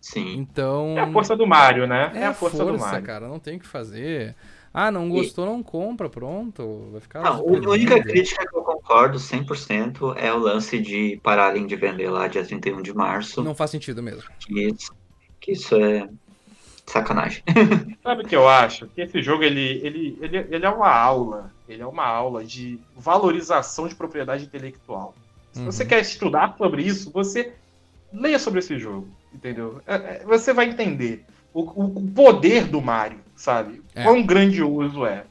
Sim. 0.00 0.36
Então. 0.38 0.94
É 0.96 1.00
a 1.00 1.12
força 1.12 1.36
do 1.36 1.46
Mario, 1.46 1.86
né? 1.86 2.12
É, 2.14 2.18
é 2.18 2.26
a 2.26 2.34
força, 2.34 2.58
força, 2.58 2.72
do 2.72 2.78
Mario. 2.78 3.04
cara, 3.04 3.28
não 3.28 3.40
tem 3.40 3.56
o 3.56 3.60
que 3.60 3.66
fazer. 3.66 4.36
Ah, 4.72 4.90
não 4.90 5.08
gostou, 5.08 5.44
e... 5.44 5.48
não 5.48 5.62
compra, 5.62 6.08
pronto. 6.08 6.90
Vai 6.92 7.00
ficar. 7.00 7.22
Não, 7.22 7.40
a 7.40 7.42
única 7.42 8.00
crítica 8.00 8.46
que 8.46 8.56
eu 8.56 8.62
concordo 8.62 9.18
100% 9.18 10.14
é 10.16 10.32
o 10.32 10.38
lance 10.38 10.78
de 10.78 11.18
pararem 11.22 11.66
de 11.66 11.74
vender 11.74 12.08
lá 12.10 12.28
dia 12.28 12.44
31 12.44 12.82
de 12.82 12.94
março. 12.94 13.42
Não 13.42 13.54
faz 13.54 13.70
sentido 13.70 14.02
mesmo. 14.02 14.22
Que 14.38 14.68
isso, 14.68 14.92
que 15.40 15.52
isso 15.52 15.74
é 15.74 16.08
Sacanagem. 16.86 17.42
Sabe 18.02 18.22
o 18.22 18.26
que 18.26 18.36
eu 18.36 18.48
acho? 18.48 18.86
Que 18.88 19.02
esse 19.02 19.20
jogo 19.20 19.42
ele, 19.42 19.80
ele, 19.82 20.18
ele, 20.20 20.46
ele 20.50 20.66
é 20.66 20.70
uma 20.70 20.88
aula. 20.88 21.52
Ele 21.68 21.82
é 21.82 21.86
uma 21.86 22.06
aula 22.06 22.44
de 22.44 22.78
valorização 22.96 23.88
de 23.88 23.94
propriedade 23.94 24.44
intelectual. 24.44 25.14
Se 25.52 25.60
uhum. 25.60 25.66
você 25.66 25.84
quer 25.84 26.00
estudar 26.00 26.54
sobre 26.56 26.82
isso, 26.82 27.10
você 27.10 27.52
leia 28.12 28.38
sobre 28.38 28.60
esse 28.60 28.78
jogo, 28.78 29.08
entendeu? 29.34 29.80
É, 29.86 29.94
é, 29.94 30.24
você 30.24 30.52
vai 30.52 30.66
entender 30.66 31.24
o, 31.52 31.62
o 31.62 32.10
poder 32.12 32.66
do 32.66 32.80
Mario, 32.80 33.18
sabe? 33.34 33.82
É. 33.94 34.02
Quão 34.02 34.24
grandioso 34.24 35.04
é. 35.04 35.24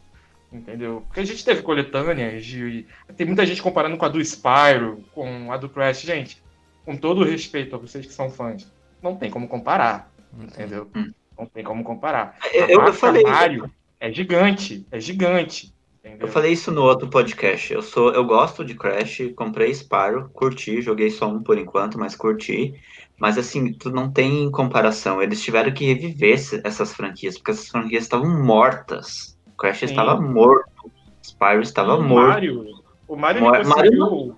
Entendeu? 0.51 1.03
Porque 1.07 1.19
a 1.19 1.25
gente 1.25 1.43
teve 1.43 1.61
coletâneas 1.61 2.45
de. 2.45 2.85
Tem 3.17 3.25
muita 3.25 3.45
gente 3.45 3.61
comparando 3.61 3.97
com 3.97 4.05
a 4.05 4.09
do 4.09 4.23
Spyro, 4.23 5.03
com 5.13 5.51
a 5.51 5.57
do 5.57 5.67
Crash. 5.67 6.01
Gente, 6.01 6.41
com 6.85 6.95
todo 6.95 7.25
respeito 7.25 7.75
a 7.75 7.79
vocês 7.79 8.05
que 8.05 8.13
são 8.13 8.29
fãs, 8.29 8.71
não 9.01 9.15
tem 9.15 9.29
como 9.29 9.47
comparar. 9.47 10.09
Entendeu? 10.37 10.89
Hum. 10.95 11.11
Não 11.37 11.45
tem 11.45 11.63
como 11.63 11.83
comparar. 11.83 12.37
Eu, 12.53 12.81
eu 12.81 12.93
falei. 12.93 13.23
Mario 13.23 13.69
é 13.99 14.11
gigante, 14.11 14.85
é 14.91 14.99
gigante. 14.99 15.73
Entendeu? 15.99 16.27
Eu 16.27 16.31
falei 16.31 16.51
isso 16.51 16.71
no 16.71 16.83
outro 16.83 17.07
podcast. 17.09 17.73
Eu 17.73 17.81
sou, 17.81 18.13
eu 18.13 18.23
gosto 18.23 18.63
de 18.63 18.75
Crash, 18.75 19.33
comprei 19.35 19.71
Spyro, 19.73 20.29
curti, 20.33 20.81
joguei 20.81 21.09
só 21.09 21.27
um 21.27 21.41
por 21.41 21.57
enquanto, 21.57 21.97
mas 21.97 22.15
curti. 22.15 22.79
Mas 23.17 23.37
assim, 23.37 23.73
tu 23.73 23.89
não 23.89 24.11
tem 24.11 24.51
comparação. 24.51 25.21
Eles 25.21 25.41
tiveram 25.41 25.73
que 25.73 25.85
reviver 25.85 26.39
essas 26.63 26.93
franquias, 26.93 27.37
porque 27.37 27.51
essas 27.51 27.69
franquias 27.69 28.03
estavam 28.03 28.43
mortas. 28.43 29.35
O 29.47 29.57
Crash 29.57 29.79
Sim. 29.79 29.85
estava 29.85 30.21
morto. 30.21 30.91
Spyro 31.23 31.61
estava 31.61 31.95
o 31.95 32.03
morto. 32.03 32.27
Mario, 32.27 32.65
o 33.07 33.15
Mario, 33.15 33.41
Mor 33.41 33.57
conseguiu, 33.57 33.75
Mario 33.75 34.37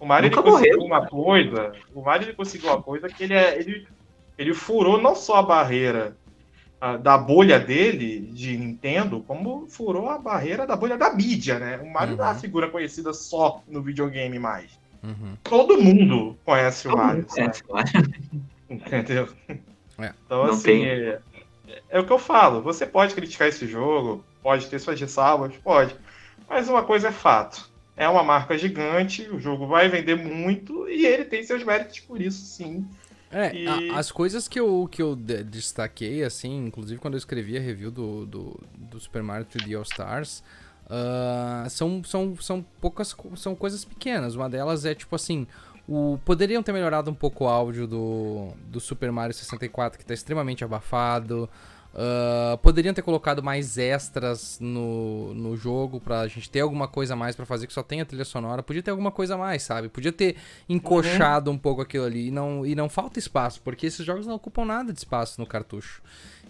o 0.00 0.06
Mario 0.06 0.30
conseguiu 0.30 0.80
uma 0.80 1.06
coisa. 1.06 1.72
O 1.94 2.02
Mario 2.02 2.34
conseguiu 2.34 2.70
uma 2.70 2.82
coisa 2.82 3.08
que 3.08 3.22
ele, 3.22 3.34
é, 3.34 3.58
ele, 3.60 3.86
ele 4.36 4.54
furou 4.54 5.00
não 5.00 5.14
só 5.14 5.36
a 5.36 5.42
barreira 5.42 6.16
da 7.02 7.18
bolha 7.18 7.58
dele, 7.58 8.20
de 8.20 8.56
Nintendo, 8.56 9.20
como 9.26 9.66
furou 9.68 10.08
a 10.08 10.18
barreira 10.18 10.66
da 10.66 10.76
bolha 10.76 10.96
da 10.96 11.12
mídia, 11.12 11.58
né? 11.58 11.78
O 11.78 11.92
Mario 11.92 12.12
uhum. 12.12 12.18
não 12.18 12.24
é 12.24 12.28
uma 12.28 12.34
uhum. 12.34 12.40
figura 12.40 12.70
conhecida 12.70 13.12
só 13.12 13.62
no 13.66 13.82
videogame 13.82 14.38
mais. 14.38 14.78
Uhum. 15.02 15.36
Todo 15.42 15.80
mundo 15.80 16.36
conhece 16.44 16.86
o 16.86 16.96
Mario. 16.96 17.24
Conhece, 17.24 17.62
Entendeu? 18.70 19.28
É. 19.98 20.12
Então, 20.24 20.44
não 20.46 20.52
assim, 20.52 20.84
é, 20.84 21.20
é, 21.88 21.98
o 21.98 22.06
que 22.06 22.12
eu 22.12 22.18
falo. 22.18 22.62
Você 22.62 22.86
pode 22.86 23.14
criticar 23.14 23.48
esse 23.48 23.66
jogo, 23.66 24.24
pode 24.42 24.66
ter 24.68 24.78
suas 24.78 25.00
ressalvas, 25.00 25.56
pode. 25.56 25.96
Mas 26.48 26.68
uma 26.68 26.84
coisa 26.84 27.08
é 27.08 27.12
fato. 27.12 27.68
É 27.96 28.08
uma 28.08 28.22
marca 28.22 28.56
gigante, 28.56 29.28
o 29.28 29.40
jogo 29.40 29.66
vai 29.66 29.88
vender 29.88 30.14
muito 30.14 30.88
e 30.88 31.04
ele 31.04 31.24
tem 31.24 31.42
seus 31.42 31.64
méritos 31.64 31.98
por 31.98 32.20
isso, 32.20 32.44
sim. 32.44 32.86
É, 33.30 33.54
e... 33.54 33.66
a, 33.66 33.98
as 33.98 34.10
coisas 34.10 34.48
que 34.48 34.58
eu, 34.58 34.88
que 34.90 35.02
eu 35.02 35.14
destaquei, 35.14 36.24
assim, 36.24 36.66
inclusive 36.66 37.00
quando 37.00 37.14
eu 37.14 37.18
escrevi 37.18 37.56
a 37.56 37.60
review 37.60 37.90
do, 37.90 38.26
do, 38.26 38.60
do 38.76 39.00
Super 39.00 39.22
Mario 39.22 39.46
3D 39.46 39.76
All 39.76 39.82
Stars, 39.82 40.42
uh, 40.86 41.68
são, 41.68 42.02
são, 42.04 42.36
são 42.40 42.64
poucas 42.80 43.14
são 43.36 43.54
coisas 43.54 43.84
pequenas. 43.84 44.34
Uma 44.34 44.48
delas 44.48 44.84
é 44.84 44.94
tipo 44.94 45.14
assim. 45.14 45.46
O, 45.86 46.18
poderiam 46.22 46.62
ter 46.62 46.72
melhorado 46.72 47.10
um 47.10 47.14
pouco 47.14 47.44
o 47.44 47.48
áudio 47.48 47.86
do, 47.86 48.48
do 48.66 48.78
Super 48.78 49.10
Mario 49.10 49.34
64, 49.34 49.98
que 49.98 50.04
está 50.04 50.12
extremamente 50.12 50.62
abafado. 50.62 51.48
Uh, 51.94 52.56
poderiam 52.58 52.92
ter 52.92 53.02
colocado 53.02 53.42
mais 53.42 53.78
extras 53.78 54.58
no, 54.60 55.34
no 55.34 55.56
jogo 55.56 55.98
pra 56.00 56.28
gente 56.28 56.48
ter 56.48 56.60
alguma 56.60 56.86
coisa 56.86 57.14
a 57.14 57.16
mais 57.16 57.34
para 57.34 57.46
fazer 57.46 57.66
que 57.66 57.72
só 57.72 57.82
tenha 57.82 58.04
trilha 58.04 58.24
sonora. 58.24 58.62
Podia 58.62 58.82
ter 58.82 58.90
alguma 58.90 59.10
coisa 59.10 59.34
a 59.34 59.38
mais, 59.38 59.62
sabe? 59.62 59.88
Podia 59.88 60.12
ter 60.12 60.36
encoxado 60.68 61.50
uhum. 61.50 61.56
um 61.56 61.58
pouco 61.58 61.80
aquilo 61.80 62.04
ali. 62.04 62.28
E 62.28 62.30
não, 62.30 62.64
e 62.64 62.74
não 62.74 62.88
falta 62.88 63.18
espaço, 63.18 63.60
porque 63.62 63.86
esses 63.86 64.04
jogos 64.04 64.26
não 64.26 64.34
ocupam 64.34 64.64
nada 64.64 64.92
de 64.92 64.98
espaço 64.98 65.40
no 65.40 65.46
cartucho. 65.46 66.02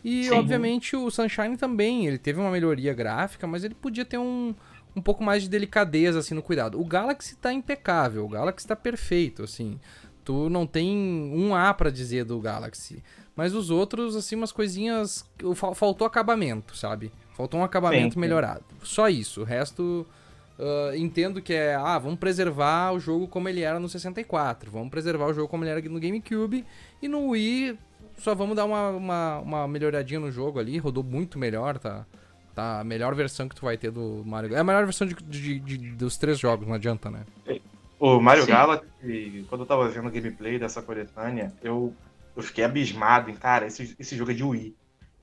E, 0.05 0.25
Sim. 0.25 0.35
obviamente, 0.35 0.97
o 0.97 1.11
Sunshine 1.11 1.57
também. 1.57 2.07
Ele 2.07 2.19
teve 2.19 2.41
uma 2.41 2.51
melhoria 2.51 2.93
gráfica, 2.93 3.47
mas 3.47 3.65
ele 3.65 3.75
podia 3.75 4.05
ter 4.05 4.19
um, 4.19 4.55
um 4.95 5.01
pouco 5.01 5.23
mais 5.23 5.43
de 5.45 5.49
delicadeza, 5.49 6.19
assim, 6.19 6.35
no 6.35 6.43
cuidado. 6.43 6.81
O 6.81 6.85
Galaxy 6.85 7.37
tá 7.37 7.53
impecável, 7.53 8.25
o 8.25 8.29
Galaxy 8.29 8.67
tá 8.67 8.77
perfeito, 8.77 9.45
assim. 9.45 9.79
Tu 10.25 10.51
não 10.51 10.67
tem 10.67 10.95
um 11.35 11.55
A 11.55 11.73
para 11.73 11.91
dizer 11.91 12.25
do 12.25 12.39
Galaxy. 12.39 13.03
Mas 13.39 13.55
os 13.55 13.71
outros, 13.71 14.17
assim, 14.17 14.35
umas 14.35 14.51
coisinhas. 14.51 15.25
Faltou 15.77 16.05
acabamento, 16.05 16.77
sabe? 16.77 17.13
Faltou 17.37 17.61
um 17.61 17.63
acabamento 17.63 18.15
sim, 18.15 18.21
melhorado. 18.21 18.65
Só 18.83 19.09
isso. 19.09 19.43
O 19.43 19.45
resto. 19.45 20.05
Uh, 20.59 20.97
entendo 20.97 21.41
que 21.41 21.53
é, 21.53 21.77
ah, 21.77 22.01
vamos 22.01 22.19
preservar 22.19 22.91
o 22.93 22.99
jogo 22.99 23.29
como 23.29 23.49
ele 23.49 23.61
era 23.61 23.79
no 23.79 23.89
64, 23.89 24.73
vamos 24.73 24.91
preservar 24.91 25.27
o 25.27 25.33
jogo 25.33 25.47
como 25.47 25.63
ele 25.63 25.71
era 25.71 25.81
no 25.83 26.01
GameCube, 26.01 26.67
e 27.01 27.07
no 27.07 27.29
Wii 27.29 27.79
só 28.17 28.35
vamos 28.35 28.57
dar 28.57 28.65
uma, 28.65 28.89
uma, 28.89 29.39
uma 29.39 29.69
melhoradinha 29.69 30.19
no 30.19 30.33
jogo 30.33 30.59
ali, 30.59 30.77
rodou 30.77 31.05
muito 31.05 31.39
melhor, 31.39 31.79
tá? 31.79 32.05
Tá 32.57 32.81
a 32.81 32.85
melhor 32.85 33.15
versão 33.15 33.49
que 33.49 33.55
tu 33.55 33.65
vai 33.65 33.79
ter 33.79 33.93
do 33.93 34.25
Mario. 34.27 34.53
É 34.53 34.59
a 34.59 34.65
melhor 34.65 34.85
versão 34.85 35.07
de, 35.07 35.15
de, 35.15 35.61
de 35.61 35.79
dos 35.93 36.17
três 36.17 36.41
jogos, 36.41 36.67
não 36.67 36.75
adianta, 36.75 37.09
né? 37.09 37.21
O 38.01 38.19
Mario 38.19 38.43
Sim. 38.43 38.51
Galaxy, 38.51 39.47
quando 39.49 39.61
eu 39.61 39.67
tava 39.67 39.89
vendo 39.89 40.09
o 40.09 40.11
gameplay 40.11 40.59
dessa 40.59 40.83
coletânea, 40.83 41.53
eu 41.63 41.95
eu 42.39 42.43
fiquei 42.45 42.65
abismado 42.65 43.31
em, 43.31 43.35
cara, 43.35 43.67
esse, 43.67 43.97
esse 43.99 44.17
jogo 44.17 44.31
é 44.31 44.35
de 44.35 44.45
Wii. 44.45 44.75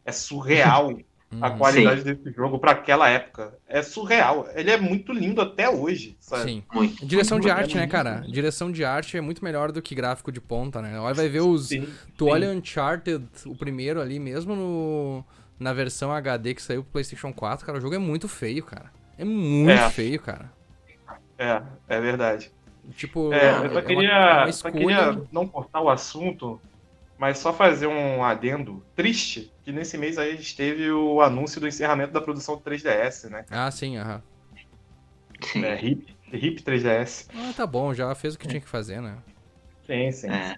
É 0.04 0.12
surreal 0.12 0.92
a 1.42 1.50
hum, 1.50 1.58
qualidade 1.58 2.02
Sim. 2.02 2.14
desse 2.14 2.36
jogo 2.36 2.60
para 2.60 2.72
aquela 2.72 3.10
época. 3.10 3.58
É 3.68 3.82
surreal. 3.82 4.48
Ele 4.54 4.70
é 4.70 4.78
muito 4.78 5.14
lindo 5.14 5.42
até 5.42 5.70
hoje, 5.70 6.18
sabe? 6.20 6.44
Sim. 6.44 6.64
Muito. 6.74 7.06
Direção 7.06 7.40
de 7.40 7.50
arte, 7.50 7.78
é 7.78 7.82
né, 7.82 7.88
cara? 7.88 8.18
Lindo. 8.18 8.34
Direção 8.34 8.70
de 8.70 8.84
arte 8.84 9.18
é 9.18 9.22
muito 9.22 9.44
melhor 9.44 9.72
do 9.72 9.82
que 9.82 9.96
gráfico 9.96 10.30
de 10.30 10.42
ponta, 10.42 10.82
né? 10.82 11.00
Olha, 11.00 11.14
vai 11.14 11.30
ver 11.30 11.40
os. 11.40 11.70
Sim, 11.70 11.88
tu 12.18 12.26
sim. 12.26 12.32
olha 12.32 12.50
Uncharted, 12.50 13.26
o 13.46 13.56
primeiro 13.56 14.02
ali, 14.02 14.20
mesmo 14.20 14.54
no, 14.54 15.26
na 15.58 15.72
versão 15.72 16.12
HD 16.12 16.54
que 16.54 16.62
saiu 16.62 16.84
pro 16.84 16.92
PlayStation 16.92 17.32
4, 17.32 17.66
cara, 17.66 17.78
o 17.78 17.82
jogo 17.82 17.96
é 17.96 18.00
muito 18.00 18.28
feio, 18.28 18.64
cara. 18.64 18.92
É 19.18 19.24
muito 19.24 19.72
é. 19.72 19.90
feio, 19.90 20.20
cara. 20.20 20.52
É, 21.38 21.62
é 21.88 22.02
verdade. 22.02 22.52
Tipo, 22.98 23.34
é, 23.34 23.66
eu 23.66 23.72
só, 23.72 23.80
é 23.80 23.82
queria, 23.82 24.10
uma, 24.10 24.42
é 24.42 24.44
uma 24.44 24.52
só 24.52 24.70
queria 24.72 25.22
não 25.32 25.48
cortar 25.48 25.82
o 25.82 25.90
assunto, 25.90 26.60
mas 27.18 27.38
só 27.38 27.54
fazer 27.54 27.88
um 27.88 28.24
adendo 28.24 28.86
triste, 28.96 29.52
que 29.64 29.72
nesse 29.72 29.98
mês 29.98 30.18
aí 30.18 30.32
a 30.32 30.36
gente 30.36 30.56
teve 30.56 30.92
o 30.92 31.22
anúncio 31.22 31.62
do 31.62 31.68
encerramento 31.68 32.14
da 32.14 32.22
produção 32.22 32.56
do 32.56 32.62
3DS, 32.62 33.30
né? 33.30 33.46
Ah, 33.50 33.72
sim, 33.72 33.98
aham. 33.98 34.22
É, 35.56 35.86
hip, 35.86 36.16
hip 36.34 36.64
3DS. 36.64 37.28
Ah, 37.34 37.54
tá 37.56 37.66
bom, 37.66 37.94
já 37.94 38.14
fez 38.16 38.36
o 38.36 38.40
que 38.40 38.48
tinha 38.48 38.62
que 38.62 38.70
fazer, 38.70 39.02
né? 39.02 39.18
Sim, 39.86 40.12
sim. 40.12 40.30
É. 40.30 40.58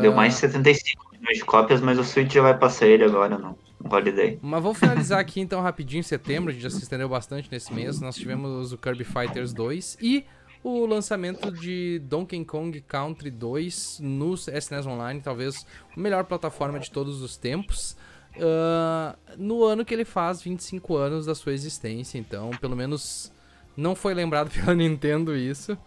Deu 0.00 0.12
mais 0.12 0.34
de 0.34 0.40
75 0.40 1.12
milhões 1.12 1.38
de 1.38 1.44
cópias, 1.44 1.80
mas 1.80 1.98
o 1.98 2.04
Switch 2.04 2.32
já 2.32 2.42
vai 2.42 2.58
passar 2.58 2.86
ele 2.86 3.04
agora 3.04 3.38
no 3.38 3.56
Holiday. 3.84 4.38
Mas 4.42 4.62
vamos 4.62 4.78
finalizar 4.78 5.20
aqui 5.20 5.40
então 5.40 5.60
rapidinho 5.60 6.00
em 6.00 6.02
setembro, 6.02 6.50
a 6.50 6.52
gente 6.52 6.62
já 6.62 6.70
se 6.70 6.82
estendeu 6.82 7.08
bastante 7.08 7.48
nesse 7.50 7.72
mês. 7.72 8.00
Nós 8.00 8.16
tivemos 8.16 8.72
o 8.72 8.78
Kirby 8.78 9.04
Fighters 9.04 9.52
2 9.52 9.98
e 10.00 10.24
o 10.68 10.84
lançamento 10.84 11.52
de 11.52 12.00
Donkey 12.00 12.44
Kong 12.44 12.80
Country 12.80 13.30
2 13.30 14.00
no 14.00 14.34
SNES 14.34 14.84
Online, 14.84 15.20
talvez 15.20 15.64
a 15.96 16.00
melhor 16.00 16.24
plataforma 16.24 16.80
de 16.80 16.90
todos 16.90 17.22
os 17.22 17.36
tempos. 17.36 17.96
Uh, 18.34 19.16
no 19.38 19.62
ano 19.62 19.84
que 19.84 19.94
ele 19.94 20.04
faz 20.04 20.42
25 20.42 20.96
anos 20.96 21.26
da 21.26 21.36
sua 21.36 21.52
existência, 21.52 22.18
então 22.18 22.50
pelo 22.60 22.74
menos 22.74 23.32
não 23.76 23.94
foi 23.94 24.12
lembrado 24.12 24.50
pela 24.58 24.74
Nintendo 24.74 25.36
isso, 25.36 25.78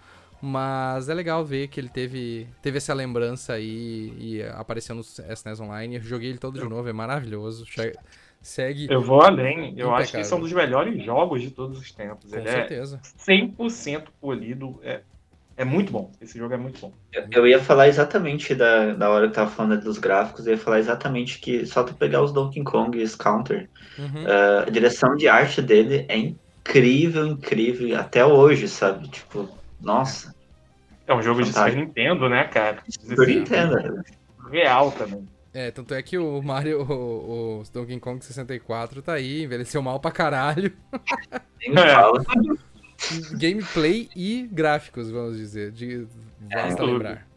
mas 0.41 1.09
é 1.09 1.13
legal 1.13 1.43
ver 1.43 1.67
que 1.67 1.77
ele 1.77 1.89
teve, 1.89 2.47
teve 2.61 2.77
essa 2.77 2.93
lembrança 2.93 3.53
aí 3.53 4.13
e 4.17 4.43
apareceu 4.43 4.95
no 4.95 5.01
SNES 5.01 5.59
Online. 5.59 5.97
Eu 5.97 6.01
joguei 6.03 6.29
ele 6.29 6.39
todo 6.39 6.57
de 6.57 6.69
novo, 6.69 6.87
é 6.87 6.93
maravilhoso 6.93 7.65
segue. 8.41 8.87
Eu 8.89 9.01
vou 9.01 9.21
além. 9.21 9.57
Eu 9.57 9.87
impecável. 9.87 9.93
acho 9.95 10.11
que 10.11 10.19
esse 10.19 10.33
é 10.33 10.35
um 10.35 10.39
dos 10.39 10.53
melhores 10.53 11.03
jogos 11.03 11.41
de 11.41 11.51
todos 11.51 11.77
os 11.79 11.91
tempos. 11.91 12.31
Com 12.31 12.37
Ele 12.37 12.47
é 12.47 12.51
certeza. 12.51 13.01
é 13.03 13.31
100% 13.31 14.07
polido. 14.19 14.79
É, 14.83 15.01
é 15.57 15.65
muito 15.65 15.91
bom. 15.91 16.11
Esse 16.21 16.37
jogo 16.37 16.53
é 16.53 16.57
muito 16.57 16.79
bom. 16.79 16.93
Eu, 17.11 17.25
eu, 17.31 17.47
ia 17.47 17.59
falar 17.59 17.87
exatamente 17.87 18.55
da, 18.55 18.93
da 18.93 19.09
hora 19.09 19.27
que 19.27 19.33
tava 19.33 19.49
falando 19.49 19.81
dos 19.81 19.97
gráficos. 19.97 20.47
Eu 20.47 20.53
ia 20.53 20.57
falar 20.57 20.79
exatamente 20.79 21.39
que 21.39 21.65
só 21.65 21.83
tu 21.83 21.93
pegar 21.93 22.21
os 22.21 22.31
Donkey 22.31 22.63
Kong 22.63 23.01
e 23.01 23.17
Counter, 23.17 23.69
uhum. 23.97 24.23
uh, 24.23 24.67
a 24.67 24.69
direção 24.69 25.15
de 25.15 25.27
arte 25.27 25.61
dele 25.61 26.05
é 26.07 26.17
incrível, 26.17 27.27
incrível. 27.27 27.99
Até 27.99 28.25
hoje, 28.25 28.67
sabe? 28.67 29.09
Tipo, 29.09 29.49
nossa. 29.81 30.33
É 31.05 31.13
um 31.13 31.21
jogo 31.21 31.43
fantástico. 31.43 31.65
de 31.65 31.71
Super 31.71 31.87
Nintendo, 31.87 32.29
né, 32.29 32.43
cara? 32.45 32.83
Super 32.87 33.27
Nintendo. 33.27 34.03
Real 34.51 34.91
também. 34.91 35.27
É, 35.53 35.71
tanto 35.71 35.93
é 35.93 36.01
que 36.01 36.17
o 36.17 36.41
Mario, 36.41 36.81
o, 36.83 37.61
o 37.61 37.63
Donkey 37.73 37.99
Kong 37.99 38.23
64 38.23 39.01
tá 39.01 39.13
aí, 39.13 39.43
envelheceu 39.43 39.81
mal 39.81 39.99
pra 39.99 40.11
caralho. 40.11 40.71
É. 41.61 42.59
Gameplay 43.37 44.09
e 44.15 44.47
gráficos, 44.51 45.09
vamos 45.09 45.37
dizer. 45.37 45.71
De, 45.71 46.05
basta 46.41 46.83
é, 46.83 46.85
lembrar. 46.85 47.27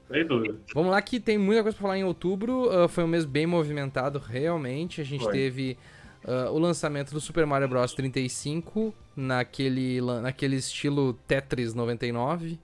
Vamos 0.74 0.90
lá 0.90 1.00
que 1.00 1.18
tem 1.18 1.38
muita 1.38 1.62
coisa 1.62 1.76
pra 1.76 1.82
falar 1.82 1.98
em 1.98 2.04
outubro. 2.04 2.68
Uh, 2.68 2.88
foi 2.88 3.04
um 3.04 3.06
mês 3.06 3.24
bem 3.24 3.46
movimentado, 3.46 4.18
realmente. 4.18 5.00
A 5.00 5.04
gente 5.04 5.24
foi. 5.24 5.32
teve 5.32 5.78
uh, 6.24 6.50
o 6.50 6.58
lançamento 6.58 7.12
do 7.12 7.20
Super 7.20 7.46
Mario 7.46 7.68
Bros 7.68 7.94
35 7.94 8.92
naquele, 9.16 10.00
naquele 10.20 10.56
estilo 10.56 11.14
Tetris 11.26 11.72
99. 11.72 12.58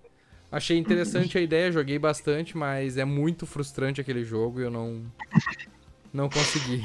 Achei 0.51 0.79
interessante 0.79 1.37
a 1.37 1.41
ideia, 1.41 1.70
joguei 1.70 1.99
bastante, 1.99 2.57
mas 2.57 2.97
é 2.97 3.05
muito 3.05 3.47
frustrante 3.47 4.01
aquele 4.01 4.25
jogo 4.25 4.61
e 4.61 4.65
eu 4.65 4.70
não 4.70 5.03
não 6.12 6.29
consegui. 6.29 6.85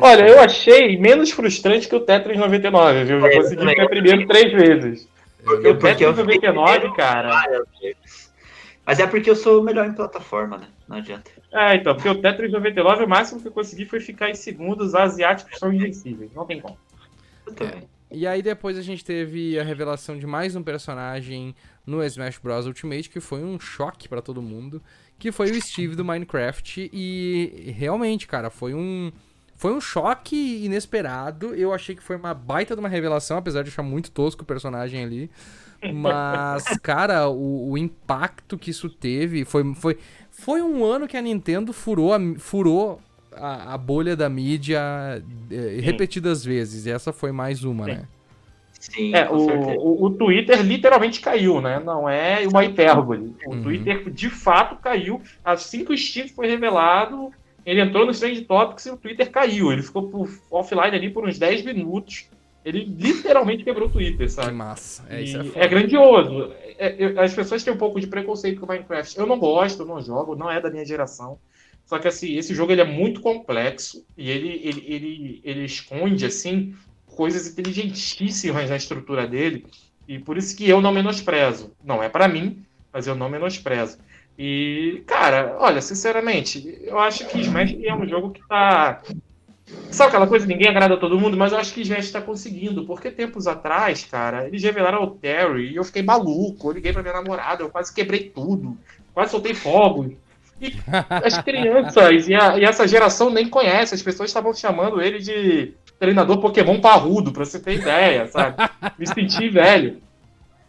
Olha, 0.00 0.26
eu 0.26 0.40
achei 0.40 0.96
menos 0.96 1.30
frustrante 1.30 1.88
que 1.88 1.94
o 1.94 2.00
Tetris 2.00 2.38
99, 2.38 3.04
viu? 3.04 3.18
Eu 3.18 3.26
é, 3.26 3.36
consegui 3.36 3.68
ficar 3.68 3.88
primeiro 3.88 4.26
três 4.26 4.52
vezes. 4.52 5.08
Porque 5.42 5.68
o 5.68 5.78
Tetris 5.78 6.16
99, 6.16 6.94
cara. 6.94 7.44
Mas 8.86 8.98
é 8.98 9.06
porque 9.06 9.28
eu 9.28 9.36
sou 9.36 9.60
o 9.60 9.64
melhor 9.64 9.86
em 9.86 9.92
plataforma, 9.92 10.58
né? 10.58 10.66
Não 10.88 10.96
adianta. 10.96 11.30
É, 11.52 11.76
então, 11.76 11.94
porque 11.94 12.08
o 12.08 12.20
Tetris 12.20 12.50
99, 12.50 13.04
o 13.04 13.08
máximo 13.08 13.40
que 13.40 13.48
eu 13.48 13.52
consegui 13.52 13.84
foi 13.84 14.00
ficar 14.00 14.30
em 14.30 14.34
segundo, 14.34 14.82
os 14.82 14.94
asiáticos 14.94 15.58
são 15.58 15.72
invencíveis, 15.72 16.32
não 16.32 16.46
tem 16.46 16.60
como. 16.60 16.78
Eu 17.46 17.52
também. 17.52 17.82
É. 17.82 18.00
E 18.12 18.26
aí 18.26 18.42
depois 18.42 18.76
a 18.76 18.82
gente 18.82 19.04
teve 19.04 19.58
a 19.58 19.62
revelação 19.62 20.18
de 20.18 20.26
mais 20.26 20.56
um 20.56 20.62
personagem 20.62 21.54
no 21.86 22.02
Smash 22.04 22.38
Bros 22.38 22.66
Ultimate 22.66 23.08
que 23.08 23.20
foi 23.20 23.42
um 23.42 23.58
choque 23.58 24.08
para 24.08 24.22
todo 24.22 24.42
mundo, 24.42 24.82
que 25.18 25.32
foi 25.32 25.50
o 25.50 25.60
Steve 25.60 25.94
do 25.94 26.04
Minecraft 26.04 26.90
e 26.92 27.72
realmente, 27.76 28.26
cara, 28.26 28.50
foi 28.50 28.74
um 28.74 29.12
foi 29.60 29.74
um 29.74 29.80
choque 29.80 30.64
inesperado. 30.64 31.54
Eu 31.54 31.74
achei 31.74 31.94
que 31.94 32.02
foi 32.02 32.16
uma 32.16 32.32
baita 32.32 32.74
de 32.74 32.80
uma 32.80 32.88
revelação, 32.88 33.36
apesar 33.36 33.62
de 33.62 33.68
achar 33.68 33.82
muito 33.82 34.10
tosco 34.10 34.42
o 34.42 34.46
personagem 34.46 35.04
ali. 35.04 35.30
Mas, 35.92 36.64
cara, 36.82 37.28
o, 37.28 37.72
o 37.72 37.76
impacto 37.76 38.56
que 38.56 38.70
isso 38.70 38.88
teve 38.88 39.44
foi, 39.44 39.74
foi, 39.74 39.98
foi 40.30 40.62
um 40.62 40.82
ano 40.82 41.06
que 41.06 41.14
a 41.14 41.20
Nintendo 41.20 41.74
furou 41.74 42.14
a, 42.14 42.18
furou 42.38 43.02
a, 43.32 43.74
a 43.74 43.76
bolha 43.76 44.16
da 44.16 44.30
mídia 44.30 44.80
eh, 45.50 45.80
repetidas 45.82 46.42
vezes. 46.42 46.86
E 46.86 46.90
essa 46.90 47.12
foi 47.12 47.30
mais 47.30 47.62
uma, 47.62 47.84
Sim. 47.84 47.90
né? 47.90 48.08
Sim, 48.80 49.14
É, 49.14 49.28
o, 49.28 49.36
o, 49.36 50.04
o 50.06 50.10
Twitter 50.10 50.60
literalmente 50.62 51.20
caiu, 51.20 51.60
né? 51.60 51.78
Não 51.84 52.08
é 52.08 52.48
uma 52.48 52.64
hipérbole. 52.64 53.34
O 53.44 53.50
Uhum. 53.54 53.62
Twitter 53.62 54.10
de 54.10 54.30
fato 54.30 54.76
caiu. 54.76 55.20
Assim 55.44 55.84
que 55.84 55.92
o 55.92 55.98
Steve 55.98 56.30
foi 56.30 56.46
revelado, 56.48 57.30
ele 57.66 57.82
entrou 57.82 58.06
no 58.06 58.12
Trend 58.12 58.40
Topics 58.46 58.86
e 58.86 58.90
o 58.90 58.96
Twitter 58.96 59.30
caiu. 59.30 59.70
Ele 59.70 59.82
ficou 59.82 60.08
por- 60.08 60.30
offline 60.50 60.96
ali 60.96 61.10
por 61.10 61.28
uns 61.28 61.38
10 61.38 61.62
minutos. 61.62 62.26
Ele 62.64 62.84
literalmente 62.84 63.64
quebrou 63.64 63.86
o 63.88 63.90
Twitter, 63.90 64.26
Que 64.26 64.32
sabe? 64.32 64.52
massa. 64.52 65.04
É, 65.10 65.20
isso 65.22 65.36
é, 65.54 65.64
é, 65.64 65.68
grandioso. 65.68 66.50
É- 66.78 67.04
é- 67.04 67.20
as 67.22 67.34
pessoas 67.34 67.62
têm 67.62 67.72
um 67.74 67.78
pouco 67.78 68.00
de 68.00 68.06
preconceito 68.06 68.60
com 68.60 68.66
Minecraft. 68.66 69.18
Eu 69.18 69.26
não 69.26 69.38
gosto, 69.38 69.82
eu 69.82 69.86
não 69.86 70.00
jogo, 70.00 70.34
não 70.34 70.50
é 70.50 70.58
da 70.58 70.70
minha 70.70 70.84
geração. 70.86 71.38
Só 71.84 71.98
que 71.98 72.08
assim, 72.08 72.36
esse 72.36 72.54
jogo 72.54 72.72
ele 72.72 72.80
é 72.82 72.84
muito 72.84 73.20
complexo 73.20 74.06
e 74.16 74.30
ele, 74.30 74.60
ele, 74.64 74.84
ele, 74.86 75.40
ele 75.44 75.64
esconde 75.64 76.24
assim 76.24 76.74
coisas 77.16 77.46
inteligentíssimas 77.46 78.68
na 78.70 78.76
estrutura 78.76 79.26
dele. 79.26 79.66
E 80.08 80.18
por 80.18 80.36
isso 80.36 80.56
que 80.56 80.68
eu 80.68 80.80
não 80.80 80.92
menosprezo. 80.92 81.72
Não 81.84 82.02
é 82.02 82.08
pra 82.08 82.26
mim, 82.28 82.64
mas 82.92 83.06
eu 83.06 83.14
não 83.14 83.28
menosprezo. 83.28 83.98
E, 84.38 85.02
cara, 85.06 85.56
olha, 85.58 85.80
sinceramente, 85.82 86.78
eu 86.82 86.98
acho 86.98 87.26
que 87.26 87.40
Smash 87.40 87.76
é 87.84 87.94
um 87.94 88.08
jogo 88.08 88.30
que 88.30 88.40
tá. 88.48 89.02
Sabe 89.90 90.08
aquela 90.08 90.26
coisa, 90.26 90.46
ninguém 90.46 90.68
agrada 90.68 90.94
a 90.94 90.96
todo 90.96 91.18
mundo, 91.18 91.36
mas 91.36 91.52
eu 91.52 91.58
acho 91.58 91.74
que 91.74 91.82
Smash 91.82 92.10
tá 92.10 92.20
conseguindo, 92.20 92.86
porque 92.86 93.10
tempos 93.10 93.46
atrás, 93.46 94.04
cara, 94.04 94.46
eles 94.46 94.62
revelaram 94.62 95.02
o 95.04 95.10
Terry 95.10 95.70
e 95.72 95.76
eu 95.76 95.84
fiquei 95.84 96.02
maluco. 96.02 96.68
Eu 96.68 96.72
liguei 96.74 96.92
pra 96.92 97.02
minha 97.02 97.14
namorada, 97.14 97.62
eu 97.62 97.70
quase 97.70 97.92
quebrei 97.94 98.30
tudo, 98.30 98.76
quase 99.12 99.30
soltei 99.30 99.54
fogos. 99.54 100.12
E 100.60 100.74
as 101.24 101.38
crianças 101.42 102.26
e, 102.28 102.34
a- 102.34 102.58
e 102.58 102.64
essa 102.64 102.86
geração 102.88 103.30
nem 103.30 103.48
conhece, 103.48 103.94
as 103.94 104.02
pessoas 104.02 104.30
estavam 104.30 104.54
chamando 104.54 105.00
ele 105.02 105.18
de 105.18 105.72
treinador 106.00 106.38
Pokémon 106.38 106.80
parrudo, 106.80 107.30
pra 107.30 107.44
você 107.44 107.60
ter 107.60 107.74
ideia, 107.74 108.26
sabe? 108.26 108.56
Me 108.98 109.06
senti 109.06 109.50
velho. 109.50 109.98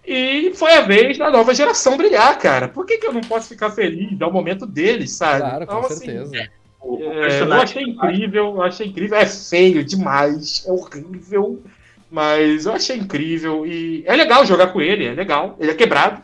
E 0.05 0.51
foi 0.55 0.73
a 0.73 0.81
vez 0.81 1.17
da 1.17 1.31
nova 1.31 1.53
geração 1.53 1.95
brilhar, 1.95 2.37
cara. 2.37 2.67
Por 2.67 2.85
que, 2.85 2.97
que 2.97 3.07
eu 3.07 3.13
não 3.13 3.21
posso 3.21 3.47
ficar 3.47 3.71
feliz? 3.71 4.17
Dar 4.17 4.27
o 4.27 4.33
momento 4.33 4.65
deles, 4.65 5.11
sabe? 5.11 5.39
Claro, 5.39 5.65
com 5.65 5.77
Então, 5.77 5.85
assim, 5.85 6.05
certeza. 6.05 6.37
É, 6.37 7.41
eu 7.41 7.53
achei 7.53 7.83
incrível, 7.83 8.45
eu 8.55 8.61
achei 8.61 8.87
incrível. 8.87 9.17
É 9.17 9.25
feio 9.25 9.83
demais, 9.83 10.65
é 10.67 10.71
horrível, 10.71 11.63
mas 12.09 12.65
eu 12.65 12.73
achei 12.73 12.97
incrível. 12.97 13.65
E 13.65 14.03
é 14.05 14.15
legal 14.15 14.45
jogar 14.45 14.67
com 14.67 14.81
ele, 14.81 15.05
é 15.05 15.13
legal. 15.13 15.55
Ele 15.59 15.71
é 15.71 15.75
quebrado. 15.75 16.21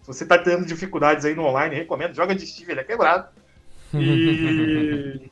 Se 0.00 0.08
você 0.08 0.26
tá 0.26 0.38
tendo 0.38 0.66
dificuldades 0.66 1.24
aí 1.24 1.36
no 1.36 1.44
online, 1.44 1.76
recomendo, 1.76 2.16
joga 2.16 2.34
de 2.34 2.44
Steve, 2.44 2.72
ele 2.72 2.80
é 2.80 2.84
quebrado. 2.84 3.28
E. 3.94 5.30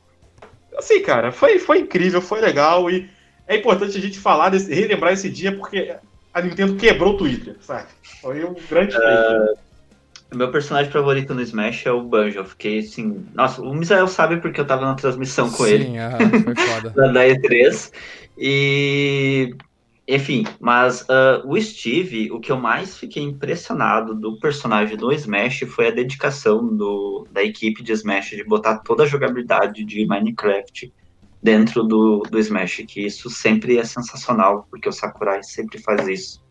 Assim, 0.77 1.01
cara, 1.01 1.31
foi, 1.31 1.59
foi 1.59 1.79
incrível, 1.79 2.21
foi 2.21 2.41
legal. 2.41 2.89
E 2.89 3.09
é 3.47 3.57
importante 3.57 3.97
a 3.97 4.01
gente 4.01 4.19
falar, 4.19 4.49
desse, 4.49 4.73
relembrar 4.73 5.13
esse 5.13 5.29
dia, 5.29 5.55
porque 5.55 5.95
a 6.33 6.41
Nintendo 6.41 6.75
quebrou 6.75 7.13
o 7.13 7.17
Twitter, 7.17 7.55
sabe? 7.61 7.87
Foi 8.21 8.43
um 8.45 8.55
grande 8.69 8.95
feito. 8.95 9.59
O 10.31 10.37
meu 10.37 10.49
personagem 10.49 10.89
favorito 10.89 11.33
no 11.33 11.41
Smash 11.41 11.85
é 11.85 11.91
o 11.91 12.01
Banjo. 12.01 12.39
Eu 12.39 12.45
fiquei 12.45 12.79
assim. 12.79 13.25
Nossa, 13.33 13.61
o 13.61 13.73
Misael 13.73 14.07
sabe 14.07 14.37
porque 14.37 14.61
eu 14.61 14.65
tava 14.65 14.85
na 14.85 14.95
transmissão 14.95 15.51
com 15.51 15.67
ele. 15.67 15.85
Sim, 15.85 15.99
aham, 15.99 16.29
foi 16.43 16.55
foda. 16.55 16.89
da, 16.91 17.11
da 17.11 17.27
E3. 17.27 17.91
E. 18.37 19.53
Enfim, 20.13 20.43
mas 20.59 21.05
ah, 21.09 21.41
o 21.45 21.59
Steve, 21.59 22.29
o 22.33 22.39
que 22.41 22.51
eu 22.51 22.57
mais 22.57 22.97
fiquei 22.97 23.23
impressionado 23.23 24.13
do 24.13 24.37
personagem 24.39 24.97
do 24.97 25.09
Smash 25.13 25.61
foi 25.69 25.87
a 25.87 25.91
dedicação 25.91 26.67
do, 26.75 27.25
da 27.31 27.41
equipe 27.41 27.81
de 27.81 27.93
Smash 27.93 28.31
de 28.31 28.43
botar 28.43 28.79
toda 28.79 29.03
a 29.03 29.07
jogabilidade 29.07 29.85
de 29.85 30.05
Minecraft 30.05 30.91
dentro 31.41 31.83
do, 31.83 32.23
do 32.29 32.37
Smash, 32.37 32.83
que 32.89 33.05
isso 33.05 33.29
sempre 33.29 33.77
é 33.77 33.85
sensacional, 33.85 34.67
porque 34.69 34.89
o 34.89 34.91
Sakurai 34.91 35.41
sempre 35.43 35.79
faz 35.79 36.05
isso. 36.09 36.43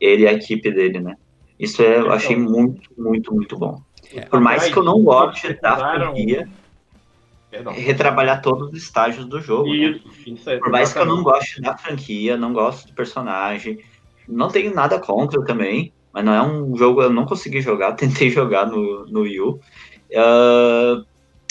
Ele 0.00 0.22
e 0.22 0.26
a 0.26 0.32
equipe 0.32 0.70
dele, 0.70 1.00
né? 1.00 1.16
Isso 1.58 1.82
é, 1.82 1.98
eu 1.98 2.10
achei 2.10 2.34
muito, 2.34 2.90
muito, 2.96 3.34
muito 3.34 3.58
bom. 3.58 3.82
Por 4.30 4.40
mais 4.40 4.70
que 4.70 4.76
eu 4.78 4.82
não 4.82 5.02
goste 5.02 5.52
da 5.60 5.76
franquia, 5.76 6.48
Perdão. 7.50 7.72
retrabalhar 7.72 8.40
todos 8.40 8.68
os 8.68 8.82
estágios 8.82 9.26
do 9.26 9.40
jogo. 9.40 9.68
né? 9.68 9.74
Isso, 9.74 10.08
isso 10.26 10.50
é 10.50 10.58
Por 10.58 10.70
mais 10.70 10.92
que 10.92 10.98
eu 10.98 11.06
não 11.06 11.22
goste 11.22 11.60
da 11.60 11.76
franquia, 11.76 12.36
não 12.36 12.52
gosto 12.52 12.86
do 12.86 12.94
personagem, 12.94 13.80
não 14.28 14.48
tenho 14.48 14.72
nada 14.72 14.98
contra 15.00 15.44
também, 15.44 15.92
mas 16.12 16.24
não 16.24 16.32
é 16.32 16.42
um 16.42 16.76
jogo 16.76 17.02
eu 17.02 17.10
não 17.10 17.26
consegui 17.26 17.60
jogar, 17.60 17.92
tentei 17.96 18.30
jogar 18.30 18.66
no, 18.66 19.04
no 19.06 19.22
Wii 19.22 19.40
U. 19.40 19.60
Ah, 20.14 21.02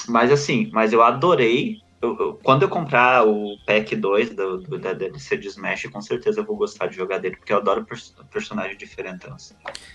mas 0.08 0.32
assim, 0.32 0.70
mas 0.72 0.94
eu 0.94 1.04
adorei. 1.04 1.78
Eu- 2.02 2.18
eu- 2.18 2.40
quando 2.44 2.64
eu 2.64 2.70
comprar 2.70 3.28
o 3.28 3.58
pack 3.66 3.96
2 3.96 4.30
do, 4.30 4.60
do, 4.60 4.78
da 4.78 4.94
DLC 4.94 5.38
de 5.38 5.48
Smash, 5.48 5.88
com 5.92 6.02
certeza 6.02 6.40
eu 6.40 6.46
vou 6.46 6.56
gostar 6.56 6.88
de 6.88 6.96
jogar 6.96 7.18
dele, 7.18 7.36
porque 7.36 7.52
eu 7.52 7.58
adoro 7.58 7.86
pers 7.86 8.16
personagem 8.32 8.78
diferentão. 8.78 9.36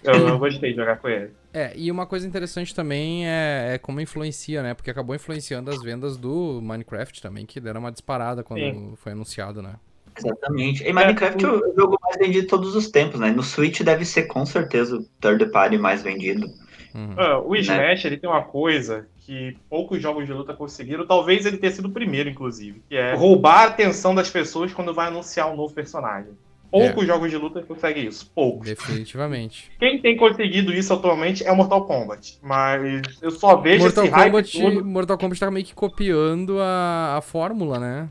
Eu, 0.03 0.15
eu 0.29 0.39
gostei 0.39 0.71
de 0.71 0.77
jogar 0.77 0.97
com 0.99 1.09
ele. 1.09 1.33
É, 1.53 1.73
e 1.77 1.91
uma 1.91 2.07
coisa 2.07 2.27
interessante 2.27 2.75
também 2.75 3.27
é, 3.27 3.75
é 3.75 3.79
como 3.79 4.01
influencia, 4.01 4.63
né? 4.63 4.75
Porque 4.75 4.91
acabou 4.91 5.15
influenciando 5.15 5.71
as 5.71 5.83
vendas 5.83 6.17
do 6.17 6.61
Minecraft 6.63 7.23
também, 7.23 7.47
que 7.47 7.61
deram 7.61 7.81
uma 7.81 7.93
disparada 7.93 8.43
quando 8.43 8.61
Sim. 8.61 8.95
foi 8.97 9.13
anunciado, 9.13 9.63
né? 9.63 9.77
Exatamente. 10.17 10.85
E 10.85 10.93
Minecraft 10.93 11.45
é 11.45 11.49
o 11.49 11.75
jogo 11.75 11.99
mais 12.01 12.17
vendido 12.19 12.43
de 12.43 12.47
todos 12.47 12.75
os 12.77 12.89
tempos, 12.91 13.19
né? 13.19 13.31
No 13.31 13.43
Switch 13.43 13.81
deve 13.81 14.05
ser 14.05 14.25
com 14.25 14.45
certeza 14.47 14.97
o 14.97 15.05
third 15.21 15.47
party 15.47 15.77
mais 15.79 16.03
vendido. 16.03 16.47
Uhum. 16.95 17.15
Ah, 17.17 17.39
o 17.41 17.57
Smash 17.57 18.05
ele 18.05 18.17
tem 18.17 18.31
uma 18.31 18.43
coisa 18.43 19.07
que 19.27 19.57
poucos 19.69 20.01
jogos 20.01 20.27
de 20.27 20.33
luta 20.33 20.55
conseguiram, 20.55 21.07
talvez 21.07 21.45
ele 21.47 21.57
tenha 21.59 21.73
sido 21.73 21.89
o 21.89 21.93
primeiro, 21.93 22.29
inclusive, 22.29 22.83
que 22.89 22.97
é 22.97 23.15
roubar 23.15 23.63
a 23.63 23.67
atenção 23.67 24.15
das 24.15 24.31
pessoas 24.31 24.73
quando 24.73 24.95
vai 24.95 25.09
anunciar 25.09 25.51
um 25.51 25.57
novo 25.57 25.75
personagem. 25.75 26.33
Poucos 26.71 27.07
jogos 27.07 27.31
de 27.31 27.37
luta 27.37 27.63
conseguem 27.63 28.05
isso, 28.07 28.31
poucos. 28.35 28.67
Definitivamente. 28.69 29.71
Quem 29.79 30.01
tem 30.01 30.17
conseguido 30.17 30.73
isso 30.73 30.93
atualmente 30.93 31.45
é 31.45 31.53
o 31.53 31.57
Mortal 31.57 31.87
Kombat, 31.87 32.37
mas 32.43 33.03
eu 33.23 33.31
só 33.31 33.57
vejo 33.57 33.85
Mortal 33.85 34.05
esse 34.05 34.13
hype 34.13 34.31
Kombat, 34.33 34.59
todo. 34.59 34.85
Mortal 34.85 35.19
Kombat 35.19 35.41
tá 35.41 35.51
meio 35.53 35.65
que 35.65 35.75
copiando 35.75 36.59
a, 36.61 37.17
a 37.19 37.21
fórmula, 37.21 37.79
né? 37.79 38.09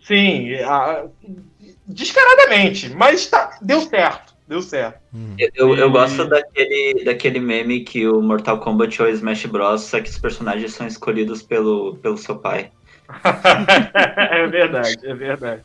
Sim, 0.00 0.54
a- 0.62 1.06
descaradamente, 1.84 2.90
mas 2.90 3.26
tá, 3.26 3.58
deu 3.60 3.80
certo, 3.80 4.35
deu 4.48 4.62
certo. 4.62 5.00
Uhum. 5.12 5.34
Eu, 5.38 5.76
eu, 5.76 5.88
E- 5.88 5.90
gosto 5.90 6.24
daquele, 6.26 7.04
daquele 7.04 7.40
meme 7.40 7.80
que 7.84 8.06
o 8.06 8.20
Mortal 8.22 8.60
Kombat 8.60 9.00
é 9.00 9.04
o 9.04 9.08
Smash 9.08 9.46
Bros, 9.46 9.82
só 9.82 10.00
que 10.00 10.08
os 10.10 10.18
personagens 10.18 10.72
são 10.72 10.86
escolhidos 10.86 11.42
pelo, 11.42 11.96
pelo 11.96 12.16
seu 12.16 12.38
pai. 12.38 12.70
é 14.30 14.46
verdade, 14.46 14.98
é 15.04 15.14
verdade. 15.14 15.62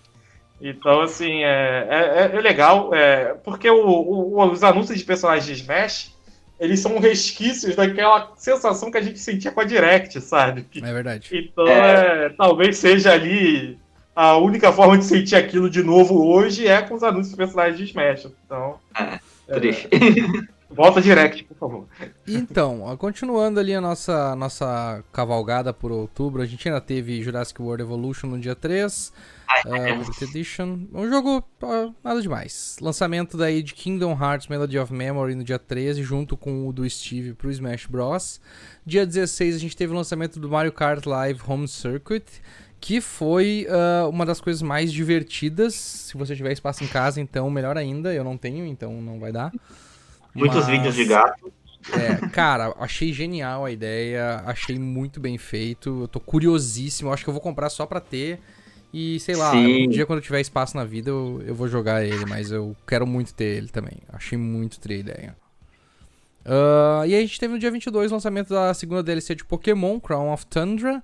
Então, 0.59 1.01
assim, 1.01 1.43
é, 1.43 1.87
é, 1.89 2.35
é 2.37 2.41
legal, 2.41 2.93
é, 2.93 3.33
porque 3.43 3.69
o- 3.69 3.83
o- 3.83 4.45
os 4.51 4.63
anúncios 4.63 4.99
de 4.99 5.03
personagens 5.03 5.45
de 5.45 5.53
Smash, 5.63 6.15
eles 6.59 6.79
são 6.79 6.99
resquícios 6.99 7.75
daquela 7.75 8.31
sensação 8.35 8.91
que 8.91 8.97
a 8.97 9.01
gente 9.01 9.17
sentia 9.17 9.51
com 9.51 9.59
a 9.61 9.63
Direct, 9.63 10.21
sabe? 10.21 10.67
É 10.75 10.93
verdade. 10.93 11.29
Então, 11.31 11.67
é, 11.67 12.29
talvez 12.37 12.77
seja 12.77 13.11
ali 13.11 13.80
a 14.15 14.37
única 14.37 14.71
forma 14.71 14.97
de 14.97 15.05
sentir 15.05 15.35
aquilo 15.35 15.69
de 15.69 15.83
novo 15.83 16.25
hoje 16.25 16.67
é 16.67 16.81
com 16.81 16.95
os 16.95 17.03
anúncios 17.03 17.35
personagens 17.35 17.77
de 17.77 17.85
Smash. 17.85 18.27
Então, 18.45 18.75
É, 18.97 19.19
é, 19.47 19.59
Triste. 19.59 19.89
volta 20.71 21.01
Direct, 21.01 21.43
por 21.43 21.57
favor. 21.57 21.87
Então, 22.27 22.95
continuando 22.97 23.59
ali 23.59 23.73
a 23.73 23.81
nossa, 23.81 24.35
nossa 24.35 25.03
cavalgada 25.11 25.73
por 25.73 25.91
outubro, 25.91 26.41
a 26.41 26.45
gente 26.45 26.67
ainda 26.67 26.81
teve 26.81 27.21
Jurassic 27.21 27.61
World 27.61 27.83
Evolution 27.83 28.27
no 28.27 28.39
dia 28.39 28.55
3, 28.55 29.13
uh, 29.65 29.75
Limited 29.75 30.23
Edition. 30.23 30.87
Um 30.93 31.09
jogo 31.09 31.43
ó, 31.61 31.91
nada 32.03 32.21
demais. 32.21 32.77
Lançamento 32.81 33.37
daí 33.37 33.61
de 33.61 33.73
Kingdom 33.73 34.17
Hearts 34.19 34.47
Melody 34.47 34.79
of 34.79 34.93
Memory 34.93 35.35
no 35.35 35.43
dia 35.43 35.59
13, 35.59 36.01
junto 36.03 36.37
com 36.37 36.67
o 36.67 36.73
do 36.73 36.89
Steve 36.89 37.33
pro 37.33 37.51
Smash 37.51 37.85
Bros. 37.85 38.39
Dia 38.85 39.05
16 39.05 39.55
a 39.55 39.59
gente 39.59 39.75
teve 39.75 39.91
o 39.93 39.95
lançamento 39.95 40.39
do 40.39 40.49
Mario 40.49 40.71
Kart 40.71 41.05
Live 41.05 41.41
Home 41.45 41.67
Circuit, 41.67 42.25
que 42.81 42.99
foi 42.99 43.67
ah, 43.69 44.07
uma 44.09 44.25
das 44.25 44.41
coisas 44.41 44.61
mais 44.61 44.91
divertidas. 44.91 45.75
Se 45.75 46.17
você 46.17 46.35
tiver 46.35 46.51
espaço 46.51 46.83
em 46.83 46.87
casa, 46.87 47.21
então 47.21 47.49
melhor 47.49 47.77
ainda. 47.77 48.11
Eu 48.13 48.23
não 48.23 48.35
tenho, 48.35 48.65
então 48.65 48.99
não 49.01 49.19
vai 49.19 49.31
dar. 49.31 49.53
Muitos 50.33 50.65
Mas- 50.65 50.67
vídeos 50.67 50.95
de 50.95 51.05
gato. 51.05 51.53
É, 51.93 52.27
cara, 52.29 52.75
achei 52.79 53.11
genial 53.11 53.65
a 53.65 53.71
ideia, 53.71 54.43
achei 54.45 54.77
muito 54.77 55.19
bem 55.19 55.37
feito. 55.37 56.01
Eu 56.01 56.07
tô 56.07 56.19
curiosíssimo, 56.19 57.11
acho 57.11 57.23
que 57.23 57.29
eu 57.29 57.33
vou 57.33 57.41
comprar 57.41 57.69
só 57.69 57.85
pra 57.85 57.99
ter. 57.99 58.39
E 58.93 59.19
sei 59.19 59.35
lá, 59.35 59.51
Sim. 59.51 59.87
um 59.87 59.89
dia 59.89 60.05
quando 60.05 60.19
eu 60.19 60.23
tiver 60.23 60.41
espaço 60.41 60.75
na 60.75 60.83
vida 60.83 61.09
eu, 61.09 61.41
eu 61.45 61.55
vou 61.55 61.67
jogar 61.67 62.03
ele, 62.03 62.25
mas 62.25 62.51
eu 62.51 62.75
quero 62.85 63.07
muito 63.07 63.33
ter 63.33 63.57
ele 63.57 63.69
também. 63.69 63.97
Achei 64.11 64.37
muito 64.37 64.79
tri 64.79 64.95
a 64.95 64.97
ideia. 64.97 65.35
Uh, 66.45 67.05
e 67.05 67.15
aí 67.15 67.17
a 67.17 67.21
gente 67.21 67.39
teve 67.39 67.53
no 67.53 67.59
dia 67.59 67.71
22 67.71 68.11
o 68.11 68.15
lançamento 68.15 68.49
da 68.49 68.73
segunda 68.73 69.01
DLC 69.01 69.35
de 69.35 69.45
Pokémon, 69.45 69.99
Crown 69.99 70.33
of 70.33 70.45
Tundra. 70.47 71.01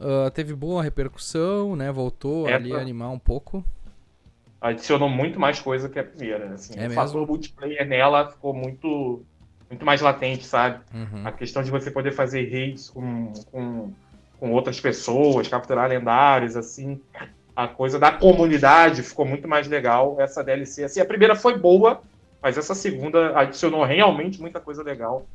Uh, 0.00 0.30
teve 0.30 0.54
boa 0.54 0.82
repercussão, 0.82 1.74
né? 1.74 1.90
Voltou 1.90 2.48
é 2.48 2.54
ali 2.54 2.72
a 2.72 2.78
animar 2.78 3.10
um 3.10 3.18
pouco. 3.18 3.64
Adicionou 4.60 5.08
muito 5.08 5.38
mais 5.38 5.60
coisa 5.60 5.88
que 5.88 5.98
a 5.98 6.04
primeira. 6.04 6.54
Assim, 6.54 6.74
é 6.78 6.88
o 6.88 6.90
fator 6.90 7.26
multiplayer 7.26 7.86
nela 7.86 8.30
ficou 8.30 8.54
muito, 8.54 9.22
muito 9.68 9.84
mais 9.84 10.00
latente, 10.00 10.44
sabe? 10.44 10.80
Uhum. 10.94 11.26
A 11.26 11.32
questão 11.32 11.62
de 11.62 11.70
você 11.70 11.90
poder 11.90 12.12
fazer 12.12 12.48
raids 12.50 12.90
com, 12.90 13.32
com, 13.50 13.92
com 14.38 14.52
outras 14.52 14.80
pessoas, 14.80 15.48
capturar 15.48 15.88
lendários, 15.88 16.56
assim. 16.56 17.00
A 17.54 17.66
coisa 17.66 17.98
da 17.98 18.12
comunidade 18.12 19.02
ficou 19.02 19.24
muito 19.24 19.48
mais 19.48 19.66
legal. 19.66 20.16
Essa 20.20 20.44
DLC, 20.44 20.84
assim, 20.84 21.00
a 21.00 21.04
primeira 21.04 21.34
foi 21.34 21.58
boa, 21.58 22.02
mas 22.40 22.56
essa 22.56 22.74
segunda 22.74 23.38
adicionou 23.38 23.84
realmente 23.84 24.40
muita 24.40 24.60
coisa 24.60 24.82
legal. 24.82 25.26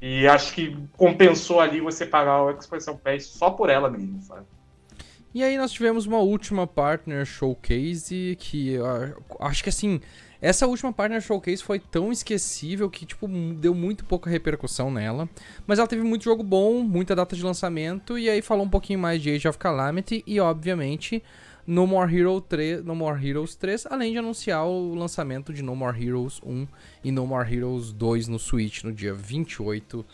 E 0.00 0.26
acho 0.26 0.54
que 0.54 0.76
compensou 0.96 1.60
ali 1.60 1.80
você 1.80 2.06
pagar 2.06 2.42
o 2.42 2.50
Expression 2.50 2.96
Pass 2.96 3.26
só 3.26 3.50
por 3.50 3.68
ela 3.68 3.90
mesmo, 3.90 4.20
sabe? 4.22 4.46
E 5.32 5.44
aí 5.44 5.56
nós 5.56 5.70
tivemos 5.70 6.06
uma 6.06 6.18
última 6.18 6.66
Partner 6.66 7.24
Showcase 7.24 8.36
que 8.40 8.76
acho 9.38 9.62
que 9.62 9.68
assim, 9.68 10.00
essa 10.40 10.66
última 10.66 10.92
Partner 10.92 11.20
Showcase 11.20 11.62
foi 11.62 11.78
tão 11.78 12.10
esquecível 12.10 12.90
que 12.90 13.06
tipo 13.06 13.28
deu 13.28 13.72
muito 13.72 14.04
pouca 14.04 14.28
repercussão 14.28 14.90
nela, 14.90 15.28
mas 15.68 15.78
ela 15.78 15.86
teve 15.86 16.02
muito 16.02 16.24
jogo 16.24 16.42
bom, 16.42 16.82
muita 16.82 17.14
data 17.14 17.36
de 17.36 17.44
lançamento 17.44 18.18
e 18.18 18.28
aí 18.28 18.42
falou 18.42 18.64
um 18.64 18.68
pouquinho 18.68 18.98
mais 18.98 19.22
de 19.22 19.30
Age 19.30 19.46
of 19.46 19.56
Calamity 19.56 20.24
e 20.26 20.40
obviamente 20.40 21.22
no 21.66 21.86
More, 21.86 22.14
Hero 22.14 22.40
3, 22.40 22.84
no 22.84 22.94
More 22.94 23.28
Heroes 23.28 23.54
3, 23.54 23.86
além 23.86 24.12
de 24.12 24.18
anunciar 24.18 24.66
o 24.66 24.94
lançamento 24.94 25.52
de 25.52 25.62
No 25.62 25.76
More 25.76 26.04
Heroes 26.04 26.40
1 26.44 26.66
e 27.04 27.12
No 27.12 27.26
More 27.26 27.54
Heroes 27.54 27.92
2 27.92 28.28
no 28.28 28.38
Switch 28.38 28.82
no 28.82 28.92
dia 28.92 29.14
28 29.14 30.04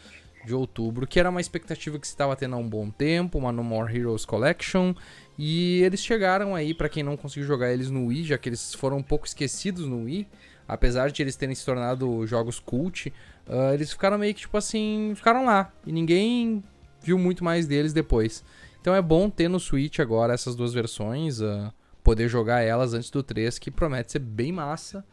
de 0.45 0.55
outubro, 0.55 1.07
que 1.07 1.19
era 1.19 1.29
uma 1.29 1.41
expectativa 1.41 1.99
que 1.99 2.07
se 2.07 2.13
estava 2.13 2.37
tendo 2.37 2.55
há 2.55 2.59
um 2.59 2.69
bom 2.69 2.89
tempo, 2.89 3.39
uma 3.39 3.51
No 3.51 3.65
More 3.65 3.95
Heroes 3.95 4.25
Collection, 4.25 4.95
e 5.37 5.83
eles 5.83 6.03
chegaram 6.03 6.55
aí 6.55 6.73
para 6.73 6.89
quem 6.89 7.03
não 7.03 7.17
conseguiu 7.17 7.47
jogar 7.47 7.73
eles 7.73 7.91
no 7.91 8.07
Wii, 8.07 8.25
já 8.25 8.39
que 8.39 8.49
eles 8.49 8.73
foram 8.75 8.99
um 8.99 9.03
pouco 9.03 9.27
esquecidos 9.27 9.87
no 9.87 10.05
Wii, 10.05 10.27
apesar 10.69 11.11
de 11.11 11.23
eles 11.23 11.37
terem 11.37 11.55
se 11.55 11.65
tornado 11.65 12.27
jogos 12.27 12.61
cult, 12.61 13.09
uh, 13.49 13.75
eles 13.75 13.91
ficaram 13.91 14.19
meio 14.19 14.35
que 14.35 14.41
tipo 14.41 14.57
assim, 14.57 15.13
ficaram 15.17 15.45
lá 15.45 15.73
e 15.85 15.93
ninguém 15.93 16.63
viu 17.03 17.19
muito 17.19 17.45
mais 17.45 17.67
deles 17.67 17.93
depois. 17.93 18.45
Então 18.87 18.95
é 18.95 19.03
bom 19.03 19.29
ter 19.29 19.49
no 19.49 19.59
Switch 19.59 19.99
agora 19.99 20.33
essas 20.33 20.55
duas 20.55 20.73
versões, 20.73 21.41
uh, 21.41 21.73
poder 22.05 22.29
jogar 22.29 22.61
elas 22.61 22.95
antes 22.95 23.11
do 23.11 23.21
3, 23.21 23.59
que 23.59 23.69
promete 23.69 24.13
ser 24.13 24.21
bem 24.21 24.53
massa, 24.53 25.05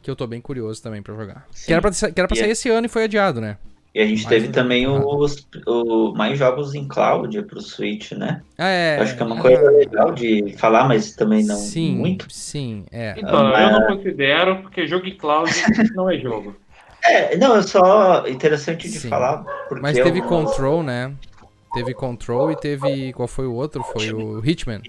que 0.00 0.08
eu 0.08 0.14
tô 0.14 0.28
bem 0.28 0.40
curioso 0.40 0.80
também 0.80 1.02
para 1.02 1.12
jogar. 1.12 1.44
Sim. 1.50 1.66
Que 1.66 1.72
era 1.72 1.82
pra, 1.82 1.90
que 1.90 2.20
era 2.20 2.28
pra 2.28 2.36
sair 2.36 2.50
é... 2.50 2.52
esse 2.52 2.68
ano 2.70 2.86
e 2.86 2.88
foi 2.88 3.02
adiado, 3.02 3.40
né? 3.40 3.58
E 3.92 4.00
a 4.00 4.06
gente 4.06 4.22
mais 4.22 4.28
teve 4.28 4.52
também 4.52 4.86
os, 4.86 5.44
o, 5.66 6.12
mais 6.14 6.38
jogos 6.38 6.72
em 6.76 6.86
cloud 6.86 7.42
pro 7.42 7.60
Switch, 7.60 8.12
né? 8.12 8.42
Ah, 8.56 8.68
é. 8.68 9.00
Acho 9.00 9.16
que 9.16 9.22
é 9.24 9.26
uma 9.26 9.42
coisa 9.42 9.60
é. 9.60 9.70
legal 9.70 10.12
de 10.12 10.54
falar, 10.56 10.86
mas 10.86 11.10
também 11.16 11.44
não 11.44 11.56
sim, 11.56 11.96
muito. 11.96 12.32
Sim, 12.32 12.84
é. 12.92 13.16
Então, 13.18 13.42
mas... 13.42 13.72
eu 13.72 13.80
não 13.80 13.96
considero, 13.96 14.62
porque 14.62 14.86
jogo 14.86 15.04
em 15.04 15.16
cloud 15.16 15.50
não 15.96 16.08
é 16.08 16.16
jogo. 16.16 16.54
É, 17.04 17.36
não, 17.36 17.56
é 17.56 17.62
só 17.62 18.24
interessante 18.28 18.88
de 18.88 19.00
sim. 19.00 19.08
falar. 19.08 19.44
mas 19.80 19.96
teve 19.96 20.20
eu... 20.20 20.24
Control, 20.24 20.84
né? 20.84 21.12
Teve 21.72 21.94
Control 21.94 22.50
e 22.52 22.56
teve. 22.56 23.12
Qual 23.12 23.28
foi 23.28 23.46
o 23.46 23.52
outro? 23.52 23.82
Foi 23.82 24.12
o 24.12 24.44
Hitman. 24.44 24.82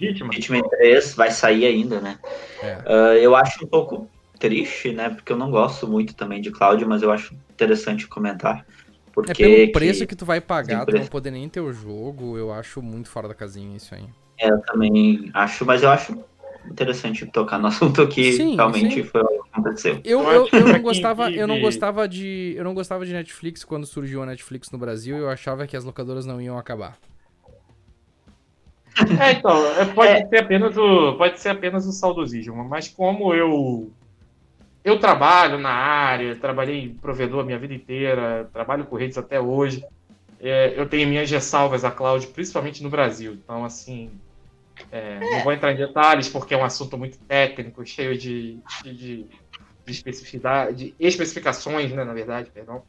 Hitman. 0.00 0.30
Hitman 0.32 0.62
3 0.62 1.14
vai 1.14 1.30
sair 1.30 1.66
ainda, 1.66 2.00
né? 2.00 2.18
É. 2.62 2.76
Uh, 2.86 3.16
eu 3.16 3.34
acho 3.34 3.64
um 3.64 3.68
pouco 3.68 4.08
triste, 4.38 4.92
né? 4.92 5.10
Porque 5.10 5.32
eu 5.32 5.36
não 5.36 5.50
gosto 5.50 5.86
muito 5.86 6.14
também 6.14 6.40
de 6.40 6.50
cloud, 6.50 6.84
mas 6.84 7.02
eu 7.02 7.10
acho 7.10 7.34
interessante 7.52 8.06
comentar. 8.06 8.64
Porque 9.12 9.42
é 9.42 9.56
pelo 9.56 9.72
preço 9.72 10.00
que, 10.00 10.08
que 10.08 10.16
tu 10.16 10.24
vai 10.24 10.40
pagar, 10.40 10.86
tu 10.86 10.96
não 10.96 11.06
poder 11.06 11.32
nem 11.32 11.48
ter 11.48 11.60
o 11.60 11.72
jogo, 11.72 12.38
eu 12.38 12.52
acho 12.52 12.80
muito 12.80 13.08
fora 13.08 13.26
da 13.26 13.34
casinha 13.34 13.76
isso 13.76 13.92
aí. 13.94 14.04
É, 14.38 14.48
eu 14.48 14.60
também 14.60 15.28
acho, 15.34 15.66
mas 15.66 15.82
eu 15.82 15.90
acho 15.90 16.24
interessante 16.70 17.26
tocar 17.26 17.58
no 17.58 17.68
assunto 17.68 18.06
que 18.08 18.32
sim, 18.32 18.56
realmente 18.56 18.96
sim. 18.96 19.04
foi 19.04 19.22
o 19.22 19.42
que 19.42 19.50
aconteceu. 19.52 20.00
Eu, 20.04 20.22
eu, 20.22 20.48
eu, 20.52 20.68
não 20.68 20.80
gostava, 20.80 21.30
eu 21.30 21.46
não 21.46 21.60
gostava 21.60 22.08
de. 22.08 22.54
Eu 22.56 22.64
não 22.64 22.74
gostava 22.74 23.04
de 23.04 23.12
Netflix 23.12 23.64
quando 23.64 23.86
surgiu 23.86 24.22
a 24.22 24.26
Netflix 24.26 24.70
no 24.70 24.78
Brasil 24.78 25.16
eu 25.16 25.28
achava 25.28 25.66
que 25.66 25.76
as 25.76 25.84
locadoras 25.84 26.26
não 26.26 26.40
iam 26.40 26.58
acabar. 26.58 26.98
É, 29.20 29.32
então, 29.32 29.64
é, 29.76 29.84
pode, 29.84 30.10
é. 30.10 30.26
Ser 30.26 30.38
apenas 30.38 30.76
o, 30.76 31.14
pode 31.14 31.38
ser 31.38 31.50
apenas 31.50 31.86
o 31.86 31.92
saudosismo, 31.92 32.64
mas 32.64 32.88
como 32.88 33.32
eu 33.32 33.90
eu 34.84 34.98
trabalho 34.98 35.58
na 35.58 35.70
área, 35.70 36.34
trabalhei 36.36 36.84
em 36.84 36.94
provedor 36.94 37.40
a 37.40 37.44
minha 37.44 37.58
vida 37.58 37.74
inteira, 37.74 38.48
trabalho 38.52 38.86
com 38.86 38.96
redes 38.96 39.18
até 39.18 39.40
hoje, 39.40 39.84
é, 40.40 40.72
eu 40.76 40.88
tenho 40.88 41.08
minhas 41.08 41.30
ressalvas 41.30 41.84
à 41.84 41.90
cloud, 41.90 42.26
principalmente 42.28 42.82
no 42.82 42.88
Brasil. 42.88 43.34
Então, 43.34 43.64
assim, 43.64 44.10
é, 44.90 45.20
não 45.20 45.42
vou 45.42 45.52
entrar 45.52 45.72
em 45.72 45.76
detalhes 45.76 46.28
porque 46.28 46.54
é 46.54 46.56
um 46.56 46.64
assunto 46.64 46.96
muito 46.96 47.18
técnico, 47.18 47.84
cheio 47.84 48.16
de, 48.16 48.58
de, 48.82 48.94
de, 48.94 49.26
de 49.84 49.92
especificidade, 49.92 50.76
de 50.76 50.94
especificações, 50.98 51.92
né, 51.92 52.04
na 52.04 52.12
verdade, 52.12 52.50
perdão, 52.50 52.82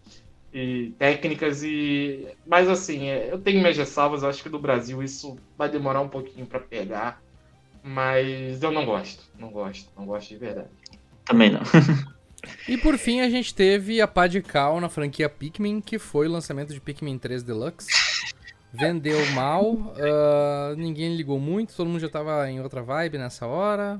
e 0.54 0.94
técnicas 0.98 1.64
e, 1.64 2.28
mas 2.46 2.68
assim, 2.68 3.08
é, 3.08 3.32
eu 3.32 3.40
tenho 3.40 3.60
minhas 3.60 3.78
ressalvas. 3.78 4.24
Acho 4.24 4.42
que 4.42 4.50
no 4.50 4.60
Brasil 4.60 5.02
isso 5.04 5.38
vai 5.58 5.70
demorar 5.70 6.02
um 6.02 6.10
pouquinho 6.10 6.46
para 6.46 6.60
pegar, 6.60 7.22
mas 7.84 8.62
eu 8.64 8.72
não 8.72 8.86
gosto, 8.86 9.24
não 9.38 9.50
gosto, 9.50 9.90
não 9.98 10.06
gosto 10.06 10.30
de 10.30 10.38
verdade. 10.38 10.70
Também 11.26 11.52
não. 11.52 11.62
E 12.68 12.78
por 12.78 12.98
fim 12.98 13.20
a 13.20 13.30
gente 13.30 13.54
teve 13.54 14.00
a 14.00 14.08
pá 14.08 14.26
de 14.26 14.42
cal 14.42 14.80
na 14.80 14.88
franquia 14.88 15.28
Pikmin, 15.28 15.82
que 15.82 16.00
foi 16.00 16.28
o 16.28 16.32
lançamento 16.32 16.74
de 16.74 16.80
Pikmin 16.80 17.18
3 17.18 17.44
Deluxe. 17.44 17.90
Vendeu 18.72 19.20
mal, 19.34 19.72
uh, 19.72 20.76
ninguém 20.78 21.16
ligou 21.16 21.40
muito, 21.40 21.76
todo 21.76 21.88
mundo 21.88 22.00
já 22.00 22.10
tava 22.10 22.50
em 22.50 22.62
outra 22.62 22.84
vibe 22.84 23.18
nessa 23.18 23.48
hora. 23.48 24.00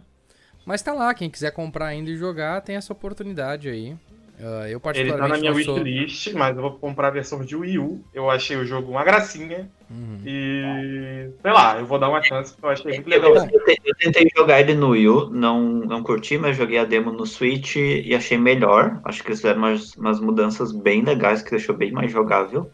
Mas 0.66 0.84
tá 0.84 0.94
lá, 0.94 1.14
quem 1.14 1.30
quiser 1.30 1.52
comprar 1.52 1.88
ainda 1.88 2.12
e 2.12 2.16
jogar, 2.16 2.62
tem 2.62 2.76
essa 2.76 2.94
oportunidade 2.94 3.68
aí. 3.68 3.96
Uh, 4.40 4.68
eu 4.70 4.80
particularmente 4.80 5.02
Ele 5.02 5.12
tá 5.12 5.28
na 5.28 5.38
minha 5.38 5.52
wishlist, 5.52 6.32
mas 6.34 6.56
eu 6.56 6.62
vou 6.62 6.72
comprar 6.72 7.10
a 7.10 7.12
versão 7.12 7.44
de 7.44 7.58
Wii 7.58 7.78
U. 7.78 8.02
Eu 8.14 8.30
achei 8.30 8.56
o 8.56 8.66
jogo 8.66 8.90
uma 8.90 9.04
gracinha. 9.04 9.70
Uhum. 9.90 10.22
E 10.26 11.30
sei 11.42 11.52
lá, 11.52 11.78
eu 11.78 11.86
vou 11.86 12.00
dar 12.00 12.08
uma 12.08 12.24
chance 12.24 12.54
porque 12.54 12.66
eu 12.66 12.70
achei 12.70 12.94
muito 12.94 13.10
legal. 13.10 13.36
Eu, 13.36 13.96
tentei 13.98 14.30
jogar 14.38 14.62
ele 14.62 14.76
no 14.76 14.92
Wii 14.92 15.10
U, 15.10 15.30
não, 15.30 15.62
não 15.62 16.02
curti, 16.02 16.38
mas 16.38 16.56
joguei 16.56 16.78
a 16.78 16.86
demo 16.86 17.12
no 17.12 17.26
Switch 17.26 17.76
e 17.76 18.16
achei 18.16 18.38
melhor. 18.38 19.02
Acho 19.04 19.22
que 19.22 19.30
eles 19.30 19.42
fizeram 19.42 19.60
umas, 19.60 19.94
umas 19.96 20.22
mudanças 20.22 20.72
bem 20.72 21.04
legais 21.04 21.42
que 21.42 21.52
deixou 21.52 21.76
bem 21.76 21.92
mais 21.92 22.10
jogável. 22.10 22.72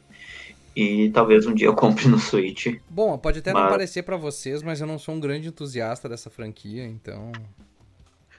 E 0.76 1.10
talvez 1.12 1.46
um 1.48 1.54
dia 1.54 1.68
eu 1.68 1.74
compre 1.74 2.08
no 2.10 2.20
Switch. 2.20 2.68
Bom, 2.90 3.18
pode 3.18 3.40
até 3.40 3.54
mas... 3.54 3.64
não 3.64 3.70
parecer 3.70 4.04
para 4.04 4.18
vocês, 4.18 4.62
mas 4.62 4.82
eu 4.82 4.88
não 4.88 5.00
sou 5.00 5.16
um 5.16 5.20
grande 5.20 5.48
entusiasta 5.48 6.10
dessa 6.10 6.30
franquia, 6.30 6.86
então. 6.86 7.32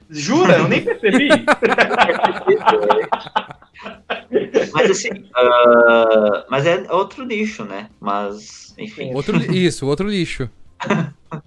Jura? 0.09 0.57
Eu 0.57 0.67
nem 0.67 0.83
percebi. 0.83 1.29
mas 4.71 4.91
assim, 4.91 5.09
uh, 5.09 6.45
mas 6.49 6.65
é 6.67 6.85
outro 6.91 7.25
nicho, 7.25 7.65
né? 7.65 7.89
Mas, 7.99 8.75
enfim. 8.77 9.13
Outro, 9.13 9.35
isso, 9.51 9.87
outro 9.87 10.07
lixo. 10.07 10.49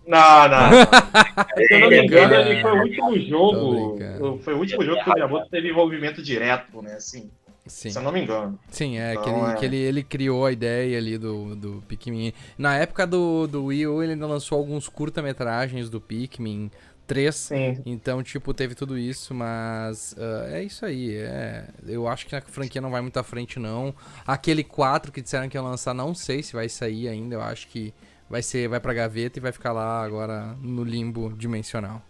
Não, 0.07 0.49
não. 0.49 0.71
Se 1.67 1.75
eu 1.75 1.81
não 1.81 1.89
me 1.89 2.05
engano, 2.05 2.35
ele 2.35 2.61
foi 2.61 2.73
o 2.73 2.83
último 2.83 3.19
jogo. 3.21 3.99
Foi 4.43 4.55
o 4.55 4.59
último 4.59 4.85
jogo 4.85 5.03
que 5.05 5.11
o 5.11 5.15
Miyamoto 5.15 5.49
teve 5.51 5.71
envolvimento 5.71 6.21
direto, 6.23 6.83
né? 6.83 6.95
Assim. 6.95 7.31
Sim. 7.71 7.91
Se 7.91 7.99
eu 7.99 8.03
não 8.03 8.13
me 8.13 8.23
engano. 8.23 8.59
Sim, 8.69 8.99
é 8.99 9.13
então, 9.13 9.25
que, 9.25 9.31
ele, 9.31 9.41
é... 9.41 9.55
que 9.55 9.65
ele, 9.65 9.77
ele 9.77 10.03
criou 10.03 10.45
a 10.45 10.53
ideia 10.53 10.99
ali 10.99 11.17
do, 11.17 11.55
do 11.55 11.83
Pikmin. 11.89 12.33
Na 12.59 12.77
época 12.77 13.07
do, 13.07 13.47
do 13.47 13.67
Wii 13.67 13.87
U, 13.87 14.03
ele 14.03 14.13
ainda 14.13 14.27
lançou 14.27 14.59
alguns 14.59 14.89
curta-metragens 14.89 15.89
do 15.89 16.01
Pikmin 16.01 16.71
3. 17.07 17.35
Sim. 17.35 17.83
Então, 17.85 18.23
tipo, 18.23 18.55
teve 18.55 18.75
tudo 18.75 18.97
isso, 18.99 19.35
mas 19.35 20.13
uh, 20.13 20.53
é 20.53 20.63
isso 20.63 20.85
aí. 20.85 21.17
É, 21.17 21.67
eu 21.87 22.07
acho 22.07 22.27
que 22.27 22.37
a 22.37 22.41
franquia 22.41 22.81
não 22.81 22.91
vai 22.91 23.01
muito 23.01 23.19
à 23.19 23.23
frente, 23.23 23.59
não. 23.59 23.95
Aquele 24.27 24.63
4 24.63 25.11
que 25.11 25.21
disseram 25.21 25.49
que 25.49 25.57
ia 25.57 25.63
lançar, 25.63 25.95
não 25.95 26.15
sei 26.15 26.43
se 26.43 26.53
vai 26.53 26.69
sair 26.69 27.09
ainda. 27.09 27.35
Eu 27.35 27.43
acho 27.43 27.67
que 27.69 27.95
vai 28.29 28.43
ser, 28.43 28.69
vai 28.69 28.79
pra 28.79 28.95
gaveta 28.95 29.39
e 29.39 29.43
vai 29.43 29.51
ficar 29.51 29.73
lá 29.73 30.05
agora 30.05 30.57
no 30.61 30.85
limbo 30.85 31.33
dimensional. 31.37 32.01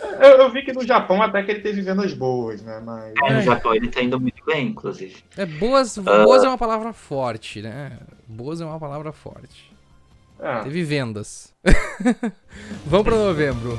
Eu, 0.00 0.30
eu, 0.38 0.50
vi 0.50 0.64
que 0.64 0.72
no 0.72 0.86
Japão 0.86 1.20
até 1.22 1.42
que 1.42 1.50
ele 1.50 1.60
teve 1.60 1.80
vendas 1.82 2.12
boas, 2.12 2.62
né? 2.62 2.80
Mas... 2.84 3.14
É, 3.24 3.34
no 3.34 3.42
Japão 3.42 3.74
ele 3.74 3.88
tá 3.88 4.02
indo 4.02 4.18
muito 4.20 4.44
bem, 4.44 4.68
inclusive. 4.68 5.16
É, 5.36 5.44
boas, 5.44 5.96
uh... 5.96 6.02
boas 6.02 6.44
é 6.44 6.48
uma 6.48 6.58
palavra 6.58 6.92
forte, 6.92 7.60
né? 7.62 7.98
Boas 8.26 8.60
é 8.60 8.64
uma 8.64 8.78
palavra 8.78 9.12
forte. 9.12 9.72
É. 10.40 10.60
Teve 10.60 10.84
vendas. 10.84 11.52
Vamos 12.86 13.04
para 13.04 13.16
novembro. 13.16 13.78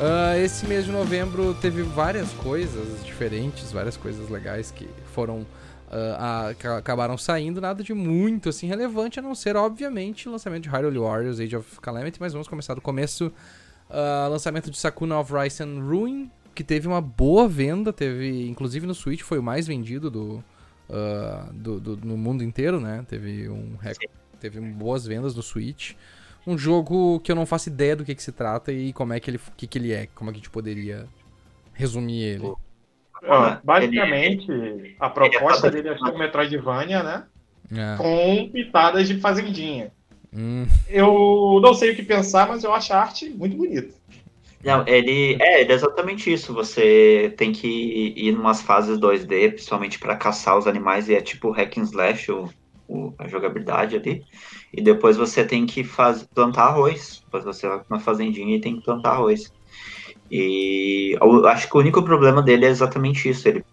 Uh, 0.00 0.34
esse 0.42 0.66
mês 0.66 0.86
de 0.86 0.90
novembro 0.90 1.52
teve 1.60 1.82
várias 1.82 2.32
coisas 2.32 3.04
diferentes, 3.04 3.70
várias 3.70 3.98
coisas 3.98 4.30
legais 4.30 4.70
que 4.70 4.88
foram. 5.12 5.46
Uh, 5.90 6.14
a, 6.18 6.78
acabaram 6.78 7.18
saindo, 7.18 7.60
nada 7.60 7.82
de 7.82 7.92
muito 7.92 8.48
assim 8.48 8.66
relevante, 8.68 9.18
a 9.18 9.22
não 9.22 9.34
ser, 9.34 9.56
obviamente, 9.56 10.28
o 10.28 10.32
lançamento 10.32 10.62
de 10.62 10.68
Hyrule 10.68 10.98
Warriors 10.98 11.40
Age 11.40 11.56
of 11.56 11.80
Calamity, 11.80 12.20
mas 12.20 12.32
vamos 12.32 12.46
começar 12.46 12.74
do 12.74 12.80
começo. 12.80 13.32
Uh, 13.88 14.30
lançamento 14.30 14.70
de 14.70 14.78
Sakuna 14.78 15.18
of 15.18 15.32
Rice 15.34 15.62
and 15.62 15.80
Ruin, 15.80 16.30
que 16.54 16.62
teve 16.62 16.86
uma 16.86 17.00
boa 17.00 17.48
venda, 17.48 17.92
teve, 17.92 18.48
inclusive 18.48 18.86
no 18.86 18.94
Switch 18.94 19.22
foi 19.22 19.38
o 19.40 19.42
mais 19.42 19.66
vendido 19.66 20.08
do, 20.08 20.44
do, 21.52 21.80
do 21.80 21.96
no 21.96 22.16
mundo 22.16 22.44
inteiro, 22.44 22.78
né? 22.80 23.04
Teve 23.08 23.48
um 23.48 23.76
teve 24.38 24.60
boas 24.60 25.04
vendas 25.04 25.34
no 25.34 25.42
Switch 25.42 25.94
um 26.46 26.56
jogo 26.56 27.20
que 27.20 27.30
eu 27.30 27.36
não 27.36 27.46
faço 27.46 27.68
ideia 27.68 27.94
do 27.94 28.04
que, 28.04 28.14
que 28.14 28.22
se 28.22 28.32
trata 28.32 28.72
e 28.72 28.92
como 28.92 29.12
é 29.12 29.20
que 29.20 29.30
ele, 29.30 29.40
que, 29.56 29.66
que 29.66 29.78
ele 29.78 29.92
é, 29.92 30.06
como 30.14 30.30
é 30.30 30.32
que 30.32 30.38
a 30.38 30.40
gente 30.40 30.50
poderia 30.50 31.06
resumir 31.72 32.22
ele. 32.22 32.52
Ah, 33.28 33.60
basicamente, 33.62 34.50
ele, 34.50 34.96
a 34.98 35.10
proposta 35.10 35.66
é 35.66 35.70
dele 35.70 35.88
é 35.88 35.98
ser 35.98 36.10
um 36.10 36.18
Metroidvania, 36.18 37.02
né? 37.02 37.24
É. 37.72 37.96
Com 37.96 38.50
pitadas 38.50 39.06
de 39.08 39.20
fazendinha. 39.20 39.92
Hum. 40.32 40.66
Eu 40.88 41.60
não 41.62 41.74
sei 41.74 41.90
o 41.90 41.96
que 41.96 42.02
pensar, 42.02 42.48
mas 42.48 42.64
eu 42.64 42.72
acho 42.72 42.92
a 42.92 43.00
arte 43.00 43.28
muito 43.30 43.56
bonita. 43.56 43.94
Não, 44.64 44.86
ele 44.86 45.38
é, 45.40 45.62
ele 45.62 45.72
é 45.72 45.74
exatamente 45.74 46.32
isso. 46.32 46.52
Você 46.52 47.32
tem 47.36 47.50
que 47.50 47.66
ir 47.66 48.28
em 48.28 48.36
umas 48.36 48.60
fases 48.60 48.98
2D, 48.98 49.52
principalmente 49.52 49.98
para 49.98 50.16
caçar 50.16 50.58
os 50.58 50.66
animais, 50.66 51.08
e 51.08 51.14
é 51.14 51.20
tipo 51.20 51.50
hack 51.50 51.78
and 51.78 51.84
slash 51.84 52.30
o, 52.30 52.48
o, 52.86 53.14
a 53.18 53.26
jogabilidade 53.26 53.96
ali. 53.96 54.22
E 54.72 54.82
depois 54.82 55.16
você 55.16 55.44
tem 55.44 55.66
que 55.66 55.82
faz, 55.82 56.22
plantar 56.34 56.64
arroz. 56.64 57.22
Depois 57.24 57.44
você 57.44 57.66
vai 57.66 57.78
para 57.78 57.96
uma 57.96 58.00
fazendinha 58.00 58.56
e 58.56 58.60
tem 58.60 58.76
que 58.76 58.84
plantar 58.84 59.12
arroz. 59.12 59.50
E 60.30 61.16
eu 61.20 61.46
acho 61.46 61.68
que 61.68 61.76
o 61.76 61.80
único 61.80 62.02
problema 62.02 62.40
dele 62.40 62.66
é 62.66 62.68
exatamente 62.68 63.28
isso. 63.28 63.48
Ele 63.48 63.64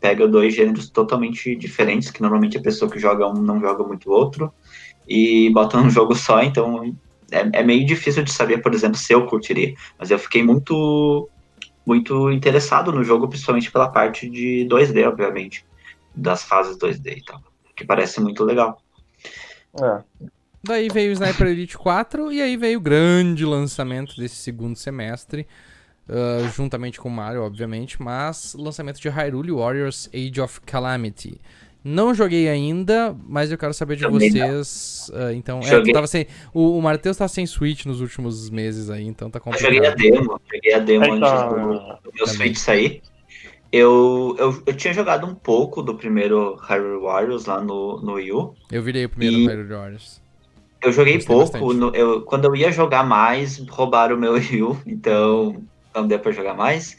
pega 0.00 0.26
dois 0.28 0.54
gêneros 0.54 0.88
totalmente 0.88 1.54
diferentes, 1.56 2.10
que 2.10 2.22
normalmente 2.22 2.58
a 2.58 2.62
pessoa 2.62 2.90
que 2.90 2.98
joga 2.98 3.26
um 3.26 3.34
não 3.34 3.60
joga 3.60 3.84
muito 3.84 4.10
o 4.10 4.12
outro, 4.12 4.52
e 5.08 5.50
bota 5.50 5.80
num 5.80 5.88
jogo 5.90 6.14
só, 6.14 6.42
então 6.42 6.94
é, 7.30 7.60
é, 7.60 7.62
meio 7.62 7.86
difícil 7.86 8.22
de 8.22 8.32
saber, 8.32 8.58
por 8.58 8.74
exemplo, 8.74 8.96
se 8.98 9.12
eu 9.12 9.26
curtiria. 9.26 9.74
Mas 9.98 10.10
eu 10.10 10.18
fiquei 10.18 10.42
muito 10.42 11.28
muito 11.84 12.30
interessado 12.30 12.92
no 12.92 13.02
jogo, 13.02 13.28
principalmente 13.28 13.70
pela 13.70 13.88
parte 13.88 14.30
de 14.30 14.64
2D, 14.70 15.04
obviamente, 15.04 15.66
das 16.14 16.44
fases 16.44 16.76
2D 16.78 17.18
e 17.18 17.24
tal, 17.24 17.42
que 17.74 17.84
parece 17.84 18.20
muito 18.20 18.44
legal. 18.44 18.80
É. 19.82 20.28
Daí 20.64 20.88
veio 20.88 21.10
o 21.10 21.12
Sniper 21.12 21.48
Elite 21.48 21.76
4 21.76 22.30
e 22.32 22.40
aí 22.40 22.56
veio 22.56 22.78
o 22.78 22.80
grande 22.80 23.44
lançamento 23.44 24.16
desse 24.16 24.36
segundo 24.36 24.76
semestre, 24.76 25.46
uh, 26.08 26.48
juntamente 26.54 27.00
com 27.00 27.08
Mario, 27.08 27.42
obviamente, 27.42 28.00
mas 28.00 28.54
lançamento 28.56 29.00
de 29.00 29.08
Hyrule 29.08 29.50
Warriors 29.50 30.08
Age 30.14 30.40
of 30.40 30.60
Calamity. 30.60 31.40
Não 31.84 32.14
joguei 32.14 32.48
ainda, 32.48 33.16
mas 33.26 33.50
eu 33.50 33.58
quero 33.58 33.74
saber 33.74 33.96
de 33.96 34.04
Também 34.04 34.30
vocês. 34.30 35.10
Uh, 35.12 35.32
então, 35.32 35.58
é, 35.64 35.92
tava 35.92 36.06
sem, 36.06 36.28
o, 36.54 36.78
o 36.78 36.82
Matheus 36.82 37.16
tá 37.16 37.26
sem 37.26 37.44
Switch 37.44 37.84
nos 37.84 38.00
últimos 38.00 38.48
meses 38.48 38.88
aí, 38.88 39.04
então 39.04 39.28
tá 39.28 39.40
complicado. 39.40 39.68
Eu 39.68 39.74
joguei 39.74 39.90
a 39.90 39.94
demo, 39.94 40.40
joguei 40.52 40.74
a 40.74 40.78
demo 40.78 41.12
antes 41.12 41.42
do, 41.42 42.10
do 42.10 42.14
meu 42.14 42.26
Switch 42.28 42.56
sair. 42.56 43.02
Eu, 43.72 44.36
eu, 44.38 44.62
eu 44.64 44.76
tinha 44.76 44.94
jogado 44.94 45.26
um 45.26 45.34
pouco 45.34 45.82
do 45.82 45.96
primeiro 45.96 46.54
Hyrule 46.54 47.02
Warriors 47.02 47.46
lá 47.46 47.60
no, 47.60 48.00
no 48.00 48.12
Wii 48.12 48.32
U. 48.32 48.54
Eu 48.70 48.82
virei 48.82 49.06
o 49.06 49.08
primeiro 49.08 49.38
e... 49.38 49.46
Hyrule 49.48 49.74
Warriors. 49.74 50.21
Eu 50.82 50.92
joguei 50.92 51.18
Gostei 51.18 51.60
pouco. 51.60 51.72
No, 51.72 51.94
eu, 51.94 52.22
quando 52.22 52.46
eu 52.46 52.56
ia 52.56 52.72
jogar 52.72 53.04
mais, 53.04 53.58
roubaram 53.68 54.16
o 54.16 54.18
meu 54.18 54.32
Wii 54.34 54.62
U, 54.62 54.78
então 54.86 55.62
não 55.94 56.06
deu 56.06 56.18
pra 56.18 56.32
jogar 56.32 56.54
mais. 56.54 56.96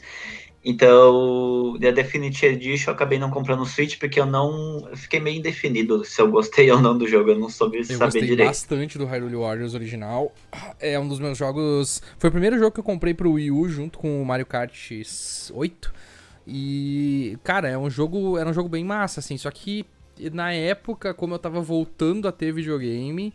Então, 0.64 1.76
da 1.78 1.90
Definitive 1.90 2.54
Edition 2.54 2.90
eu 2.90 2.94
acabei 2.94 3.18
não 3.18 3.30
comprando 3.30 3.60
o 3.60 3.66
Switch 3.66 3.98
porque 3.98 4.18
eu 4.18 4.24
não. 4.24 4.88
Eu 4.88 4.96
fiquei 4.96 5.20
meio 5.20 5.38
indefinido 5.38 6.02
se 6.06 6.22
eu 6.22 6.30
gostei 6.30 6.70
ou 6.72 6.80
não 6.80 6.96
do 6.96 7.06
jogo, 7.06 7.30
eu 7.30 7.38
não 7.38 7.50
soube 7.50 7.76
eu 7.76 7.84
saber 7.84 8.20
direito. 8.20 8.40
Eu 8.40 8.46
gostei 8.46 8.46
bastante 8.46 8.96
do 8.96 9.04
Hyrule 9.04 9.36
Warriors 9.36 9.74
original. 9.74 10.32
É 10.80 10.98
um 10.98 11.06
dos 11.06 11.20
meus 11.20 11.36
jogos. 11.36 12.00
Foi 12.18 12.30
o 12.30 12.32
primeiro 12.32 12.58
jogo 12.58 12.70
que 12.70 12.80
eu 12.80 12.84
comprei 12.84 13.12
pro 13.12 13.32
Wii 13.32 13.50
U 13.50 13.68
junto 13.68 13.98
com 13.98 14.22
o 14.22 14.24
Mario 14.24 14.46
Kart 14.46 14.74
8. 15.52 15.92
E, 16.46 17.38
cara, 17.44 17.68
é 17.68 17.76
um 17.76 17.90
jogo, 17.90 18.38
era 18.38 18.48
um 18.48 18.54
jogo 18.54 18.68
bem 18.68 18.84
massa, 18.84 19.20
assim. 19.20 19.36
Só 19.36 19.50
que 19.50 19.84
na 20.32 20.52
época, 20.52 21.12
como 21.12 21.34
eu 21.34 21.38
tava 21.38 21.60
voltando 21.60 22.26
a 22.26 22.32
ter 22.32 22.52
videogame, 22.52 23.34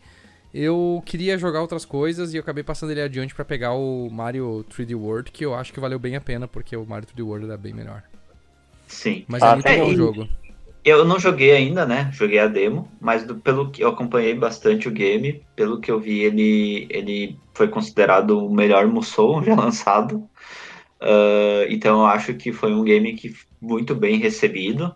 eu 0.54 1.02
queria 1.06 1.38
jogar 1.38 1.62
outras 1.62 1.86
coisas 1.86 2.34
e 2.34 2.38
eu 2.38 2.42
acabei 2.42 2.64
passando 2.64 2.92
ele 2.92 3.02
adiante 3.02 3.36
para 3.36 3.46
pegar 3.46 3.74
o 3.74 4.10
Mario 4.10 4.66
3D 4.70 4.96
World, 4.96 5.32
que 5.32 5.46
eu 5.46 5.54
acho 5.54 5.72
que 5.72 5.80
valeu 5.80 6.00
bem 6.00 6.16
a 6.16 6.22
pena, 6.22 6.48
porque 6.48 6.76
o 6.76 6.86
Mario 6.86 7.08
3D 7.08 7.26
World 7.26 7.46
era 7.46 7.58
bem 7.58 7.74
melhor. 7.74 8.04
Sim. 8.88 9.24
Mas 9.28 9.44
é 9.44 9.46
ah, 9.46 9.54
muito 9.54 9.68
é, 9.68 9.78
bom 9.78 9.90
o 9.90 9.96
jogo. 9.96 10.28
Eu 10.84 11.06
não 11.06 11.20
joguei 11.20 11.52
ainda, 11.52 11.86
né? 11.86 12.10
Joguei 12.12 12.40
a 12.40 12.48
demo, 12.48 12.90
mas 13.00 13.24
do, 13.24 13.36
pelo 13.36 13.70
que 13.70 13.84
eu 13.84 13.90
acompanhei 13.90 14.34
bastante 14.34 14.88
o 14.88 14.92
game, 14.92 15.44
pelo 15.56 15.80
que 15.80 15.92
eu 15.92 16.00
vi, 16.00 16.22
ele, 16.22 16.88
ele 16.90 17.38
foi 17.54 17.68
considerado 17.68 18.46
o 18.46 18.54
melhor 18.54 18.88
Musou 18.88 19.44
já 19.44 19.54
lançado. 19.56 20.28
Uh, 21.02 21.70
então 21.70 22.00
eu 22.00 22.06
acho 22.06 22.34
que 22.34 22.52
foi 22.52 22.74
um 22.74 22.84
game 22.84 23.14
que 23.14 23.36
muito 23.62 23.94
bem 23.94 24.18
recebido. 24.18 24.96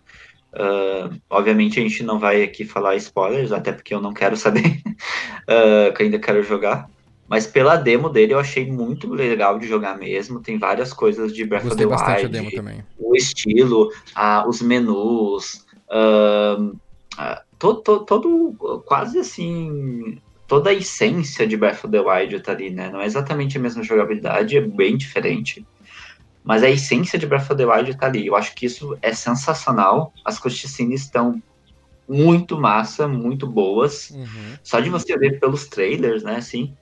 Uh, 0.54 1.20
obviamente 1.28 1.80
a 1.80 1.82
gente 1.82 2.04
não 2.04 2.18
vai 2.18 2.42
aqui 2.42 2.64
falar 2.64 2.94
spoilers, 2.96 3.50
até 3.50 3.72
porque 3.72 3.92
eu 3.92 4.00
não 4.00 4.14
quero 4.14 4.36
saber, 4.36 4.80
uh, 4.86 5.92
que 5.96 6.02
ainda 6.02 6.18
quero 6.18 6.42
jogar. 6.42 6.88
Mas 7.28 7.46
pela 7.46 7.76
demo 7.76 8.08
dele 8.08 8.34
eu 8.34 8.38
achei 8.38 8.70
muito 8.70 9.12
legal 9.12 9.58
de 9.58 9.66
jogar 9.66 9.98
mesmo. 9.98 10.40
Tem 10.40 10.58
várias 10.58 10.92
coisas 10.92 11.34
de 11.34 11.44
Breath 11.44 11.64
Gostei 11.64 11.86
of 11.86 12.28
the 12.30 12.40
Wild, 12.40 12.84
o 12.98 13.16
estilo, 13.16 13.90
os 14.46 14.60
menus, 14.60 15.64
todo, 17.58 17.80
todo, 17.82 18.04
todo, 18.04 18.82
quase 18.84 19.18
assim 19.18 20.20
toda 20.46 20.70
a 20.70 20.74
essência 20.74 21.46
de 21.46 21.56
Breath 21.56 21.84
of 21.84 21.88
the 21.88 22.00
Wild 22.00 22.40
tá 22.40 22.52
ali, 22.52 22.70
né? 22.70 22.90
Não 22.90 23.00
é 23.00 23.06
exatamente 23.06 23.56
a 23.56 23.60
mesma 23.60 23.82
jogabilidade, 23.82 24.56
é 24.56 24.60
bem 24.60 24.96
diferente. 24.96 25.66
Mas 26.44 26.62
a 26.62 26.68
essência 26.68 27.18
de 27.18 27.26
Breath 27.26 27.50
of 27.50 27.56
the 27.56 27.64
Wild 27.64 27.96
tá 27.96 28.06
ali. 28.06 28.26
Eu 28.26 28.36
acho 28.36 28.54
que 28.54 28.66
isso 28.66 28.96
é 29.00 29.14
sensacional. 29.14 30.12
As 30.24 30.38
cutscenes 30.38 31.00
estão 31.00 31.42
muito 32.06 32.60
massa, 32.60 33.08
muito 33.08 33.46
boas. 33.46 34.10
Uhum. 34.10 34.56
Só 34.62 34.78
de 34.78 34.90
você 34.90 35.16
ver 35.16 35.40
pelos 35.40 35.66
trailers, 35.66 36.22
né, 36.22 36.36
assim, 36.36 36.76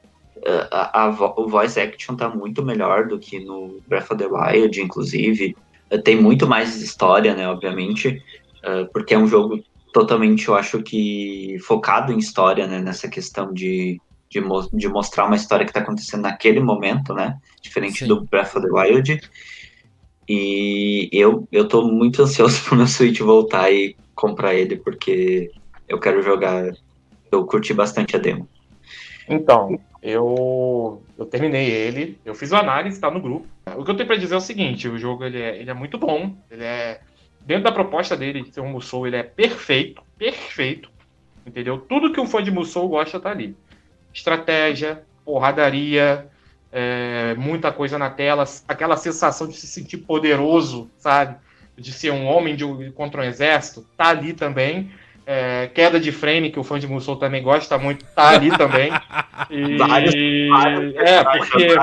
a, 0.70 1.04
a, 1.04 1.08
o 1.08 1.48
voice 1.48 1.78
action 1.78 2.16
tá 2.16 2.28
muito 2.28 2.62
melhor 2.62 3.06
do 3.06 3.18
que 3.18 3.38
no 3.40 3.80
Breath 3.86 4.10
of 4.10 4.16
the 4.16 4.26
Wild, 4.26 4.80
inclusive. 4.80 5.56
Tem 6.04 6.20
muito 6.20 6.46
mais 6.46 6.80
história, 6.80 7.34
né, 7.34 7.48
obviamente, 7.48 8.22
uh, 8.64 8.90
porque 8.92 9.14
é 9.14 9.18
um 9.18 9.26
jogo 9.26 9.62
totalmente, 9.92 10.48
eu 10.48 10.54
acho 10.54 10.82
que, 10.82 11.58
focado 11.60 12.12
em 12.12 12.18
história, 12.18 12.66
né, 12.66 12.80
nessa 12.80 13.08
questão 13.08 13.52
de, 13.52 14.00
de, 14.28 14.40
mo 14.40 14.66
de 14.72 14.88
mostrar 14.88 15.26
uma 15.26 15.36
história 15.36 15.66
que 15.66 15.70
está 15.70 15.80
acontecendo 15.80 16.22
naquele 16.22 16.60
momento, 16.60 17.12
né, 17.12 17.36
diferente 17.60 18.00
Sim. 18.00 18.06
do 18.06 18.24
Breath 18.24 18.56
of 18.56 18.66
the 18.66 18.72
Wild. 18.72 19.20
E 20.34 21.10
eu, 21.12 21.46
eu 21.52 21.68
tô 21.68 21.82
muito 21.82 22.22
ansioso 22.22 22.62
pro 22.64 22.76
meu 22.76 22.86
Switch 22.86 23.20
voltar 23.20 23.70
e 23.70 23.94
comprar 24.14 24.54
ele, 24.54 24.76
porque 24.76 25.50
eu 25.86 26.00
quero 26.00 26.22
jogar. 26.22 26.72
Eu 27.30 27.44
curti 27.44 27.74
bastante 27.74 28.16
a 28.16 28.18
demo. 28.18 28.48
Então, 29.28 29.78
eu, 30.02 31.02
eu 31.18 31.26
terminei 31.26 31.70
ele, 31.70 32.18
eu 32.24 32.34
fiz 32.34 32.50
uma 32.50 32.60
análise, 32.60 32.98
tá 32.98 33.10
no 33.10 33.20
grupo. 33.20 33.46
O 33.76 33.84
que 33.84 33.90
eu 33.90 33.94
tenho 33.94 34.06
para 34.06 34.16
dizer 34.16 34.34
é 34.34 34.38
o 34.38 34.40
seguinte: 34.40 34.88
o 34.88 34.98
jogo 34.98 35.22
ele 35.22 35.40
é, 35.40 35.60
ele 35.60 35.70
é 35.70 35.74
muito 35.74 35.98
bom, 35.98 36.34
ele 36.50 36.64
é. 36.64 37.00
Dentro 37.42 37.64
da 37.64 37.72
proposta 37.72 38.16
dele 38.16 38.50
ser 38.50 38.60
um 38.60 38.70
Musou, 38.70 39.06
ele 39.06 39.16
é 39.16 39.22
perfeito, 39.22 40.02
perfeito. 40.16 40.90
Entendeu? 41.44 41.78
Tudo 41.78 42.12
que 42.12 42.20
um 42.20 42.26
fã 42.26 42.42
de 42.42 42.52
Musou 42.52 42.88
gosta 42.88 43.20
tá 43.20 43.30
ali. 43.30 43.56
Estratégia, 44.14 45.02
porradaria, 45.24 46.30
é, 46.72 47.34
muita 47.36 47.70
coisa 47.70 47.98
na 47.98 48.08
tela, 48.08 48.44
aquela 48.66 48.96
sensação 48.96 49.46
de 49.46 49.54
se 49.54 49.66
sentir 49.66 49.98
poderoso, 49.98 50.90
sabe? 50.96 51.36
De 51.76 51.92
ser 51.92 52.10
um 52.12 52.26
homem 52.26 52.56
de, 52.56 52.90
contra 52.92 53.20
um 53.20 53.24
exército, 53.24 53.86
tá 53.96 54.08
ali 54.08 54.32
também. 54.32 54.90
É, 55.24 55.70
queda 55.72 56.00
de 56.00 56.10
frame, 56.10 56.50
que 56.50 56.58
o 56.58 56.64
fã 56.64 56.80
de 56.80 56.88
Musou 56.88 57.16
também 57.16 57.42
gosta 57.42 57.78
muito, 57.78 58.04
tá 58.06 58.30
ali 58.30 58.50
também. 58.56 58.90
E... 59.50 59.76
Vários, 59.76 60.14
vários 60.48 60.94
é, 60.96 61.24
porque 61.24 61.76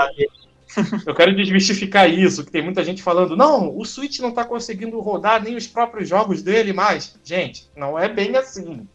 eu 1.05 1.15
quero 1.15 1.35
desmistificar 1.35 2.09
isso, 2.09 2.45
que 2.45 2.51
tem 2.51 2.61
muita 2.61 2.83
gente 2.83 3.01
falando, 3.01 3.35
não, 3.35 3.75
o 3.77 3.83
Switch 3.85 4.19
não 4.19 4.31
tá 4.31 4.43
conseguindo 4.43 4.99
rodar 4.99 5.41
nem 5.43 5.55
os 5.55 5.67
próprios 5.67 6.07
jogos 6.07 6.41
dele 6.41 6.73
mais. 6.73 7.17
Gente, 7.23 7.69
não 7.75 7.97
é 7.97 8.07
bem 8.07 8.35
assim. 8.35 8.87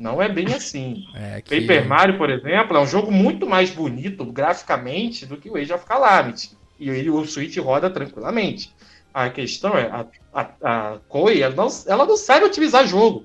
Não 0.00 0.20
é 0.22 0.30
bem 0.30 0.46
assim. 0.54 1.04
É 1.14 1.42
que... 1.42 1.60
Paper 1.60 1.86
Mario, 1.86 2.16
por 2.16 2.30
exemplo, 2.30 2.74
é 2.74 2.80
um 2.80 2.86
jogo 2.86 3.12
muito 3.12 3.46
mais 3.46 3.68
bonito 3.68 4.24
graficamente 4.24 5.26
do 5.26 5.36
que 5.36 5.50
o 5.50 5.56
Age 5.58 5.74
of 5.74 5.84
Calamity. 5.84 6.56
E 6.78 6.88
ele, 6.88 7.10
o 7.10 7.22
Switch 7.26 7.58
roda 7.58 7.90
tranquilamente. 7.90 8.74
A 9.12 9.28
questão 9.28 9.76
é, 9.76 9.90
a, 9.90 10.06
a, 10.32 10.92
a 10.94 10.98
Koei, 11.06 11.42
ela 11.42 11.54
não, 11.54 11.68
ela 11.86 12.06
não 12.06 12.16
sabe 12.16 12.46
otimizar 12.46 12.86
jogo. 12.86 13.24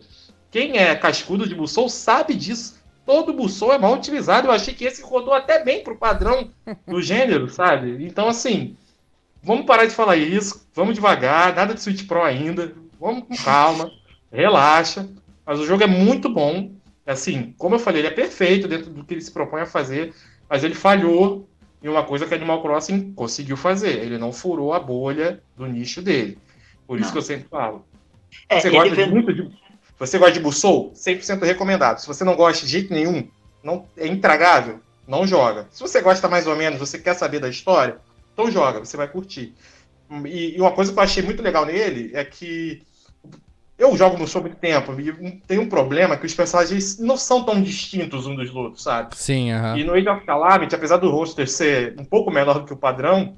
Quem 0.52 0.78
é 0.78 0.94
cascudo 0.96 1.48
de 1.48 1.56
Musou 1.56 1.88
sabe 1.88 2.34
disso. 2.34 2.78
todo 3.06 3.34
Musou 3.34 3.72
é 3.72 3.78
mal 3.78 3.94
utilizado. 3.94 4.50
Eu 4.50 4.52
achei 4.52 4.74
que 4.74 4.84
esse 4.84 5.02
rodou 5.02 5.34
até 5.34 5.64
bem 5.64 5.82
pro 5.82 5.96
padrão 5.96 6.50
do 6.86 7.00
gênero, 7.02 7.50
sabe? 7.50 8.06
Então, 8.06 8.28
assim, 8.28 8.76
vamos 9.42 9.66
parar 9.66 9.86
de 9.86 9.96
falar 9.96 10.18
isso, 10.18 10.68
vamos 10.74 10.96
devagar, 10.96 11.56
nada 11.56 11.74
de 11.74 11.82
Switch 11.82 12.06
Pro 12.06 12.22
ainda, 12.22 12.74
vamos 13.00 13.24
com 13.24 13.36
calma, 13.38 13.90
relaxa. 14.30 15.08
Mas 15.46 15.60
o 15.60 15.66
jogo 15.66 15.84
é 15.84 15.88
muito 15.88 16.30
bom. 16.30 16.72
Assim, 17.06 17.54
como 17.58 17.76
eu 17.76 17.80
falei, 17.80 18.02
ele 18.02 18.08
é 18.08 18.12
perfeito 18.12 18.68
dentro 18.68 18.90
do 18.90 19.04
que 19.04 19.14
ele 19.14 19.22
se 19.22 19.32
propõe 19.32 19.62
a 19.62 19.66
fazer, 19.66 20.14
mas 20.50 20.64
ele 20.64 20.74
falhou 20.74 21.48
em 21.84 21.88
uma 21.88 22.04
coisa 22.04 22.26
que 22.26 22.34
Animal 22.34 22.64
Crossing 22.64 23.14
conseguiu 23.14 23.56
fazer. 23.56 24.00
Ele 24.00 24.18
não 24.18 24.34
furou 24.34 24.74
a 24.74 24.80
bolha 24.80 25.40
do 25.56 25.68
nicho 25.68 26.02
dele. 26.02 26.38
Por 26.88 26.98
isso 26.98 27.08
não. 27.08 27.12
que 27.14 27.18
eu 27.20 27.22
sempre 27.22 27.48
falo. 27.48 27.86
É, 28.50 28.60
você 28.60 28.70
gosta 28.70 28.96
vem... 28.96 29.10
muito 29.10 29.34
de. 29.34 29.52
Você 30.00 30.18
gosta 30.18 30.34
de 30.34 30.42
Musou? 30.42 30.92
100% 30.94 31.44
recomendado. 31.44 32.00
Se 32.00 32.08
você 32.08 32.24
não 32.24 32.36
gosta 32.36 32.66
de 32.66 32.72
jeito 32.72 32.92
nenhum, 32.92 33.30
não 33.64 33.86
é 33.96 34.08
intragável, 34.08 34.80
não 35.08 35.26
joga. 35.26 35.68
Se 35.72 35.80
você 35.80 36.02
gosta 36.02 36.28
mais 36.28 36.48
ou 36.48 36.56
menos, 36.56 36.80
você 36.80 37.00
quer 37.00 37.14
saber 37.14 37.40
da 37.40 37.48
história, 37.48 37.98
então 38.34 38.52
joga, 38.52 38.80
você 38.80 38.98
vai 38.98 39.08
curtir. 39.08 39.54
E, 40.26 40.56
e 40.58 40.62
uma 40.62 40.72
coisa 40.72 40.92
que 40.92 41.00
eu 41.00 41.04
achei 41.04 41.24
muito 41.24 41.42
legal 41.42 41.66
nele 41.66 42.12
é 42.14 42.26
que 42.26 42.84
eu 43.78 43.96
jogo 43.98 44.18
no 44.18 44.28
sobre 44.28 44.54
tempo 44.56 44.98
e 45.00 45.42
tem 45.46 45.60
um 45.60 45.68
problema 45.68 46.16
que 46.16 46.26
os 46.26 46.34
personagens 46.34 46.98
não 46.98 47.18
são 47.18 47.44
tão 47.44 47.62
distintos 47.62 48.26
um 48.26 48.36
dos 48.36 48.54
outros, 48.56 48.84
sabe? 48.84 49.16
Sim, 49.18 49.54
uh 49.54 49.58
-huh. 49.58 49.80
E 49.80 49.84
no 49.84 49.94
Age 49.94 50.08
of 50.08 50.26
Calamity, 50.26 50.76
apesar 50.76 50.98
do 50.98 51.10
roster 51.10 51.48
ser 51.48 51.94
um 52.00 52.06
pouco 52.06 52.32
menor 52.32 52.60
do 52.60 52.66
que 52.66 52.74
o 52.74 52.78
padrão, 52.78 53.36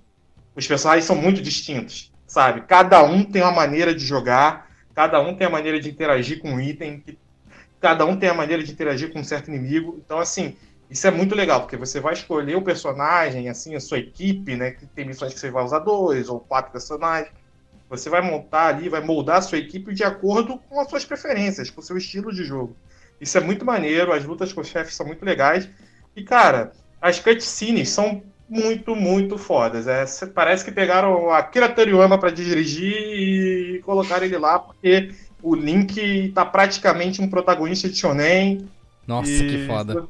os 0.55 0.68
personagens 0.68 1.05
são 1.05 1.15
muito 1.15 1.41
distintos, 1.41 2.11
sabe? 2.27 2.61
Cada 2.61 3.03
um 3.03 3.23
tem 3.23 3.41
uma 3.41 3.51
maneira 3.51 3.95
de 3.95 4.05
jogar, 4.05 4.69
cada 4.93 5.19
um 5.19 5.35
tem 5.35 5.47
a 5.47 5.49
maneira 5.49 5.80
de 5.80 5.89
interagir 5.89 6.39
com 6.39 6.51
um 6.51 6.59
item, 6.59 7.03
cada 7.81 8.05
um 8.05 8.15
tem 8.15 8.30
a 8.30 8.34
maneira 8.34 8.64
de 8.64 8.72
interagir 8.72 9.11
com 9.11 9.19
um 9.19 9.23
certo 9.23 9.49
inimigo. 9.49 9.99
Então, 10.05 10.19
assim, 10.19 10.55
isso 10.89 11.07
é 11.07 11.11
muito 11.11 11.34
legal, 11.34 11.61
porque 11.61 11.77
você 11.77 11.99
vai 11.99 12.14
escolher 12.14 12.55
o 12.55 12.61
personagem, 12.61 13.49
assim, 13.49 13.76
a 13.76 13.80
sua 13.80 13.97
equipe, 13.97 14.55
né? 14.55 14.72
Que 14.72 14.85
tem 14.85 15.05
missões 15.05 15.34
que 15.34 15.39
você 15.39 15.49
vai 15.49 15.64
usar 15.64 15.80
dois 15.80 16.30
ou 16.30 16.39
quatro 16.39 16.72
personagens 16.72 17.31
você 17.89 18.09
vai 18.09 18.22
montar 18.22 18.68
ali, 18.68 18.89
vai 18.89 19.01
moldar 19.01 19.38
a 19.38 19.41
sua 19.41 19.57
equipe 19.57 19.93
de 19.93 20.03
acordo 20.03 20.59
com 20.69 20.80
as 20.80 20.89
suas 20.89 21.05
preferências, 21.05 21.69
com 21.69 21.80
o 21.80 21.84
seu 21.84 21.97
estilo 21.97 22.34
de 22.34 22.43
jogo. 22.43 22.76
Isso 23.19 23.38
é 23.38 23.41
muito 23.41 23.65
maneiro, 23.65 24.14
as 24.14 24.26
lutas 24.26 24.53
com 24.53 24.61
os 24.61 24.68
chefes 24.68 24.95
são 24.95 25.05
muito 25.05 25.23
legais. 25.23 25.69
E, 26.15 26.23
cara, 26.23 26.72
as 27.01 27.19
cutscenes 27.19 27.89
são 27.89 28.22
muito, 28.49 28.95
muito 28.95 29.38
fodas. 29.38 29.88
É, 29.88 30.05
parece 30.34 30.64
que 30.64 30.72
pegaram 30.72 31.31
a 31.31 31.41
Kira 31.43 31.69
Toriyama 31.69 32.18
para 32.18 32.30
dirigir 32.30 32.93
e 32.93 33.81
colocaram 33.84 34.26
ele 34.26 34.38
lá, 34.38 34.59
porque 34.59 35.11
o 35.41 35.55
Link 35.55 36.31
tá 36.34 36.45
praticamente 36.45 37.22
um 37.22 37.30
protagonista 37.30 37.89
de 37.89 37.97
shonen. 37.97 38.68
Nossa, 39.05 39.31
e... 39.31 39.49
que 39.49 39.65
foda. 39.65 40.07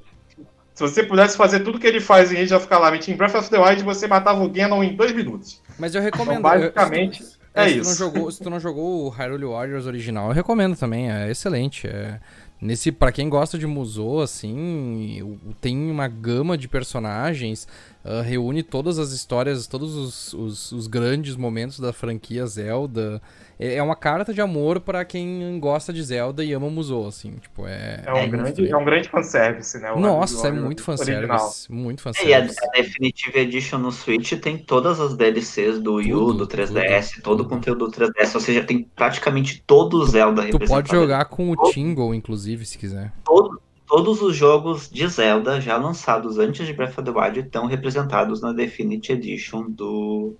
Se 0.73 0.83
você 0.83 1.01
pudesse 1.01 1.35
fazer 1.35 1.61
tudo 1.61 1.79
que 1.79 1.87
ele 1.87 1.99
faz 1.99 2.31
em 2.31 2.37
Age 2.37 2.53
of 2.53 2.67
Calamity 2.67 3.11
em 3.11 3.15
Breath 3.15 3.33
of 3.33 3.49
the 3.49 3.57
Wild, 3.57 3.81
você 3.83 4.05
matava 4.05 4.43
o 4.43 4.49
Ganon 4.49 4.83
em 4.83 4.95
dois 4.95 5.11
minutos. 5.11 5.59
Mas 5.79 5.95
eu 5.95 6.01
recomendo. 6.01 6.39
Então, 6.39 6.51
basicamente... 6.51 7.23
Eu... 7.23 7.36
É 7.57 7.69
se 7.69 7.79
isso. 7.79 7.81
Tu 7.81 7.87
não 7.87 7.95
jogou, 7.95 8.31
se 8.31 8.43
tu 8.43 8.49
não 8.49 8.59
jogou 8.59 9.05
o 9.05 9.09
Hyrule 9.09 9.45
Warriors 9.45 9.85
original, 9.85 10.29
eu 10.29 10.33
recomendo 10.33 10.75
também, 10.75 11.11
é 11.11 11.29
excelente. 11.29 11.87
É, 11.87 12.19
nesse, 12.61 12.91
para 12.91 13.11
quem 13.11 13.29
gosta 13.29 13.57
de 13.57 13.65
Musou, 13.65 14.21
assim, 14.21 15.39
tem 15.59 15.89
uma 15.89 16.07
gama 16.07 16.57
de 16.57 16.67
personagens, 16.67 17.67
uh, 18.05 18.21
reúne 18.21 18.63
todas 18.63 18.99
as 18.99 19.11
histórias, 19.11 19.67
todos 19.67 19.95
os, 19.95 20.33
os, 20.33 20.71
os 20.71 20.87
grandes 20.87 21.35
momentos 21.35 21.79
da 21.79 21.91
franquia 21.91 22.45
Zelda. 22.45 23.21
É, 23.59 23.75
é 23.75 23.83
uma 23.83 23.95
carta 23.95 24.33
de 24.33 24.39
amor 24.39 24.79
para 24.79 25.03
quem 25.03 25.59
gosta 25.59 25.91
de 25.91 26.01
Zelda 26.03 26.43
e 26.43 26.53
ama 26.53 26.69
Musou, 26.69 27.07
assim, 27.07 27.33
tipo, 27.41 27.65
é... 27.65 28.03
É 28.05 28.13
um, 28.13 28.17
é 28.17 28.27
grande, 28.27 28.69
é 28.69 28.77
um 28.77 28.85
grande 28.85 29.09
fanservice, 29.09 29.79
né? 29.79 29.93
Nossa, 29.95 30.47
é 30.47 30.51
muito 30.51 30.83
fanservice, 30.83 31.71
muito 31.71 32.01
fanservice. 32.01 32.29
e 32.29 32.33
a, 32.33 32.67
a, 32.67 32.71
Definitive 32.81 33.39
Edition 33.39 33.79
no 33.79 33.91
Switch 33.91 34.33
tem 34.33 34.57
todas 34.57 34.99
as 34.99 35.15
DLCs 35.15 35.79
do 35.79 35.95
Wii 35.95 36.13
U, 36.13 36.33
do 36.33 36.47
3DS, 36.47 37.15
tudo, 37.15 37.23
todo 37.23 37.41
o 37.41 37.45
conteúdo 37.49 37.87
do 37.87 37.91
3DS, 37.91 38.35
ou 38.35 38.41
seja, 38.41 38.63
tem 38.63 38.83
praticamente 38.95 39.63
todo 39.65 39.97
o 39.97 40.05
Zelda 40.05 40.47
Tu 40.47 40.59
pode 40.59 40.91
jogar 40.91 41.25
com 41.25 41.51
o 41.51 41.55
Tingle, 41.71 42.13
inclusive, 42.13 42.65
se 42.65 42.77
quiser. 42.77 43.11
Todo, 43.25 43.59
todos 43.87 44.21
os 44.21 44.35
jogos 44.35 44.89
de 44.89 45.07
Zelda 45.07 45.59
já 45.59 45.77
lançados 45.77 46.37
antes 46.37 46.67
de 46.67 46.73
Breath 46.73 46.97
of 46.97 47.03
the 47.03 47.11
Wild 47.11 47.39
estão 47.39 47.65
representados 47.65 48.41
na 48.41 48.51
Definitive 48.51 49.13
Edition 49.13 49.69
do, 49.69 50.35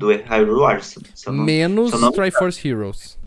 do 0.00 0.08
Hyrule 0.08 0.60
Warriors. 0.60 0.98
Não, 1.26 1.34
menos 1.34 1.92
não... 1.92 2.10
Triforce 2.10 2.66
Heroes. 2.66 3.18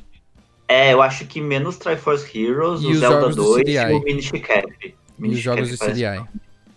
É, 0.68 0.92
eu 0.92 1.04
acho 1.04 1.28
que 1.28 1.40
menos 1.40 1.78
Triforce 1.78 2.26
Heroes, 2.36 2.82
e 2.82 2.88
o 2.88 2.96
Zelda 2.96 3.30
2 3.30 3.64
e 3.68 3.94
o 3.94 4.00
Minish 4.02 4.32
Cap. 4.42 4.96
E 5.20 5.28
os 5.28 5.40
jogos 5.40 5.70
do 5.70 5.78
CDI. 5.78 6.26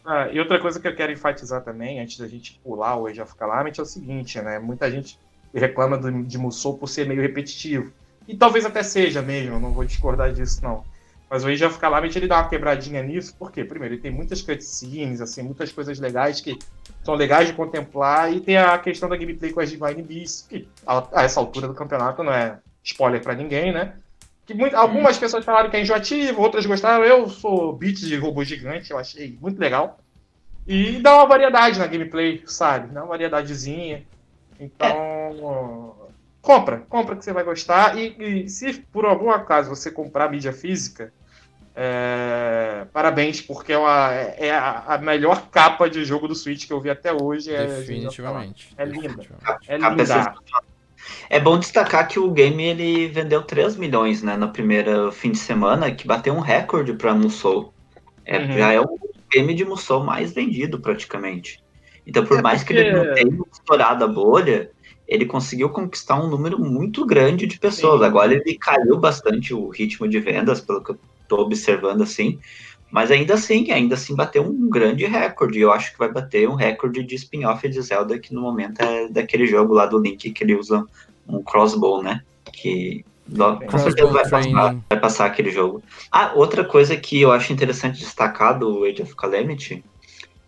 Ah, 0.04 0.28
e 0.30 0.38
outra 0.38 0.60
coisa 0.60 0.78
que 0.78 0.86
eu 0.86 0.94
quero 0.94 1.12
enfatizar 1.12 1.64
também, 1.64 1.98
antes 1.98 2.18
da 2.18 2.28
gente 2.28 2.60
pular 2.62 2.96
o 2.96 3.06
Age 3.06 3.22
of 3.22 3.34
Calamity, 3.36 3.80
é 3.80 3.82
o 3.82 3.86
seguinte, 3.86 4.38
né? 4.40 4.58
Muita 4.58 4.90
gente 4.90 5.18
reclama 5.54 5.96
do, 5.96 6.22
de 6.22 6.36
Musou 6.36 6.76
por 6.76 6.88
ser 6.88 7.08
meio 7.08 7.22
repetitivo. 7.22 7.90
E 8.28 8.36
talvez 8.36 8.66
até 8.66 8.82
seja 8.82 9.22
mesmo, 9.22 9.58
não 9.58 9.72
vou 9.72 9.84
discordar 9.84 10.30
disso, 10.30 10.60
não. 10.62 10.84
Mas 11.30 11.42
o 11.42 11.48
Age 11.48 11.64
of 11.64 11.78
Calamity 11.78 12.18
ele 12.18 12.28
dá 12.28 12.36
uma 12.36 12.48
quebradinha 12.48 13.02
nisso, 13.02 13.34
porque, 13.38 13.64
primeiro, 13.64 13.94
ele 13.94 14.02
tem 14.02 14.10
muitas 14.10 14.42
cutscenes, 14.42 15.22
assim, 15.22 15.42
muitas 15.42 15.72
coisas 15.72 15.98
legais 15.98 16.40
que 16.40 16.58
são 17.06 17.14
legais 17.14 17.46
de 17.46 17.54
contemplar, 17.54 18.32
e 18.32 18.40
tem 18.40 18.56
a 18.56 18.76
questão 18.78 19.08
da 19.08 19.16
gameplay 19.16 19.52
com 19.52 19.60
as 19.60 19.70
Divine 19.70 20.02
Beasts, 20.02 20.44
que 20.48 20.68
a, 20.84 21.20
a 21.20 21.22
essa 21.22 21.38
altura 21.38 21.68
do 21.68 21.74
campeonato 21.74 22.22
não 22.24 22.32
é 22.32 22.58
spoiler 22.82 23.22
para 23.22 23.34
ninguém, 23.34 23.72
né? 23.72 23.94
Que 24.44 24.52
muito, 24.52 24.76
algumas 24.76 25.16
pessoas 25.16 25.44
falaram 25.44 25.70
que 25.70 25.76
é 25.76 25.80
enjoativo, 25.80 26.42
outras 26.42 26.66
gostaram. 26.66 27.04
Eu 27.04 27.28
sou 27.28 27.72
beat 27.72 27.98
de 27.98 28.16
robô 28.16 28.42
gigante, 28.44 28.90
eu 28.90 28.98
achei 28.98 29.38
muito 29.40 29.58
legal. 29.58 29.98
E 30.66 30.98
dá 30.98 31.14
uma 31.16 31.26
variedade 31.26 31.78
na 31.78 31.86
gameplay, 31.86 32.42
sabe? 32.44 32.92
Dá 32.92 33.02
uma 33.02 33.08
variedadezinha. 33.08 34.04
Então, 34.58 35.94
compra, 36.42 36.78
compra 36.88 37.14
que 37.14 37.24
você 37.24 37.32
vai 37.32 37.44
gostar. 37.44 37.96
E, 37.96 38.44
e 38.44 38.48
se 38.48 38.74
por 38.92 39.04
algum 39.04 39.30
acaso 39.30 39.68
você 39.68 39.90
comprar 39.92 40.30
mídia 40.30 40.52
física, 40.52 41.12
é, 41.78 42.86
parabéns, 42.90 43.42
porque 43.42 43.74
é, 43.74 43.76
uma, 43.76 44.10
é 44.10 44.50
a, 44.50 44.94
a, 44.94 44.98
melhor 44.98 45.50
capa 45.50 45.90
de 45.90 46.06
jogo 46.06 46.26
do 46.26 46.34
Switch 46.34 46.66
que 46.66 46.72
eu 46.72 46.80
vi 46.80 46.88
até 46.88 47.12
hoje. 47.12 47.54
É, 47.54 47.66
Definitivamente. 47.66 48.74
É 48.78 48.84
linda. 48.86 49.26
É 49.68 49.76
linda. 49.76 50.34
É 51.28 51.38
bom 51.38 51.58
destacar 51.58 52.08
que 52.08 52.18
o 52.18 52.30
game 52.30 52.64
ele 52.64 53.08
vendeu 53.08 53.42
3 53.42 53.76
milhões 53.76 54.22
né, 54.22 54.38
no 54.38 54.48
primeiro 54.48 55.12
fim 55.12 55.32
de 55.32 55.38
semana, 55.38 55.90
que 55.90 56.06
bateu 56.06 56.32
um 56.32 56.40
recorde 56.40 56.94
para 56.94 57.14
Musou. 57.14 57.74
É, 58.24 58.38
uhum. 58.38 58.52
Já 58.56 58.72
é 58.72 58.80
o 58.80 58.98
game 59.30 59.52
de 59.52 59.64
Musou 59.66 60.02
mais 60.02 60.32
vendido 60.32 60.80
praticamente. 60.80 61.62
Então, 62.06 62.24
por 62.24 62.38
é 62.38 62.42
mais 62.42 62.64
porque... 62.64 62.72
que 62.72 62.80
ele 62.80 62.92
não 62.92 63.14
tenha 63.14 63.38
estourado 63.52 64.02
a 64.02 64.08
bolha, 64.08 64.70
ele 65.06 65.26
conseguiu 65.26 65.68
conquistar 65.68 66.18
um 66.18 66.28
número 66.28 66.58
muito 66.58 67.04
grande 67.04 67.46
de 67.46 67.58
pessoas. 67.58 68.00
Sim. 68.00 68.06
Agora 68.06 68.32
ele 68.32 68.56
caiu 68.56 68.96
bastante 68.96 69.52
o 69.52 69.68
ritmo 69.68 70.08
de 70.08 70.18
vendas, 70.18 70.62
pelo 70.62 70.82
que 70.82 70.92
eu 70.92 70.98
estou 71.26 71.40
observando 71.40 72.02
assim. 72.02 72.38
Mas 72.90 73.10
ainda 73.10 73.34
assim, 73.34 73.70
ainda 73.70 73.94
assim 73.94 74.14
bateu 74.14 74.42
um 74.42 74.70
grande 74.70 75.04
recorde. 75.06 75.60
Eu 75.60 75.72
acho 75.72 75.92
que 75.92 75.98
vai 75.98 76.10
bater 76.10 76.48
um 76.48 76.54
recorde 76.54 77.02
de 77.02 77.14
spin-off 77.16 77.68
de 77.68 77.80
Zelda, 77.82 78.18
que 78.18 78.32
no 78.32 78.40
momento 78.40 78.80
é 78.80 79.08
daquele 79.08 79.46
jogo 79.46 79.74
lá 79.74 79.86
do 79.86 79.98
Link 79.98 80.30
que 80.30 80.44
ele 80.44 80.54
usa 80.54 80.84
um 81.28 81.42
crossbow, 81.42 82.02
né? 82.02 82.22
Que 82.52 83.04
com 83.70 83.78
certeza 83.78 84.12
vai 84.12 84.28
passar, 84.28 84.76
vai 84.88 85.00
passar 85.00 85.26
aquele 85.26 85.50
jogo. 85.50 85.82
Ah, 86.12 86.32
outra 86.34 86.64
coisa 86.64 86.96
que 86.96 87.20
eu 87.20 87.32
acho 87.32 87.52
interessante 87.52 87.98
destacar 87.98 88.56
do 88.56 88.84
Age 88.84 89.02
of 89.02 89.16
Calamity, 89.16 89.84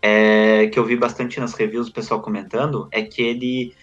é, 0.01 0.67
que 0.67 0.79
eu 0.79 0.85
vi 0.85 0.95
bastante 0.95 1.39
nas 1.41 1.53
reviews 1.53 1.89
o 1.89 1.93
pessoal 1.93 2.21
comentando, 2.21 2.87
é 2.91 3.01
que 3.01 3.21
ele 3.21 3.73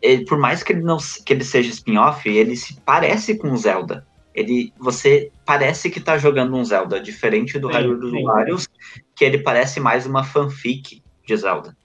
ele, 0.00 0.24
por 0.24 0.38
mais 0.38 0.62
que 0.62 0.72
ele 0.72 0.82
não 0.82 0.98
que 0.98 1.32
ele 1.32 1.44
seja 1.44 1.70
spin-off, 1.70 2.28
ele 2.28 2.56
se 2.56 2.80
parece 2.80 3.36
com 3.36 3.56
Zelda. 3.56 4.06
Ele, 4.34 4.72
você 4.78 5.32
parece 5.44 5.90
que 5.90 6.00
tá 6.00 6.16
jogando 6.16 6.54
um 6.54 6.64
Zelda, 6.64 7.00
diferente 7.00 7.58
do 7.58 7.68
Hyrule 7.68 7.98
dos 7.98 8.22
Warriors, 8.22 8.68
que 9.16 9.24
ele 9.24 9.38
parece 9.38 9.80
mais 9.80 10.06
uma 10.06 10.22
fanfic 10.22 11.02
de 11.26 11.36
Zelda. 11.36 11.76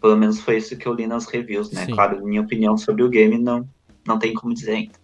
Pelo 0.00 0.16
menos 0.16 0.40
foi 0.40 0.56
isso 0.56 0.76
que 0.76 0.86
eu 0.86 0.94
li 0.94 1.06
nas 1.06 1.26
reviews, 1.26 1.70
né? 1.72 1.84
Sim. 1.84 1.94
Claro, 1.94 2.24
minha 2.24 2.40
opinião 2.40 2.76
sobre 2.76 3.02
o 3.02 3.08
game 3.08 3.36
não, 3.36 3.68
não 4.06 4.18
tem 4.18 4.32
como 4.32 4.54
dizer 4.54 4.72
ainda. 4.72 4.94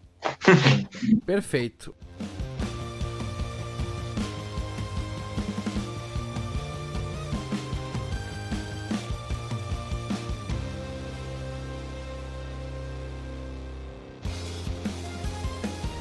Perfeito. 1.26 1.94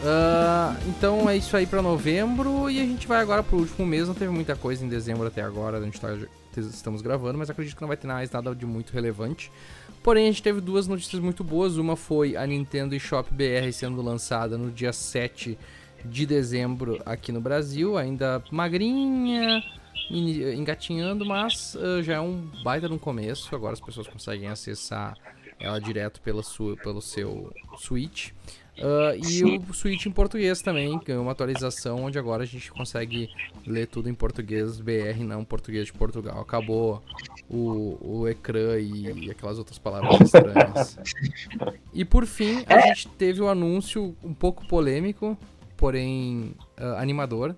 Uh, 0.04 0.78
então 0.90 1.30
é 1.30 1.38
isso 1.38 1.56
aí 1.56 1.66
para 1.66 1.82
novembro 1.82 2.70
e 2.70 2.78
a 2.78 2.86
gente 2.86 3.08
vai 3.08 3.22
agora 3.22 3.42
pro 3.42 3.58
último 3.58 3.88
mês. 3.88 4.06
Não 4.08 4.14
teve 4.14 4.32
muita 4.32 4.54
coisa 4.54 4.84
em 4.86 4.90
dezembro 4.90 5.26
até 5.26 5.42
agora, 5.42 5.78
a 5.78 5.82
gente 5.82 6.00
tá, 6.00 6.10
estamos 6.58 7.02
gravando, 7.02 7.38
mas 7.38 7.50
acredito 7.50 7.76
que 7.76 7.82
não 7.82 7.88
vai 7.88 7.96
ter 7.96 8.06
mais 8.06 8.30
nada 8.30 8.54
de 8.54 8.66
muito 8.66 8.92
relevante. 8.92 9.50
Porém, 10.04 10.26
a 10.26 10.32
gente 10.32 10.44
teve 10.44 10.60
duas 10.60 10.88
notícias 10.88 11.22
muito 11.22 11.42
boas. 11.42 11.78
Uma 11.78 11.96
foi 11.96 12.36
a 12.36 12.46
Nintendo 12.46 12.94
eShop 12.94 13.34
BR 13.34 13.72
sendo 13.72 14.02
lançada 14.02 14.58
no 14.58 14.70
dia 14.70 14.92
7 14.92 15.58
de 16.04 16.26
dezembro 16.26 17.02
aqui 17.06 17.32
no 17.32 17.40
Brasil, 17.40 17.98
ainda 17.98 18.44
magrinha, 18.52 19.64
engatinhando, 20.12 21.26
mas 21.26 21.76
uh, 21.76 22.04
já 22.04 22.16
é 22.16 22.20
um 22.20 22.46
baita 22.62 22.90
no 22.90 23.00
começo. 23.00 23.56
Agora 23.56 23.72
as 23.72 23.80
pessoas 23.80 24.06
conseguem 24.06 24.50
acessar 24.50 25.16
ela 25.58 25.80
direto 25.80 26.20
pela 26.20 26.44
sua, 26.44 26.76
pelo 26.76 27.02
seu 27.02 27.54
Switch. 27.78 28.32
Uh, 28.78 29.16
e 29.24 29.44
o 29.70 29.74
Switch 29.74 30.08
em 30.08 30.12
português 30.12 30.62
também, 30.62 31.00
ganhou 31.06 31.22
uma 31.22 31.32
atualização 31.32 32.04
onde 32.04 32.18
agora 32.18 32.42
a 32.42 32.46
gente 32.46 32.72
consegue 32.72 33.30
ler 33.68 33.86
tudo 33.86 34.10
em 34.10 34.14
português 34.14 34.80
BR, 34.80 35.24
não 35.24 35.46
português 35.46 35.86
de 35.86 35.94
Portugal. 35.94 36.42
Acabou 36.42 37.02
o, 37.48 37.98
o 38.02 38.28
ecrã 38.28 38.78
e, 38.80 39.26
e 39.26 39.32
aquelas 39.32 39.60
outras 39.60 39.78
palavras 39.78 40.22
estranhas. 40.22 40.98
e 41.94 42.04
por 42.04 42.26
fim, 42.26 42.64
a 42.68 42.80
gente 42.88 43.08
teve 43.10 43.42
o 43.42 43.46
um 43.46 43.50
anúncio 43.50 44.16
um 44.24 44.34
pouco 44.34 44.68
polêmico, 44.68 45.38
porém 45.78 46.56
uh, 46.80 46.98
animador, 46.98 47.56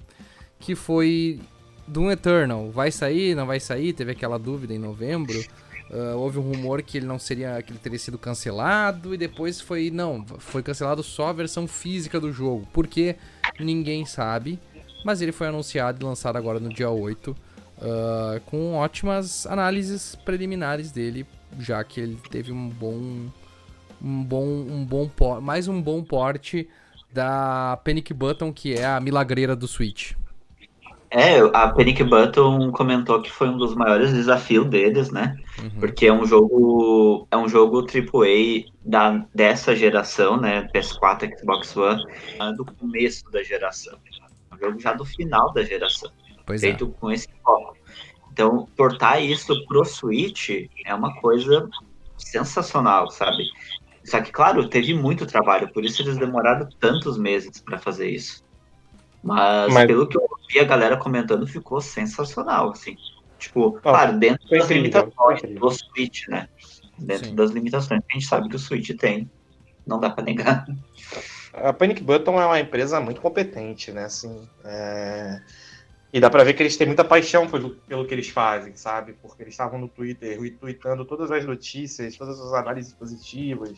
que 0.59 0.75
foi 0.75 1.39
Doom 1.87 2.11
Eternal. 2.11 2.69
Vai 2.71 2.91
sair, 2.91 3.35
não 3.35 3.45
vai 3.45 3.61
sair? 3.61 3.93
Teve 3.93 4.11
aquela 4.11 4.37
dúvida 4.37 4.73
em 4.73 4.79
novembro. 4.79 5.41
Uh, 5.89 6.17
houve 6.17 6.39
um 6.39 6.41
rumor 6.41 6.81
que 6.81 6.97
ele 6.97 7.05
não 7.05 7.19
seria, 7.19 7.61
que 7.61 7.71
ele 7.71 7.79
teria 7.79 7.99
sido 7.99 8.17
cancelado 8.17 9.13
e 9.13 9.17
depois 9.17 9.61
foi 9.61 9.91
não, 9.91 10.25
foi 10.39 10.63
cancelado 10.63 11.03
só 11.03 11.27
a 11.27 11.33
versão 11.33 11.67
física 11.67 12.19
do 12.19 12.31
jogo. 12.31 12.67
Porque 12.73 13.15
ninguém 13.59 14.05
sabe, 14.05 14.59
mas 15.05 15.21
ele 15.21 15.31
foi 15.31 15.47
anunciado 15.47 16.03
e 16.03 16.05
lançado 16.05 16.37
agora 16.37 16.59
no 16.59 16.69
dia 16.69 16.89
8, 16.89 17.31
uh, 17.31 17.35
ah, 17.81 18.41
com 18.47 18.73
ótimas 18.73 19.45
análises 19.45 20.15
preliminares 20.15 20.91
dele, 20.91 21.25
já 21.59 21.83
que 21.83 22.01
ele 22.01 22.19
teve 22.31 22.51
um 22.51 22.67
bom 22.69 23.29
um 24.01 24.23
bom 24.23 24.45
um 24.45 24.83
bom 24.83 25.09
mais 25.41 25.67
um 25.67 25.81
bom 25.81 26.03
porte 26.03 26.67
da 27.13 27.79
Panic 27.83 28.13
Button, 28.13 28.51
que 28.51 28.73
é 28.73 28.85
a 28.85 28.99
milagreira 28.99 29.55
do 29.55 29.67
Switch. 29.67 30.13
É, 31.17 31.39
a 31.53 31.69
Panic 31.69 32.03
Button 32.03 32.73
comentou 32.73 33.21
que 33.21 33.31
foi 33.31 33.47
um 33.47 33.57
dos 33.57 33.73
maiores 33.73 34.11
desafios 34.11 34.67
deles, 34.67 35.11
né? 35.11 35.37
Uhum. 35.63 35.79
Porque 35.79 36.07
é 36.07 36.13
um 36.13 36.25
jogo 36.25 37.25
é 37.31 37.37
um 37.37 37.47
jogo 37.47 37.79
AAA 37.79 38.65
da, 38.83 39.25
dessa 39.33 39.73
geração, 39.73 40.35
né? 40.35 40.67
PS4, 40.75 41.39
Xbox 41.39 41.77
One, 41.77 42.03
do 42.57 42.65
começo 42.65 43.23
da 43.31 43.41
geração. 43.41 43.97
É 44.51 44.55
um 44.55 44.59
jogo 44.59 44.77
já 44.77 44.91
do 44.91 45.05
final 45.05 45.53
da 45.53 45.63
geração. 45.63 46.11
Pois 46.45 46.61
é. 46.61 46.67
feito 46.67 46.93
é. 46.93 46.99
com 46.99 47.09
esse 47.09 47.29
foco. 47.41 47.77
Então, 48.33 48.67
portar 48.75 49.23
isso 49.23 49.65
pro 49.67 49.85
Switch 49.85 50.49
é 50.85 50.93
uma 50.93 51.15
coisa 51.21 51.69
sensacional, 52.17 53.09
sabe? 53.09 53.45
Só 54.03 54.19
que, 54.19 54.33
claro, 54.33 54.67
teve 54.67 54.93
muito 54.93 55.25
trabalho, 55.25 55.71
por 55.71 55.85
isso 55.85 56.01
eles 56.01 56.17
demoraram 56.17 56.67
tantos 56.77 57.17
meses 57.17 57.61
para 57.61 57.79
fazer 57.79 58.09
isso. 58.09 58.44
Mas, 59.25 59.73
Mas, 59.73 59.87
pelo 59.87 60.07
que 60.07 60.15
eu 60.15 60.21
ouvi 60.21 60.59
a 60.59 60.63
galera 60.63 60.95
comentando, 60.97 61.47
ficou 61.47 61.81
sensacional, 61.81 62.69
assim. 62.69 62.95
Tipo, 63.39 63.61
oh, 63.61 63.71
claro, 63.71 64.19
dentro 64.19 64.47
das 64.47 64.69
limitações 64.69 65.41
do 65.41 65.71
Switch, 65.71 66.27
né? 66.27 66.47
Dentro 66.99 67.29
Sim. 67.29 67.35
das 67.35 67.49
limitações 67.49 68.01
que 68.01 68.05
a 68.11 68.19
gente 68.19 68.27
sabe 68.27 68.49
que 68.49 68.55
o 68.55 68.59
Switch 68.59 68.91
tem. 68.95 69.27
Não 69.85 69.99
dá 69.99 70.11
para 70.11 70.23
negar. 70.23 70.67
A 71.55 71.73
Panic 71.73 72.03
Button 72.03 72.39
é 72.39 72.45
uma 72.45 72.59
empresa 72.59 73.01
muito 73.01 73.19
competente, 73.19 73.91
né? 73.91 74.03
Assim, 74.05 74.47
é... 74.63 75.41
E 76.13 76.19
dá 76.19 76.29
para 76.29 76.43
ver 76.43 76.53
que 76.53 76.61
eles 76.61 76.77
têm 76.77 76.85
muita 76.85 77.03
paixão 77.03 77.49
pelo, 77.49 77.71
pelo 77.71 78.05
que 78.05 78.13
eles 78.13 78.29
fazem, 78.29 78.75
sabe? 78.75 79.13
Porque 79.23 79.41
eles 79.41 79.55
estavam 79.55 79.79
no 79.79 79.87
Twitter 79.87 80.39
retweetando 80.39 81.03
todas 81.03 81.31
as 81.31 81.43
notícias, 81.45 82.15
todas 82.15 82.39
as 82.39 82.53
análises 82.53 82.93
positivas 82.93 83.73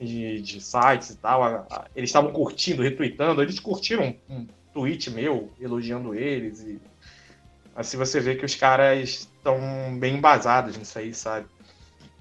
de, 0.00 0.40
de 0.40 0.58
sites 0.58 1.10
e 1.10 1.18
tal. 1.18 1.66
Eles 1.94 2.08
estavam 2.08 2.32
curtindo, 2.32 2.82
retweetando. 2.82 3.42
Eles 3.42 3.60
curtiram 3.60 4.16
um 4.28 4.46
tweet 4.72 5.10
meu 5.10 5.50
elogiando 5.60 6.14
eles. 6.14 6.62
E 6.62 6.80
assim 7.74 7.96
você 7.96 8.20
vê 8.20 8.36
que 8.36 8.44
os 8.44 8.54
caras 8.54 9.08
estão 9.08 9.58
bem 9.98 10.16
embasados 10.16 10.76
nisso 10.76 10.98
aí, 10.98 11.14
sabe? 11.14 11.46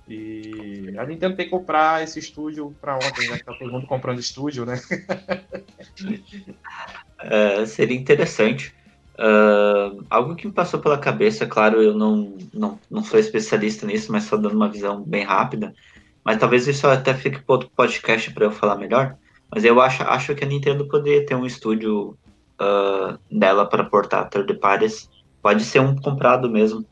E 0.07 0.95
a 0.97 1.05
Nintendo 1.05 1.35
tem 1.35 1.45
que 1.45 1.51
comprar 1.51 2.03
esse 2.03 2.17
estúdio 2.17 2.76
para 2.81 2.95
ontem, 2.95 3.27
já 3.27 3.38
que 3.38 3.43
tá 3.43 3.53
todo 3.53 3.71
mundo 3.71 3.85
comprando 3.85 4.19
estúdio, 4.19 4.65
né? 4.65 4.81
é, 7.21 7.65
seria 7.67 7.95
interessante. 7.95 8.73
Uh, 9.19 10.03
algo 10.09 10.35
que 10.35 10.47
me 10.47 10.53
passou 10.53 10.80
pela 10.80 10.97
cabeça, 10.97 11.45
claro, 11.45 11.84
eu 11.84 11.93
não, 11.93 12.38
não, 12.51 12.80
não 12.89 13.03
sou 13.03 13.19
especialista 13.19 13.85
nisso, 13.85 14.11
mas 14.11 14.23
só 14.23 14.35
dando 14.35 14.55
uma 14.55 14.71
visão 14.71 15.03
bem 15.03 15.23
rápida. 15.23 15.76
Mas 16.23 16.39
talvez 16.39 16.67
isso 16.67 16.88
até 16.88 17.13
fique 17.13 17.39
para 17.41 17.53
outro 17.53 17.69
podcast 17.76 18.34
para 18.34 18.45
eu 18.45 18.51
falar 18.51 18.77
melhor. 18.77 19.15
Mas 19.53 19.63
eu 19.63 19.80
acho, 19.80 20.01
acho 20.03 20.34
que 20.34 20.43
a 20.43 20.47
Nintendo 20.47 20.88
poderia 20.88 21.23
ter 21.23 21.35
um 21.35 21.45
estúdio 21.45 22.17
uh, 22.60 23.18
dela 23.31 23.65
para 23.65 23.84
portar 23.84 24.30
third 24.30 24.53
parties. 24.56 25.10
Pode 25.41 25.64
ser 25.64 25.80
um 25.80 25.95
comprado 25.95 26.49
mesmo. 26.49 26.86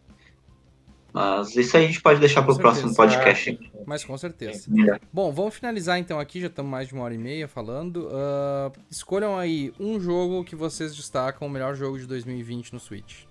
Mas 1.13 1.55
isso 1.55 1.75
aí 1.75 1.85
a 1.85 1.87
gente 1.87 2.01
pode 2.01 2.19
deixar 2.19 2.43
para 2.43 2.53
o 2.53 2.57
próximo 2.57 2.93
podcast. 2.93 3.59
Mas 3.85 4.03
com 4.05 4.15
certeza. 4.17 4.69
É. 4.93 4.99
Bom, 5.11 5.31
vamos 5.31 5.55
finalizar 5.55 5.97
então 5.97 6.19
aqui, 6.19 6.39
já 6.39 6.47
estamos 6.47 6.69
mais 6.69 6.87
de 6.87 6.93
uma 6.93 7.03
hora 7.03 7.13
e 7.13 7.17
meia 7.17 7.47
falando. 7.47 8.07
Uh, 8.07 8.71
escolham 8.91 9.37
aí 9.37 9.73
um 9.79 9.99
jogo 9.99 10.43
que 10.43 10.55
vocês 10.55 10.95
destacam 10.95 11.47
o 11.47 11.51
melhor 11.51 11.75
jogo 11.75 11.97
de 11.97 12.05
2020 12.05 12.73
no 12.73 12.79
Switch. 12.79 13.23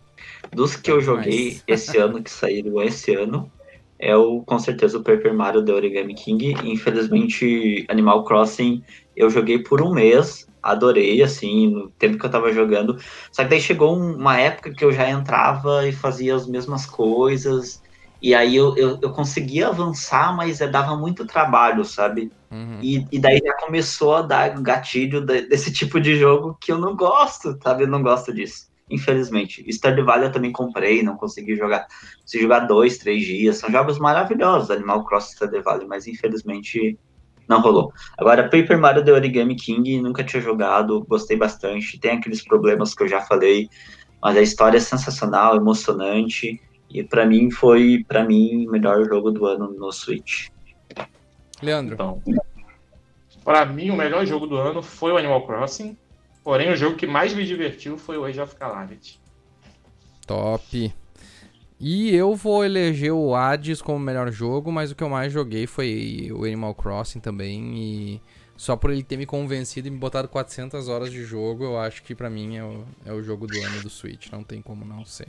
Dos 0.53 0.75
que 0.75 0.91
eu 0.91 1.01
joguei 1.01 1.61
esse 1.67 1.97
ano, 1.99 2.23
que 2.23 2.31
saíram 2.31 2.83
esse 2.83 3.15
ano, 3.15 3.51
é 3.99 4.17
o 4.17 4.43
com 4.43 4.59
certeza 4.59 4.99
o 4.99 5.03
Paper 5.03 5.33
Mario 5.33 5.65
The 5.65 5.73
Origami 5.73 6.15
King. 6.15 6.57
Infelizmente, 6.65 7.87
Animal 7.89 8.25
Crossing 8.25 8.83
eu 9.17 9.31
joguei 9.31 9.59
por 9.59 9.81
um 9.81 9.93
mês 9.93 10.47
adorei, 10.67 11.23
assim, 11.23 11.69
no 11.69 11.91
tempo 11.91 12.19
que 12.19 12.27
eu 12.27 12.31
tava 12.31 12.53
jogando. 12.53 12.99
Só 13.31 13.45
que 13.45 13.51
daí 13.51 13.61
chegou 13.61 13.97
uma 13.97 14.39
época 14.39 14.73
que 14.73 14.85
eu 14.85 14.93
já 14.93 15.09
entrava 15.09 15.87
e 15.87 15.93
fazia 15.93 16.35
as 16.35 16.47
mesmas 16.47 16.85
coisas. 16.85 17.83
E 18.21 18.35
aí 18.35 18.57
eu, 18.57 18.77
eu, 18.77 18.99
eu 19.01 19.11
conseguia 19.13 19.69
avançar, 19.69 20.35
mas 20.35 20.61
é, 20.61 20.67
dava 20.67 20.97
muito 20.97 21.27
trabalho, 21.27 21.85
sabe? 21.85 22.33
Uhum. 22.51 22.79
E, 22.83 23.07
e 23.13 23.19
daí 23.19 23.41
já 23.45 23.55
começou 23.55 24.17
a 24.17 24.23
dar 24.23 24.61
gatilho 24.61 25.21
de, 25.21 25.43
desse 25.43 25.73
tipo 25.73 26.01
de 26.01 26.17
jogo 26.17 26.57
que 26.61 26.73
eu 26.73 26.79
não 26.79 26.97
gosto, 26.97 27.59
sabe? 27.63 27.85
Eu 27.85 27.89
não 27.89 28.03
gosto 28.03 28.33
disso. 28.33 28.67
Infelizmente. 28.89 29.65
Stardew 29.69 30.05
Valley 30.05 30.29
eu 30.29 30.33
também 30.33 30.53
comprei, 30.53 31.03
não 31.03 31.17
consegui 31.17 31.57
jogar. 31.57 31.87
Consegui 32.23 32.45
jogar 32.45 32.61
dois, 32.61 32.99
três 32.99 33.25
dias. 33.25 33.59
São 33.59 33.71
jogos 33.71 33.99
maravilhosos, 33.99 34.71
Animal 34.71 35.05
Crossing 35.05 35.33
e 35.33 35.35
Stardew 35.35 35.63
Valley, 35.63 35.87
mas 35.87 36.07
infelizmente 36.07 36.99
não 37.49 37.61
rolou. 37.61 37.93
Agora, 38.19 38.45
Paper 38.45 38.79
Mario 38.79 39.05
The 39.05 39.13
Origami 39.13 39.55
King, 39.55 40.01
nunca 40.01 40.25
tinha 40.25 40.43
jogado, 40.43 41.05
gostei 41.09 41.37
bastante. 41.37 41.99
Tem 41.99 42.13
aqueles 42.13 42.43
problemas 42.45 42.95
que 42.95 43.03
eu 43.03 43.09
já 43.09 43.21
falei, 43.21 43.69
mas 44.23 44.37
a 44.37 44.43
história 44.43 44.79
é 44.79 44.81
sensacional, 44.81 45.57
emocionante. 45.57 46.61
E 46.91 47.03
para 47.03 47.27
mim 47.27 47.51
foi, 47.51 48.05
para 48.07 48.25
mim, 48.25 48.67
o 48.67 48.71
melhor 48.71 49.05
jogo 49.05 49.31
do 49.31 49.47
ano 49.47 49.73
no 49.73 49.93
Switch. 49.93 50.49
Leandro. 51.63 51.95
Então, 51.95 52.23
para 53.45 53.65
mim, 53.65 53.91
o 53.91 53.97
melhor 53.97 54.27
jogo 54.27 54.47
do 54.47 54.57
ano 54.57 54.83
foi 54.83 55.13
o 55.13 55.17
Animal 55.17 55.47
Crossing. 55.47 55.97
Porém, 56.43 56.71
o 56.71 56.77
jogo 56.77 56.97
que 56.97 57.07
mais 57.07 57.35
me 57.35 57.45
divertiu 57.45 57.99
foi 57.99 58.17
o 58.17 58.25
Age 58.25 58.41
of 58.41 58.55
Calamity. 58.57 59.21
Top. 60.27 60.93
E 61.79 62.15
eu 62.15 62.35
vou 62.35 62.65
eleger 62.65 63.13
o 63.13 63.35
Hades 63.35 63.83
como 63.83 63.99
melhor 63.99 64.31
jogo, 64.33 64.73
mas 64.73 64.91
o 64.91 64.95
que 64.95 65.05
eu 65.05 65.11
mais 65.11 65.33
joguei 65.33 65.67
foi 65.67 66.31
o 66.33 66.45
Animal 66.45 66.75
Crossing 66.75 67.21
também. 67.21 67.77
E 67.77 68.23
só 68.57 68.77
por 68.77 68.91
ele 68.91 69.03
ter 69.03 69.19
me 69.19 69.27
convencido 69.27 69.87
e 69.87 69.91
me 69.91 69.99
botado 69.99 70.29
400 70.29 70.89
horas 70.89 71.11
de 71.11 71.23
jogo, 71.23 71.65
eu 71.65 71.79
acho 71.79 72.03
que 72.03 72.15
para 72.15 72.31
mim 72.31 72.57
é 72.57 72.65
o, 72.65 72.85
é 73.05 73.13
o 73.13 73.23
jogo 73.23 73.47
do 73.47 73.59
ano 73.59 73.83
do 73.83 73.91
Switch. 73.91 74.31
Não 74.33 74.43
tem 74.43 74.63
como 74.63 74.85
não 74.85 75.05
ser. 75.05 75.29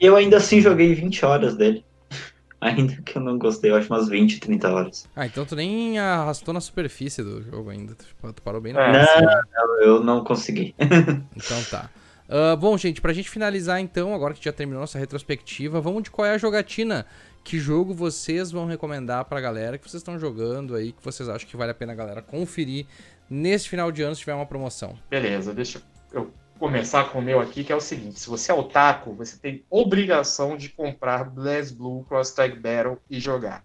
Eu 0.00 0.16
ainda 0.16 0.38
assim 0.38 0.60
joguei 0.60 0.92
20 0.94 1.24
horas 1.24 1.56
dele. 1.56 1.84
Ainda 2.60 2.94
que 3.02 3.18
eu 3.18 3.22
não 3.22 3.38
gostei, 3.38 3.72
eu 3.72 3.76
acho 3.76 3.92
umas 3.92 4.08
20, 4.08 4.38
30 4.38 4.72
horas. 4.72 5.08
Ah, 5.16 5.26
então 5.26 5.44
tu 5.44 5.56
nem 5.56 5.98
arrastou 5.98 6.54
na 6.54 6.60
superfície 6.60 7.20
do 7.20 7.42
jogo 7.42 7.70
ainda. 7.70 7.96
Tu 7.96 8.42
parou 8.42 8.60
bem 8.60 8.72
na 8.72 8.82
é. 8.82 8.92
Não, 8.92 9.42
não, 9.52 9.82
eu 9.82 10.04
não 10.04 10.22
consegui. 10.22 10.72
então 10.78 11.60
tá. 11.70 11.90
Uh, 12.32 12.56
bom, 12.56 12.78
gente, 12.78 12.98
pra 12.98 13.12
gente 13.12 13.28
finalizar 13.28 13.78
então, 13.78 14.14
agora 14.14 14.32
que 14.32 14.42
já 14.42 14.52
terminou 14.52 14.80
nossa 14.80 14.98
retrospectiva, 14.98 15.82
vamos 15.82 16.04
de 16.04 16.10
qual 16.10 16.24
é 16.24 16.30
a 16.30 16.38
jogatina. 16.38 17.04
Que 17.44 17.58
jogo 17.58 17.92
vocês 17.92 18.50
vão 18.50 18.64
recomendar 18.64 19.26
pra 19.26 19.38
galera 19.38 19.76
que 19.76 19.86
vocês 19.86 20.00
estão 20.00 20.18
jogando 20.18 20.74
aí, 20.74 20.92
que 20.92 21.04
vocês 21.04 21.28
acham 21.28 21.46
que 21.46 21.58
vale 21.58 21.72
a 21.72 21.74
pena 21.74 21.92
a 21.92 21.94
galera 21.94 22.22
conferir 22.22 22.86
nesse 23.28 23.68
final 23.68 23.92
de 23.92 24.00
ano 24.00 24.14
se 24.14 24.20
tiver 24.20 24.32
uma 24.32 24.46
promoção? 24.46 24.98
Beleza, 25.10 25.52
deixa 25.52 25.82
eu 26.10 26.32
começar 26.58 27.10
com 27.10 27.18
o 27.18 27.22
meu 27.22 27.38
aqui, 27.38 27.62
que 27.64 27.70
é 27.70 27.76
o 27.76 27.80
seguinte: 27.82 28.20
se 28.20 28.30
você 28.30 28.50
é 28.50 28.54
otaku, 28.54 29.12
você 29.12 29.36
tem 29.36 29.62
obrigação 29.68 30.56
de 30.56 30.70
comprar 30.70 31.24
BlazBlue 31.24 32.04
Cross 32.04 32.30
Tag 32.30 32.58
Battle 32.58 32.96
e 33.10 33.20
jogar. 33.20 33.62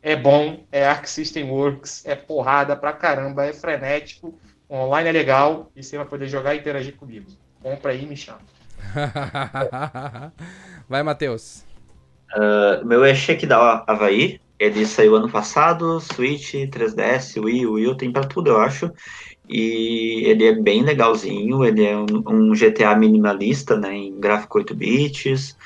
É 0.00 0.14
bom, 0.14 0.64
é 0.70 0.86
Arc 0.86 1.08
System 1.08 1.50
Works, 1.50 2.06
é 2.06 2.14
porrada 2.14 2.76
pra 2.76 2.92
caramba, 2.92 3.44
é 3.44 3.52
frenético, 3.52 4.38
online 4.70 5.08
é 5.08 5.12
legal 5.12 5.72
e 5.74 5.82
você 5.82 5.96
vai 5.96 6.06
poder 6.06 6.28
jogar 6.28 6.54
e 6.54 6.58
interagir 6.58 6.94
comigo. 6.94 7.26
Compra 7.62 7.92
aí 7.92 8.04
e 8.04 8.06
me 8.06 8.16
chama. 8.16 8.40
Vai, 10.88 11.02
Matheus. 11.02 11.64
Uh, 12.36 12.84
meu 12.84 13.04
é 13.04 13.14
Shakedown 13.14 13.84
Havaí. 13.86 14.40
ele 14.58 14.84
saiu 14.86 15.16
ano 15.16 15.30
passado, 15.30 16.00
Switch, 16.00 16.54
3DS, 16.54 17.38
Wii, 17.40 17.66
Wii 17.66 17.86
U, 17.88 17.96
tem 17.96 18.12
pra 18.12 18.24
tudo, 18.24 18.50
eu 18.50 18.60
acho. 18.60 18.90
E 19.48 20.24
ele 20.26 20.44
é 20.46 20.52
bem 20.52 20.82
legalzinho, 20.82 21.64
ele 21.64 21.84
é 21.84 21.96
um, 21.96 22.06
um 22.26 22.54
GTA 22.54 22.94
minimalista, 22.94 23.76
né, 23.78 23.94
em 23.94 24.20
gráfico 24.20 24.58
8 24.58 24.74
bits. 24.74 25.56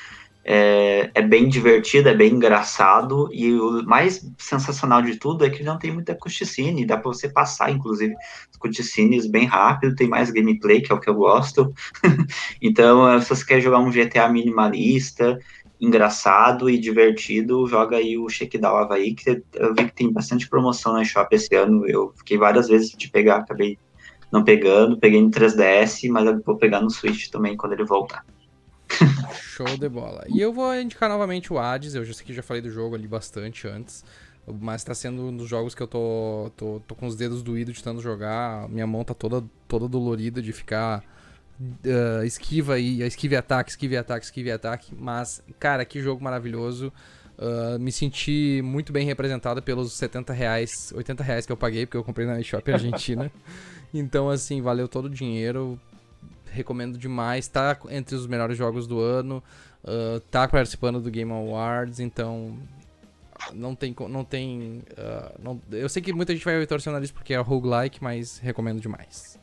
É, 0.45 1.09
é, 1.13 1.21
bem 1.21 1.47
divertido, 1.47 2.09
é 2.09 2.13
bem 2.13 2.33
engraçado, 2.33 3.29
e 3.31 3.53
o 3.53 3.81
mais 3.85 4.29
sensacional 4.37 5.01
de 5.01 5.17
tudo 5.17 5.45
é 5.45 5.49
que 5.49 5.63
não 5.63 5.79
tem 5.79 5.91
muita 5.91 6.13
cutscene, 6.13 6.85
dá 6.85 6.97
para 6.97 7.13
você 7.13 7.29
passar, 7.29 7.71
inclusive, 7.71 8.13
cutscenes 8.59 9.25
bem 9.25 9.45
rápido, 9.45 9.95
tem 9.95 10.07
mais 10.07 10.29
gameplay, 10.29 10.81
que 10.81 10.91
é 10.91 10.95
o 10.95 10.99
que 10.99 11.09
eu 11.09 11.15
gosto. 11.15 11.73
então, 12.61 13.21
se 13.21 13.29
você 13.29 13.45
quer 13.45 13.61
jogar 13.61 13.79
um 13.79 13.89
GTA 13.89 14.27
minimalista, 14.27 15.39
engraçado 15.79 16.69
e 16.69 16.77
divertido, 16.77 17.65
joga 17.67 17.97
aí 17.97 18.17
o 18.17 18.27
Shakedown 18.29 18.77
Havaí, 18.77 19.13
que 19.13 19.41
eu 19.53 19.73
vi 19.73 19.85
que 19.85 19.93
tem 19.93 20.11
bastante 20.11 20.49
promoção 20.49 20.93
na 20.93 21.03
Shop 21.03 21.33
esse 21.33 21.53
ano, 21.55 21.87
eu 21.87 22.13
fiquei 22.17 22.37
várias 22.37 22.67
vezes 22.67 22.91
de 22.91 23.09
pegar, 23.09 23.37
acabei 23.37 23.77
não 24.31 24.43
pegando, 24.43 24.97
peguei 24.97 25.21
no 25.21 25.29
3DS, 25.29 26.09
mas 26.09 26.25
eu 26.25 26.41
vou 26.41 26.57
pegar 26.57 26.81
no 26.81 26.89
Switch 26.89 27.29
também 27.29 27.55
quando 27.55 27.73
ele 27.73 27.85
voltar. 27.85 28.25
Show 29.33 29.77
de 29.77 29.89
bola. 29.89 30.25
E 30.27 30.39
eu 30.41 30.51
vou 30.51 30.73
indicar 30.75 31.09
novamente 31.09 31.51
o 31.53 31.59
Hades, 31.59 31.95
eu 31.95 32.03
já 32.03 32.13
sei 32.13 32.25
que 32.25 32.33
já 32.33 32.43
falei 32.43 32.61
do 32.61 32.69
jogo 32.69 32.95
ali 32.95 33.07
bastante 33.07 33.67
antes, 33.67 34.03
mas 34.47 34.83
tá 34.83 34.93
sendo 34.93 35.27
um 35.27 35.37
dos 35.37 35.47
jogos 35.47 35.75
que 35.75 35.81
eu 35.81 35.87
tô, 35.87 36.51
tô, 36.55 36.81
tô 36.87 36.95
com 36.95 37.05
os 37.05 37.15
dedos 37.15 37.41
doídos 37.41 37.75
de 37.75 37.83
tanto 37.83 38.01
jogar, 38.01 38.67
minha 38.69 38.87
mão 38.87 39.03
tá 39.03 39.13
toda, 39.13 39.43
toda 39.67 39.87
dolorida 39.87 40.41
de 40.41 40.51
ficar 40.51 41.03
uh, 41.59 42.23
esquiva 42.25 42.79
e 42.79 43.01
esquive 43.03 43.35
ataque, 43.35 43.71
esquive 43.71 43.97
ataque, 43.97 44.25
esquive 44.25 44.51
ataque, 44.51 44.93
mas, 44.97 45.41
cara, 45.59 45.85
que 45.85 46.01
jogo 46.01 46.23
maravilhoso. 46.23 46.91
Uh, 47.35 47.79
me 47.79 47.91
senti 47.91 48.61
muito 48.63 48.93
bem 48.93 49.05
representado 49.05 49.61
pelos 49.61 49.93
70 49.93 50.31
reais, 50.33 50.93
80 50.95 51.23
reais 51.23 51.45
que 51.45 51.51
eu 51.51 51.57
paguei, 51.57 51.85
porque 51.85 51.97
eu 51.97 52.03
comprei 52.03 52.27
na 52.27 52.39
eShop 52.39 52.71
Argentina. 52.71 53.31
então, 53.93 54.29
assim, 54.29 54.61
valeu 54.61 54.87
todo 54.87 55.05
o 55.05 55.09
dinheiro 55.09 55.79
recomendo 56.53 56.97
demais. 56.97 57.47
Tá 57.47 57.77
entre 57.89 58.15
os 58.15 58.27
melhores 58.27 58.57
jogos 58.57 58.87
do 58.87 58.99
ano. 58.99 59.43
Uh, 59.83 60.19
tá 60.31 60.47
participando 60.47 61.01
do 61.01 61.11
Game 61.11 61.31
Awards, 61.31 61.99
então 61.99 62.57
não 63.53 63.75
tem 63.75 63.93
não 64.07 64.23
tem 64.23 64.81
uh, 64.91 65.41
não, 65.43 65.61
eu 65.71 65.89
sei 65.89 66.01
que 66.01 66.13
muita 66.13 66.33
gente 66.33 66.45
vai 66.45 66.65
torcer 66.65 66.89
o 66.89 66.93
nariz 66.93 67.11
porque 67.11 67.33
é 67.33 67.37
roguelike, 67.37 68.01
mas 68.01 68.37
recomendo 68.37 68.79
demais. 68.79 69.37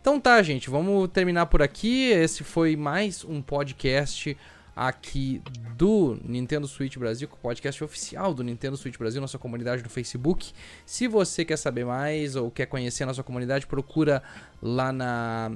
Então 0.00 0.20
tá, 0.20 0.40
gente, 0.42 0.70
vamos 0.70 1.08
terminar 1.10 1.46
por 1.46 1.62
aqui. 1.62 2.10
Esse 2.10 2.44
foi 2.44 2.76
mais 2.76 3.24
um 3.24 3.40
podcast 3.40 4.36
aqui 4.74 5.42
do 5.76 6.18
Nintendo 6.24 6.66
Switch 6.66 6.96
Brasil, 6.96 7.28
o 7.30 7.36
podcast 7.36 7.82
oficial 7.82 8.32
do 8.32 8.42
Nintendo 8.42 8.76
Switch 8.76 8.96
Brasil, 8.96 9.20
nossa 9.20 9.38
comunidade 9.38 9.82
no 9.82 9.88
Facebook. 9.88 10.52
Se 10.86 11.06
você 11.06 11.44
quer 11.44 11.56
saber 11.56 11.84
mais 11.84 12.36
ou 12.36 12.50
quer 12.50 12.66
conhecer 12.66 13.02
a 13.02 13.06
nossa 13.06 13.22
comunidade, 13.22 13.66
procura 13.66 14.22
lá 14.62 14.92
na, 14.92 15.50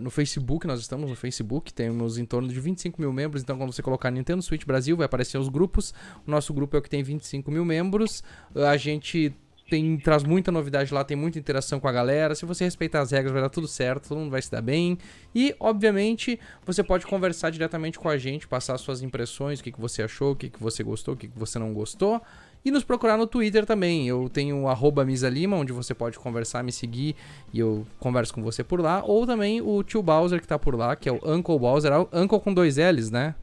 no 0.00 0.10
Facebook, 0.10 0.66
nós 0.66 0.80
estamos 0.80 1.10
no 1.10 1.16
Facebook, 1.16 1.72
temos 1.72 2.18
em 2.18 2.24
torno 2.24 2.48
de 2.48 2.58
25 2.58 3.00
mil 3.00 3.12
membros, 3.12 3.42
então 3.42 3.58
quando 3.58 3.72
você 3.72 3.82
colocar 3.82 4.10
Nintendo 4.10 4.42
Switch 4.42 4.64
Brasil, 4.64 4.96
vai 4.96 5.06
aparecer 5.06 5.38
os 5.38 5.48
grupos. 5.48 5.92
O 6.26 6.30
nosso 6.30 6.52
grupo 6.54 6.76
é 6.76 6.78
o 6.78 6.82
que 6.82 6.90
tem 6.90 7.02
25 7.02 7.50
mil 7.50 7.64
membros. 7.64 8.22
A 8.54 8.76
gente 8.76 9.34
tem, 9.68 9.96
traz 9.96 10.22
muita 10.22 10.52
novidade 10.52 10.92
lá, 10.92 11.02
tem 11.02 11.16
muita 11.16 11.38
interação 11.38 11.80
com 11.80 11.88
a 11.88 11.92
galera. 11.92 12.34
Se 12.34 12.44
você 12.44 12.64
respeitar 12.64 13.00
as 13.00 13.10
regras, 13.10 13.32
vai 13.32 13.42
dar 13.42 13.48
tudo 13.48 13.66
certo, 13.66 14.08
todo 14.08 14.18
mundo 14.18 14.30
vai 14.30 14.42
se 14.42 14.50
dar 14.50 14.60
bem. 14.60 14.98
E, 15.34 15.54
obviamente, 15.58 16.38
você 16.64 16.82
pode 16.82 17.06
conversar 17.06 17.50
diretamente 17.50 17.98
com 17.98 18.08
a 18.08 18.18
gente, 18.18 18.46
passar 18.46 18.76
suas 18.78 19.02
impressões, 19.02 19.60
o 19.60 19.64
que, 19.64 19.72
que 19.72 19.80
você 19.80 20.02
achou, 20.02 20.32
o 20.32 20.36
que, 20.36 20.50
que 20.50 20.62
você 20.62 20.82
gostou, 20.82 21.14
o 21.14 21.16
que, 21.16 21.28
que 21.28 21.38
você 21.38 21.58
não 21.58 21.72
gostou. 21.72 22.20
E 22.64 22.70
nos 22.70 22.82
procurar 22.82 23.16
no 23.16 23.26
Twitter 23.26 23.66
também. 23.66 24.08
Eu 24.08 24.28
tenho 24.28 24.64
o 24.64 25.04
Misalima, 25.04 25.56
onde 25.56 25.72
você 25.72 25.94
pode 25.94 26.18
conversar, 26.18 26.62
me 26.62 26.72
seguir 26.72 27.14
e 27.52 27.58
eu 27.58 27.86
converso 27.98 28.32
com 28.32 28.42
você 28.42 28.64
por 28.64 28.80
lá. 28.80 29.02
Ou 29.04 29.26
também 29.26 29.60
o 29.60 29.82
tio 29.82 30.02
Bowser 30.02 30.40
que 30.40 30.48
tá 30.48 30.58
por 30.58 30.74
lá, 30.74 30.96
que 30.96 31.08
é 31.08 31.12
o 31.12 31.20
Uncle 31.24 31.58
Bowser. 31.58 31.92
Uncle 32.12 32.40
com 32.40 32.54
dois 32.54 32.76
L's, 32.76 33.10
né? 33.10 33.34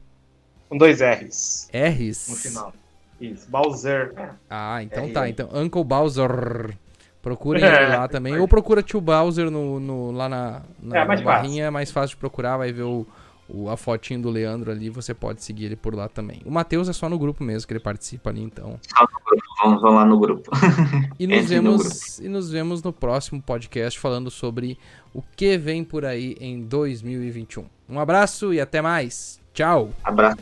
Com 0.68 0.76
dois 0.76 1.00
R's. 1.00 1.68
R's? 1.72 2.28
No 2.28 2.36
final. 2.36 2.81
Isso, 3.22 3.48
Bowser. 3.48 4.12
Ah, 4.50 4.82
então 4.82 5.10
tá. 5.12 5.28
Então, 5.28 5.48
Uncle 5.54 5.84
Bowser. 5.84 6.76
Procurem 7.22 7.62
ele 7.64 7.96
lá 7.96 8.08
também. 8.08 8.36
Ou 8.36 8.48
procura 8.48 8.82
tio 8.82 9.00
Bowser 9.00 9.48
no, 9.48 9.78
no 9.78 10.10
lá 10.10 10.28
na, 10.28 10.62
na, 10.82 10.98
é, 10.98 11.04
na 11.04 11.22
barrinha, 11.22 11.66
é 11.66 11.70
mais 11.70 11.92
fácil 11.92 12.16
de 12.16 12.16
procurar, 12.16 12.56
vai 12.56 12.72
ver 12.72 12.82
o, 12.82 13.06
o, 13.48 13.70
a 13.70 13.76
fotinho 13.76 14.20
do 14.22 14.28
Leandro 14.28 14.72
ali, 14.72 14.90
você 14.90 15.14
pode 15.14 15.44
seguir 15.44 15.66
ele 15.66 15.76
por 15.76 15.94
lá 15.94 16.08
também. 16.08 16.40
O 16.44 16.50
Matheus 16.50 16.88
é 16.88 16.92
só 16.92 17.08
no 17.08 17.16
grupo 17.16 17.44
mesmo 17.44 17.68
que 17.68 17.72
ele 17.72 17.80
participa 17.80 18.30
ali, 18.30 18.42
então. 18.42 18.80
Vamos, 19.62 19.80
vamos 19.80 19.96
lá 19.96 20.04
no 20.04 20.18
grupo. 20.18 20.50
e, 21.16 21.26
nos 21.28 21.48
vemos, 21.48 22.18
e 22.18 22.28
nos 22.28 22.50
vemos 22.50 22.82
no 22.82 22.92
próximo 22.92 23.40
podcast 23.40 24.00
falando 24.00 24.28
sobre 24.28 24.76
o 25.14 25.22
que 25.36 25.56
vem 25.56 25.84
por 25.84 26.04
aí 26.04 26.36
em 26.40 26.62
2021. 26.62 27.64
Um 27.88 28.00
abraço 28.00 28.52
e 28.52 28.60
até 28.60 28.82
mais. 28.82 29.40
Tchau. 29.54 29.90
Abraço. 30.02 30.38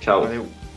Tchau. 0.00 0.22
Valeu. 0.22 0.67